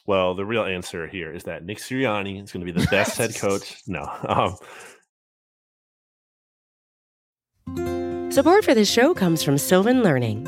Well, 0.06 0.36
the 0.36 0.46
real 0.46 0.66
answer 0.66 1.08
here 1.08 1.34
is 1.34 1.44
that 1.44 1.64
Nick 1.64 1.78
Sirianni 1.78 2.44
is 2.44 2.52
going 2.52 2.66
to 2.66 2.72
be 2.72 2.78
the 2.78 2.88
best 2.88 3.18
head 3.18 3.36
coach. 3.36 3.82
No. 3.88 4.10
Um, 4.28 4.58
Support 8.32 8.66
for 8.66 8.74
this 8.74 8.90
show 8.90 9.14
comes 9.14 9.44
from 9.44 9.58
Sylvan 9.58 10.02
Learning. 10.02 10.48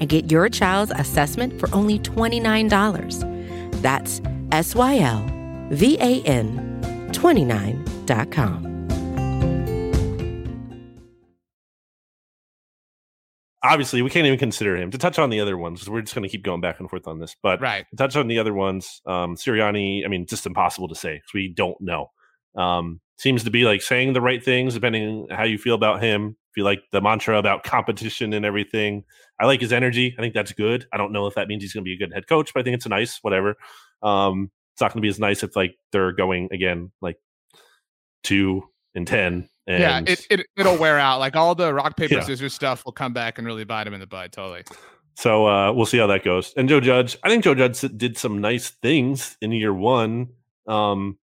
and 0.00 0.08
get 0.08 0.30
your 0.30 0.48
child's 0.48 0.92
assessment 0.92 1.58
for 1.58 1.68
only 1.74 1.98
$29. 1.98 3.82
That's 3.82 4.20
S 4.52 4.74
Y 4.74 4.98
L 4.98 5.24
V 5.70 5.96
A 6.00 6.22
N 6.22 6.68
29.com. 7.12 8.68
Obviously, 13.64 14.02
we 14.02 14.10
can't 14.10 14.26
even 14.26 14.38
consider 14.38 14.76
him 14.76 14.90
to 14.92 14.98
touch 14.98 15.18
on 15.18 15.30
the 15.30 15.40
other 15.40 15.58
ones. 15.58 15.88
We're 15.88 16.00
just 16.00 16.14
going 16.14 16.22
to 16.22 16.28
keep 16.28 16.44
going 16.44 16.60
back 16.60 16.78
and 16.78 16.88
forth 16.88 17.08
on 17.08 17.18
this, 17.18 17.34
but 17.42 17.60
right. 17.60 17.84
to 17.90 17.96
touch 17.96 18.14
on 18.14 18.28
the 18.28 18.38
other 18.38 18.54
ones, 18.54 19.02
um, 19.04 19.34
Sirianni. 19.34 20.04
I 20.04 20.08
mean, 20.08 20.26
just 20.26 20.46
impossible 20.46 20.88
to 20.88 20.94
say 20.94 21.14
because 21.14 21.34
we 21.34 21.48
don't 21.48 21.78
know. 21.80 22.10
Um, 22.56 23.00
seems 23.18 23.42
to 23.44 23.50
be 23.50 23.64
like 23.64 23.82
saying 23.82 24.12
the 24.12 24.20
right 24.20 24.42
things 24.42 24.74
depending 24.74 25.26
on 25.30 25.36
how 25.36 25.44
you 25.44 25.58
feel 25.58 25.74
about 25.74 26.02
him. 26.02 26.36
If 26.50 26.56
you 26.56 26.64
like 26.64 26.82
the 26.92 27.00
mantra 27.00 27.36
about 27.36 27.64
competition 27.64 28.32
and 28.32 28.46
everything, 28.46 29.04
I 29.40 29.46
like 29.46 29.60
his 29.60 29.72
energy. 29.72 30.14
I 30.18 30.22
think 30.22 30.34
that's 30.34 30.52
good. 30.52 30.86
I 30.92 30.96
don't 30.96 31.12
know 31.12 31.26
if 31.26 31.34
that 31.34 31.48
means 31.48 31.62
he's 31.62 31.72
going 31.72 31.84
to 31.84 31.88
be 31.88 31.94
a 31.94 31.98
good 31.98 32.12
head 32.12 32.26
coach, 32.26 32.52
but 32.52 32.60
I 32.60 32.62
think 32.64 32.74
it's 32.74 32.86
nice. 32.86 33.18
Whatever. 33.22 33.56
Um, 34.02 34.50
it's 34.74 34.80
not 34.80 34.92
going 34.92 35.00
to 35.00 35.06
be 35.06 35.08
as 35.08 35.18
nice 35.18 35.42
if 35.42 35.56
like 35.56 35.76
they're 35.92 36.12
going 36.12 36.48
again 36.52 36.92
like 37.00 37.18
two 38.22 38.68
and 38.94 39.06
ten. 39.06 39.48
And, 39.66 39.80
yeah, 39.80 40.00
it, 40.06 40.26
it 40.30 40.46
it'll 40.56 40.78
wear 40.78 40.98
out. 40.98 41.18
Like 41.18 41.36
all 41.36 41.54
the 41.54 41.74
rock 41.74 41.96
paper 41.96 42.14
yeah. 42.14 42.22
scissors 42.22 42.54
stuff 42.54 42.84
will 42.84 42.92
come 42.92 43.12
back 43.12 43.38
and 43.38 43.46
really 43.46 43.64
bite 43.64 43.86
him 43.86 43.94
in 43.94 44.00
the 44.00 44.06
butt. 44.06 44.32
Totally. 44.32 44.62
So 45.16 45.46
uh, 45.46 45.72
we'll 45.72 45.84
see 45.84 45.98
how 45.98 46.06
that 46.06 46.22
goes. 46.24 46.54
And 46.56 46.68
Joe 46.68 46.80
Judge, 46.80 47.18
I 47.22 47.28
think 47.28 47.42
Joe 47.44 47.54
Judge 47.54 47.80
did 47.96 48.16
some 48.16 48.40
nice 48.40 48.70
things 48.70 49.36
in 49.42 49.50
year 49.52 49.74
one. 49.74 50.28
Um, 50.68 51.18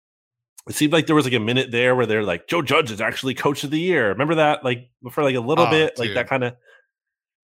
it 0.68 0.74
seemed 0.74 0.92
like 0.92 1.06
there 1.06 1.14
was 1.14 1.24
like 1.24 1.34
a 1.34 1.40
minute 1.40 1.70
there 1.70 1.94
where 1.94 2.04
they're 2.04 2.24
like 2.24 2.48
Joe 2.48 2.60
Judge 2.60 2.90
is 2.90 3.00
actually 3.00 3.34
coach 3.34 3.62
of 3.62 3.70
the 3.70 3.78
year. 3.78 4.08
Remember 4.08 4.34
that? 4.34 4.64
Like 4.64 4.90
for 5.12 5.22
like 5.22 5.36
a 5.36 5.40
little 5.40 5.66
oh, 5.66 5.70
bit, 5.70 5.94
dude. 5.94 6.06
like 6.06 6.14
that 6.14 6.28
kind 6.28 6.42
of, 6.42 6.56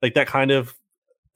like 0.03 0.15
that 0.15 0.27
kind 0.27 0.51
of. 0.51 0.75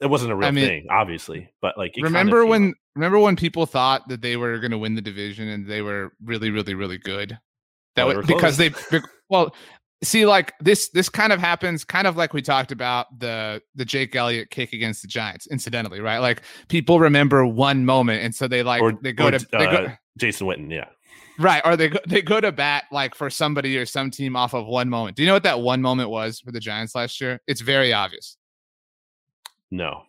It 0.01 0.07
wasn't 0.07 0.33
a 0.33 0.35
real 0.35 0.49
I 0.49 0.51
mean, 0.51 0.67
thing, 0.67 0.87
obviously, 0.89 1.49
but 1.61 1.77
like 1.77 1.95
remember 1.95 2.41
kind 2.41 2.43
of 2.43 2.49
when 2.49 2.73
remember 2.95 3.17
when 3.19 3.37
people 3.37 3.65
thought 3.65 4.07
that 4.09 4.21
they 4.21 4.35
were 4.35 4.59
going 4.59 4.71
to 4.71 4.77
win 4.77 4.95
the 4.95 5.01
division 5.01 5.47
and 5.47 5.65
they 5.65 5.81
were 5.81 6.11
really, 6.23 6.49
really, 6.49 6.73
really 6.73 6.97
good. 6.97 7.37
That 7.95 8.05
was 8.05 8.25
because 8.25 8.57
they 8.57 8.71
well 9.29 9.55
see 10.03 10.25
like 10.25 10.53
this 10.59 10.89
this 10.89 11.07
kind 11.07 11.31
of 11.31 11.39
happens 11.39 11.85
kind 11.85 12.07
of 12.07 12.17
like 12.17 12.33
we 12.33 12.41
talked 12.41 12.73
about 12.73 13.07
the 13.19 13.61
the 13.75 13.85
Jake 13.85 14.13
Elliott 14.15 14.49
kick 14.49 14.73
against 14.73 15.01
the 15.01 15.07
Giants 15.07 15.47
incidentally 15.47 16.01
right 16.01 16.19
like 16.19 16.41
people 16.67 16.99
remember 16.99 17.45
one 17.45 17.85
moment 17.85 18.21
and 18.21 18.35
so 18.35 18.47
they 18.49 18.61
like 18.61 18.81
or, 18.81 18.93
they 19.01 19.13
go 19.13 19.31
to 19.31 19.37
uh, 19.37 19.59
they 19.59 19.65
go, 19.65 19.91
Jason 20.17 20.45
Witten 20.45 20.69
yeah 20.69 20.89
Right. 21.37 21.61
Or 21.65 21.75
they 21.75 21.89
go, 21.89 21.99
they 22.07 22.21
go 22.21 22.39
to 22.39 22.51
bat 22.51 22.85
like 22.91 23.15
for 23.15 23.29
somebody 23.29 23.77
or 23.77 23.85
some 23.85 24.09
team 24.11 24.35
off 24.35 24.53
of 24.53 24.65
one 24.67 24.89
moment. 24.89 25.17
Do 25.17 25.23
you 25.23 25.27
know 25.27 25.33
what 25.33 25.43
that 25.43 25.61
one 25.61 25.81
moment 25.81 26.09
was 26.09 26.39
for 26.39 26.51
the 26.51 26.59
Giants 26.59 26.95
last 26.95 27.19
year? 27.19 27.41
It's 27.47 27.61
very 27.61 27.93
obvious. 27.93 28.37
No. 29.75 30.03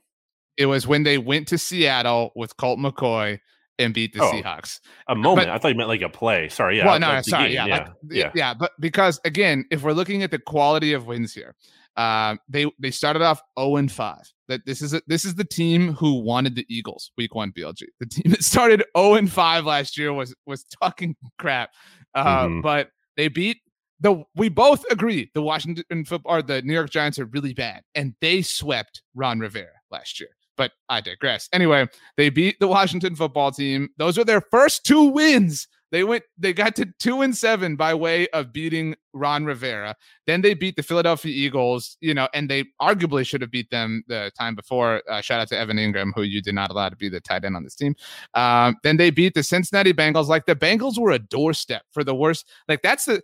It 0.56 0.66
was 0.66 0.86
when 0.86 1.02
they 1.02 1.18
went 1.18 1.48
to 1.48 1.58
Seattle 1.58 2.32
with 2.34 2.56
Colt 2.56 2.78
McCoy 2.78 3.40
and 3.78 3.92
beat 3.92 4.14
the 4.14 4.22
oh, 4.22 4.32
Seahawks. 4.32 4.80
A 5.08 5.14
moment. 5.14 5.48
But, 5.48 5.54
I 5.54 5.58
thought 5.58 5.68
you 5.68 5.74
meant 5.74 5.88
like 5.88 6.02
a 6.02 6.08
play. 6.08 6.48
Sorry. 6.48 6.78
Yeah. 6.78 6.86
Well, 6.86 6.98
no, 6.98 7.20
sorry. 7.22 7.52
Yeah, 7.52 7.66
yeah, 7.66 7.76
like, 7.76 7.88
yeah. 8.10 8.30
Yeah. 8.34 8.54
But 8.54 8.72
because 8.80 9.20
again, 9.24 9.66
if 9.70 9.82
we're 9.82 9.92
looking 9.92 10.22
at 10.22 10.30
the 10.30 10.38
quality 10.38 10.92
of 10.92 11.06
wins 11.06 11.34
here, 11.34 11.54
uh, 11.96 12.36
they 12.48 12.66
they 12.78 12.90
started 12.90 13.22
off 13.22 13.40
0 13.58 13.76
and 13.76 13.92
5. 13.92 14.16
That 14.48 14.64
this 14.64 14.80
is 14.80 14.94
a, 14.94 15.02
this 15.06 15.24
is 15.24 15.34
the 15.34 15.44
team 15.44 15.92
who 15.92 16.22
wanted 16.22 16.54
the 16.54 16.66
Eagles 16.68 17.10
week 17.18 17.34
one 17.34 17.52
BLG. 17.52 17.82
The 18.00 18.06
team 18.06 18.30
that 18.30 18.44
started 18.44 18.84
0 18.96 19.14
and 19.14 19.30
5 19.30 19.64
last 19.64 19.98
year 19.98 20.12
was 20.12 20.34
was 20.46 20.64
talking 20.64 21.16
crap. 21.38 21.70
Uh, 22.14 22.46
mm-hmm. 22.46 22.60
but 22.62 22.90
they 23.16 23.28
beat 23.28 23.58
the 24.01 24.24
we 24.34 24.49
both 24.49 24.84
agree 24.90 25.30
the 25.34 25.42
Washington 25.42 26.05
football 26.05 26.36
or 26.36 26.42
the 26.42 26.62
New 26.62 26.74
York 26.74 26.90
Giants 26.90 27.18
are 27.18 27.26
really 27.26 27.55
bad 27.55 27.82
and 27.94 28.14
they 28.20 28.42
swept 28.42 29.03
Ron 29.14 29.40
Rivera 29.40 29.72
last 29.90 30.20
year. 30.20 30.30
But 30.57 30.72
I 30.88 31.03
digress. 31.03 31.49
Anyway, 31.53 31.86
they 32.16 32.30
beat 32.30 32.59
the 32.61 32.68
Washington 32.68 33.14
football 33.14 33.53
team. 33.53 33.90
Those 33.99 34.18
are 34.18 34.24
their 34.24 34.40
first 34.40 34.84
two 34.84 35.05
wins 35.05 35.68
they 35.92 36.03
went, 36.03 36.24
they 36.36 36.53
got 36.53 36.74
to 36.76 36.86
two 36.99 37.22
and 37.22 37.36
seven 37.36 37.76
by 37.76 37.94
way 37.94 38.26
of 38.28 38.53
beating 38.53 38.97
Ron 39.12 39.44
Rivera. 39.44 39.94
Then 40.26 40.42
they 40.42 40.55
beat 40.55 40.74
the 40.74 40.82
Philadelphia 40.82 41.32
Eagles, 41.32 41.97
you 42.01 42.12
know, 42.12 42.28
and 42.34 42.51
they 42.51 42.64
arguably 42.82 43.24
should 43.24 43.40
have 43.40 43.53
beat 43.53 43.70
them 43.70 44.03
the 44.09 44.32
time 44.36 44.57
before. 44.57 45.03
Uh, 45.09 45.20
shout 45.20 45.40
out 45.40 45.49
to 45.49 45.59
Evan 45.59 45.76
Engram 45.76 46.11
who 46.14 46.22
you 46.22 46.42
did 46.42 46.55
not 46.55 46.70
allow 46.70 46.88
to 46.88 46.97
be 46.97 47.09
the 47.09 47.20
tight 47.20 47.44
end 47.44 47.55
on 47.55 47.62
this 47.62 47.76
team. 47.76 47.94
Um, 48.34 48.76
then 48.82 48.97
they 48.97 49.11
beat 49.11 49.34
the 49.34 49.42
Cincinnati 49.42 49.92
Bengals. 49.92 50.26
Like 50.26 50.47
the 50.47 50.57
Bengals 50.57 50.99
were 50.99 51.12
a 51.12 51.20
doorstep 51.20 51.82
for 51.92 52.03
the 52.03 52.14
worst. 52.14 52.49
Like 52.68 52.82
that's 52.82 53.05
the 53.05 53.22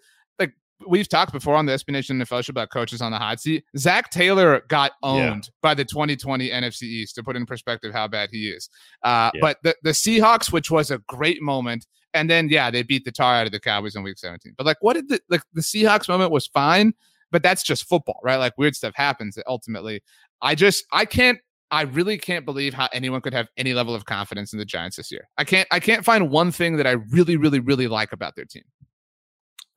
we've 0.87 1.09
talked 1.09 1.33
before 1.33 1.55
on 1.55 1.67
the 1.67 1.73
SB 1.73 1.91
Nation 1.91 2.21
and 2.21 2.29
Fellowship 2.29 2.55
about 2.55 2.71
coaches 2.71 3.01
on 3.01 3.13
the 3.13 3.19
hot 3.19 3.41
seat. 3.41 3.65
Zac 3.77 4.11
Taylor 4.11 4.63
got 4.69 4.93
owned 5.03 5.45
yeah. 5.47 5.51
by 5.61 5.75
the 5.75 5.85
2020 5.85 6.51
NFC 6.51 6.83
East 6.83 7.15
to 7.17 7.23
put 7.23 7.37
in 7.37 7.47
perspective 7.47 7.93
how 7.93 8.09
bad 8.09 8.31
he 8.31 8.49
is. 8.49 8.69
Uh, 9.03 9.31
yeah. 9.35 9.41
But 9.41 9.59
the, 9.63 9.77
the 9.83 9.91
Seahawks, 9.91 10.53
which 10.53 10.71
was 10.71 10.91
a 10.91 10.99
great 11.09 11.43
moment, 11.43 11.87
and 12.15 12.29
then 12.29 12.49
yeah, 12.49 12.71
they 12.71 12.83
beat 12.83 13.05
the 13.05 13.13
tar 13.13 13.35
out 13.35 13.47
of 13.47 13.53
the 13.53 13.61
Cowboys 13.61 13.97
in 13.97 14.03
Week 14.03 14.19
17. 14.19 14.55
But 14.57 14.67
like, 14.67 14.79
what 14.81 14.95
did 14.95 15.09
the 15.09 15.21
like 15.29 15.43
the 15.53 15.63
Seahawks 15.63 16.09
moment 16.09 16.31
was 16.31 16.47
fine, 16.47 16.95
but 17.31 17.43
that's 17.43 17.63
just 17.63 17.89
football, 17.89 18.21
right? 18.23 18.37
Like 18.37 18.57
weird 18.59 18.77
stuff 18.77 18.95
happens. 18.95 19.39
Ultimately, 19.47 20.03
I 20.41 20.55
just 20.55 20.85
I 20.93 21.05
can't. 21.05 21.39
I 21.71 21.83
really 21.85 22.19
can't 22.19 22.45
believe 22.45 22.75
how 22.75 22.91
anyone 22.93 23.23
could 23.23 23.33
have 23.33 23.49
any 23.57 23.73
level 23.73 23.95
of 23.95 24.05
confidence 24.05 24.53
in 24.53 24.59
the 24.59 24.65
Giants 24.67 24.99
this 24.99 25.11
year. 25.11 25.27
I 25.39 25.45
can't. 25.45 25.67
I 25.71 25.81
can't 25.81 26.05
find 26.05 26.29
one 26.31 26.53
thing 26.53 26.77
that 26.77 26.87
I 26.87 26.93
really, 27.11 27.37
really, 27.37 27.61
really 27.61 27.89
like 27.89 28.13
about 28.13 28.37
their 28.37 28.45
team. 28.45 28.65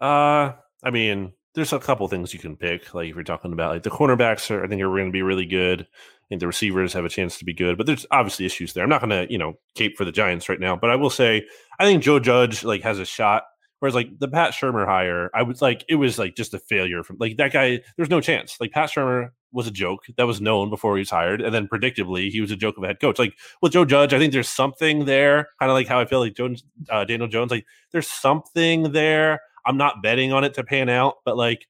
Uh, 0.01 0.51
I 0.83 0.91
mean, 0.91 1.33
there's 1.53 1.73
a 1.73 1.79
couple 1.79 2.07
things 2.07 2.33
you 2.33 2.39
can 2.39 2.57
pick. 2.57 2.93
Like 2.93 3.09
if 3.09 3.15
you're 3.15 3.23
talking 3.23 3.53
about 3.53 3.73
like 3.73 3.83
the 3.83 3.89
cornerbacks, 3.89 4.51
are 4.51 4.63
I 4.63 4.67
think 4.67 4.81
are 4.81 4.89
going 4.89 5.07
to 5.07 5.11
be 5.11 5.21
really 5.21 5.45
good. 5.45 5.81
I 5.81 6.27
think 6.29 6.41
the 6.41 6.47
receivers 6.47 6.93
have 6.93 7.05
a 7.05 7.09
chance 7.09 7.37
to 7.37 7.45
be 7.45 7.53
good, 7.53 7.77
but 7.77 7.85
there's 7.85 8.05
obviously 8.11 8.45
issues 8.45 8.73
there. 8.73 8.83
I'm 8.83 8.89
not 8.89 9.01
going 9.01 9.27
to, 9.27 9.31
you 9.31 9.37
know, 9.37 9.53
cape 9.75 9.95
for 9.95 10.05
the 10.05 10.11
Giants 10.11 10.49
right 10.49 10.59
now, 10.59 10.75
but 10.75 10.89
I 10.89 10.95
will 10.95 11.09
say 11.09 11.45
I 11.79 11.85
think 11.85 12.03
Joe 12.03 12.19
Judge 12.19 12.63
like 12.63 12.81
has 12.81 12.99
a 12.99 13.05
shot 13.05 13.43
Whereas 13.79 13.93
like 13.95 14.17
the 14.19 14.27
Pat 14.27 14.53
Shurmur 14.53 14.85
hire, 14.85 15.29
I 15.33 15.43
was 15.43 15.61
like, 15.61 15.83
it 15.89 15.95
was 15.95 16.17
like 16.17 16.35
just 16.35 16.53
a 16.53 16.59
failure 16.59 17.03
from 17.03 17.17
like 17.19 17.37
that 17.37 17.51
guy. 17.51 17.81
There's 17.97 18.09
no 18.09 18.21
chance. 18.21 18.57
Like 18.59 18.71
Pat 18.71 18.89
Shurmur 18.89 19.29
was 19.51 19.67
a 19.67 19.71
joke 19.71 20.05
that 20.17 20.25
was 20.25 20.39
known 20.41 20.69
before 20.69 20.95
he 20.95 21.01
was 21.01 21.09
hired, 21.09 21.41
and 21.41 21.53
then 21.53 21.67
predictably 21.67 22.29
he 22.29 22.41
was 22.41 22.51
a 22.51 22.55
joke 22.55 22.77
of 22.77 22.83
a 22.83 22.87
head 22.87 23.01
coach. 23.01 23.19
Like 23.19 23.35
with 23.61 23.73
Joe 23.73 23.85
Judge, 23.85 24.13
I 24.13 24.17
think 24.17 24.31
there's 24.31 24.49
something 24.49 25.05
there, 25.05 25.49
kind 25.59 25.69
of 25.69 25.75
like 25.75 25.87
how 25.87 25.99
I 25.99 26.05
feel 26.05 26.19
like 26.19 26.35
Jones, 26.35 26.63
uh, 26.89 27.03
Daniel 27.03 27.27
Jones. 27.27 27.51
Like 27.51 27.65
there's 27.91 28.07
something 28.07 28.91
there. 28.93 29.41
I'm 29.65 29.77
not 29.77 30.01
betting 30.01 30.33
on 30.33 30.43
it 30.43 30.53
to 30.55 30.63
pan 30.63 30.89
out, 30.89 31.15
but 31.25 31.37
like 31.37 31.67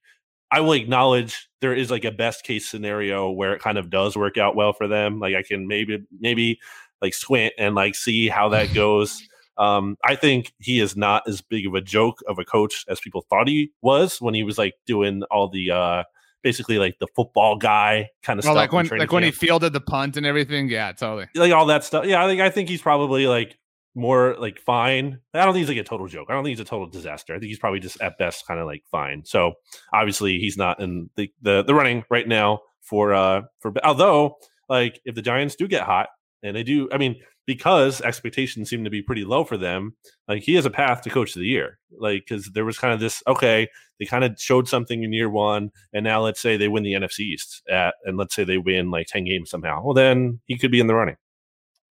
I 0.50 0.60
will 0.60 0.72
acknowledge 0.72 1.48
there 1.60 1.74
is 1.74 1.90
like 1.90 2.04
a 2.04 2.12
best 2.12 2.44
case 2.44 2.68
scenario 2.68 3.30
where 3.30 3.52
it 3.52 3.62
kind 3.62 3.78
of 3.78 3.90
does 3.90 4.16
work 4.16 4.38
out 4.38 4.54
well 4.54 4.72
for 4.72 4.86
them. 4.86 5.18
Like 5.18 5.34
I 5.34 5.42
can 5.42 5.66
maybe 5.66 6.04
maybe 6.20 6.60
like 7.02 7.14
squint 7.14 7.54
and 7.58 7.74
like 7.74 7.94
see 7.94 8.28
how 8.28 8.48
that 8.50 8.72
goes. 8.74 9.20
Um, 9.58 9.96
I 10.04 10.16
think 10.16 10.52
he 10.60 10.80
is 10.80 10.96
not 10.96 11.22
as 11.26 11.40
big 11.40 11.66
of 11.66 11.74
a 11.74 11.80
joke 11.80 12.20
of 12.28 12.38
a 12.38 12.44
coach 12.44 12.84
as 12.88 13.00
people 13.00 13.24
thought 13.30 13.48
he 13.48 13.72
was 13.80 14.20
when 14.20 14.34
he 14.34 14.42
was 14.42 14.58
like 14.58 14.74
doing 14.86 15.22
all 15.30 15.48
the 15.48 15.70
uh 15.70 16.02
basically 16.42 16.78
like 16.78 16.98
the 17.00 17.08
football 17.16 17.56
guy 17.56 18.08
kind 18.22 18.38
of 18.38 18.44
well, 18.44 18.54
stuff. 18.54 18.72
like 18.72 18.72
when 18.72 18.98
like 18.98 19.10
when 19.10 19.24
he 19.24 19.30
fielded 19.30 19.72
the 19.72 19.80
punt 19.80 20.16
and 20.16 20.24
everything. 20.24 20.68
Yeah, 20.68 20.92
totally. 20.92 21.26
Like 21.34 21.52
all 21.52 21.66
that 21.66 21.84
stuff. 21.84 22.04
Yeah, 22.04 22.24
I 22.24 22.28
think 22.28 22.40
I 22.40 22.50
think 22.50 22.68
he's 22.68 22.82
probably 22.82 23.26
like 23.26 23.58
more 23.96 24.36
like 24.38 24.60
fine. 24.60 25.18
I 25.34 25.44
don't 25.44 25.54
think 25.54 25.66
he's 25.66 25.74
like 25.74 25.84
a 25.84 25.88
total 25.88 26.06
joke. 26.06 26.28
I 26.28 26.34
don't 26.34 26.44
think 26.44 26.56
he's 26.56 26.66
a 26.66 26.68
total 26.68 26.86
disaster. 26.86 27.34
I 27.34 27.38
think 27.38 27.48
he's 27.48 27.58
probably 27.58 27.80
just 27.80 28.00
at 28.00 28.18
best 28.18 28.46
kind 28.46 28.60
of 28.60 28.66
like 28.66 28.84
fine. 28.90 29.24
So 29.24 29.54
obviously 29.92 30.38
he's 30.38 30.56
not 30.56 30.80
in 30.80 31.10
the, 31.16 31.30
the 31.42 31.64
the 31.64 31.74
running 31.74 32.04
right 32.10 32.28
now 32.28 32.60
for 32.82 33.14
uh 33.14 33.42
for 33.58 33.72
although 33.82 34.36
like 34.68 35.00
if 35.04 35.14
the 35.14 35.22
Giants 35.22 35.56
do 35.56 35.66
get 35.66 35.82
hot 35.82 36.08
and 36.42 36.54
they 36.54 36.62
do, 36.62 36.88
I 36.92 36.98
mean 36.98 37.16
because 37.46 38.00
expectations 38.00 38.68
seem 38.68 38.82
to 38.84 38.90
be 38.90 39.02
pretty 39.02 39.24
low 39.24 39.44
for 39.44 39.56
them, 39.56 39.94
like 40.28 40.42
he 40.42 40.54
has 40.54 40.66
a 40.66 40.70
path 40.70 41.00
to 41.02 41.10
coach 41.10 41.34
of 41.34 41.40
the 41.40 41.46
year. 41.46 41.78
Like 41.96 42.24
because 42.28 42.50
there 42.52 42.64
was 42.64 42.78
kind 42.78 42.92
of 42.92 43.00
this 43.00 43.22
okay, 43.26 43.68
they 43.98 44.04
kind 44.04 44.24
of 44.24 44.38
showed 44.38 44.68
something 44.68 45.04
in 45.04 45.12
year 45.12 45.30
one, 45.30 45.70
and 45.94 46.04
now 46.04 46.20
let's 46.20 46.40
say 46.40 46.56
they 46.56 46.68
win 46.68 46.82
the 46.82 46.92
NFC 46.92 47.20
East 47.20 47.62
at, 47.70 47.94
and 48.04 48.16
let's 48.16 48.34
say 48.34 48.44
they 48.44 48.58
win 48.58 48.90
like 48.90 49.06
ten 49.06 49.24
games 49.24 49.48
somehow. 49.48 49.82
Well, 49.82 49.94
then 49.94 50.40
he 50.46 50.58
could 50.58 50.70
be 50.70 50.80
in 50.80 50.86
the 50.86 50.94
running. 50.94 51.16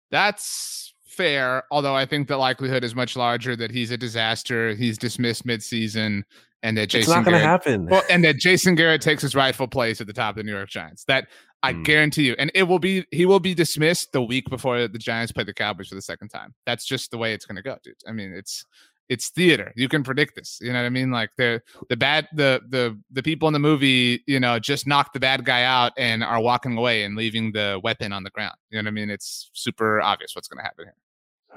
That's 0.09 0.90
fair, 1.11 1.63
although 1.71 1.95
I 1.95 2.05
think 2.05 2.27
the 2.27 2.37
likelihood 2.37 2.83
is 2.83 2.95
much 2.95 3.15
larger 3.15 3.55
that 3.55 3.71
he's 3.71 3.91
a 3.91 3.97
disaster. 3.97 4.73
He's 4.73 4.97
dismissed 4.97 5.45
midseason, 5.45 6.23
and 6.63 6.77
that 6.77 6.87
Jason 6.87 7.01
it's 7.01 7.09
not 7.09 7.25
going 7.25 7.39
to 7.39 7.45
happen. 7.45 7.87
Well, 7.87 8.03
and 8.09 8.23
that 8.23 8.37
Jason 8.37 8.75
Garrett 8.75 9.01
takes 9.01 9.21
his 9.21 9.35
rightful 9.35 9.67
place 9.67 10.01
at 10.01 10.07
the 10.07 10.13
top 10.13 10.31
of 10.31 10.35
the 10.37 10.43
New 10.43 10.55
York 10.55 10.69
Giants. 10.69 11.03
That 11.05 11.27
I 11.63 11.73
mm. 11.73 11.83
guarantee 11.83 12.23
you, 12.23 12.35
and 12.39 12.51
it 12.55 12.63
will 12.63 12.79
be 12.79 13.05
he 13.11 13.25
will 13.25 13.39
be 13.39 13.53
dismissed 13.53 14.11
the 14.13 14.21
week 14.23 14.49
before 14.49 14.87
the 14.87 14.97
Giants 14.97 15.31
play 15.31 15.43
the 15.43 15.53
Cowboys 15.53 15.89
for 15.89 15.95
the 15.95 16.01
second 16.01 16.29
time. 16.29 16.53
That's 16.65 16.85
just 16.85 17.11
the 17.11 17.17
way 17.17 17.33
it's 17.33 17.45
going 17.45 17.57
to 17.57 17.61
go, 17.61 17.77
dude. 17.83 17.95
I 18.07 18.11
mean, 18.11 18.33
it's 18.33 18.65
it's 19.11 19.29
theater. 19.29 19.73
You 19.75 19.89
can 19.89 20.03
predict 20.03 20.35
this. 20.35 20.57
You 20.61 20.71
know 20.71 20.79
what 20.79 20.85
I 20.85 20.89
mean? 20.89 21.11
Like 21.11 21.31
the 21.37 21.61
the 21.89 21.97
bad 21.97 22.29
the 22.33 22.61
the 22.69 22.97
the 23.11 23.21
people 23.21 23.49
in 23.49 23.53
the 23.53 23.59
movie, 23.59 24.23
you 24.25 24.39
know, 24.39 24.57
just 24.57 24.87
knock 24.87 25.11
the 25.11 25.19
bad 25.19 25.43
guy 25.43 25.63
out 25.63 25.91
and 25.97 26.23
are 26.23 26.39
walking 26.39 26.77
away 26.77 27.03
and 27.03 27.17
leaving 27.17 27.51
the 27.51 27.81
weapon 27.83 28.13
on 28.13 28.23
the 28.23 28.29
ground. 28.29 28.55
You 28.69 28.77
know 28.77 28.87
what 28.87 28.91
I 28.91 28.91
mean? 28.91 29.09
It's 29.09 29.49
super 29.51 30.01
obvious 30.01 30.33
what's 30.33 30.47
going 30.47 30.59
to 30.59 30.63
happen 30.63 30.85
here. 30.85 30.95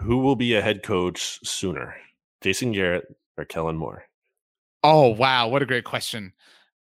Who 0.02 0.18
will 0.18 0.34
be 0.34 0.54
a 0.54 0.60
head 0.60 0.82
coach 0.82 1.38
sooner, 1.46 1.94
Jason 2.40 2.72
Garrett 2.72 3.04
or 3.38 3.44
Kellen 3.44 3.76
Moore? 3.76 4.02
Oh 4.82 5.10
wow, 5.10 5.46
what 5.46 5.62
a 5.62 5.66
great 5.66 5.84
question. 5.84 6.32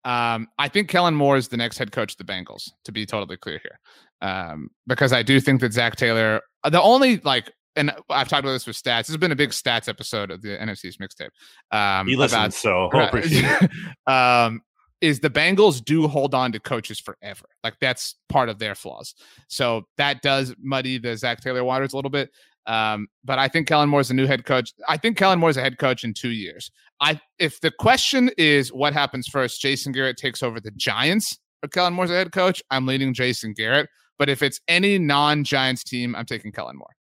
Um, 0.05 0.49
I 0.59 0.69
think 0.69 0.87
Kellen 0.87 1.15
Moore 1.15 1.35
is 1.35 1.47
the 1.47 1.57
next 1.57 1.79
head 1.79 1.91
coach 1.91 2.11
of 2.13 2.17
the 2.17 2.31
Bengals. 2.31 2.69
To 2.83 2.91
be 2.91 3.07
totally 3.07 3.37
clear 3.37 3.59
here, 3.63 3.79
um, 4.21 4.69
because 4.85 5.13
I 5.13 5.23
do 5.23 5.39
think 5.39 5.61
that 5.61 5.73
Zac 5.73 5.95
Taylor, 5.95 6.41
the 6.69 6.79
only 6.79 7.17
like, 7.21 7.51
and 7.75 7.91
I've 8.09 8.27
talked 8.27 8.43
about 8.43 8.53
this 8.53 8.67
with 8.67 8.75
stats. 8.75 9.01
This 9.01 9.07
has 9.09 9.17
been 9.17 9.31
a 9.31 9.35
big 9.35 9.51
stats 9.51 9.87
episode 9.87 10.31
of 10.31 10.41
the 10.41 10.49
NFC's 10.49 10.97
mixtape. 10.97 11.29
Um, 11.75 12.07
he 12.07 12.15
listens, 12.15 12.33
about, 12.33 12.53
so 12.53 12.89
appreciate 12.91 13.69
um, 14.07 14.61
is 15.01 15.19
the 15.19 15.29
Bengals 15.29 15.83
do 15.83 16.07
hold 16.07 16.33
on 16.33 16.51
to 16.51 16.59
coaches 16.59 16.99
forever. 16.99 17.45
Like 17.63 17.75
that's 17.79 18.15
part 18.27 18.49
of 18.49 18.59
their 18.59 18.75
flaws. 18.75 19.13
So 19.47 19.83
that 19.97 20.21
does 20.21 20.53
muddy 20.61 20.97
the 20.97 21.15
Zac 21.15 21.41
Taylor 21.41 21.63
waters 21.63 21.93
a 21.93 21.95
little 21.95 22.11
bit. 22.11 22.29
Um, 22.65 23.07
but 23.23 23.39
I 23.39 23.47
think 23.47 23.67
Kellen 23.67 23.89
Moore 23.89 24.01
is 24.01 24.11
a 24.11 24.13
new 24.13 24.27
head 24.27 24.45
coach. 24.45 24.71
I 24.87 24.97
think 24.97 25.17
Kellen 25.17 25.39
Moore 25.39 25.49
is 25.49 25.57
a 25.57 25.61
head 25.61 25.79
coach 25.79 26.03
in 26.03 26.13
two 26.13 26.29
years. 26.29 26.69
I 26.99 27.19
if 27.39 27.61
the 27.61 27.71
question 27.71 28.29
is 28.37 28.73
what 28.73 28.93
happens 28.93 29.27
first, 29.27 29.61
Jason 29.61 29.91
Garrett 29.91 30.17
takes 30.17 30.43
over 30.43 30.59
the 30.59 30.71
Giants 30.71 31.39
or 31.63 31.69
Kellen 31.69 31.93
Moore's 31.93 32.11
a 32.11 32.15
head 32.15 32.31
coach. 32.31 32.61
I'm 32.69 32.85
leading 32.85 33.13
Jason 33.13 33.53
Garrett. 33.53 33.89
But 34.17 34.29
if 34.29 34.43
it's 34.43 34.59
any 34.67 34.99
non-Giants 34.99 35.83
team, 35.85 36.13
I'm 36.13 36.25
taking 36.25 36.51
Kellen 36.51 36.77
Moore. 36.77 36.93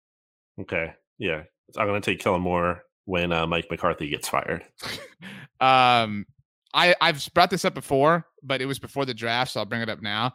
Okay, 0.61 0.94
yeah, 1.18 1.42
I'm 1.76 1.86
going 1.86 2.00
to 2.00 2.11
take 2.11 2.20
Kellen 2.20 2.42
Moore 2.42 2.82
when 3.04 3.32
uh, 3.32 3.46
Mike 3.46 3.66
McCarthy 3.70 4.09
gets 4.09 4.28
fired. 4.28 4.64
um, 5.61 6.26
I 6.74 6.94
I've 7.00 7.26
brought 7.34 7.50
this 7.50 7.64
up 7.64 7.74
before, 7.74 8.26
but 8.42 8.61
it 8.61 8.66
was 8.66 8.78
before 8.78 9.04
the 9.04 9.14
draft, 9.14 9.52
so 9.52 9.61
I'll 9.61 9.66
bring 9.66 9.82
it 9.82 9.88
up 9.88 10.02
now. 10.02 10.34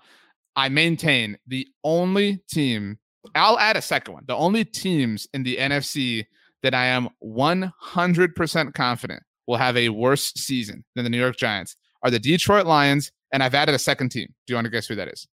I 0.55 0.69
maintain 0.69 1.37
the 1.47 1.67
only 1.83 2.43
team 2.49 2.99
I'll 3.35 3.59
add 3.59 3.77
a 3.77 3.81
second 3.81 4.13
one. 4.13 4.23
The 4.27 4.35
only 4.35 4.65
teams 4.65 5.27
in 5.33 5.43
the 5.43 5.57
NFC 5.57 6.25
that 6.63 6.73
I 6.73 6.85
am 6.85 7.09
100% 7.23 8.73
confident 8.73 9.23
will 9.47 9.57
have 9.57 9.77
a 9.77 9.89
worse 9.89 10.31
season 10.35 10.83
than 10.95 11.03
the 11.03 11.09
New 11.09 11.19
York 11.19 11.37
Giants 11.37 11.75
are 12.03 12.11
the 12.11 12.19
Detroit 12.19 12.65
Lions, 12.65 13.11
and 13.31 13.43
I've 13.43 13.55
added 13.55 13.75
a 13.75 13.79
second 13.79 14.09
team. 14.09 14.27
Do 14.45 14.51
you 14.51 14.55
want 14.55 14.65
to 14.65 14.71
guess 14.71 14.87
who 14.87 14.95
that 14.95 15.07
is? 15.07 15.27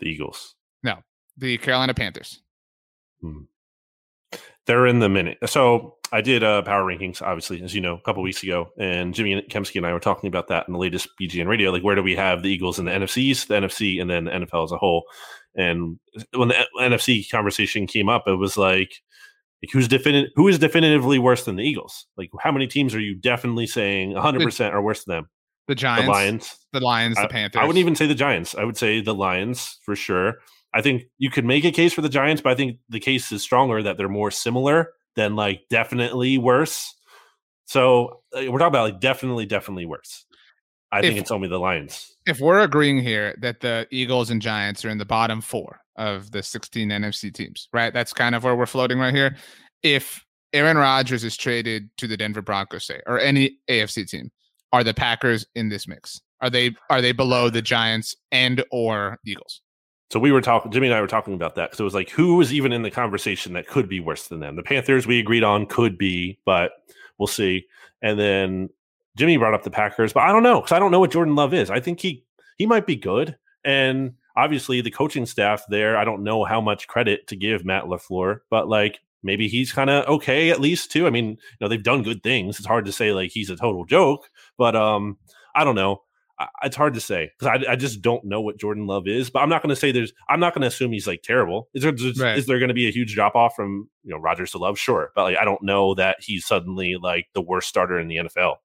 The 0.00 0.06
Eagles. 0.06 0.54
No, 0.82 0.98
the 1.36 1.58
Carolina 1.58 1.94
Panthers. 1.94 2.42
Hmm. 3.20 3.42
They're 4.66 4.86
in 4.86 4.98
the 4.98 5.08
minute. 5.08 5.38
So 5.46 5.96
I 6.10 6.20
did 6.20 6.42
uh, 6.42 6.62
power 6.62 6.84
rankings, 6.84 7.20
obviously, 7.20 7.62
as 7.62 7.74
you 7.74 7.80
know, 7.80 7.96
a 7.96 8.00
couple 8.00 8.22
weeks 8.22 8.42
ago, 8.42 8.70
and 8.78 9.12
Jimmy 9.12 9.42
Kempski 9.50 9.76
and 9.76 9.86
I 9.86 9.92
were 9.92 10.00
talking 10.00 10.28
about 10.28 10.48
that 10.48 10.66
in 10.68 10.72
the 10.72 10.78
latest 10.78 11.08
BGN 11.20 11.48
radio. 11.48 11.70
Like, 11.70 11.82
where 11.82 11.96
do 11.96 12.02
we 12.02 12.16
have 12.16 12.42
the 12.42 12.50
Eagles 12.50 12.78
in 12.78 12.84
the 12.84 12.92
NFC 12.92 13.18
East, 13.18 13.48
the 13.48 13.54
NFC, 13.54 14.00
and 14.00 14.08
then 14.08 14.24
the 14.24 14.30
NFL 14.30 14.64
as 14.64 14.72
a 14.72 14.78
whole? 14.78 15.04
And 15.56 15.98
when 16.34 16.48
the 16.48 16.66
NFC 16.78 17.28
conversation 17.30 17.86
came 17.86 18.08
up, 18.08 18.24
it 18.26 18.36
was 18.36 18.56
like, 18.56 19.02
like 19.62 19.72
who's 19.72 19.88
definite 19.88 20.30
who 20.36 20.48
is 20.48 20.58
definitively 20.58 21.18
worse 21.18 21.44
than 21.44 21.56
the 21.56 21.64
Eagles? 21.64 22.06
Like 22.16 22.30
how 22.40 22.52
many 22.52 22.66
teams 22.66 22.94
are 22.94 23.00
you 23.00 23.14
definitely 23.14 23.66
saying 23.66 24.12
100% 24.12 24.72
are 24.72 24.82
worse 24.82 25.04
than 25.04 25.16
them? 25.16 25.28
The 25.66 25.74
Giants, 25.74 26.06
the 26.06 26.12
Lions, 26.12 26.56
the 26.72 26.80
Lions, 26.80 27.16
the 27.16 27.28
Panthers. 27.28 27.60
I 27.60 27.64
wouldn't 27.64 27.80
even 27.80 27.96
say 27.96 28.06
the 28.06 28.14
Giants. 28.14 28.54
I 28.54 28.64
would 28.64 28.76
say 28.76 29.00
the 29.00 29.14
Lions 29.14 29.78
for 29.82 29.96
sure. 29.96 30.34
I 30.74 30.82
think 30.82 31.04
you 31.18 31.30
could 31.30 31.44
make 31.44 31.64
a 31.64 31.70
case 31.70 31.92
for 31.92 32.02
the 32.02 32.08
Giants, 32.08 32.42
but 32.42 32.50
I 32.50 32.56
think 32.56 32.78
the 32.88 33.00
case 33.00 33.30
is 33.30 33.42
stronger 33.42 33.82
that 33.82 33.96
they're 33.96 34.08
more 34.08 34.32
similar 34.32 34.90
than 35.14 35.36
like 35.36 35.62
definitely 35.70 36.36
worse. 36.36 36.92
So 37.66 38.22
uh, 38.36 38.50
we're 38.50 38.58
talking 38.58 38.66
about 38.66 38.90
like 38.90 39.00
definitely, 39.00 39.46
definitely 39.46 39.86
worse. 39.86 40.26
I 40.90 40.98
if, 40.98 41.04
think 41.04 41.18
it's 41.18 41.30
only 41.30 41.48
the 41.48 41.58
Lions. 41.58 42.16
If 42.26 42.40
we're 42.40 42.60
agreeing 42.60 43.00
here 43.00 43.36
that 43.40 43.60
the 43.60 43.86
Eagles 43.90 44.30
and 44.30 44.42
Giants 44.42 44.84
are 44.84 44.90
in 44.90 44.98
the 44.98 45.04
bottom 45.04 45.40
four 45.40 45.80
of 45.96 46.32
the 46.32 46.42
16 46.42 46.88
NFC 46.88 47.32
teams, 47.32 47.68
right? 47.72 47.92
That's 47.92 48.12
kind 48.12 48.34
of 48.34 48.42
where 48.42 48.56
we're 48.56 48.66
floating 48.66 48.98
right 48.98 49.14
here. 49.14 49.36
If 49.82 50.24
Aaron 50.52 50.76
Rodgers 50.76 51.24
is 51.24 51.36
traded 51.36 51.88
to 51.98 52.06
the 52.06 52.16
Denver 52.16 52.42
Broncos, 52.42 52.84
say, 52.84 53.00
or 53.06 53.18
any 53.18 53.58
AFC 53.68 54.08
team, 54.08 54.30
are 54.72 54.84
the 54.84 54.94
Packers 54.94 55.46
in 55.54 55.68
this 55.68 55.86
mix? 55.86 56.20
Are 56.40 56.50
they 56.50 56.74
are 56.90 57.00
they 57.00 57.12
below 57.12 57.48
the 57.48 57.62
Giants 57.62 58.14
and 58.32 58.64
or 58.70 59.18
Eagles? 59.24 59.62
So 60.10 60.20
we 60.20 60.32
were 60.32 60.40
talking, 60.40 60.70
Jimmy 60.70 60.88
and 60.88 60.94
I 60.94 61.00
were 61.00 61.06
talking 61.06 61.34
about 61.34 61.54
that 61.56 61.70
because 61.70 61.80
it 61.80 61.84
was 61.84 61.94
like, 61.94 62.10
who 62.10 62.36
was 62.36 62.52
even 62.52 62.72
in 62.72 62.82
the 62.82 62.90
conversation 62.90 63.54
that 63.54 63.66
could 63.66 63.88
be 63.88 64.00
worse 64.00 64.28
than 64.28 64.40
them? 64.40 64.56
The 64.56 64.62
Panthers 64.62 65.06
we 65.06 65.18
agreed 65.18 65.42
on 65.42 65.66
could 65.66 65.98
be, 65.98 66.38
but 66.44 66.72
we'll 67.18 67.26
see. 67.26 67.66
And 68.02 68.18
then 68.18 68.68
Jimmy 69.16 69.36
brought 69.36 69.54
up 69.54 69.62
the 69.62 69.70
Packers, 69.70 70.12
but 70.12 70.22
I 70.22 70.32
don't 70.32 70.42
know 70.42 70.60
because 70.60 70.72
I 70.72 70.78
don't 70.78 70.90
know 70.90 71.00
what 71.00 71.10
Jordan 71.10 71.34
Love 71.34 71.54
is. 71.54 71.70
I 71.70 71.80
think 71.80 72.00
he 72.00 72.24
he 72.58 72.66
might 72.66 72.86
be 72.86 72.96
good, 72.96 73.36
and 73.64 74.14
obviously 74.36 74.80
the 74.80 74.90
coaching 74.90 75.26
staff 75.26 75.64
there. 75.68 75.96
I 75.96 76.04
don't 76.04 76.22
know 76.22 76.44
how 76.44 76.60
much 76.60 76.86
credit 76.86 77.26
to 77.28 77.36
give 77.36 77.64
Matt 77.64 77.84
LaFleur, 77.84 78.40
but 78.50 78.68
like 78.68 79.00
maybe 79.22 79.48
he's 79.48 79.72
kind 79.72 79.90
of 79.90 80.06
okay 80.06 80.50
at 80.50 80.60
least 80.60 80.92
too. 80.92 81.06
I 81.06 81.10
mean, 81.10 81.30
you 81.30 81.36
know, 81.60 81.68
they've 81.68 81.82
done 81.82 82.02
good 82.02 82.22
things. 82.22 82.58
It's 82.58 82.68
hard 82.68 82.84
to 82.86 82.92
say 82.92 83.12
like 83.12 83.30
he's 83.30 83.50
a 83.50 83.56
total 83.56 83.84
joke, 83.84 84.28
but 84.58 84.76
um, 84.76 85.16
I 85.54 85.64
don't 85.64 85.76
know. 85.76 86.02
I, 86.38 86.48
it's 86.64 86.76
hard 86.76 86.94
to 86.94 87.00
say 87.00 87.30
because 87.38 87.64
I, 87.66 87.72
I 87.72 87.76
just 87.76 88.02
don't 88.02 88.24
know 88.24 88.40
what 88.40 88.58
Jordan 88.58 88.86
Love 88.86 89.06
is. 89.06 89.30
But 89.30 89.40
I'm 89.40 89.48
not 89.48 89.62
going 89.62 89.70
to 89.70 89.76
say 89.76 89.92
there's. 89.92 90.12
I'm 90.28 90.40
not 90.40 90.54
going 90.54 90.62
to 90.62 90.68
assume 90.68 90.92
he's 90.92 91.06
like 91.06 91.22
terrible. 91.22 91.68
Is 91.74 91.82
there 91.82 91.92
just, 91.92 92.20
right. 92.20 92.36
is 92.36 92.46
there 92.46 92.58
going 92.58 92.68
to 92.68 92.74
be 92.74 92.88
a 92.88 92.92
huge 92.92 93.14
drop 93.14 93.34
off 93.34 93.54
from 93.54 93.88
you 94.02 94.10
know 94.10 94.18
Rodgers 94.18 94.52
to 94.52 94.58
Love? 94.58 94.78
Sure, 94.78 95.10
but 95.14 95.22
like 95.22 95.36
I 95.38 95.44
don't 95.44 95.62
know 95.62 95.94
that 95.94 96.16
he's 96.20 96.46
suddenly 96.46 96.96
like 97.00 97.26
the 97.34 97.42
worst 97.42 97.68
starter 97.68 97.98
in 97.98 98.08
the 98.08 98.16
NFL. 98.16 98.56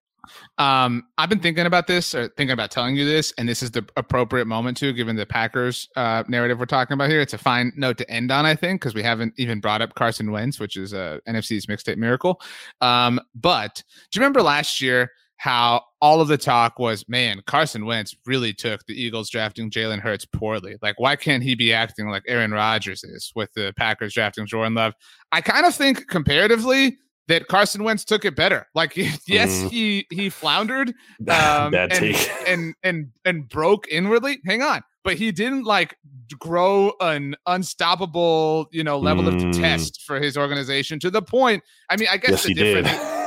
Um, 0.57 1.07
I've 1.17 1.29
been 1.29 1.39
thinking 1.39 1.65
about 1.65 1.87
this 1.87 2.13
or 2.13 2.27
thinking 2.29 2.51
about 2.51 2.71
telling 2.71 2.95
you 2.95 3.05
this, 3.05 3.33
and 3.37 3.47
this 3.47 3.63
is 3.63 3.71
the 3.71 3.85
appropriate 3.95 4.45
moment 4.45 4.77
to, 4.77 4.93
given 4.93 5.15
the 5.15 5.25
Packers 5.25 5.87
uh, 5.95 6.23
narrative 6.27 6.59
we're 6.59 6.65
talking 6.65 6.93
about 6.93 7.09
here. 7.09 7.21
It's 7.21 7.33
a 7.33 7.37
fine 7.37 7.71
note 7.75 7.97
to 7.99 8.09
end 8.09 8.31
on, 8.31 8.45
I 8.45 8.55
think, 8.55 8.81
because 8.81 8.93
we 8.93 9.03
haven't 9.03 9.33
even 9.37 9.59
brought 9.59 9.81
up 9.81 9.95
Carson 9.95 10.31
Wentz, 10.31 10.59
which 10.59 10.75
is 10.75 10.93
a 10.93 11.21
NFC's 11.27 11.65
mixtape 11.67 11.97
miracle. 11.97 12.41
Um, 12.81 13.19
but 13.33 13.83
do 14.11 14.19
you 14.19 14.21
remember 14.21 14.41
last 14.41 14.81
year 14.81 15.11
how 15.39 15.81
all 16.01 16.19
of 16.19 16.27
the 16.27 16.37
talk 16.37 16.79
was, 16.79 17.07
man, 17.07 17.41
Carson 17.47 17.85
Wentz 17.85 18.13
really 18.25 18.51
took 18.51 18.85
the 18.85 19.01
Eagles 19.01 19.29
drafting 19.29 19.71
Jalen 19.71 20.01
Hurts 20.01 20.25
poorly. 20.25 20.75
Like, 20.81 20.99
why 20.99 21.15
can't 21.15 21.41
he 21.41 21.55
be 21.55 21.71
acting 21.71 22.09
like 22.09 22.23
Aaron 22.27 22.51
Rodgers 22.51 23.05
is 23.05 23.31
with 23.35 23.49
the 23.53 23.73
Packers 23.77 24.13
drafting 24.13 24.45
Jordan 24.45 24.73
Love? 24.73 24.95
I 25.31 25.39
kind 25.39 25.65
of 25.65 25.73
think 25.73 26.09
comparatively 26.09 26.97
that 27.29 27.47
Carson 27.47 27.85
Wentz 27.85 28.03
took 28.03 28.25
it 28.25 28.35
better. 28.35 28.67
Like 28.75 28.97
yes, 28.97 29.49
mm. 29.49 29.69
he 29.69 30.07
he 30.11 30.29
floundered 30.29 30.89
um, 31.29 31.73
and, 31.73 32.15
and 32.45 32.75
and 32.83 33.07
and 33.23 33.47
broke 33.47 33.87
inwardly. 33.87 34.41
Hang 34.45 34.61
on. 34.61 34.81
But 35.05 35.15
he 35.15 35.31
didn't 35.31 35.63
like 35.63 35.95
grow 36.37 36.91
an 36.99 37.35
unstoppable, 37.45 38.67
you 38.73 38.83
know, 38.83 38.99
level 38.99 39.23
mm. 39.23 39.49
of 39.49 39.55
test 39.57 40.01
for 40.05 40.19
his 40.19 40.37
organization 40.37 40.99
to 40.99 41.09
the 41.09 41.21
point. 41.21 41.63
I 41.89 41.95
mean, 41.95 42.09
I 42.11 42.17
guess 42.17 42.31
yes, 42.31 42.43
the 42.43 42.53
difference 42.53 42.89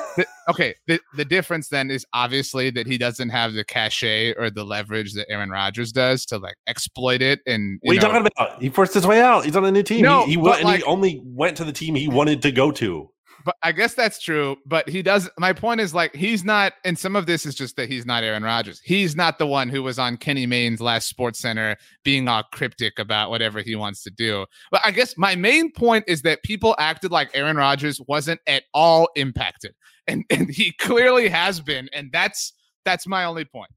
okay, 0.49 0.75
the, 0.87 1.01
the 1.17 1.25
difference 1.25 1.69
then 1.69 1.91
is 1.91 2.07
obviously 2.13 2.71
that 2.71 2.87
he 2.87 2.99
doesn't 2.99 3.31
have 3.31 3.53
the 3.53 3.65
cachet 3.65 4.35
or 4.35 4.51
the 4.51 4.65
leverage 4.65 5.15
that 5.15 5.31
Aaron 5.31 5.51
Rodgers 5.51 5.93
does 5.93 6.27
to 6.27 6.39
like 6.39 6.57
exploit 6.67 7.23
it. 7.23 7.41
And 7.47 7.79
what 7.83 7.93
are 7.93 7.95
you 7.95 8.01
talking 8.01 8.31
about? 8.37 8.63
He 8.63 8.69
forced 8.69 8.95
his 8.95 9.07
way 9.07 9.21
out. 9.21 9.45
He's 9.45 9.57
on 9.57 9.65
a 9.65 9.73
new 9.73 9.83
team. 9.83 10.03
No, 10.03 10.25
he, 10.25 10.33
he, 10.33 10.37
went, 10.37 10.65
like, 10.65 10.79
he 10.79 10.85
only 10.85 11.21
went 11.25 11.57
to 11.59 11.65
the 11.65 11.73
team 11.73 11.95
he 11.95 12.09
wanted 12.09 12.43
to 12.43 12.53
go 12.53 12.71
to 12.73 13.11
but 13.45 13.57
I 13.63 13.73
guess 13.73 13.95
that's 13.95 14.21
true. 14.21 14.57
But 14.67 14.89
he 14.89 15.03
does. 15.03 15.29
My 15.39 15.53
point 15.53 15.81
is 15.81 15.95
like 15.95 16.15
he's 16.15 16.45
not, 16.45 16.75
and 16.85 16.99
some 16.99 17.17
of 17.17 17.27
this 17.27 17.47
is 17.47 17.55
just 17.55 17.77
that 17.77 17.89
he's 17.89 18.07
not 18.07 18.25
Aaron 18.25 18.43
Rodgers. 18.43 18.81
He's 18.85 19.17
not 19.17 19.39
the 19.39 19.47
one 19.47 19.69
who 19.69 19.83
was 19.83 19.99
on 19.99 20.17
Kenny 20.17 20.47
Mayne's 20.47 20.81
last 20.81 21.15
SportsCenter 21.15 21.77
being 22.05 22.29
all 22.29 22.45
cryptic 22.53 22.99
about 22.99 23.31
whatever 23.31 23.61
he 23.61 23.77
wants 23.77 24.03
to 24.05 24.11
do. 24.11 24.47
But 24.71 24.83
I 24.85 24.91
guess 24.91 25.17
my 25.17 25.35
main 25.35 25.73
point 25.73 26.05
is 26.07 26.23
that 26.23 26.43
people 26.43 26.75
acted 26.79 27.11
like 27.11 27.31
Aaron 27.35 27.57
Rodgers 27.57 28.01
wasn't 28.07 28.41
at 28.47 28.65
all 28.75 29.09
impacted, 29.17 29.75
and 30.07 30.25
and 30.31 30.51
he 30.51 30.73
clearly 30.73 31.29
has 31.29 31.61
been, 31.61 31.89
and 31.93 32.11
that's 32.13 32.53
that's 32.85 33.07
my 33.07 33.25
only 33.25 33.45
point. 33.45 33.71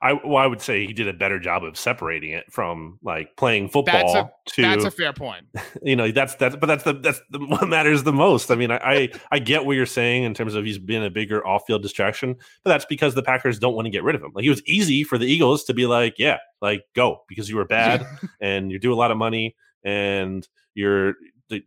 I 0.00 0.12
well, 0.12 0.36
I 0.36 0.46
would 0.46 0.60
say 0.60 0.86
he 0.86 0.92
did 0.92 1.08
a 1.08 1.12
better 1.12 1.40
job 1.40 1.64
of 1.64 1.76
separating 1.76 2.30
it 2.30 2.52
from 2.52 2.98
like 3.02 3.36
playing 3.36 3.68
football 3.68 4.12
that's 4.12 4.14
a, 4.14 4.52
to 4.54 4.62
that's 4.62 4.84
a 4.84 4.90
fair 4.90 5.12
point. 5.12 5.46
You 5.82 5.96
know, 5.96 6.10
that's 6.10 6.34
that's 6.36 6.56
but 6.56 6.66
that's 6.66 6.84
the 6.84 6.92
that's 6.94 7.20
the 7.30 7.38
what 7.46 7.68
matters 7.68 8.04
the 8.04 8.12
most. 8.12 8.50
I 8.50 8.54
mean, 8.54 8.70
I, 8.70 8.78
I 8.78 9.08
I 9.32 9.38
get 9.38 9.64
what 9.64 9.74
you're 9.74 9.86
saying 9.86 10.22
in 10.24 10.34
terms 10.34 10.54
of 10.54 10.64
he's 10.64 10.78
been 10.78 11.02
a 11.02 11.10
bigger 11.10 11.44
off-field 11.46 11.82
distraction, 11.82 12.36
but 12.62 12.70
that's 12.70 12.84
because 12.84 13.14
the 13.14 13.22
Packers 13.22 13.58
don't 13.58 13.74
want 13.74 13.86
to 13.86 13.90
get 13.90 14.04
rid 14.04 14.14
of 14.14 14.22
him. 14.22 14.32
Like 14.34 14.44
it 14.44 14.50
was 14.50 14.62
easy 14.66 15.02
for 15.02 15.18
the 15.18 15.26
Eagles 15.26 15.64
to 15.64 15.74
be 15.74 15.86
like, 15.86 16.14
yeah, 16.18 16.38
like 16.60 16.82
go 16.94 17.22
because 17.28 17.48
you 17.48 17.56
were 17.56 17.64
bad 17.64 18.06
and 18.40 18.70
you 18.70 18.78
do 18.78 18.92
a 18.92 18.96
lot 18.96 19.10
of 19.10 19.16
money 19.16 19.56
and 19.84 20.46
you're 20.74 21.14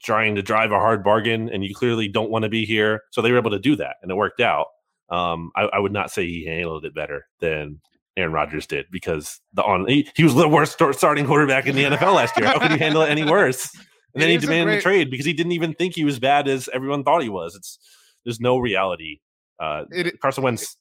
trying 0.02 0.36
to 0.36 0.42
drive 0.42 0.72
a 0.72 0.80
hard 0.80 1.04
bargain 1.04 1.50
and 1.50 1.64
you 1.64 1.74
clearly 1.74 2.08
don't 2.08 2.30
want 2.30 2.44
to 2.44 2.50
be 2.50 2.66
here. 2.66 3.02
So 3.12 3.22
they 3.22 3.32
were 3.32 3.38
able 3.38 3.52
to 3.52 3.60
do 3.60 3.76
that 3.78 3.98
and 4.02 4.12
it 4.12 4.16
worked 4.16 4.40
out. 4.40 4.68
Um, 5.10 5.52
I, 5.56 5.64
I, 5.64 5.80
would 5.80 5.92
not 5.92 6.10
say 6.10 6.26
he 6.26 6.46
handled 6.46 6.86
it 6.86 6.96
better 6.96 7.28
than 7.40 7.82
Aaron 8.16 8.32
Rodgers 8.32 8.66
did 8.66 8.86
because 8.92 9.42
the 9.54 9.62
on 9.62 9.86
he, 9.86 10.10
he 10.16 10.24
was 10.24 10.36
the 10.36 10.48
worst 10.48 10.80
starting 10.94 11.26
quarterback 11.26 11.68
in 11.68 11.76
the 11.76 11.84
NFL 11.84 12.16
last 12.16 12.38
year. 12.38 12.48
How 12.48 12.60
could 12.60 12.72
you 12.72 12.78
handle 12.78 13.02
it 13.02 13.10
any 13.10 13.24
worse? 13.24 13.70
And 14.14 14.22
then 14.22 14.30
he 14.30 14.38
demanded 14.38 14.72
great... 14.72 14.76
the 14.78 14.82
trade 14.82 15.12
because 15.12 15.26
he 15.26 15.34
didn't 15.34 15.52
even 15.52 15.74
think 15.74 15.96
he 15.96 16.06
was 16.06 16.20
bad 16.20 16.48
as 16.48 16.70
everyone 16.74 17.04
thought 17.04 17.24
he 17.24 17.30
was. 17.30 17.56
It's 17.56 17.78
there's 18.24 18.40
no 18.40 18.58
reality. 18.58 19.20
Uh, 19.60 19.84
it, 19.92 20.20
Carson 20.22 20.44
Wentz. 20.44 20.78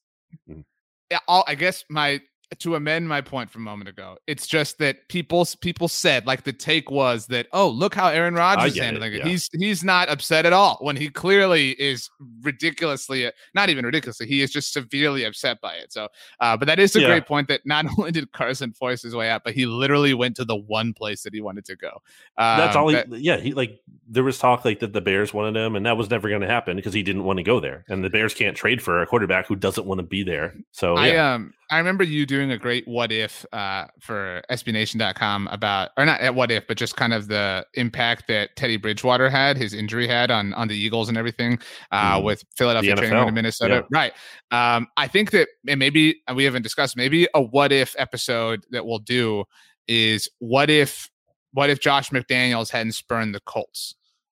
It, 0.49 0.59
mm. 0.59 0.65
yeah, 1.11 1.19
I 1.29 1.55
guess 1.55 1.85
my 1.89 2.21
to 2.59 2.75
amend 2.75 3.09
my 3.09 3.21
point 3.21 3.51
from 3.51 3.63
a 3.63 3.65
moment 3.71 3.89
ago, 3.89 4.19
it's 4.27 4.47
just 4.47 4.79
that 4.79 5.09
people 5.09 5.47
people 5.61 5.89
said 5.89 6.27
like 6.27 6.43
the 6.43 6.53
take 6.53 6.91
was 6.91 7.27
that 7.29 7.47
oh 7.53 7.69
look 7.69 7.95
how 7.95 8.09
Aaron 8.09 8.35
Rodgers 8.35 8.73
is 8.73 8.79
handling 8.79 9.13
it. 9.13 9.19
Yeah. 9.19 9.29
He's 9.29 9.49
he's 9.53 9.85
not 9.85 10.09
upset 10.09 10.47
at 10.47 10.53
all 10.53 10.79
when 10.81 10.97
he 10.97 11.09
clearly 11.09 11.71
is 11.73 12.11
ridiculously 12.43 13.31
not 13.55 13.71
even 13.71 13.85
ridiculously 13.85 14.27
he 14.27 14.43
is 14.43 14.51
just 14.51 14.73
severely 14.73 15.25
upset 15.25 15.61
by 15.61 15.75
it. 15.75 15.93
So, 15.93 16.09
uh, 16.41 16.57
but 16.57 16.67
that 16.67 16.79
is 16.79 16.95
a 16.97 17.01
yeah. 17.01 17.07
great 17.09 17.27
point 17.27 17.49
that 17.49 17.61
not 17.65 17.87
only 17.99 18.13
did 18.13 18.31
Carson 18.33 18.73
force 18.73 19.03
his 19.03 19.15
way 19.15 19.31
out, 19.31 19.45
but 19.45 19.55
he 19.55 19.67
literally 19.67 20.15
went 20.15 20.37
to 20.37 20.45
the 20.45 20.57
one 20.57 20.93
place 20.93 21.23
that 21.23 21.35
he 21.35 21.41
wanted 21.41 21.65
to 21.67 21.77
go. 21.77 22.03
Um, 22.39 22.59
That's 22.59 22.77
all. 22.77 22.89
He, 22.89 22.95
that, 22.95 23.13
yeah, 23.21 23.37
he 23.39 23.53
like 23.53 23.81
there 24.09 24.25
was 24.25 24.39
talk 24.39 24.65
like 24.65 24.81
that 24.81 24.93
the 24.93 25.01
Bears 25.01 25.33
wanted 25.33 25.57
him, 25.57 25.77
and 25.77 25.87
that 25.87 25.97
was 25.97 26.11
never 26.11 26.29
going 26.29 26.41
to 26.41 26.47
happen 26.47 26.77
because 26.77 26.95
he 26.95 27.03
didn't 27.03 27.25
want 27.25 27.39
to 27.39 27.43
go 27.43 27.61
there, 27.61 27.85
and 27.89 28.03
the 28.05 28.11
Bears 28.11 28.35
can't 28.35 28.57
trade 28.57 28.83
for 28.83 29.03
a 29.03 29.07
quarterback 29.07 29.47
who 29.47 29.57
doesn't 29.57 29.87
want 29.87 29.99
to 29.99 30.07
be 30.07 30.23
there. 30.23 30.55
So 30.73 30.97
I 30.97 31.17
um 31.17 31.55
I 31.71 31.79
remember 31.79 32.05
you 32.05 32.27
doing 32.27 32.40
a 32.49 32.57
great 32.57 32.87
what 32.87 33.11
if 33.11 33.45
uh, 33.53 33.87
for 33.99 34.41
SBNation.com 34.51 35.49
about, 35.49 35.91
or 35.97 36.07
not 36.07 36.21
at 36.21 36.35
what 36.35 36.53
if, 36.53 36.67
but 36.69 36.77
just 36.77 36.97
kind 36.97 37.13
of 37.13 37.27
the 37.27 37.67
impact 37.75 38.29
that 38.29 38.55
Teddy 38.55 38.77
Bridgewater 38.77 39.29
had, 39.29 39.57
his 39.57 39.75
injury 39.75 40.07
had 40.07 40.31
on 40.31 40.55
on 40.55 40.69
the 40.69 40.77
Eagles 40.77 41.09
and 41.09 41.19
everything 41.19 41.59
uh, 41.91 42.19
mm. 42.19 42.23
with 42.23 42.45
Philadelphia 42.57 42.95
training 42.95 43.29
in 43.29 43.35
Minnesota. 43.35 43.85
Yeah. 43.93 43.99
Right. 43.99 44.13
Um, 44.53 44.87
I 44.97 45.09
think 45.09 45.33
that, 45.33 45.49
and 45.67 45.81
maybe 45.81 46.23
we 46.33 46.45
haven't 46.45 46.63
discussed, 46.63 46.97
maybe 46.97 47.27
a 47.35 47.43
what 47.43 47.73
if 47.73 47.97
episode 47.99 48.65
that 48.71 48.87
we'll 48.87 49.01
do 49.01 49.45
is 49.89 50.29
what 50.39 50.71
if, 50.71 51.11
what 51.53 51.69
if 51.69 51.81
Josh 51.81 52.11
McDaniels 52.11 52.71
hadn't 52.71 52.93
spurned 52.93 53.35
the 53.35 53.41
Colts? 53.41 53.97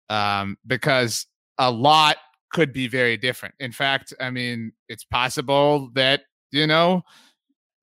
Um, 0.09 0.57
because 0.66 1.26
a 1.59 1.70
lot 1.70 2.16
could 2.50 2.72
be 2.72 2.88
very 2.88 3.16
different. 3.18 3.55
In 3.61 3.72
fact, 3.72 4.14
I 4.18 4.30
mean, 4.30 4.72
it's 4.88 5.05
possible 5.05 5.90
that 5.94 6.22
you 6.53 6.66
know, 6.66 7.03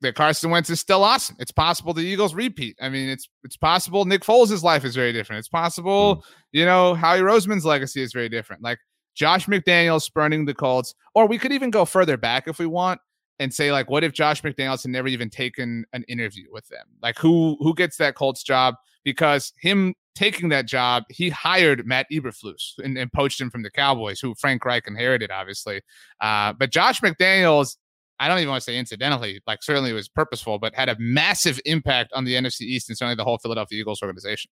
that 0.01 0.15
Carson 0.15 0.49
Wentz 0.49 0.69
is 0.69 0.79
still 0.79 1.03
awesome. 1.03 1.35
It's 1.39 1.51
possible 1.51 1.93
the 1.93 2.01
Eagles 2.01 2.33
repeat. 2.33 2.77
I 2.81 2.89
mean, 2.89 3.09
it's 3.09 3.27
it's 3.43 3.57
possible 3.57 4.05
Nick 4.05 4.21
Foles' 4.23 4.63
life 4.63 4.85
is 4.85 4.95
very 4.95 5.13
different. 5.13 5.39
It's 5.39 5.49
possible, 5.49 6.17
mm. 6.17 6.21
you 6.51 6.65
know, 6.65 6.93
Howie 6.93 7.19
Roseman's 7.19 7.65
legacy 7.65 8.01
is 8.01 8.13
very 8.13 8.29
different. 8.29 8.63
Like 8.63 8.79
Josh 9.15 9.47
McDaniels 9.47 10.03
spurning 10.03 10.45
the 10.45 10.53
Colts, 10.53 10.95
or 11.15 11.27
we 11.27 11.37
could 11.37 11.51
even 11.51 11.71
go 11.71 11.85
further 11.85 12.17
back 12.17 12.47
if 12.47 12.59
we 12.59 12.65
want 12.65 13.01
and 13.39 13.53
say 13.53 13.71
like, 13.71 13.89
what 13.89 14.03
if 14.03 14.13
Josh 14.13 14.41
McDaniels 14.41 14.83
had 14.83 14.91
never 14.91 15.07
even 15.07 15.29
taken 15.29 15.85
an 15.93 16.03
interview 16.07 16.45
with 16.51 16.67
them? 16.69 16.85
Like, 17.01 17.17
who 17.17 17.57
who 17.59 17.73
gets 17.73 17.97
that 17.97 18.15
Colts 18.15 18.43
job? 18.43 18.75
Because 19.03 19.53
him 19.59 19.95
taking 20.15 20.49
that 20.49 20.65
job, 20.65 21.03
he 21.09 21.29
hired 21.29 21.87
Matt 21.87 22.05
Eberflus 22.11 22.73
and, 22.83 22.97
and 22.97 23.11
poached 23.13 23.39
him 23.39 23.49
from 23.49 23.63
the 23.63 23.71
Cowboys, 23.71 24.19
who 24.19 24.35
Frank 24.35 24.65
Reich 24.65 24.85
inherited, 24.87 25.31
obviously. 25.31 25.81
Uh, 26.19 26.51
but 26.53 26.71
Josh 26.71 26.99
McDaniels 26.99 27.77
I 28.19 28.27
don't 28.27 28.39
even 28.39 28.49
want 28.49 28.61
to 28.61 28.65
say 28.65 28.77
incidentally, 28.77 29.41
like 29.47 29.63
certainly 29.63 29.91
it 29.91 29.93
was 29.93 30.09
purposeful, 30.09 30.59
but 30.59 30.75
had 30.75 30.89
a 30.89 30.97
massive 30.99 31.59
impact 31.65 32.11
on 32.13 32.25
the 32.25 32.35
NFC 32.35 32.61
East 32.61 32.89
and 32.89 32.97
certainly 32.97 33.15
the 33.15 33.23
whole 33.23 33.37
Philadelphia 33.37 33.79
Eagles 33.79 34.01
organization. 34.01 34.51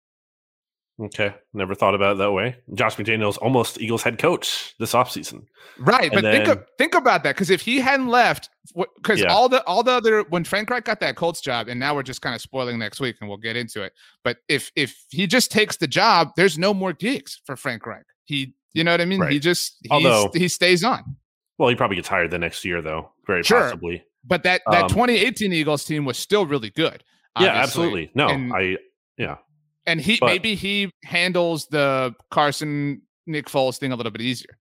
Okay. 1.01 1.33
Never 1.53 1.73
thought 1.73 1.95
about 1.95 2.13
it 2.13 2.17
that 2.19 2.31
way. 2.31 2.55
Josh 2.75 2.97
McDaniels 2.97 3.37
almost 3.41 3.81
Eagles 3.81 4.03
head 4.03 4.19
coach 4.19 4.75
this 4.77 4.93
offseason. 4.93 5.45
Right. 5.79 6.03
And 6.03 6.13
but 6.13 6.21
then, 6.21 6.45
think, 6.45 6.47
of, 6.49 6.65
think 6.77 6.93
about 6.93 7.23
that. 7.23 7.35
Cause 7.35 7.49
if 7.49 7.61
he 7.61 7.79
hadn't 7.79 8.09
left, 8.09 8.49
because 8.97 9.21
yeah. 9.21 9.33
all 9.33 9.49
the 9.49 9.63
all 9.65 9.81
the 9.81 9.91
other 9.91 10.21
when 10.29 10.43
Frank 10.43 10.69
Reich 10.69 10.85
got 10.85 10.99
that 10.99 11.15
Colts 11.15 11.41
job, 11.41 11.67
and 11.67 11.79
now 11.79 11.95
we're 11.95 12.03
just 12.03 12.21
kind 12.21 12.35
of 12.35 12.41
spoiling 12.41 12.77
next 12.77 12.99
week 12.99 13.15
and 13.19 13.29
we'll 13.29 13.39
get 13.39 13.55
into 13.55 13.81
it. 13.81 13.93
But 14.23 14.37
if 14.47 14.71
if 14.75 14.95
he 15.09 15.25
just 15.25 15.51
takes 15.51 15.77
the 15.77 15.87
job, 15.87 16.29
there's 16.35 16.59
no 16.59 16.73
more 16.73 16.93
gigs 16.93 17.41
for 17.45 17.55
Frank 17.55 17.87
Reich. 17.87 18.05
He 18.25 18.53
you 18.73 18.83
know 18.83 18.91
what 18.91 19.01
I 19.01 19.05
mean? 19.05 19.21
Right. 19.21 19.31
He 19.31 19.39
just 19.39 19.77
Although, 19.89 20.31
he 20.33 20.47
stays 20.47 20.83
on. 20.83 21.15
Well, 21.63 21.69
he 21.69 21.77
probably 21.77 21.95
gets 21.95 22.09
hired 22.09 22.29
the 22.29 22.37
next 22.37 22.65
year, 22.65 22.81
though. 22.81 23.13
Very 23.25 23.41
sure. 23.41 23.61
possibly. 23.61 24.03
But 24.25 24.43
that 24.43 24.63
that 24.69 24.83
um, 24.83 24.89
2018 24.89 25.53
Eagles 25.53 25.85
team 25.85 26.03
was 26.03 26.17
still 26.17 26.45
really 26.45 26.69
good. 26.69 27.05
Obviously. 27.37 27.55
Yeah, 27.55 27.63
absolutely. 27.63 28.11
No, 28.13 28.27
and, 28.27 28.53
I 28.53 28.77
yeah. 29.17 29.37
And 29.85 30.01
he 30.01 30.17
but, 30.19 30.25
maybe 30.25 30.55
he 30.55 30.91
handles 31.05 31.67
the 31.67 32.15
Carson 32.31 33.03
Nick 33.27 33.45
Foles 33.45 33.77
thing 33.77 33.93
a 33.93 33.95
little 33.95 34.11
bit 34.11 34.19
easier. 34.19 34.59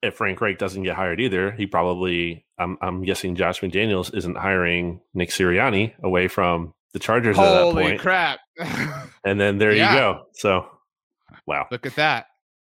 If 0.00 0.14
Frank 0.14 0.40
Reich 0.40 0.56
doesn't 0.56 0.84
get 0.84 0.96
hired 0.96 1.20
either, 1.20 1.50
he 1.50 1.66
probably 1.66 2.46
I'm 2.58 2.78
I'm 2.80 3.02
guessing 3.02 3.34
Josh 3.34 3.60
McDaniels 3.60 4.16
isn't 4.16 4.38
hiring 4.38 5.02
Nick 5.12 5.28
Sirianni 5.28 5.92
away 6.02 6.28
from 6.28 6.72
the 6.94 6.98
Chargers 6.98 7.36
Holy 7.36 7.48
at 7.48 7.74
that 7.74 7.88
point. 7.90 8.00
crap. 8.00 8.40
and 9.22 9.38
then 9.38 9.58
there 9.58 9.74
yeah. 9.74 9.92
you 9.92 9.98
go. 10.00 10.22
So 10.32 10.66
wow. 11.46 11.66
Look 11.70 11.84
at 11.84 11.96
that. 11.96 12.28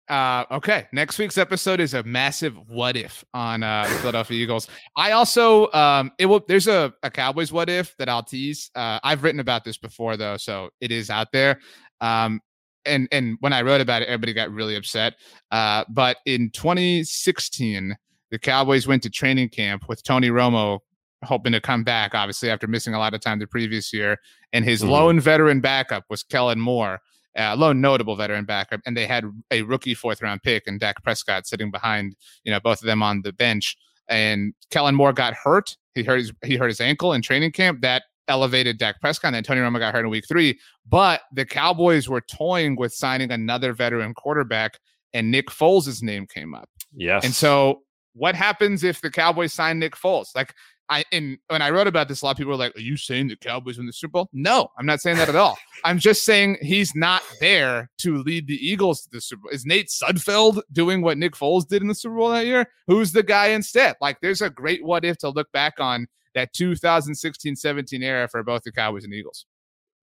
Uh, 0.09 0.45
okay, 0.53 0.87
next 0.93 1.19
week's 1.19 1.37
episode 1.37 1.81
is 1.81 1.93
a 1.95 2.03
massive 2.05 2.57
what 2.69 2.97
if 2.97 3.25
on 3.35 3.63
uh, 3.63 3.85
Philadelphia 4.01 4.41
Eagles. 4.41 4.69
I 4.97 5.13
also 5.13 5.71
um, 5.73 6.13
it 6.19 6.27
will 6.27 6.45
there's 6.47 6.69
a, 6.69 6.95
a 7.03 7.11
Cowboys 7.11 7.51
what 7.51 7.69
if 7.69 7.97
that 7.97 8.09
I'll 8.09 8.23
tease. 8.23 8.71
Uh, 8.75 9.01
I've 9.03 9.25
written 9.25 9.41
about 9.41 9.65
this 9.65 9.79
before 9.79 10.17
though, 10.17 10.37
so 10.37 10.71
it 10.81 10.93
is 10.93 11.11
out 11.11 11.33
there. 11.33 11.59
Um, 12.01 12.41
and 12.85 13.09
and 13.11 13.37
when 13.41 13.53
I 13.53 13.63
wrote 13.63 13.81
about 13.81 14.03
it, 14.03 14.07
everybody 14.07 14.33
got 14.33 14.53
really 14.53 14.77
upset. 14.77 15.15
Uh, 15.51 15.85
but 15.89 16.19
in 16.25 16.51
2016, 16.51 17.97
the 18.31 18.39
Cowboys 18.39 18.87
went 18.87 19.03
to 19.03 19.11
training 19.11 19.49
camp 19.49 19.89
with 19.89 20.05
Tony 20.05 20.31
Romo 20.31 20.81
hoping 21.25 21.53
to 21.53 21.61
come 21.61 21.83
back, 21.83 22.15
obviously 22.15 22.51
after 22.51 22.69
missing 22.69 22.95
a 22.95 22.99
lot 22.99 23.15
of 23.15 23.21
time 23.21 23.41
the 23.41 23.47
previous 23.47 23.93
year, 23.93 24.19
and 24.53 24.65
his 24.65 24.83
mm-hmm. 24.83 24.91
lone 24.91 25.21
veteran 25.21 25.61
backup 25.61 26.05
was 26.09 26.23
Kellen 26.23 26.61
Moore 26.61 27.01
uh, 27.37 27.57
lone 27.57 27.81
notable 27.81 28.17
veteran 28.17 28.45
backup, 28.45 28.81
and 28.87 28.97
they 28.97 29.07
had 29.07 29.25
a 29.51 29.63
rookie 29.63 29.95
fourth 29.95 30.23
round 30.23 30.43
pick 30.43 30.67
and 30.67 30.81
Dak 30.81 31.03
Prescott 31.03 31.47
sitting 31.47 31.71
behind, 31.71 32.17
you 32.45 32.53
know, 32.53 32.61
both 32.61 32.81
of 32.81 32.87
them 32.87 33.03
on 33.03 33.23
the 33.23 33.33
bench. 33.33 33.77
And 34.09 34.55
Kellen 34.71 34.95
Moore 34.95 35.13
got 35.13 35.35
hurt. 35.35 35.77
He 35.95 36.03
hurt 36.03 36.19
his 36.19 36.33
he 36.45 36.57
hurt 36.57 36.69
his 36.69 36.81
ankle 36.81 37.13
in 37.13 37.23
training 37.23 37.53
camp. 37.53 37.81
That 37.81 38.05
elevated 38.29 38.79
Dak 38.79 39.01
Prescott. 39.01 39.35
And 39.35 39.45
Tony 39.45 39.61
Romo 39.61 39.79
got 39.79 39.95
hurt 39.95 40.05
in 40.05 40.11
week 40.11 40.25
three. 40.29 40.59
But 40.89 41.23
the 41.33 41.45
Cowboys 41.45 42.09
were 42.09 42.21
toying 42.21 42.77
with 42.77 42.93
signing 42.93 43.31
another 43.31 43.73
veteran 43.73 44.15
quarterback, 44.15 44.79
and 45.13 45.31
Nick 45.31 45.49
Foles' 45.49 46.03
name 46.03 46.27
came 46.27 46.55
up. 46.55 46.69
Yes. 46.95 47.25
And 47.25 47.35
so 47.35 47.83
what 48.15 48.35
happens 48.35 48.83
if 48.83 49.01
the 49.01 49.11
Cowboys 49.11 49.53
sign 49.53 49.79
Nick 49.79 49.95
Foles? 49.95 50.29
Like 50.35 50.55
I 50.89 51.05
and 51.11 51.39
when 51.49 51.63
I 51.63 51.71
wrote 51.71 51.87
about 51.89 52.07
this, 52.09 52.23
a 52.23 52.25
lot 52.25 52.31
of 52.33 52.37
people 52.37 52.53
were 52.53 52.57
like, 52.59 52.77
"Are 52.77 52.81
you 52.81 52.97
saying 52.97 53.29
the 53.29 53.37
Cowboys 53.37 53.77
win 53.77 53.87
the 53.87 53.93
Super 53.93 54.13
Bowl?" 54.13 54.29
No, 54.33 54.69
I'm 54.79 54.87
not 54.87 55.01
saying 55.01 55.17
that 55.17 55.29
at 55.29 55.35
all. 55.37 55.59
I'm 55.85 55.99
just 55.99 56.25
saying 56.25 56.59
he's 56.63 56.95
not 56.95 57.23
there 57.41 57.91
to 57.99 58.19
lead 58.23 58.47
the 58.47 58.55
Eagles 58.55 59.03
to 59.03 59.09
the 59.11 59.21
Super 59.21 59.43
Bowl. 59.43 59.51
Is 59.51 59.67
Nate 59.67 59.89
Sudfeld 59.89 60.61
doing 60.73 61.03
what 61.03 61.19
Nick 61.19 61.33
Foles 61.35 61.67
did 61.67 61.83
in 61.83 61.89
the 61.89 61.95
Super 61.95 62.17
Bowl 62.17 62.29
that 62.31 62.47
year? 62.47 62.67
Who's 62.87 63.11
the 63.13 63.23
guy 63.25 63.49
instead? 63.49 63.97
Like, 64.01 64.19
there's 64.21 64.43
a 64.43 64.51
great 64.51 64.85
what 64.85 65.05
if 65.05 65.19
to 65.19 65.29
look 65.31 65.51
back 65.53 65.75
on 65.81 66.07
that 66.35 66.53
2016-17 66.55 68.03
era 68.03 68.29
for 68.29 68.43
both 68.43 68.63
the 68.63 68.73
Cowboys 68.73 69.05
and 69.05 69.15
Eagles. 69.15 69.47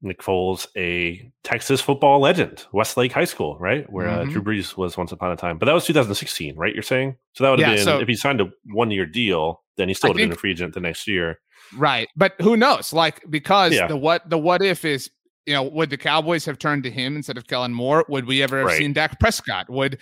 Nick 0.01 0.19
Foles, 0.19 0.67
a 0.75 1.31
Texas 1.45 1.79
football 1.79 2.19
legend, 2.19 2.65
Westlake 2.73 3.13
High 3.13 3.23
School, 3.23 3.57
right? 3.57 3.89
Where 3.89 4.09
uh, 4.09 4.25
Mhm. 4.25 4.31
Drew 4.31 4.43
Brees 4.43 4.75
was 4.75 4.97
once 4.97 5.13
upon 5.13 5.31
a 5.31 5.37
time. 5.37 5.57
But 5.57 5.67
that 5.67 5.73
was 5.73 5.85
2016, 5.85 6.57
right? 6.57 6.73
You're 6.73 6.83
saying? 6.83 7.15
So 7.33 7.43
that 7.45 7.51
would 7.51 7.59
have 7.59 7.69
Yeah, 7.69 7.75
been, 7.75 7.85
so- 7.85 7.99
if 8.01 8.07
he 8.09 8.15
signed 8.15 8.41
a 8.41 8.51
one 8.65 8.91
year 8.91 9.05
deal, 9.05 9.62
then 9.77 9.87
he 9.87 9.93
still 9.93 10.09
would 10.11 10.19
have 10.19 10.29
been 10.29 10.35
a 10.35 10.39
free 10.39 10.51
agent 10.51 10.73
the 10.73 10.79
next 10.79 11.07
year. 11.07 11.39
Right. 11.75 12.07
But 12.15 12.33
who 12.41 12.57
knows? 12.57 12.93
Like, 12.93 13.23
because 13.29 13.73
Yeah. 13.73 13.87
the 13.87 13.97
what 13.97 14.29
the 14.29 14.37
what 14.37 14.61
if 14.61 14.85
is 14.85 15.09
you 15.45 15.53
know, 15.53 15.63
would 15.63 15.89
the 15.89 15.97
Cowboys 15.97 16.45
have 16.45 16.57
turned 16.57 16.83
to 16.83 16.89
him 16.89 17.17
instead 17.17 17.35
of 17.37 17.47
Kellen 17.47 17.73
Moore? 17.73 18.05
Would 18.07 18.25
we 18.27 18.41
ever 18.41 18.59
have 18.59 18.67
Right. 18.67 18.77
seen 18.77 18.93
Dak 18.93 19.19
Prescott? 19.19 19.69
Would 19.69 19.99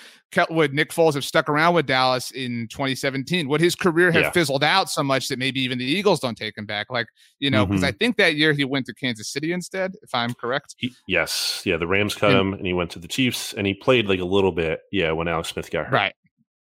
would 0.51 0.72
Nick 0.76 0.91
Foles 0.91 1.15
have 1.15 1.26
stuck 1.26 1.49
around 1.49 1.74
with 1.74 1.88
Dallas 1.88 2.30
in 2.30 2.67
2017? 2.69 3.47
Would 3.49 3.59
his 3.59 3.74
career 3.74 4.11
have 4.11 4.22
Yeah. 4.22 4.32
fizzled 4.32 4.63
out 4.63 4.88
so 4.91 5.01
much 5.01 5.30
that 5.30 5.39
maybe 5.39 5.59
even 5.61 5.80
the 5.80 5.84
Eagles 5.86 6.19
don't 6.19 6.38
take 6.38 6.55
him 6.55 6.67
back? 6.67 6.91
Like, 6.91 7.07
you 7.39 7.49
know, 7.49 7.65
because 7.65 7.82
Mhm. 7.82 7.88
I 7.88 7.91
think 7.93 8.17
that 8.17 8.36
year 8.36 8.53
he 8.53 8.65
went 8.65 8.86
to 8.86 8.93
Kansas 8.93 9.32
City 9.32 9.51
instead, 9.51 9.93
if 10.03 10.13
I'm 10.13 10.36
correct. 10.36 10.76
He, 10.78 10.93
yes. 11.07 11.63
Yeah. 11.65 11.78
The 11.78 11.88
Rams 11.88 12.13
cut 12.13 12.30
And- 12.32 12.39
him 12.39 12.53
and 12.53 12.67
he 12.67 12.74
went 12.74 12.91
to 12.91 12.99
the 12.99 13.07
Chiefs 13.07 13.51
and 13.53 13.65
he 13.65 13.74
played 13.74 14.07
like 14.07 14.19
a 14.19 14.26
little 14.26 14.51
bit. 14.51 14.82
Yeah. 14.91 15.11
When 15.13 15.28
Alex 15.28 15.49
Smith 15.49 15.72
got 15.72 15.88
hurt. 15.88 15.93
Right. 15.95 16.13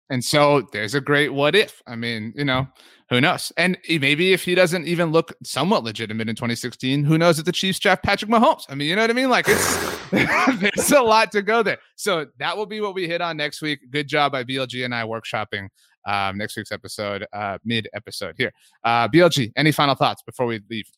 And 0.10 0.24
so 0.24 0.68
there's 0.72 0.96
a 0.96 1.02
great 1.02 1.34
what 1.34 1.56
if. 1.56 1.82
I 1.86 1.96
mean, 1.96 2.34
you 2.36 2.46
know, 2.46 2.68
who 3.10 3.22
knows? 3.22 3.52
And 3.58 3.78
maybe 3.88 4.34
if 4.34 4.44
he 4.44 4.56
doesn't 4.56 4.88
even 4.88 5.12
look 5.12 5.34
somewhat 5.44 5.84
legitimate 5.84 6.30
in 6.30 6.36
2016, 6.36 7.04
who 7.04 7.18
knows 7.18 7.40
if 7.40 7.46
the 7.46 7.52
Chiefs 7.52 7.80
draft 7.80 8.04
Patrick 8.04 8.32
Mahomes? 8.32 8.64
I 8.70 8.76
mean, 8.76 8.90
you 8.90 8.96
know 8.96 9.02
what 9.02 9.10
I 9.10 9.14
mean? 9.14 9.30
Like 9.30 9.46
it's 9.48 10.10
there's 10.12 10.92
a 10.92 11.02
lot 11.02 11.32
to 11.34 11.42
go 11.42 11.64
there. 11.64 11.78
So 11.96 12.28
that 12.40 12.56
will 12.56 12.66
be 12.66 12.82
what 12.82 12.96
we 12.96 13.08
hit 13.08 13.22
on 13.22 13.38
next 13.38 13.62
week. 13.62 13.80
Good 13.92 14.08
job 14.08 14.32
by 14.32 14.44
BLG 14.44 14.84
and 14.84 14.96
I 14.96 15.04
workshopping 15.04 15.68
um, 16.06 16.38
next 16.38 16.56
week's 16.56 16.72
episode, 16.72 17.26
uh, 17.34 17.58
mid 17.66 17.90
episode 17.94 18.36
here. 18.38 18.52
Uh, 18.84 19.08
BLG, 19.08 19.52
any 19.56 19.72
final 19.72 19.96
thoughts 19.96 20.24
before 20.24 20.46
we 20.46 20.62
leave? 20.70 20.90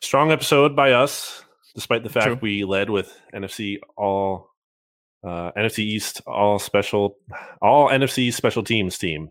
Strong 0.00 0.30
episode 0.30 0.74
by 0.74 0.92
us, 0.92 1.44
despite 1.74 2.04
the 2.04 2.08
fact 2.08 2.26
True. 2.26 2.38
we 2.40 2.64
led 2.64 2.88
with 2.88 3.16
NFC 3.34 3.78
all 3.96 4.53
uh, 5.24 5.52
NFC 5.56 5.78
East 5.80 6.20
all 6.26 6.58
special 6.58 7.16
all 7.62 7.88
NFC 7.88 8.32
special 8.32 8.62
teams 8.62 8.98
team. 8.98 9.30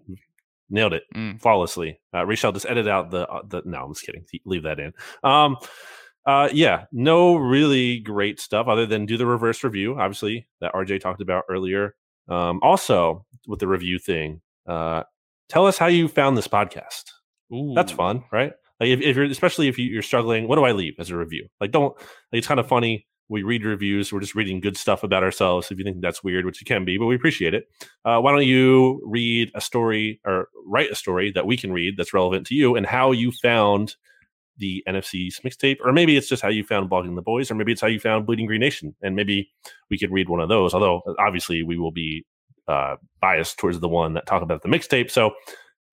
Nailed 0.70 0.94
it 0.94 1.04
Mm. 1.14 1.40
flawlessly. 1.42 2.00
Uh, 2.14 2.26
Rachel, 2.26 2.52
just 2.52 2.66
edit 2.68 2.88
out 2.88 3.12
the 3.12 3.28
uh, 3.30 3.42
the. 3.48 3.62
No, 3.66 3.84
I'm 3.86 3.94
just 3.94 4.06
kidding. 4.06 4.26
Leave 4.46 4.64
that 4.64 4.80
in. 4.80 4.94
Um, 5.24 5.58
uh, 6.26 6.50
yeah, 6.54 6.86
no 6.92 7.36
really 7.36 8.00
great 8.00 8.40
stuff 8.40 8.68
other 8.68 8.86
than 8.86 9.06
do 9.06 9.18
the 9.18 9.26
reverse 9.26 9.64
review, 9.64 10.00
obviously 10.00 10.48
that 10.62 10.74
RJ 10.74 11.02
talked 11.02 11.22
about 11.22 11.44
earlier. 11.50 11.96
Um, 12.30 12.60
also 12.64 13.26
with 13.46 13.60
the 13.60 13.68
review 13.68 14.00
thing, 14.00 14.42
uh, 14.66 15.04
tell 15.50 15.68
us 15.68 15.78
how 15.78 15.88
you 15.88 16.08
found 16.08 16.38
this 16.38 16.48
podcast. 16.48 17.04
That's 17.76 17.92
fun, 17.92 18.24
right? 18.32 18.54
Like 18.80 18.90
if, 18.90 19.02
if 19.02 19.16
you're 19.18 19.26
especially 19.26 19.68
if 19.68 19.78
you- 19.78 19.92
you're 19.92 20.02
struggling, 20.02 20.48
what 20.48 20.56
do 20.56 20.64
I 20.64 20.72
leave 20.72 20.96
as 20.98 21.10
a 21.12 21.18
review? 21.18 21.48
Like 21.60 21.72
don't 21.72 21.94
like 21.98 22.40
it's 22.40 22.48
kind 22.48 22.60
of 22.62 22.68
funny. 22.68 23.06
We 23.34 23.42
read 23.42 23.66
reviews. 23.66 24.14
We're 24.14 24.20
just 24.20 24.36
reading 24.36 24.60
good 24.60 24.78
stuff 24.78 25.04
about 25.04 25.24
ourselves. 25.24 25.72
If 25.72 25.80
you 25.80 25.84
think 25.84 26.02
that's 26.02 26.24
weird, 26.24 26.46
which 26.46 26.62
it 26.62 26.66
can 26.66 26.86
be, 26.86 27.00
but 27.00 27.08
we 27.08 27.16
appreciate 27.16 27.56
it. 27.56 27.68
Uh, 28.06 28.20
why 28.20 28.32
don't 28.32 28.46
you 28.46 29.02
read 29.04 29.52
a 29.56 29.60
story 29.60 30.22
or 30.24 30.50
write 30.68 30.92
a 30.92 30.96
story 30.96 31.32
that 31.32 31.48
we 31.48 31.58
can 31.58 31.74
read 31.74 31.98
that's 31.98 32.14
relevant 32.14 32.46
to 32.48 32.56
you 32.56 32.76
and 32.76 32.86
how 32.86 33.12
you 33.12 33.32
found 33.32 33.96
the 34.58 34.84
NFC 34.88 35.16
East 35.16 35.44
mixtape, 35.44 35.78
or 35.84 35.92
maybe 35.92 36.16
it's 36.16 36.30
just 36.30 36.44
how 36.44 36.50
you 36.50 36.64
found 36.64 36.92
blogging 36.92 37.16
the 37.16 37.24
boys, 37.24 37.50
or 37.50 37.56
maybe 37.56 37.72
it's 37.72 37.82
how 37.82 37.88
you 37.88 38.00
found 38.00 38.28
Bleeding 38.28 38.46
Green 38.46 38.62
Nation, 38.62 38.94
and 39.02 39.16
maybe 39.16 39.50
we 39.90 39.98
could 39.98 40.12
read 40.12 40.30
one 40.30 40.40
of 40.40 40.48
those. 40.48 40.76
Although 40.76 41.02
obviously 41.18 41.64
we 41.64 41.80
will 41.80 41.92
be 41.92 42.24
uh, 42.68 42.98
biased 43.20 43.58
towards 43.58 43.80
the 43.80 43.90
one 43.90 44.14
that 44.14 44.28
talk 44.28 44.44
about 44.44 44.62
the 44.62 44.70
mixtape. 44.70 45.10
So 45.10 45.32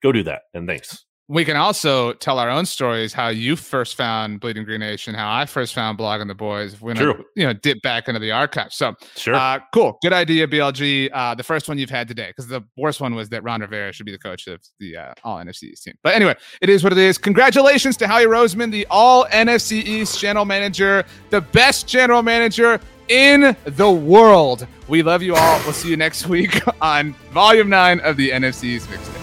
go 0.03 0.13
do 0.13 0.23
that, 0.25 0.43
and 0.53 0.69
thanks. 0.69 1.07
We 1.31 1.45
can 1.45 1.57
also 1.57 2.13
tell 2.15 2.41
our 2.41 2.51
own 2.51 2.67
stories, 2.67 3.13
how 3.13 3.29
you 3.29 3.55
first 3.55 3.95
found 3.95 4.41
Bleeding 4.41 4.65
Green 4.65 4.81
Nation, 4.81 5.15
how 5.15 5.33
I 5.33 5.47
first 5.47 5.75
found 5.75 5.97
Blogging 5.97 6.27
the 6.27 6.35
Boys. 6.35 6.73
If 6.73 6.83
we 6.83 6.93
True. 6.93 7.25
you 7.37 7.47
know, 7.47 7.53
dip 7.53 7.81
back 7.83 8.09
into 8.09 8.19
the 8.19 8.33
archives. 8.33 8.75
So 8.75 8.97
Sure. 9.15 9.37
Uh, 9.37 9.61
cool. 9.73 9.97
Good 10.03 10.13
idea, 10.13 10.49
BLG. 10.49 11.09
Uh, 11.13 11.37
the 11.37 11.45
first 11.45 11.69
one 11.69 11.79
you've 11.79 11.89
had 11.89 12.09
today, 12.09 12.31
because 12.31 12.49
the 12.49 12.63
worst 12.77 13.01
one 13.01 13.15
was 13.15 13.29
that 13.29 13.45
Ron 13.45 13.61
Rivera 13.61 13.93
should 13.93 14.07
be 14.07 14.11
the 14.11 14.19
coach 14.19 14.49
of 14.49 14.61
the 14.81 14.97
uh, 14.97 15.15
All 15.23 15.37
NFC 15.37 15.65
East 15.65 15.85
team. 15.85 15.95
But 16.03 16.17
anyway, 16.17 16.35
it 16.61 16.69
is 16.69 16.83
what 16.83 16.91
it 16.91 16.99
is. 16.99 17.17
Congratulations 17.17 17.97
to 17.99 18.09
Howie 18.09 18.25
Roseman, 18.25 18.73
the 18.73 18.85
All 18.91 19.25
NFC 19.27 19.85
East 19.85 20.19
general 20.19 20.45
manager, 20.45 21.05
the 21.31 21.43
best 21.43 21.87
general 21.87 22.25
manager 22.25 22.81
in 23.07 23.55
the 23.67 23.91
world. 23.91 24.67
We 24.89 25.05
love 25.05 25.23
you 25.23 25.37
all. 25.37 25.61
We'll 25.61 25.75
see 25.75 25.91
you 25.91 25.97
next 25.97 26.27
week 26.29 26.61
on 26.83 27.13
Volume 27.31 27.69
9 27.69 28.01
of 28.01 28.17
the 28.17 28.31
NFC 28.31 28.65
East 28.65 28.89
Mixtape. 28.89 29.20